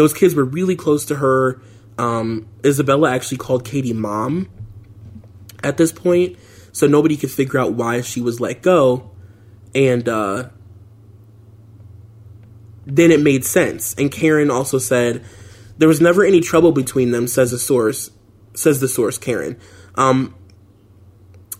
those 0.00 0.14
kids 0.14 0.34
were 0.34 0.44
really 0.44 0.76
close 0.76 1.04
to 1.04 1.16
her. 1.16 1.60
Um, 1.98 2.48
Isabella 2.64 3.10
actually 3.10 3.36
called 3.36 3.66
Katie 3.66 3.92
mom 3.92 4.48
at 5.62 5.76
this 5.76 5.92
point, 5.92 6.38
so 6.72 6.86
nobody 6.86 7.18
could 7.18 7.30
figure 7.30 7.60
out 7.60 7.74
why 7.74 8.00
she 8.00 8.22
was 8.22 8.40
let 8.40 8.62
go 8.62 9.10
and 9.74 10.08
uh, 10.08 10.48
then 12.86 13.10
it 13.10 13.20
made 13.20 13.44
sense. 13.44 13.94
And 13.94 14.10
Karen 14.10 14.50
also 14.50 14.78
said 14.78 15.22
there 15.76 15.88
was 15.88 16.00
never 16.00 16.24
any 16.24 16.40
trouble 16.40 16.72
between 16.72 17.10
them. 17.10 17.26
Says 17.26 17.50
the 17.50 17.58
source. 17.58 18.10
Says 18.54 18.80
the 18.80 18.88
source. 18.88 19.18
Karen. 19.18 19.58
Um, 19.96 20.34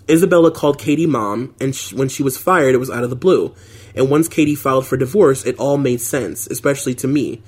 Isabella 0.08 0.50
called 0.50 0.78
Katie 0.78 1.06
mom, 1.06 1.54
and 1.60 1.76
she, 1.76 1.94
when 1.94 2.08
she 2.08 2.22
was 2.22 2.36
fired, 2.38 2.74
it 2.74 2.78
was 2.78 2.90
out 2.90 3.04
of 3.04 3.10
the 3.10 3.16
blue. 3.16 3.54
And 3.94 4.10
once 4.10 4.28
Katie 4.28 4.56
filed 4.56 4.86
for 4.86 4.96
divorce, 4.96 5.44
it 5.44 5.56
all 5.58 5.76
made 5.76 6.00
sense, 6.00 6.46
especially 6.46 6.94
to 6.96 7.06
me. 7.06 7.42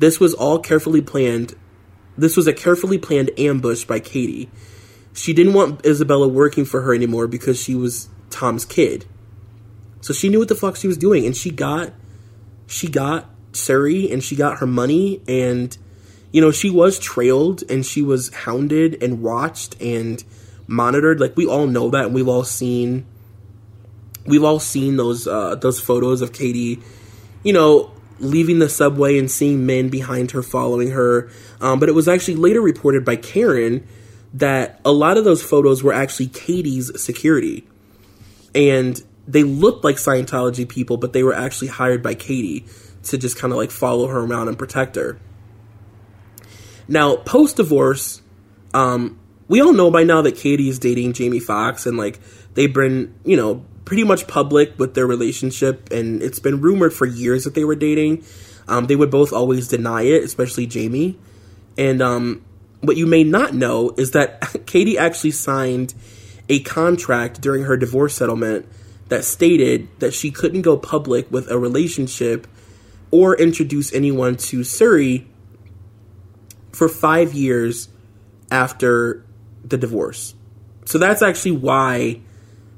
This 0.00 0.18
was 0.18 0.32
all 0.32 0.58
carefully 0.58 1.02
planned. 1.02 1.54
This 2.16 2.34
was 2.34 2.46
a 2.46 2.54
carefully 2.54 2.96
planned 2.96 3.30
ambush 3.38 3.84
by 3.84 4.00
Katie. 4.00 4.50
She 5.12 5.34
didn't 5.34 5.52
want 5.52 5.84
Isabella 5.84 6.26
working 6.26 6.64
for 6.64 6.80
her 6.80 6.94
anymore 6.94 7.26
because 7.26 7.60
she 7.60 7.74
was 7.74 8.08
Tom's 8.30 8.64
kid. 8.64 9.04
So 10.00 10.14
she 10.14 10.30
knew 10.30 10.38
what 10.38 10.48
the 10.48 10.54
fuck 10.54 10.76
she 10.76 10.86
was 10.86 10.96
doing, 10.96 11.26
and 11.26 11.36
she 11.36 11.50
got 11.50 11.92
she 12.66 12.88
got 12.88 13.28
Suri 13.52 14.10
and 14.10 14.24
she 14.24 14.36
got 14.36 14.60
her 14.60 14.66
money, 14.66 15.20
and 15.28 15.76
you 16.32 16.40
know 16.40 16.50
she 16.50 16.70
was 16.70 16.98
trailed 16.98 17.62
and 17.68 17.84
she 17.84 18.00
was 18.00 18.32
hounded 18.32 19.02
and 19.02 19.20
watched 19.22 19.78
and 19.82 20.24
monitored. 20.66 21.20
Like 21.20 21.36
we 21.36 21.44
all 21.44 21.66
know 21.66 21.90
that, 21.90 22.06
and 22.06 22.14
we've 22.14 22.28
all 22.28 22.44
seen 22.44 23.04
we've 24.24 24.44
all 24.44 24.60
seen 24.60 24.96
those 24.96 25.26
uh, 25.26 25.56
those 25.56 25.78
photos 25.78 26.22
of 26.22 26.32
Katie, 26.32 26.80
you 27.42 27.52
know, 27.52 27.92
leaving 28.20 28.58
the 28.58 28.68
subway 28.68 29.18
and 29.18 29.30
seeing 29.30 29.66
men 29.66 29.88
behind 29.88 30.30
her 30.30 30.42
following 30.42 30.90
her. 30.90 31.30
Um, 31.60 31.80
but 31.80 31.88
it 31.88 31.94
was 31.94 32.08
actually 32.08 32.36
later 32.36 32.60
reported 32.60 33.04
by 33.04 33.16
Karen 33.16 33.86
that 34.34 34.80
a 34.84 34.92
lot 34.92 35.16
of 35.16 35.24
those 35.24 35.42
photos 35.42 35.82
were 35.82 35.92
actually 35.92 36.28
Katie's 36.28 36.90
security. 37.02 37.66
And 38.54 39.02
they 39.26 39.42
looked 39.42 39.84
like 39.84 39.96
Scientology 39.96 40.68
people, 40.68 40.96
but 40.96 41.12
they 41.12 41.22
were 41.22 41.34
actually 41.34 41.68
hired 41.68 42.02
by 42.02 42.14
Katie 42.14 42.64
to 43.04 43.18
just 43.18 43.38
kind 43.38 43.52
of 43.52 43.56
like 43.56 43.70
follow 43.70 44.06
her 44.08 44.20
around 44.20 44.48
and 44.48 44.58
protect 44.58 44.96
her. 44.96 45.18
Now, 46.88 47.16
post 47.16 47.56
divorce, 47.56 48.20
um, 48.74 49.18
we 49.48 49.60
all 49.60 49.72
know 49.72 49.90
by 49.90 50.04
now 50.04 50.22
that 50.22 50.36
Katie 50.36 50.68
is 50.68 50.78
dating 50.78 51.12
Jamie 51.12 51.40
Foxx, 51.40 51.86
and 51.86 51.96
like 51.96 52.18
they've 52.54 52.72
been, 52.72 53.14
you 53.24 53.36
know, 53.36 53.64
pretty 53.90 54.04
much 54.04 54.28
public 54.28 54.78
with 54.78 54.94
their 54.94 55.04
relationship, 55.04 55.90
and 55.90 56.22
it's 56.22 56.38
been 56.38 56.60
rumored 56.60 56.92
for 56.92 57.06
years 57.06 57.42
that 57.42 57.56
they 57.56 57.64
were 57.64 57.74
dating. 57.74 58.24
Um, 58.68 58.86
they 58.86 58.94
would 58.94 59.10
both 59.10 59.32
always 59.32 59.66
deny 59.66 60.02
it, 60.02 60.22
especially 60.22 60.64
Jamie. 60.64 61.18
And 61.76 62.00
um, 62.00 62.44
what 62.82 62.96
you 62.96 63.04
may 63.04 63.24
not 63.24 63.52
know 63.52 63.92
is 63.98 64.12
that 64.12 64.62
Katie 64.66 64.96
actually 64.96 65.32
signed 65.32 65.92
a 66.48 66.60
contract 66.60 67.40
during 67.40 67.64
her 67.64 67.76
divorce 67.76 68.14
settlement 68.14 68.68
that 69.08 69.24
stated 69.24 69.88
that 69.98 70.14
she 70.14 70.30
couldn't 70.30 70.62
go 70.62 70.76
public 70.76 71.28
with 71.28 71.50
a 71.50 71.58
relationship 71.58 72.46
or 73.10 73.36
introduce 73.36 73.92
anyone 73.92 74.36
to 74.36 74.60
Suri 74.60 75.26
for 76.70 76.88
five 76.88 77.34
years 77.34 77.88
after 78.52 79.26
the 79.64 79.76
divorce. 79.76 80.36
So 80.84 80.96
that's 80.98 81.22
actually 81.22 81.56
why 81.56 82.20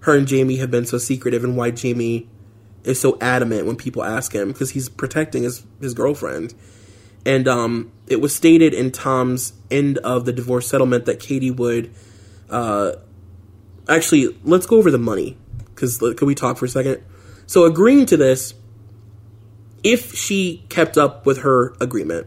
her 0.03 0.17
and 0.17 0.27
Jamie 0.27 0.57
have 0.57 0.71
been 0.71 0.85
so 0.85 0.99
secretive 0.99 1.45
and 1.45 1.57
why 1.57 1.71
Jamie 1.71 2.29
is 2.85 3.01
so 3.01 3.17
adamant 3.21 3.67
when 3.67 3.77
people 3.77 4.03
ask 4.03 4.35
him 4.35 4.49
because 4.49 4.71
he's 4.71 4.89
protecting 4.89 5.45
his, 5.45 5.65
his 5.81 5.95
girlfriend. 5.95 6.55
And 7.25 7.47
um, 7.47 7.93
it 8.09 8.21
was 8.21 8.35
stated 8.35 8.75
in 8.75 8.91
Tom's 8.91 9.53
end 9.71 9.99
of 9.99 10.25
the 10.25 10.33
divorce 10.33 10.69
settlement 10.69 11.07
that 11.07 11.21
Katie 11.21 11.53
would. 11.53 11.93
Uh, 12.51 12.93
actually, 13.89 14.37
let's 14.43 14.67
go 14.67 14.77
over 14.77 14.91
the 14.91 14.99
money 14.99 15.39
because 15.67 15.99
could 15.99 16.23
we 16.23 16.35
talk 16.35 16.59
for 16.59 16.65
a 16.65 16.69
second? 16.69 17.03
So, 17.47 17.65
agreeing 17.65 18.07
to 18.07 18.17
this, 18.17 18.55
if 19.85 20.15
she 20.15 20.65
kept 20.69 20.99
up 20.99 21.27
with 21.27 21.39
her 21.39 21.75
agreement, 21.81 22.27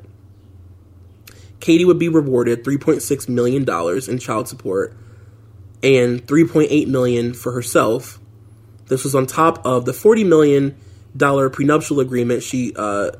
Katie 1.60 1.84
would 1.84 2.00
be 2.00 2.08
rewarded 2.08 2.64
$3.6 2.64 3.28
million 3.28 3.66
in 4.10 4.20
child 4.20 4.48
support 4.48 4.96
and 5.86 6.26
3.8 6.26 6.88
million 6.88 7.34
for 7.36 7.52
herself. 7.52 8.20
This 8.88 9.04
was 9.04 9.14
on 9.14 9.28
top 9.28 9.64
of 9.66 9.86
the 9.86 9.94
40 9.94 10.24
million 10.24 10.76
dollar 11.16 11.50
prenuptial 11.50 12.00
agreement 12.00 12.44
she 12.44 12.74
uh, 12.76 13.12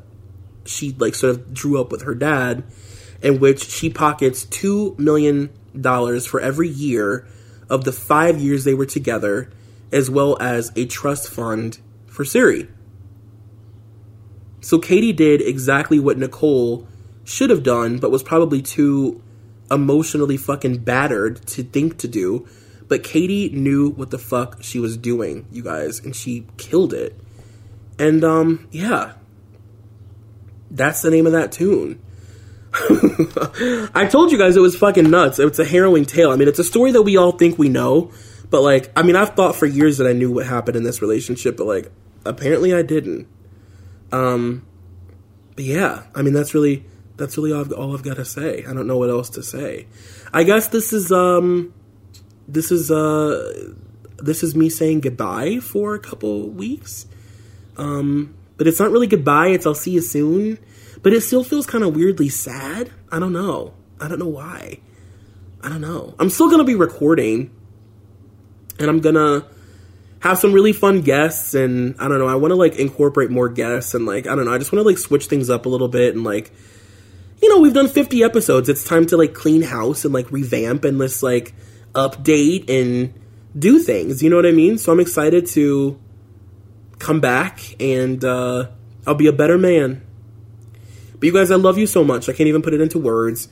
she 0.66 0.92
like 0.98 1.14
sort 1.16 1.36
of 1.36 1.54
drew 1.54 1.80
up 1.80 1.92
with 1.92 2.02
her 2.02 2.16
dad, 2.16 2.64
in 3.22 3.40
which 3.40 3.70
she 3.70 3.90
pockets 3.90 4.46
two 4.46 4.96
million 4.98 5.52
dollars 5.80 6.26
for 6.26 6.40
every 6.40 6.68
year 6.68 7.28
of 7.70 7.84
the 7.84 7.92
five 7.92 8.40
years 8.40 8.64
they 8.64 8.74
were 8.74 8.86
together, 8.86 9.52
as 9.92 10.10
well 10.10 10.36
as 10.42 10.72
a 10.76 10.86
trust 10.88 11.30
fund 11.30 11.80
for 12.08 12.24
Suri. 12.24 12.68
So 14.62 14.80
Katie 14.80 15.14
did 15.14 15.42
exactly 15.42 16.00
what 16.00 16.18
Nicole 16.18 16.88
should 17.24 17.52
have 17.52 17.62
done, 17.62 18.00
but 18.00 18.10
was 18.10 18.24
probably 18.24 18.64
too 18.64 19.22
emotionally 19.72 20.38
fucking 20.38 20.80
battered 20.80 21.46
to 21.48 21.64
think 21.64 21.98
to 22.00 22.08
do. 22.08 22.48
But 22.88 23.04
Katie 23.04 23.50
knew 23.50 23.90
what 23.90 24.12
the 24.12 24.20
fuck 24.20 24.62
she 24.62 24.80
was 24.80 24.96
doing, 24.96 25.48
you 25.52 25.64
guys, 25.64 26.00
and 26.00 26.16
she 26.16 26.46
killed 26.58 26.94
it. 26.94 27.20
And 27.98 28.24
um, 28.24 28.68
yeah. 28.72 29.14
That's 30.70 31.02
the 31.02 31.10
name 31.10 31.26
of 31.26 31.32
that 31.32 31.52
tune. 31.52 32.02
I 33.96 34.08
told 34.10 34.32
you 34.32 34.38
guys 34.38 34.58
it 34.58 34.62
was 34.62 34.76
fucking 34.76 35.10
nuts. 35.10 35.40
It's 35.40 35.60
a 35.60 35.66
harrowing 35.66 36.06
tale. 36.06 36.32
I 36.32 36.36
mean, 36.36 36.48
it's 36.48 36.60
a 36.60 36.64
story 36.64 36.92
that 36.92 37.04
we 37.04 37.16
all 37.16 37.32
think 37.32 37.58
we 37.58 37.70
know, 37.70 38.12
but 38.50 38.62
like, 38.62 38.92
I 38.96 39.04
mean, 39.04 39.16
I've 39.16 39.30
thought 39.30 39.56
for 39.56 39.66
years 39.66 39.98
that 39.98 40.08
I 40.08 40.14
knew 40.14 40.32
what 40.32 40.46
happened 40.46 40.76
in 40.76 40.84
this 40.84 41.02
relationship, 41.02 41.56
but 41.56 41.68
like, 41.68 41.92
apparently 42.26 42.74
I 42.74 42.82
didn't. 42.82 43.28
Um, 44.12 44.66
but 45.56 45.64
yeah, 45.64 46.04
I 46.14 46.22
mean, 46.22 46.34
that's 46.34 46.54
really 46.54 46.86
that's 47.18 47.38
really 47.38 47.54
all 47.54 47.62
I've, 47.62 47.72
all 47.72 47.94
I've 47.94 48.04
got 48.04 48.18
to 48.18 48.26
say. 48.26 48.66
I 48.68 48.74
don't 48.74 48.88
know 48.88 48.98
what 48.98 49.10
else 49.10 49.30
to 49.32 49.44
say. 49.44 49.88
I 50.34 50.44
guess 50.44 50.68
this 50.68 50.94
is 50.94 51.12
um 51.12 51.74
this 52.48 52.72
is 52.72 52.92
uh 52.92 53.74
this 54.18 54.44
is 54.44 54.56
me 54.56 54.70
saying 54.70 55.02
goodbye 55.02 55.60
for 55.60 55.96
a 55.96 56.00
couple 56.00 56.50
weeks. 56.50 57.06
Um 57.78 58.36
but 58.58 58.68
it's 58.68 58.80
not 58.80 58.92
really 58.92 59.08
goodbye, 59.08 59.48
it's 59.48 59.66
I'll 59.66 59.76
see 59.76 59.92
you 59.92 60.02
soon. 60.02 60.60
But 61.02 61.14
it 61.14 61.22
still 61.22 61.44
feels 61.44 61.66
kind 61.66 61.84
of 61.84 61.96
weirdly 61.96 62.30
sad. 62.30 62.92
I 63.12 63.20
don't 63.20 63.34
know. 63.34 63.74
I 64.00 64.08
don't 64.08 64.18
know 64.18 64.28
why. 64.28 64.80
I 65.62 65.70
don't 65.70 65.82
know. 65.82 66.16
I'm 66.20 66.30
still 66.30 66.50
to 66.60 66.66
be 66.66 66.76
recording 66.76 67.52
and 68.80 68.90
I'm 68.90 69.02
to 69.16 69.46
have 70.20 70.38
some 70.40 70.54
really 70.54 70.74
fun 70.74 71.02
guests 71.02 71.54
and 71.54 71.96
I 72.00 72.08
don't 72.08 72.20
know, 72.20 72.28
I 72.28 72.36
want 72.36 72.52
to 72.52 72.56
like 72.56 72.76
incorporate 72.78 73.30
more 73.30 73.50
guests 73.50 73.94
and 73.94 74.06
like 74.06 74.28
I 74.28 74.36
don't 74.36 74.46
know, 74.46 74.54
I 74.54 74.58
just 74.58 74.72
want 74.72 74.84
to 74.84 74.88
like 74.88 74.98
switch 74.98 75.28
things 75.28 75.50
up 75.50 75.66
a 75.66 75.70
little 75.70 75.88
bit 75.88 76.16
and 76.16 76.24
like 76.24 76.52
you 77.46 77.54
know, 77.54 77.62
we've 77.62 77.76
done 77.76 77.88
50 77.88 78.24
episodes. 78.24 78.70
It's 78.70 78.84
time 78.84 79.06
to 79.06 79.18
like 79.18 79.36
clean 79.36 79.62
house 79.62 80.04
and 80.04 80.12
like 80.12 80.32
revamp 80.32 80.84
and 80.84 81.00
just 81.00 81.22
like 81.22 81.54
update 81.94 82.68
and 82.72 83.14
do 83.58 83.78
things. 83.78 84.24
You 84.24 84.32
know 84.32 84.36
what 84.36 84.48
I 84.48 84.52
mean? 84.52 84.80
So 84.80 84.92
I'm 84.92 85.00
excited 85.00 85.46
to 85.50 86.02
come 86.98 87.20
back 87.20 87.80
and 87.80 88.26
uh, 88.26 88.70
I'll 89.06 89.14
be 89.14 89.28
a 89.28 89.32
better 89.32 89.60
man. 89.60 90.02
But 91.14 91.24
you 91.24 91.34
guys, 91.34 91.52
I 91.52 91.56
love 91.58 91.78
you 91.78 91.86
so 91.86 92.04
much. 92.04 92.30
I 92.30 92.34
can't 92.34 92.48
even 92.50 92.64
put 92.64 92.74
it 92.74 92.82
into 92.82 92.98
words. 92.98 93.48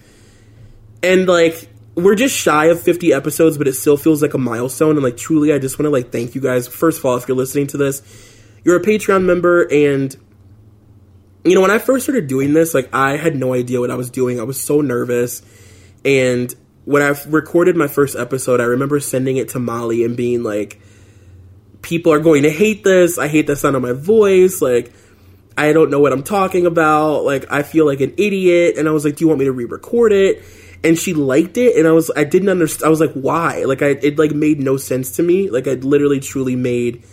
And 1.03 1.27
like, 1.27 1.69
we're 1.93 2.15
just 2.15 2.35
shy 2.35 2.65
of 2.65 2.81
50 2.81 3.13
episodes, 3.13 3.59
but 3.59 3.67
it 3.67 3.73
still 3.73 3.95
feels 3.95 4.23
like 4.23 4.33
a 4.33 4.39
milestone. 4.39 4.95
And 4.95 5.03
like, 5.03 5.17
truly, 5.17 5.53
I 5.53 5.59
just 5.59 5.77
want 5.77 5.85
to 5.85 5.91
like 5.91 6.11
thank 6.11 6.33
you 6.33 6.41
guys. 6.41 6.67
First 6.67 6.97
of 6.97 7.05
all, 7.05 7.15
if 7.17 7.27
you're 7.27 7.37
listening 7.37 7.67
to 7.67 7.77
this, 7.77 8.01
you're 8.63 8.77
a 8.77 8.81
Patreon 8.81 9.23
member 9.23 9.71
and 9.71 10.17
you 11.43 11.55
know, 11.55 11.61
when 11.61 11.71
I 11.71 11.77
first 11.77 12.05
started 12.05 12.27
doing 12.27 12.53
this, 12.53 12.73
like 12.73 12.93
I 12.93 13.17
had 13.17 13.35
no 13.35 13.53
idea 13.53 13.79
what 13.79 13.91
I 13.91 13.95
was 13.95 14.09
doing. 14.09 14.39
I 14.39 14.43
was 14.43 14.59
so 14.59 14.81
nervous. 14.81 15.41
And 16.05 16.53
when 16.85 17.01
I 17.01 17.15
recorded 17.27 17.75
my 17.75 17.87
first 17.87 18.15
episode, 18.15 18.61
I 18.61 18.65
remember 18.65 18.99
sending 18.99 19.37
it 19.37 19.49
to 19.49 19.59
Molly 19.59 20.03
and 20.03 20.15
being 20.15 20.43
like, 20.43 20.79
people 21.81 22.13
are 22.13 22.19
going 22.19 22.43
to 22.43 22.49
hate 22.49 22.83
this. 22.83 23.17
I 23.17 23.27
hate 23.27 23.47
the 23.47 23.55
sound 23.55 23.75
of 23.75 23.81
my 23.81 23.91
voice. 23.91 24.61
Like, 24.61 24.93
I 25.57 25.73
don't 25.73 25.91
know 25.91 25.99
what 25.99 26.13
I'm 26.13 26.23
talking 26.23 26.65
about. 26.65 27.23
Like, 27.25 27.51
I 27.51 27.63
feel 27.63 27.85
like 27.85 28.01
an 28.01 28.13
idiot. 28.17 28.77
And 28.77 28.87
I 28.87 28.91
was 28.91 29.05
like, 29.05 29.17
do 29.17 29.23
you 29.23 29.27
want 29.27 29.39
me 29.39 29.45
to 29.45 29.51
re 29.51 29.65
record 29.65 30.11
it? 30.11 30.43
And 30.83 30.97
she 30.97 31.13
liked 31.13 31.57
it. 31.57 31.77
And 31.77 31.87
I 31.87 31.91
was, 31.91 32.09
I 32.15 32.23
didn't 32.23 32.49
understand. 32.49 32.87
I 32.87 32.89
was 32.89 32.99
like, 32.99 33.13
why? 33.13 33.63
Like, 33.65 33.81
I, 33.81 33.89
it 33.89 34.17
like 34.17 34.31
made 34.31 34.59
no 34.59 34.77
sense 34.77 35.17
to 35.17 35.23
me. 35.23 35.49
Like, 35.49 35.67
I 35.67 35.73
literally 35.73 36.19
truly 36.19 36.55
made 36.55 37.03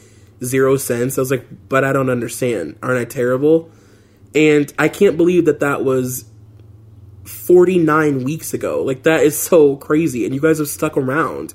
zero 0.43 0.77
sense. 0.77 1.19
I 1.19 1.21
was 1.21 1.31
like, 1.31 1.47
but 1.69 1.85
I 1.85 1.93
don't 1.93 2.11
understand. 2.11 2.79
Aren't 2.83 2.99
I 2.99 3.05
terrible? 3.05 3.71
And 4.35 4.73
I 4.79 4.89
can't 4.89 5.17
believe 5.17 5.47
that 5.47 5.61
that 5.61 5.85
was 5.85 6.25
49 7.25 8.25
weeks 8.25 8.55
ago. 8.55 8.83
Like 8.83 9.05
that 9.05 9.23
is 9.23 9.39
so 9.39 9.77
crazy 9.77 10.25
and 10.25 10.35
you 10.35 10.41
guys 10.41 10.59
have 10.59 10.69
stuck 10.69 10.97
around. 10.97 11.55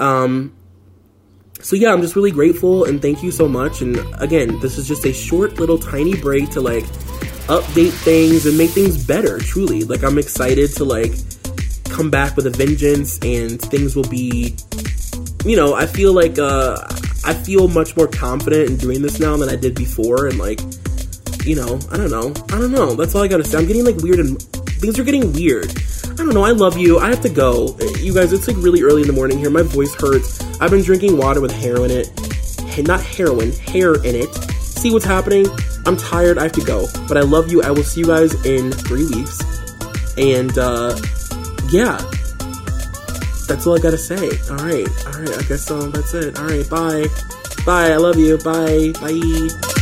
Um 0.00 0.54
so 1.60 1.76
yeah, 1.76 1.92
I'm 1.92 2.02
just 2.02 2.16
really 2.16 2.32
grateful 2.32 2.84
and 2.84 3.00
thank 3.00 3.22
you 3.22 3.30
so 3.30 3.46
much 3.46 3.82
and 3.82 3.98
again, 4.20 4.58
this 4.60 4.78
is 4.78 4.88
just 4.88 5.04
a 5.04 5.12
short 5.12 5.60
little 5.60 5.78
tiny 5.78 6.16
break 6.16 6.50
to 6.50 6.60
like 6.60 6.84
update 7.46 7.92
things 7.92 8.46
and 8.46 8.58
make 8.58 8.70
things 8.70 9.04
better, 9.04 9.38
truly. 9.38 9.84
Like 9.84 10.02
I'm 10.02 10.18
excited 10.18 10.74
to 10.76 10.84
like 10.84 11.12
come 11.84 12.10
back 12.10 12.36
with 12.36 12.46
a 12.46 12.50
vengeance 12.50 13.18
and 13.22 13.60
things 13.60 13.94
will 13.94 14.08
be 14.08 14.56
you 15.44 15.56
know, 15.56 15.74
I 15.74 15.86
feel 15.86 16.12
like 16.12 16.38
uh 16.38 16.76
I 17.24 17.34
feel 17.34 17.68
much 17.68 17.96
more 17.96 18.08
confident 18.08 18.70
in 18.70 18.76
doing 18.76 19.02
this 19.02 19.20
now 19.20 19.36
than 19.36 19.48
I 19.48 19.56
did 19.56 19.74
before 19.76 20.26
and 20.26 20.38
like 20.38 20.60
you 21.44 21.56
know, 21.56 21.78
I 21.90 21.96
don't 21.96 22.10
know. 22.10 22.32
I 22.54 22.58
don't 22.58 22.72
know. 22.72 22.94
That's 22.94 23.14
all 23.14 23.22
I 23.22 23.28
gotta 23.28 23.44
say. 23.44 23.58
I'm 23.58 23.66
getting 23.66 23.84
like 23.84 23.96
weird 23.96 24.18
and 24.20 24.40
things 24.82 24.98
are 24.98 25.04
getting 25.04 25.32
weird. 25.32 25.72
I 26.04 26.14
don't 26.16 26.34
know. 26.34 26.44
I 26.44 26.50
love 26.50 26.76
you. 26.76 26.98
I 26.98 27.08
have 27.08 27.22
to 27.22 27.28
go. 27.28 27.76
You 27.98 28.14
guys, 28.14 28.32
it's 28.32 28.46
like 28.46 28.56
really 28.58 28.82
early 28.82 29.02
in 29.02 29.06
the 29.06 29.12
morning 29.12 29.38
here. 29.38 29.50
My 29.50 29.62
voice 29.62 29.94
hurts. 29.94 30.40
I've 30.60 30.70
been 30.70 30.82
drinking 30.82 31.16
water 31.16 31.40
with 31.40 31.52
heroin 31.52 31.90
in 31.90 31.98
it. 31.98 32.86
Not 32.86 33.02
heroin, 33.02 33.52
hair 33.52 33.94
in 33.96 34.14
it. 34.14 34.32
See 34.60 34.90
what's 34.92 35.04
happening? 35.04 35.46
I'm 35.84 35.96
tired. 35.96 36.38
I 36.38 36.44
have 36.44 36.52
to 36.52 36.64
go. 36.64 36.86
But 37.06 37.16
I 37.16 37.20
love 37.20 37.52
you. 37.52 37.62
I 37.62 37.70
will 37.70 37.84
see 37.84 38.00
you 38.00 38.06
guys 38.06 38.34
in 38.46 38.72
three 38.72 39.06
weeks. 39.06 39.40
And, 40.16 40.56
uh, 40.56 40.96
yeah. 41.70 41.98
That's 43.46 43.66
all 43.66 43.76
I 43.76 43.80
gotta 43.80 43.98
say. 43.98 44.30
Alright. 44.50 44.88
Alright. 45.06 45.38
I 45.38 45.42
guess 45.42 45.70
um, 45.70 45.90
that's 45.90 46.14
it. 46.14 46.38
Alright. 46.38 46.68
Bye. 46.70 47.06
Bye. 47.66 47.90
I 47.92 47.96
love 47.96 48.18
you. 48.18 48.38
Bye. 48.38 48.92
Bye. 49.00 49.81